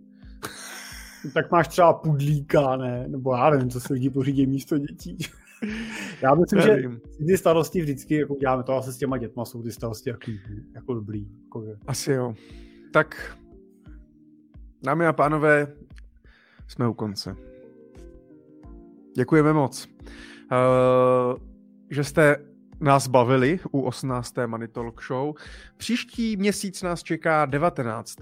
tak 1.35 1.51
máš 1.51 1.69
třeba 1.69 1.93
pudlíka, 1.93 2.77
ne? 2.77 3.09
Nebo 3.09 3.35
já 3.35 3.51
nevím, 3.51 3.71
co 3.71 3.81
se 3.81 3.93
lidi 3.93 4.11
pořídí 4.11 4.47
místo 4.47 4.79
dětí. 4.79 5.19
já 6.23 6.35
myslím, 6.35 6.59
Nevím. 6.59 7.01
že 7.19 7.27
ty 7.27 7.39
starosti 7.39 7.81
vždycky 7.81 8.15
jako 8.15 8.37
děláme 8.41 8.63
to 8.63 8.77
asi 8.77 8.93
s 8.93 8.97
těma 8.97 9.19
dětma, 9.19 9.45
jsou 9.45 9.63
ty 9.63 9.73
starosti 9.73 10.11
jako, 10.11 10.31
jako 10.75 10.95
dobrý. 10.95 11.29
Jako 11.43 11.65
Asi 11.87 12.13
jo. 12.13 12.35
Tak, 12.93 13.37
dámy 14.83 15.07
a 15.07 15.13
pánové, 15.13 15.75
jsme 16.69 16.89
u 16.89 16.95
konce. 16.95 17.37
Děkujeme 19.17 19.53
moc. 19.53 19.89
Uh, 20.51 21.39
že 21.91 22.05
jste 22.05 22.37
nás 22.81 23.09
bavili 23.09 23.61
u 23.71 23.81
18. 23.81 24.35
Money 24.47 24.69
Talk 24.69 25.03
Show. 25.03 25.35
Příští 25.77 26.37
měsíc 26.37 26.83
nás 26.83 27.03
čeká 27.03 27.47
19. 27.47 28.17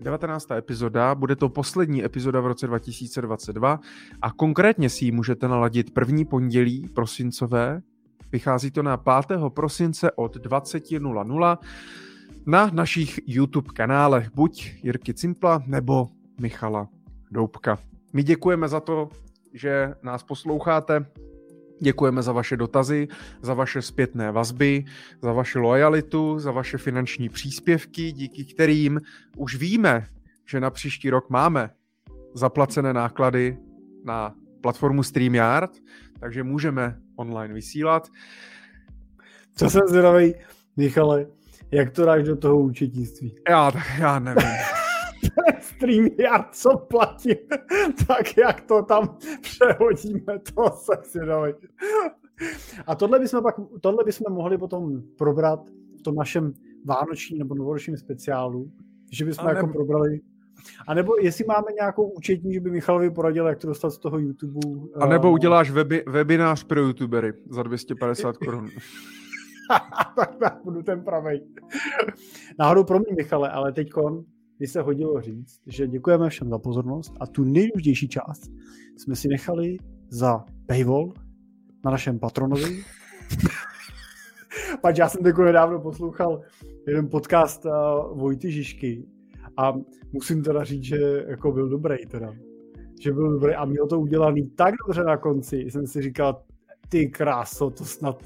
19. 0.00 0.50
epizoda, 0.50 1.14
bude 1.14 1.36
to 1.36 1.48
poslední 1.48 2.04
epizoda 2.04 2.40
v 2.40 2.46
roce 2.46 2.66
2022 2.66 3.80
a 4.22 4.30
konkrétně 4.32 4.90
si 4.90 5.04
ji 5.04 5.12
můžete 5.12 5.48
naladit 5.48 5.94
první 5.94 6.24
pondělí 6.24 6.88
prosincové. 6.94 7.82
Vychází 8.32 8.70
to 8.70 8.82
na 8.82 8.96
5. 8.96 9.40
prosince 9.48 10.12
od 10.12 10.36
20.00 10.36 11.58
na 12.46 12.70
našich 12.72 13.20
YouTube 13.26 13.72
kanálech, 13.74 14.30
buď 14.34 14.72
Jirky 14.82 15.14
Cimpla 15.14 15.62
nebo 15.66 16.08
Michala 16.40 16.88
Doubka. 17.30 17.78
My 18.12 18.22
děkujeme 18.22 18.68
za 18.68 18.80
to, 18.80 19.08
že 19.52 19.94
nás 20.02 20.22
posloucháte, 20.22 21.06
Děkujeme 21.80 22.22
za 22.22 22.32
vaše 22.32 22.56
dotazy, 22.56 23.08
za 23.42 23.54
vaše 23.54 23.82
zpětné 23.82 24.32
vazby, 24.32 24.84
za 25.22 25.32
vaši 25.32 25.58
lojalitu, 25.58 26.38
za 26.38 26.50
vaše 26.50 26.78
finanční 26.78 27.28
příspěvky, 27.28 28.12
díky 28.12 28.44
kterým 28.44 29.00
už 29.36 29.56
víme, 29.56 30.06
že 30.46 30.60
na 30.60 30.70
příští 30.70 31.10
rok 31.10 31.30
máme 31.30 31.70
zaplacené 32.34 32.92
náklady 32.92 33.58
na 34.04 34.34
platformu 34.60 35.02
StreamYard, 35.02 35.70
takže 36.20 36.42
můžeme 36.42 36.96
online 37.16 37.54
vysílat. 37.54 38.08
Co 39.54 39.70
jsem 39.70 39.82
zvědavý, 39.88 40.34
Michale, 40.76 41.26
jak 41.70 41.90
to 41.90 42.04
dáš 42.04 42.22
do 42.24 42.36
toho 42.36 42.60
účetnictví? 42.60 43.34
Já, 43.48 43.72
já 43.98 44.18
nevím. 44.18 44.50
StreamYard, 45.76 46.54
co 46.54 46.78
platí, 46.78 47.34
tak 48.06 48.36
jak 48.36 48.60
to 48.60 48.82
tam 48.82 49.18
přehodíme, 49.40 50.38
to 50.54 50.70
se 50.70 51.10
zvědavý. 51.10 51.52
A 52.86 52.94
tohle 52.94 53.18
bychom, 53.18 53.42
pak, 53.42 53.54
tohle 53.80 54.04
bychom 54.04 54.34
mohli 54.34 54.58
potom 54.58 55.02
probrat 55.18 55.60
v 55.98 56.02
tom 56.02 56.14
našem 56.14 56.52
vánočním 56.84 57.38
nebo 57.38 57.54
novoročním 57.54 57.96
speciálu, 57.96 58.70
že 59.12 59.24
bychom 59.24 59.48
jako 59.48 59.66
probrali 59.66 60.20
a 60.88 60.94
nebo 60.94 61.12
jestli 61.20 61.44
máme 61.48 61.66
nějakou 61.74 62.08
účetní, 62.08 62.54
že 62.54 62.60
by 62.60 62.70
Michalovi 62.70 63.10
poradil, 63.10 63.46
jak 63.46 63.58
to 63.58 63.66
dostat 63.66 63.90
z 63.90 63.98
toho 63.98 64.18
YouTube. 64.18 64.60
A 65.00 65.06
nebo 65.06 65.28
eh, 65.28 65.30
uděláš 65.30 65.70
webi, 65.70 66.04
webinář 66.06 66.64
pro 66.64 66.80
YouTubery 66.80 67.32
za 67.50 67.62
250 67.62 68.36
korun. 68.36 68.68
tak, 70.16 70.36
tak 70.36 70.58
budu 70.64 70.82
ten 70.82 71.04
pravej. 71.04 71.40
Náhodou 72.58 72.84
pro 72.84 72.98
mě, 72.98 73.14
Michale, 73.16 73.50
ale 73.50 73.72
teď 73.72 73.88
by 74.58 74.66
se 74.66 74.80
hodilo 74.80 75.20
říct, 75.20 75.60
že 75.66 75.86
děkujeme 75.86 76.30
všem 76.30 76.48
za 76.48 76.58
pozornost 76.58 77.12
a 77.20 77.26
tu 77.26 77.44
nejdůležitější 77.44 78.08
část 78.08 78.50
jsme 78.96 79.16
si 79.16 79.28
nechali 79.28 79.76
za 80.10 80.44
paywall 80.66 81.12
na 81.84 81.90
našem 81.90 82.18
patronovi. 82.18 82.84
Pač 84.80 84.98
já 84.98 85.08
jsem 85.08 85.22
takový 85.22 85.46
nedávno 85.46 85.80
poslouchal 85.80 86.40
jeden 86.86 87.08
podcast 87.08 87.64
uh, 87.64 87.72
Vojty 88.18 88.52
Žižky 88.52 89.06
a 89.56 89.72
musím 90.12 90.42
teda 90.42 90.64
říct, 90.64 90.84
že 90.84 91.24
jako 91.28 91.52
byl 91.52 91.68
dobrý 91.68 91.96
teda. 92.06 92.34
Že 93.00 93.12
byl 93.12 93.32
dobrý 93.32 93.54
a 93.54 93.64
měl 93.64 93.86
to 93.86 94.00
udělaný 94.00 94.50
tak 94.50 94.74
dobře 94.86 95.04
na 95.04 95.16
konci, 95.16 95.56
jsem 95.56 95.86
si 95.86 96.02
říkal, 96.02 96.42
ty 96.88 97.06
kráso, 97.06 97.70
to 97.70 97.84
snad 97.84 98.22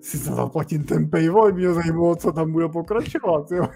si 0.00 0.18
zaplatím 0.18 0.84
ten 0.84 1.10
paywall, 1.10 1.52
mě 1.52 1.72
zajímalo, 1.72 2.16
co 2.16 2.32
tam 2.32 2.52
bude 2.52 2.68
pokračovat, 2.68 3.50
jo. 3.50 3.66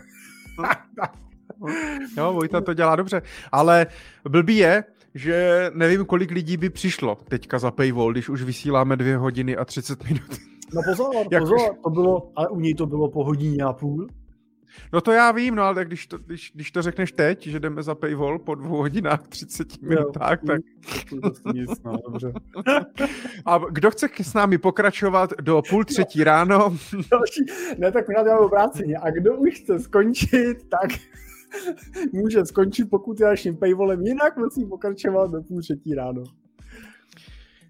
Jo, 2.16 2.32
Vojta 2.32 2.60
to 2.60 2.74
dělá 2.74 2.96
dobře, 2.96 3.22
ale 3.52 3.86
blbý 4.28 4.56
je, 4.56 4.84
že 5.14 5.70
nevím, 5.74 6.04
kolik 6.04 6.30
lidí 6.30 6.56
by 6.56 6.70
přišlo 6.70 7.18
teďka 7.28 7.58
za 7.58 7.70
paywall, 7.70 8.12
když 8.12 8.28
už 8.28 8.42
vysíláme 8.42 8.96
dvě 8.96 9.16
hodiny 9.16 9.56
a 9.56 9.64
30 9.64 10.04
minut. 10.04 10.38
No 10.74 10.82
pozor, 10.88 11.14
pozor, 11.38 11.74
to 11.84 11.90
bylo, 11.90 12.32
ale 12.36 12.48
u 12.48 12.60
něj 12.60 12.74
to 12.74 12.86
bylo 12.86 13.10
po 13.10 13.24
hodině 13.24 13.64
a 13.64 13.72
půl. 13.72 14.08
No 14.92 15.00
to 15.00 15.12
já 15.12 15.32
vím, 15.32 15.54
no 15.54 15.62
ale 15.62 15.74
tak 15.74 15.86
když 15.86 16.06
to, 16.06 16.18
když, 16.18 16.52
když 16.54 16.70
to 16.70 16.82
řekneš 16.82 17.12
teď, 17.12 17.46
že 17.46 17.60
jdeme 17.60 17.82
za 17.82 17.94
paywall 17.94 18.38
po 18.38 18.54
dvou 18.54 18.76
hodinách 18.76 19.28
30 19.28 19.82
minutách, 19.82 20.38
tak... 20.46 20.60
Nic, 21.54 21.82
no, 21.84 21.96
dobře. 22.06 22.32
A 23.46 23.60
kdo 23.70 23.90
chce 23.90 24.08
s 24.22 24.34
námi 24.34 24.58
pokračovat 24.58 25.30
do 25.40 25.62
půl 25.70 25.84
třetí 25.84 26.24
ráno? 26.24 26.58
Další, 27.10 27.44
ne, 27.78 27.92
tak 27.92 28.08
my 28.08 28.14
na 28.14 28.38
obráceně. 28.38 28.96
A 28.96 29.10
kdo 29.10 29.36
už 29.36 29.54
chce 29.54 29.80
skončit, 29.80 30.68
tak 30.68 30.90
může 32.12 32.44
skončit, 32.44 32.90
pokud 32.90 33.20
je 33.20 33.26
naším 33.26 33.56
paywallem, 33.56 34.02
jinak 34.02 34.36
musí 34.36 34.66
pokračovat 34.66 35.30
do 35.30 35.42
půl 35.42 35.60
třetí 35.60 35.94
ráno. 35.94 36.24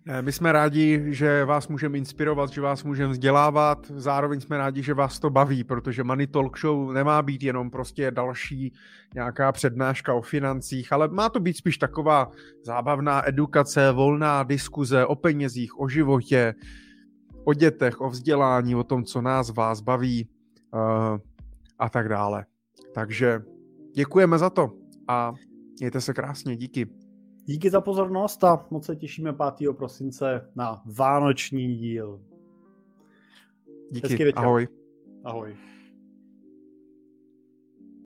Eh, 0.07 0.23
my 0.23 0.33
jsme 0.33 0.53
rádi, 0.53 1.05
že 1.07 1.45
vás 1.45 1.69
můžeme 1.69 1.99
inspirovat, 1.99 2.51
že 2.51 2.61
vás 2.61 2.85
můžeme 2.85 3.13
vzdělávat, 3.13 3.87
zároveň 3.97 4.41
jsme 4.41 4.59
rádi, 4.59 4.83
že 4.83 4.95
vás 4.95 5.19
to 5.19 5.31
baví, 5.31 5.65
protože 5.65 6.05
Money 6.05 6.27
Talk 6.27 6.59
Show 6.59 6.93
nemá 6.93 7.23
být 7.23 7.43
jenom 7.43 7.71
prostě 7.71 8.11
další 8.11 8.73
nějaká 9.15 9.53
přednáška 9.53 10.15
o 10.15 10.23
financích, 10.23 10.93
ale 10.93 11.09
má 11.09 11.29
to 11.29 11.41
být 11.41 11.57
spíš 11.57 11.79
taková 11.79 12.31
zábavná 12.63 13.29
edukace, 13.29 13.93
volná 13.93 14.43
diskuze 14.43 15.07
o 15.07 15.15
penězích, 15.15 15.81
o 15.81 15.89
životě, 15.89 16.55
o 17.45 17.55
dětech, 17.55 18.01
o 18.01 18.11
vzdělání, 18.11 18.75
o 18.75 18.85
tom, 18.85 19.05
co 19.05 19.23
nás 19.23 19.51
vás 19.51 19.81
baví 19.81 20.29
uh, 20.75 21.19
a 21.79 21.89
tak 21.89 22.09
dále. 22.09 22.45
Takže 22.95 23.43
děkujeme 23.95 24.39
za 24.39 24.51
to 24.51 24.71
a 25.09 25.33
mějte 25.81 26.01
se 26.01 26.15
krásně, 26.15 26.57
díky. 26.57 26.87
Díky 27.45 27.71
za 27.71 27.81
pozornost 27.81 28.45
a 28.45 28.67
moc 28.71 28.87
se 28.87 28.97
těšíme 28.97 29.33
5. 29.59 29.77
prosince 29.77 30.51
na 30.57 30.83
vánoční 30.87 31.77
díl. 31.77 32.21
Díky, 33.91 34.33
ahoj. 34.33 34.69
Ahoj. 35.25 35.57